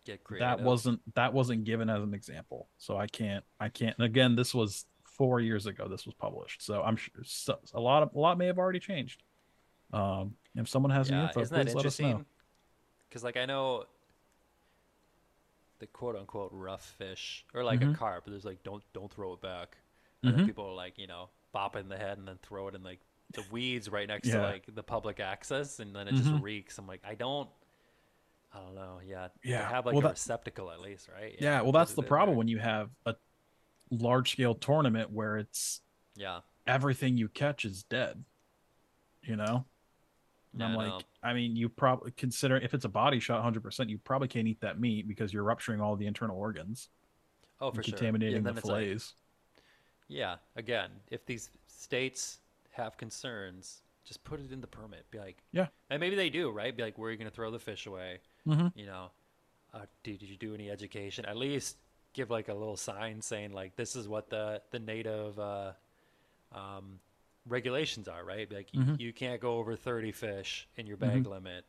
Get 0.04 0.22
creative. 0.22 0.46
that 0.46 0.62
wasn't 0.62 1.00
that 1.16 1.34
wasn't 1.34 1.64
given 1.64 1.90
as 1.90 2.00
an 2.00 2.14
example. 2.14 2.68
So 2.78 2.96
i 2.96 3.08
can't 3.08 3.44
i 3.58 3.68
can't 3.68 3.96
and 3.98 4.06
again 4.06 4.36
this 4.36 4.54
was 4.54 4.86
four 5.16 5.40
years 5.40 5.66
ago 5.66 5.88
this 5.88 6.04
was 6.06 6.14
published. 6.14 6.62
So 6.62 6.82
i'm 6.82 6.96
sure 6.96 7.14
so, 7.24 7.58
a 7.74 7.80
lot 7.80 8.02
of 8.02 8.14
a 8.14 8.18
lot 8.18 8.38
may 8.38 8.46
have 8.46 8.58
already 8.58 8.80
changed. 8.80 9.22
Um 9.92 10.34
if 10.54 10.68
someone 10.68 10.90
has 10.92 11.10
any 11.10 11.20
info 11.20 11.32
please 11.40 11.52
let 11.52 11.86
us 11.86 12.00
know. 12.00 12.24
because 13.08 13.22
like 13.24 13.36
i 13.36 13.44
know 13.46 13.84
the 15.78 15.86
quote 15.86 16.16
unquote 16.16 16.50
rough 16.52 16.94
fish 16.98 17.44
or 17.54 17.62
like 17.62 17.80
Mhm. 17.80 17.92
a 17.92 17.96
carp 17.96 18.24
there's 18.26 18.44
like 18.44 18.62
don't 18.62 18.82
don't 18.92 19.12
throw 19.12 19.32
it 19.34 19.40
back. 19.40 19.76
And 20.22 20.34
Mhm. 20.38 20.46
people 20.46 20.64
are 20.66 20.74
like 20.74 20.98
you 20.98 21.06
know 21.06 21.28
bop 21.52 21.76
it 21.76 21.80
in 21.80 21.88
the 21.88 21.98
head 21.98 22.18
and 22.18 22.26
then 22.26 22.38
throw 22.42 22.68
it 22.68 22.74
in 22.74 22.82
like 22.82 23.00
the 23.32 23.44
weeds 23.50 23.88
right 23.90 24.08
next 24.08 24.28
to 24.30 24.40
like 24.40 24.64
the 24.74 24.82
public 24.82 25.20
access 25.20 25.78
and 25.80 25.94
then 25.94 26.08
it 26.08 26.12
just 26.14 26.30
Mhm. 26.30 26.42
reeks. 26.42 26.78
I'm 26.78 26.86
like 26.86 27.02
i 27.04 27.14
don't 27.14 27.50
i 28.52 28.58
don't 28.58 28.74
know. 28.74 29.00
Yeah 29.04 29.28
Yeah, 29.44 29.68
have 29.68 29.84
like 29.84 29.92
well, 29.94 30.00
a 30.00 30.08
that- 30.08 30.10
receptacle 30.14 30.70
at 30.70 30.80
least 30.80 31.08
right? 31.08 31.36
Yeah 31.40 31.60
well 31.60 31.72
that's 31.72 31.92
the 31.94 32.02
problem 32.02 32.34
there. 32.34 32.38
when 32.38 32.48
you 32.48 32.58
have 32.58 32.90
a 33.04 33.14
large 33.90 34.32
scale 34.32 34.54
tournament 34.54 35.10
where 35.10 35.36
it's 35.38 35.80
yeah 36.16 36.40
everything 36.66 37.16
you 37.16 37.28
catch 37.28 37.64
is 37.64 37.82
dead. 37.84 38.24
You 39.22 39.36
know? 39.36 39.64
And 40.52 40.60
Yeah, 40.60 40.66
I'm 40.68 40.74
like, 40.74 40.86
know. 40.88 41.00
I 41.22 41.32
mean, 41.34 41.56
you 41.56 41.68
probably 41.68 42.12
consider 42.12 42.56
if 42.56 42.74
it's 42.74 42.84
a 42.84 42.88
body 42.88 43.20
shot 43.20 43.42
100%, 43.44 43.88
you 43.88 43.98
probably 43.98 44.28
can't 44.28 44.46
eat 44.48 44.60
that 44.60 44.80
meat 44.80 45.06
because 45.08 45.32
you're 45.32 45.42
rupturing 45.42 45.80
all 45.80 45.96
the 45.96 46.06
internal 46.06 46.38
organs 46.38 46.88
oh 47.60 47.70
for 47.70 47.82
sure 47.82 47.92
yeah, 47.92 47.96
contaminating 47.98 48.42
the 48.42 48.50
it's 48.50 48.64
like, 48.64 48.84
fillets. 48.84 49.14
yeah 50.08 50.36
again 50.56 50.90
if 51.08 51.24
these 51.26 51.50
states 51.66 52.38
have 52.72 52.96
concerns 52.98 53.80
just 54.04 54.22
put 54.24 54.38
it 54.40 54.52
in 54.52 54.60
the 54.60 54.66
permit 54.66 55.10
be 55.10 55.18
like 55.18 55.38
Yeah. 55.52 55.66
and 55.90 55.98
maybe 56.00 56.14
they 56.16 56.28
do 56.30 56.50
right 56.50 56.76
be 56.76 56.82
like 56.82 56.98
where 56.98 57.08
are 57.08 57.12
you 57.12 57.16
going 57.18 57.30
to 57.30 57.34
throw 57.34 57.50
the 57.50 57.58
fish 57.58 57.86
away 57.86 58.20
Mhm. 58.46 58.72
you 58.76 58.86
know 58.86 59.10
uh, 59.74 59.80
did, 60.04 60.18
did 60.20 60.28
you 60.28 60.36
do 60.36 60.54
any 60.54 60.70
education 60.70 61.24
at 61.24 61.36
least 61.36 61.76
give 62.16 62.30
like 62.30 62.48
a 62.48 62.54
little 62.54 62.76
sign 62.78 63.20
saying 63.20 63.52
like 63.52 63.76
this 63.76 63.94
is 63.94 64.08
what 64.08 64.30
the 64.30 64.60
the 64.70 64.78
native 64.80 65.38
uh, 65.38 65.72
um, 66.52 66.98
regulations 67.46 68.08
are 68.08 68.24
right 68.24 68.50
like 68.50 68.72
you, 68.72 68.80
Mhm. 68.80 68.98
you 69.00 69.12
can't 69.12 69.40
go 69.40 69.58
over 69.58 69.76
30 69.76 70.10
fish 70.12 70.66
in 70.76 70.86
your 70.86 70.96
bag 70.96 71.26
limit 71.26 71.64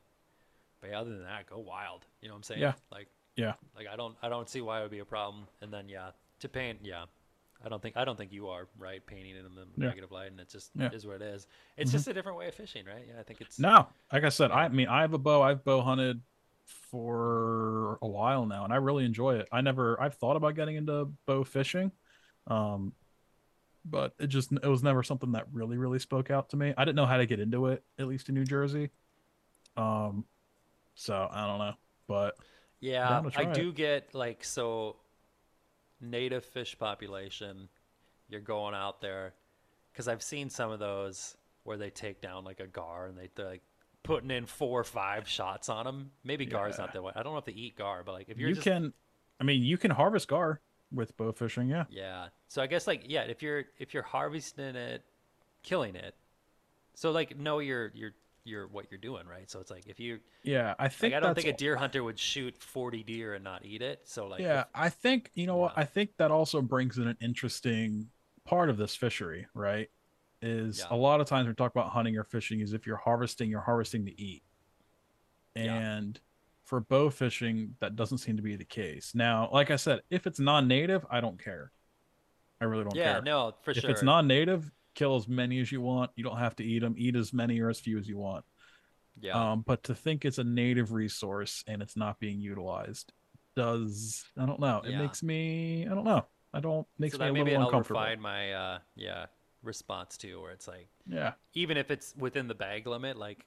but 0.81 0.91
other 0.91 1.11
than 1.11 1.23
that 1.23 1.45
go 1.47 1.59
wild 1.59 2.05
you 2.21 2.27
know 2.27 2.33
what 2.33 2.37
i'm 2.37 2.43
saying 2.43 2.61
Yeah. 2.61 2.73
like 2.91 3.07
Yeah. 3.35 3.53
like 3.75 3.85
i 3.87 3.95
don't 3.95 4.15
i 4.23 4.29
don't 4.29 4.49
see 4.49 4.61
why 4.61 4.79
it 4.79 4.83
would 4.83 4.91
be 4.91 4.99
a 4.99 5.05
problem 5.05 5.47
and 5.61 5.71
then 5.71 5.87
yeah 5.89 6.11
to 6.39 6.49
paint 6.49 6.79
yeah 6.81 7.05
i 7.63 7.69
don't 7.69 7.81
think 7.81 7.95
i 7.97 8.05
don't 8.05 8.15
think 8.17 8.31
you 8.31 8.47
are 8.47 8.67
right 8.79 9.05
painting 9.05 9.35
it 9.35 9.45
in 9.45 9.53
the 9.53 9.67
Yeah. 9.77 9.89
negative 9.89 10.11
light 10.11 10.31
and 10.31 10.39
it 10.39 10.49
just 10.49 10.71
Yeah. 10.73 10.89
is 10.91 11.05
what 11.05 11.17
it 11.17 11.21
is 11.23 11.45
it's 11.75 11.91
Mhm. 11.91 11.93
just 11.93 12.07
a 12.07 12.13
different 12.13 12.37
way 12.39 12.47
of 12.47 12.55
fishing 12.55 12.85
right 12.85 13.05
yeah 13.07 13.19
i 13.19 13.23
think 13.23 13.41
it's 13.41 13.59
No, 13.59 13.87
like 14.11 14.23
I 14.23 14.29
said, 14.29 14.49
I 14.51 14.69
mean, 14.69 14.87
I 14.87 15.01
have 15.01 15.13
a 15.13 15.19
bow. 15.19 15.41
I've 15.43 15.63
bow 15.63 15.81
hunted 15.81 16.21
for 16.67 17.97
a 18.01 18.07
while 18.07 18.45
now, 18.45 18.63
and 18.63 18.73
I 18.73 18.77
really 18.77 19.05
enjoy 19.05 19.35
it. 19.35 19.47
I 19.51 19.61
never, 19.61 19.99
I've 20.01 20.15
thought 20.15 20.35
about 20.35 20.55
getting 20.55 20.75
into 20.75 21.05
bow 21.25 21.43
fishing, 21.43 21.91
um, 22.47 22.93
but 23.85 24.13
it 24.19 24.27
just, 24.27 24.51
it 24.51 24.67
was 24.67 24.83
never 24.83 25.01
something 25.03 25.31
that 25.31 25.47
really, 25.51 25.77
really 25.77 25.99
spoke 25.99 26.29
out 26.29 26.49
to 26.49 26.57
me. 26.57 26.73
I 26.77 26.85
didn't 26.85 26.97
know 26.97 27.05
how 27.05 27.17
to 27.17 27.25
get 27.25 27.39
into 27.39 27.67
it, 27.67 27.83
at 27.99 28.07
least 28.07 28.29
in 28.29 28.35
New 28.35 28.45
Jersey. 28.45 28.89
Um, 29.77 30.25
so 30.95 31.29
I 31.31 31.47
don't 31.47 31.59
know, 31.59 31.73
but 32.07 32.37
Yeah, 32.79 33.23
I 33.35 33.43
try 33.43 33.51
it. 33.51 33.53
do 33.53 33.71
get 33.71 34.13
like 34.13 34.43
so 34.43 34.97
native 36.01 36.45
fish 36.45 36.77
population, 36.77 37.69
you're 38.29 38.41
going 38.41 38.75
out 38.75 39.01
there 39.01 39.33
because 39.91 40.07
I've 40.07 40.23
seen 40.23 40.49
some 40.49 40.71
of 40.71 40.79
those 40.79 41.37
where 41.63 41.77
they 41.77 41.89
take 41.89 42.21
down 42.21 42.43
like 42.45 42.59
a 42.59 42.67
gar 42.67 43.07
and 43.07 43.17
they, 43.17 43.29
they're 43.35 43.47
like 43.47 43.63
putting 44.07 44.31
in 44.31 44.45
four 44.45 44.79
or 44.79 44.83
five 44.83 45.27
shots 45.27 45.69
on 45.69 45.85
them. 45.85 46.11
Maybe 46.23 46.45
gar's 46.45 46.75
Yeah. 46.77 46.85
not 46.85 46.93
the 46.93 47.01
way. 47.01 47.11
I 47.15 47.23
don't 47.23 47.33
know 47.33 47.39
if 47.39 47.45
they 47.45 47.51
eat 47.51 47.75
gar, 47.77 48.03
but 48.03 48.13
like 48.13 48.29
if 48.29 48.37
you're 48.39 48.49
You 48.49 48.55
just 48.55 48.63
can, 48.65 48.93
I 49.39 49.43
mean, 49.43 49.61
you 49.63 49.77
can 49.77 49.91
harvest 49.91 50.27
gar 50.27 50.61
with 50.91 51.15
bow 51.17 51.31
fishing. 51.33 51.67
Yeah. 51.69 51.85
Yeah. 51.89 52.29
So 52.47 52.61
I 52.61 52.67
guess 52.67 52.87
like 52.87 53.03
yeah, 53.05 53.21
if 53.23 53.43
you're 53.43 53.65
if 53.77 53.93
you're 53.93 54.03
harvesting 54.03 54.75
it, 54.75 55.03
killing 55.63 55.95
it, 55.95 56.15
so 56.95 57.11
like 57.11 57.37
know 57.37 57.59
your 57.59 57.91
your 57.93 58.11
your 58.45 58.67
what 58.67 58.85
you're 58.89 58.97
doing, 58.97 59.27
right? 59.27 59.49
So 59.51 59.59
it's 59.59 59.69
like 59.69 59.85
if 59.87 59.99
you 59.99 60.21
Yeah. 60.43 60.73
I 60.79 60.87
think 60.87 61.11
like 61.13 61.21
I 61.21 61.25
don't 61.25 61.35
think 61.35 61.47
a 61.47 61.57
deer 61.57 61.75
hunter 61.75 62.01
would 62.03 62.17
shoot 62.17 62.55
40 62.63 63.03
deer 63.03 63.33
and 63.33 63.43
not 63.43 63.65
eat 63.65 63.81
it. 63.81 64.07
So 64.07 64.27
like 64.27 64.39
yeah, 64.39 64.61
if- 64.61 64.67
I 64.73 64.87
think 64.89 65.31
you 65.33 65.45
know 65.47 65.57
what 65.57 65.73
I 65.75 65.83
think 65.83 66.15
that 66.17 66.31
also 66.31 66.61
brings 66.61 66.97
in 66.97 67.07
an 67.07 67.17
interesting 67.19 68.09
part 68.45 68.69
of 68.69 68.77
this 68.77 68.95
fishery, 68.95 69.47
right? 69.53 69.89
Is 70.41 70.79
Yeah. 70.79 70.87
a 70.91 70.95
lot 70.95 71.19
of 71.21 71.27
times 71.27 71.47
we 71.47 71.53
talk 71.55 71.71
about 71.71 71.89
hunting 71.89 72.15
or 72.17 72.23
fishing 72.23 72.59
is 72.59 72.73
if 72.73 72.85
you're 72.85 72.97
harvesting, 72.97 73.49
you're 73.49 73.61
harvesting 73.61 74.05
to 74.05 74.21
eat. 74.21 74.43
Yeah. 75.55 75.73
And 75.75 76.19
for 76.65 76.79
bow 76.81 77.09
fishing, 77.09 77.75
that 77.79 77.95
doesn't 77.95 78.19
seem 78.19 78.37
to 78.37 78.43
be 78.43 78.55
the 78.55 78.65
case. 78.65 79.15
Now, 79.15 79.49
like 79.51 79.71
I 79.71 79.77
said, 79.77 80.01
if 80.09 80.27
it's 80.27 80.39
non-native, 80.39 81.05
I 81.09 81.21
don't 81.21 81.41
care. 81.43 81.71
I 82.61 82.65
really 82.65 82.83
don't 82.83 82.95
yeah, 82.95 83.03
care. 83.03 83.13
Yeah, 83.15 83.19
no, 83.21 83.55
for 83.63 83.71
if 83.71 83.77
sure. 83.77 83.89
If 83.89 83.95
it's 83.95 84.03
non-native, 84.03 84.71
kill 84.93 85.15
as 85.15 85.27
many 85.27 85.59
as 85.59 85.71
you 85.71 85.81
want. 85.81 86.11
You 86.15 86.23
don't 86.23 86.37
have 86.37 86.55
to 86.57 86.63
eat 86.63 86.79
them. 86.79 86.95
Eat 86.97 87.15
as 87.15 87.33
many 87.33 87.59
or 87.59 87.69
as 87.69 87.79
few 87.79 87.97
as 87.97 88.07
you 88.07 88.17
want. 88.17 88.45
yeah. 89.19 89.51
Um, 89.51 89.61
but 89.61 89.83
to 89.83 89.95
think 89.95 90.25
it's 90.25 90.37
a 90.39 90.43
native 90.43 90.91
resource 90.91 91.63
and 91.67 91.81
it's 91.81 91.95
not 91.95 92.19
being 92.19 92.39
utilized 92.41 93.13
does 93.55 94.23
I 94.37 94.45
don't 94.45 94.59
know. 94.59 94.81
It 94.85 94.91
Yeah. 94.91 94.99
makes 94.99 95.23
me 95.23 95.85
I 95.87 95.89
don't 95.95 96.03
know. 96.03 96.27
I 96.53 96.59
don't 96.59 96.87
makes 96.99 97.17
so 97.17 97.19
me 97.19 97.27
a 97.27 97.33
maybe 97.33 97.51
little 97.51 97.57
I'll 97.57 97.67
uncomfortable. 97.67 98.01
refine 98.01 98.19
my 98.21 98.53
uh 98.53 98.79
yeah, 98.95 99.27
response 99.67 100.17
to 100.17 100.41
where 100.41 100.51
it's 100.51 100.67
like 100.67 100.87
Yeah. 101.05 101.33
even 101.53 101.77
if 101.77 101.91
it's 101.91 102.15
within 102.17 102.47
the 102.47 102.55
bag 102.55 102.87
limit, 102.87 103.17
like 103.17 103.45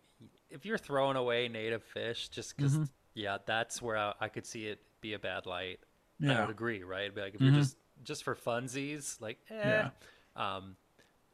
if 0.50 0.64
you're 0.66 0.78
throwing 0.78 1.16
away 1.16 1.48
native 1.48 1.82
fish 1.82 2.28
just 2.28 2.56
because 2.56 2.76
Mhm. 2.78 2.88
yeah, 3.14 3.38
that's 3.46 3.80
where 3.82 3.96
I, 3.96 4.14
I 4.20 4.28
could 4.28 4.46
see 4.46 4.66
it 4.66 4.80
be 5.00 5.14
a 5.14 5.18
bad 5.18 5.46
light. 5.46 5.80
I 6.22 6.38
would 6.42 6.50
agree, 6.50 6.82
right? 6.82 7.12
Be 7.14 7.20
like 7.22 7.34
if 7.34 7.40
Mhm. 7.40 7.46
you're 7.46 7.54
just 7.54 7.76
just 8.04 8.24
for 8.24 8.34
funsies, 8.34 9.20
like 9.20 9.38
eh, 9.50 9.54
Yeah. 9.56 9.90
um, 10.36 10.76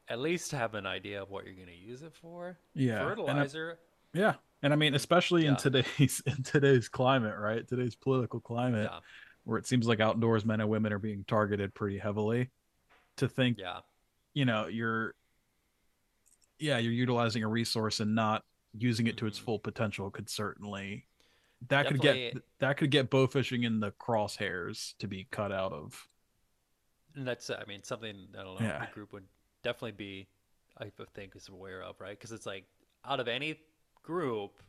at 0.08 0.18
least 0.20 0.52
have 0.52 0.74
an 0.74 0.86
idea 0.86 1.20
of 1.22 1.30
what 1.30 1.44
you're 1.44 1.54
gonna 1.54 1.72
use 1.72 2.02
it 2.02 2.12
for. 2.14 2.58
Yeah. 2.74 2.94
And 2.94 3.02
I- 3.02 3.08
Fertilizer, 3.08 3.78
yeah. 4.12 4.34
And 4.62 4.72
I 4.72 4.76
mean, 4.76 4.94
especially 4.94 5.42
Yeah. 5.44 5.50
in 5.50 5.56
today's 5.56 6.20
in 6.26 6.42
today's 6.42 6.88
climate, 6.88 7.36
right? 7.38 7.66
Today's 7.66 7.94
political 7.96 8.40
climate 8.40 8.88
yeah, 8.90 9.00
where 9.44 9.58
it 9.58 9.66
seems 9.66 9.86
like 9.88 10.00
outdoors 10.00 10.44
men 10.44 10.60
and 10.60 10.70
women 10.70 10.92
are 10.92 10.98
being 10.98 11.24
targeted 11.24 11.74
pretty 11.74 11.98
heavily. 11.98 12.50
To 13.16 13.28
think, 13.28 13.58
yeah, 13.58 13.80
you 14.36 14.44
know, 14.44 14.66
you're 14.66 15.14
yeah, 16.58 16.76
you're 16.76 16.92
utilizing 16.92 17.42
a 17.42 17.48
resource 17.48 18.00
and 18.00 18.14
not 18.14 18.44
using 18.78 19.06
it 19.06 19.16
to 19.16 19.26
its 19.26 19.38
Mhm. 19.40 19.44
full 19.44 19.58
potential 19.58 20.10
could 20.10 20.28
certainly 20.28 21.06
that 21.68 21.86
could 21.88 22.00
get 22.00 22.34
that 22.58 22.76
could 22.76 22.90
get 22.90 23.08
bow 23.08 23.26
fishing 23.26 23.64
in 23.64 23.80
the 23.80 23.90
crosshairs 23.92 24.94
to 24.98 25.08
be 25.08 25.24
cut 25.30 25.50
out 25.52 25.72
of 25.72 26.06
and 27.14 27.26
that's 27.26 27.48
I 27.48 27.64
mean 27.64 27.82
something 27.82 28.28
I 28.38 28.42
don't 28.42 28.60
know 28.60 28.66
Yeah. 28.66 28.84
the 28.84 28.92
group 28.92 29.14
would 29.14 29.26
definitely 29.62 29.92
be 29.92 30.28
I 30.76 30.90
think 31.14 31.34
is 31.34 31.48
aware 31.48 31.82
of, 31.82 31.98
right? 31.98 32.10
Because 32.10 32.32
it's 32.32 32.44
like 32.44 32.66
out 33.06 33.18
of 33.18 33.28
any 33.28 33.58
group, 34.02 34.62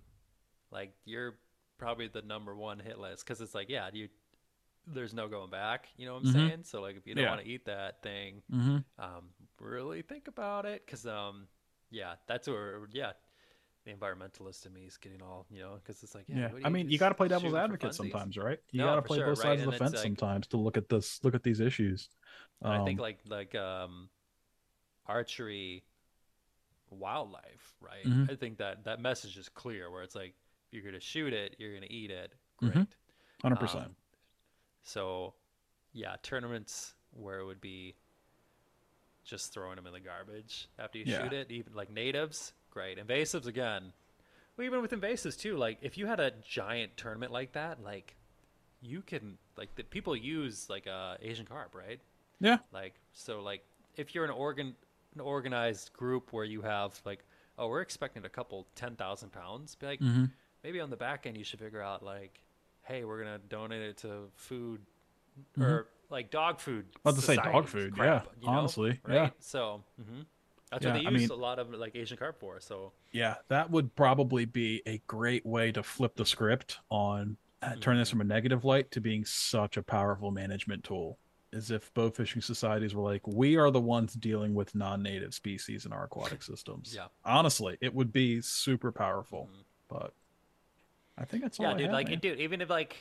like 0.72 0.94
you're 1.04 1.38
probably 1.78 2.08
the 2.08 2.22
number 2.22 2.56
one 2.56 2.80
hit 2.80 2.98
list 3.00 3.26
because 3.26 3.42
it's 3.42 3.54
like 3.54 3.68
yeah, 3.68 3.90
you 3.92 4.08
there's 4.88 5.14
no 5.14 5.28
going 5.28 5.50
back. 5.50 5.90
You 5.98 6.08
know 6.08 6.14
what 6.16 6.24
I'm 6.24 6.30
Mhm. 6.30 6.34
saying? 6.34 6.64
So 6.64 6.82
like 6.82 6.96
if 6.96 7.06
you 7.06 7.14
don't 7.16 7.24
Yeah. 7.24 7.30
want 7.32 7.42
to 7.42 7.48
eat 7.48 7.66
that 7.66 8.02
thing, 8.02 8.42
mm-hmm. 8.52 8.78
um, 9.02 9.30
really 9.60 10.02
think 10.02 10.28
about 10.28 10.66
it 10.66 10.86
because 10.86 11.06
um, 11.06 11.48
yeah, 11.92 12.16
that's 12.28 12.48
where 12.48 12.88
yeah, 12.92 13.14
the 13.86 13.94
environmentalist 13.94 14.66
in 14.66 14.74
me 14.74 14.86
is 14.86 14.98
getting 14.98 15.22
all 15.22 15.46
you 15.50 15.60
know 15.60 15.76
because 15.76 16.02
it's 16.04 16.16
like 16.16 16.26
yeah, 16.28 16.38
Yeah, 16.38 16.52
what 16.52 16.62
do 16.62 16.66
I 16.66 16.70
mean, 16.70 16.90
you 16.90 16.98
got 16.98 17.10
to 17.10 17.16
play 17.16 17.28
devil's 17.28 17.54
advocate 17.56 17.94
sometimes, 17.94 18.38
right? 18.38 18.60
You 18.72 18.80
No, 18.82 18.88
got 18.88 18.96
to 18.96 19.02
play 19.02 19.18
sure, 19.18 19.28
both 19.28 19.40
right, 19.40 19.44
sides 19.58 19.62
of 19.62 19.72
the 19.72 19.78
fence 19.78 19.94
like- 19.94 20.04
sometimes 20.04 20.48
to 20.48 20.58
look 20.58 20.78
at 20.78 20.90
this, 20.90 21.24
look 21.24 21.36
at 21.36 21.44
these 21.44 21.60
issues. 21.60 22.10
And 22.62 22.74
I 22.74 22.84
think 22.86 23.00
Um, 23.00 23.04
like 23.04 23.20
like 23.26 23.56
um 23.56 24.10
archery 25.06 25.84
wildlife, 26.90 27.76
right? 27.82 28.06
Mhm. 28.06 28.30
I 28.32 28.36
think 28.36 28.58
that 28.60 28.84
that 28.86 29.00
message 29.00 29.38
is 29.38 29.50
clear 29.50 29.92
where 29.92 30.04
it's 30.04 30.16
like 30.16 30.36
you're 30.72 30.84
gonna 30.84 31.00
shoot 31.00 31.34
it, 31.34 31.56
you're 31.60 31.74
gonna 31.74 31.88
eat 31.90 32.12
it. 32.12 32.34
Mhm. 32.62 32.74
Great. 32.74 32.88
hundred 33.42 33.58
percent. 33.60 33.96
So 34.88 35.34
yeah, 35.92 36.16
tournaments 36.24 36.94
where 37.12 37.40
it 37.40 37.46
would 37.46 37.60
be 37.60 37.96
just 39.26 39.54
throwing 39.54 39.76
them 39.76 39.86
in 39.86 39.92
the 39.92 40.00
garbage 40.00 40.70
after 40.80 40.98
you 40.98 41.04
Yeah. 41.06 41.24
shoot 41.24 41.34
it, 41.34 41.52
even 41.52 41.74
like 41.74 41.90
natives, 41.90 42.54
great. 42.70 42.98
Invasives 42.98 43.46
again. 43.48 43.92
Well, 44.56 44.66
even 44.66 44.82
with 44.82 44.92
invasives 44.92 45.38
too, 45.38 45.58
like 45.58 45.78
if 45.82 45.98
you 45.98 46.08
had 46.08 46.22
a 46.22 46.32
giant 46.42 46.96
tournament 46.96 47.34
like 47.34 47.52
that, 47.52 47.84
like 47.84 48.16
you 48.82 49.02
can 49.02 49.38
like 49.58 49.76
the 49.76 49.84
people 49.84 50.16
use 50.16 50.70
like 50.70 50.88
uh 50.88 51.16
Asian 51.22 51.46
carp, 51.46 51.76
right? 51.76 52.00
Yeah. 52.40 52.60
Like 52.72 52.96
so 53.12 53.42
like 53.42 53.66
if 53.98 54.16
you're 54.16 54.24
an 54.26 54.32
organ 54.32 54.74
an 55.16 55.22
organized 55.22 55.92
group 55.92 56.32
where 56.32 56.46
you 56.46 56.62
have 56.62 57.02
like 57.04 57.26
oh 57.58 57.68
we're 57.68 57.82
expecting 57.82 58.24
a 58.24 58.30
couple 58.30 58.68
ten 58.76 58.96
thousand 58.96 59.32
pounds, 59.34 59.76
be 59.76 59.86
like 59.86 60.00
Mm-hmm. 60.00 60.26
maybe 60.64 60.80
on 60.80 60.90
the 60.90 60.98
back 60.98 61.26
end 61.26 61.36
you 61.36 61.44
should 61.44 61.60
figure 61.60 61.82
out 61.82 62.04
like 62.04 62.42
hey 62.88 63.04
we're 63.04 63.20
gonna 63.24 63.40
donate 63.50 63.82
it 63.82 63.98
to 63.98 64.30
food 64.36 64.82
Mhm. 65.58 65.62
or 65.64 65.88
like 66.10 66.32
dog 66.32 66.60
food 66.60 66.86
About 67.04 67.16
to 67.16 67.22
say 67.22 67.36
dog 67.36 67.68
food, 67.68 67.94
crap, 67.94 68.26
yeah, 68.26 68.32
you 68.42 68.48
know, 68.48 68.54
honestly, 68.58 69.00
right 69.04 69.14
yeah. 69.16 69.30
so 69.40 69.84
mhm. 70.02 70.26
that's 70.72 70.84
Yeah, 70.84 70.94
what 70.94 71.00
they 71.02 71.06
I 71.06 71.12
use 71.12 71.22
mean- 71.22 71.30
a 71.32 71.36
lot 71.36 71.60
of 71.60 71.70
like 71.74 71.96
asian 71.96 72.18
carp 72.18 72.40
for 72.40 72.60
so 72.60 72.94
Yeah, 73.12 73.36
that 73.50 73.70
would 73.72 73.96
probably 73.96 74.46
be 74.46 74.82
a 74.86 74.98
great 75.08 75.46
way 75.46 75.72
to 75.74 75.84
flip 75.84 76.16
the 76.16 76.26
script 76.26 76.80
on 76.90 77.38
uh, 77.62 77.76
turn 77.82 77.98
this 77.98 78.10
from 78.10 78.22
a 78.22 78.24
negative 78.24 78.64
light 78.66 78.92
to 78.92 79.02
being 79.02 79.26
such 79.26 79.78
a 79.78 79.82
powerful 79.84 80.30
management 80.30 80.84
tool. 80.84 81.18
As 81.54 81.72
if 81.72 81.92
bow 81.96 82.12
fishing 82.12 82.40
societies 82.42 82.94
were 82.94 83.02
like, 83.02 83.26
we 83.26 83.56
are 83.58 83.72
the 83.72 83.82
ones 83.82 84.14
dealing 84.14 84.54
with 84.54 84.76
non-native 84.76 85.34
species 85.34 85.86
in 85.88 85.92
our 85.92 86.04
aquatic 86.04 86.44
systems. 86.44 86.94
Yeah. 86.96 87.08
honestly, 87.26 87.78
it 87.82 87.92
would 87.96 88.14
be 88.14 88.42
super 88.42 88.92
powerful. 88.92 89.50
mhm. 89.52 89.64
But 89.90 90.14
I 91.18 91.26
think 91.26 91.44
that's 91.44 91.60
all. 91.60 91.66
yeah 91.66 91.72
I 91.72 91.78
dude 91.78 91.86
have, 91.88 91.94
like 91.94 92.10
man. 92.10 92.20
dude 92.20 92.40
even 92.40 92.62
if 92.62 92.70
like 92.70 92.96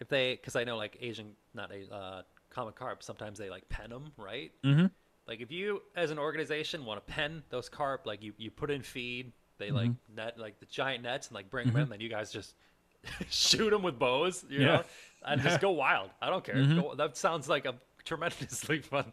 if 0.00 0.08
they 0.08 0.34
because 0.34 0.56
i 0.56 0.64
know 0.64 0.76
like 0.76 0.96
asian 1.00 1.32
not 1.54 1.70
a 1.70 1.94
uh 1.94 2.22
common 2.50 2.72
carp 2.74 3.02
sometimes 3.02 3.38
they 3.38 3.48
like 3.50 3.68
pen 3.68 3.88
them 3.90 4.12
right 4.16 4.52
Mm-hmm. 4.64 4.86
like 5.26 5.40
if 5.40 5.50
you 5.50 5.82
as 5.96 6.10
an 6.10 6.18
organization 6.18 6.84
want 6.84 7.04
to 7.06 7.12
pen 7.12 7.42
those 7.50 7.68
carp 7.68 8.06
like 8.06 8.22
you 8.22 8.32
you 8.36 8.50
put 8.50 8.70
in 8.70 8.82
feed 8.82 9.32
they 9.58 9.70
like 9.70 9.90
Mm-hmm. 9.90 10.16
net 10.16 10.38
like 10.38 10.58
the 10.60 10.66
giant 10.66 11.02
nets 11.04 11.28
and 11.28 11.34
like 11.34 11.50
bring 11.50 11.68
them 11.68 11.76
in 11.82 11.88
then 11.88 12.00
you 12.00 12.08
guys 12.08 12.30
just 12.32 12.54
shoot 13.30 13.70
them 13.70 13.82
with 13.82 13.98
bows 13.98 14.44
you 14.48 14.60
Yeah. 14.60 14.66
know 14.66 14.82
and 15.24 15.40
just 15.40 15.60
go 15.66 15.70
wild 15.70 16.10
i 16.20 16.28
don't 16.28 16.44
care 16.44 16.56
Mhm. 16.56 16.80
Go- 16.82 16.94
that 16.96 17.16
sounds 17.16 17.48
like 17.48 17.64
a 17.64 17.74
tremendously 18.04 18.80
fun 18.90 19.12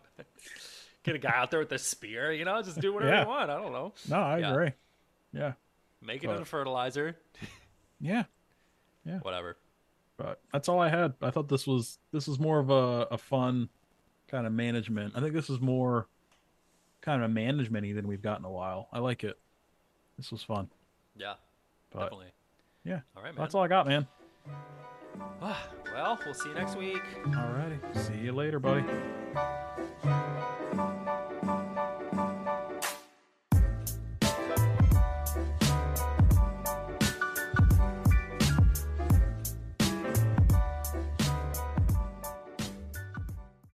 get 1.04 1.16
a 1.16 1.20
guy 1.20 1.32
out 1.36 1.52
there 1.52 1.60
with 1.60 1.72
a 1.72 1.78
spear 1.80 2.32
you 2.34 2.44
know 2.46 2.62
just 2.62 2.80
do 2.82 2.92
whatever 2.94 3.14
Yeah. 3.14 3.22
you 3.22 3.28
want 3.28 3.50
i 3.50 3.58
don't 3.58 3.72
know 3.72 3.94
No, 4.10 4.18
I 4.18 4.40
Yeah. 4.40 4.52
agree. 4.52 4.72
Yeah, 5.32 5.54
make 6.02 6.24
it 6.24 6.28
But- 6.28 6.34
into 6.34 6.46
fertilizer 6.46 7.18
yeah. 8.00 8.24
Yeah. 9.06 9.20
Whatever 9.20 9.58
But 10.18 10.42
that's 10.52 10.68
all 10.70 10.80
I 10.80 10.90
had. 10.90 11.14
I 11.22 11.32
thought 11.32 11.48
this 11.48 11.66
was 11.66 11.98
this 12.12 12.28
was 12.28 12.40
more 12.40 12.60
of 12.60 12.70
a, 12.70 13.08
a 13.12 13.18
fun 13.18 13.70
kind 14.28 14.46
of 14.46 14.54
management. 14.54 15.14
I 15.16 15.22
think 15.22 15.34
this 15.34 15.50
is 15.50 15.60
more 15.60 16.08
kind 17.02 17.24
of 17.24 17.30
a 17.30 17.34
management 17.34 17.96
than 17.96 18.08
we've 18.08 18.22
got 18.22 18.40
in 18.40 18.46
a 18.46 18.52
while. 18.52 18.88
I 18.92 19.00
like 19.00 19.24
it. 19.24 19.40
This 20.18 20.32
was 20.32 20.44
fun. 20.44 20.70
yeah 21.16 21.36
But 21.92 22.00
definitely 22.02 22.34
yeah, 22.84 23.00
all 23.16 23.24
right 23.24 23.34
man 23.34 23.42
that's 23.42 23.56
all 23.56 23.64
I 23.64 23.68
got, 23.68 23.88
man. 23.88 24.06
Ah, 25.42 25.68
well 25.94 26.20
we'll 26.26 26.34
see 26.34 26.50
you 26.50 26.56
next 26.56 26.76
week 26.78 27.02
Alrighty. 27.26 27.80
See 27.98 28.18
you 28.18 28.32
later, 28.34 28.60
buddy. 28.60 28.84